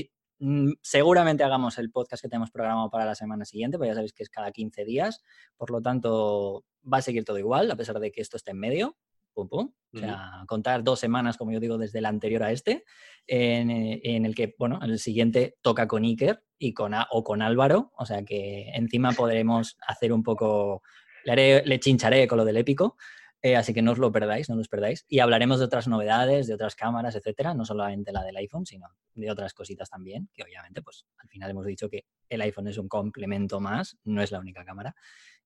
seguramente 0.83 1.43
hagamos 1.45 1.79
el 1.79 1.91
podcast 1.91 2.23
que 2.23 2.29
tenemos 2.29 2.51
programado 2.51 2.91
para 2.91 3.05
la 3.05 3.15
semana 3.15 3.45
siguiente, 3.45 3.79
pues 3.79 3.89
ya 3.89 3.95
sabéis 3.95 4.13
que 4.13 4.23
es 4.23 4.31
cada 4.31 4.53
15 4.53 4.85
días, 4.85 5.23
por 5.57 5.71
lo 5.71 5.81
tanto 5.81 6.65
va 6.91 6.99
a 6.99 7.03
seguir 7.03 7.25
todo 7.25 7.39
igual, 7.39 7.71
a 7.71 7.77
pesar 7.77 7.99
de 7.99 8.13
que 8.13 8.21
esto 8.21 8.37
esté 8.37 8.53
en 8.53 8.59
medio. 8.59 8.97
Pum, 9.35 9.49
pum. 9.49 9.73
O 9.95 9.99
sea, 9.99 10.45
contar 10.49 10.83
dos 10.83 10.99
semanas, 10.99 11.37
como 11.37 11.53
yo 11.53 11.61
digo, 11.61 11.79
desde 11.79 12.01
el 12.01 12.07
anterior 12.07 12.43
a 12.43 12.51
este, 12.51 12.85
en, 13.27 13.71
eh, 13.71 14.01
en, 14.03 14.27
el 14.27 14.35
que, 14.35 14.55
bueno, 14.59 14.81
el 14.83 14.99
siguiente 14.99 15.57
toca 15.63 15.87
con 15.87 16.03
Iker 16.03 16.43
y 16.59 16.75
con, 16.75 16.93
o 17.11 17.23
con 17.23 17.41
Álvaro, 17.41 17.93
o 17.97 18.05
sea 18.05 18.25
que 18.25 18.71
encima 18.75 19.13
podremos 19.13 19.77
hacer 19.87 20.13
un 20.13 20.25
poco, 20.25 20.83
le, 21.25 21.65
le 21.65 21.79
chincharé 21.79 22.27
con 22.27 22.39
lo 22.39 22.45
del 22.45 22.57
épico. 22.57 22.97
Eh, 23.41 23.57
así 23.57 23.73
que 23.73 23.83
no 23.83 23.93
os 23.93 23.99
lo 23.99 24.11
perdáis, 24.11 24.49
no 24.49 24.59
os 24.59 24.69
perdáis. 24.69 25.05
Y 25.09 25.21
hablaremos 25.21 25.59
de 25.59 25.67
otras 25.67 25.87
novedades, 25.87 26.47
de 26.47 26.55
otras 26.55 26.75
cámaras, 26.75 27.15
etcétera, 27.15 27.55
no 27.55 27.65
solamente 27.65 28.13
la 28.13 28.25
del 28.25 28.37
iPhone, 28.37 28.67
sino 28.67 28.89
de 29.15 29.31
otras 29.31 29.55
cositas 29.55 29.89
también, 29.89 30.29
que 30.35 30.43
obviamente, 30.43 30.83
pues 30.83 31.07
al 31.19 31.29
final 31.29 31.51
hemos 31.51 31.67
dicho 31.67 31.89
que 31.89 32.05
el 32.29 32.41
iPhone 32.41 32.69
es 32.69 32.79
un 32.79 32.89
complemento 32.89 33.61
más, 33.61 33.97
no 34.05 34.23
es 34.23 34.33
la 34.33 34.41
única 34.41 34.65
cámara, 34.65 34.95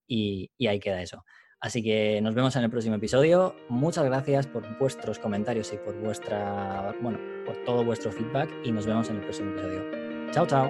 y, 0.07 0.51
y 0.57 0.67
ahí 0.67 0.79
queda 0.79 1.01
eso. 1.01 1.23
Así 1.59 1.81
que 1.81 2.19
nos 2.21 2.35
vemos 2.35 2.53
en 2.57 2.63
el 2.63 2.69
próximo 2.69 2.95
episodio. 2.95 3.55
Muchas 3.69 4.03
gracias 4.03 4.47
por 4.47 4.77
vuestros 4.79 5.17
comentarios 5.17 5.71
y 5.71 5.77
por 5.77 5.97
vuestra, 5.97 6.93
bueno, 7.01 7.17
por 7.45 7.63
todo 7.63 7.85
vuestro 7.85 8.11
feedback 8.11 8.51
y 8.65 8.71
nos 8.73 8.85
vemos 8.85 9.09
en 9.09 9.15
el 9.15 9.21
próximo 9.21 9.51
episodio. 9.51 10.29
Chao, 10.31 10.45
chao. 10.45 10.69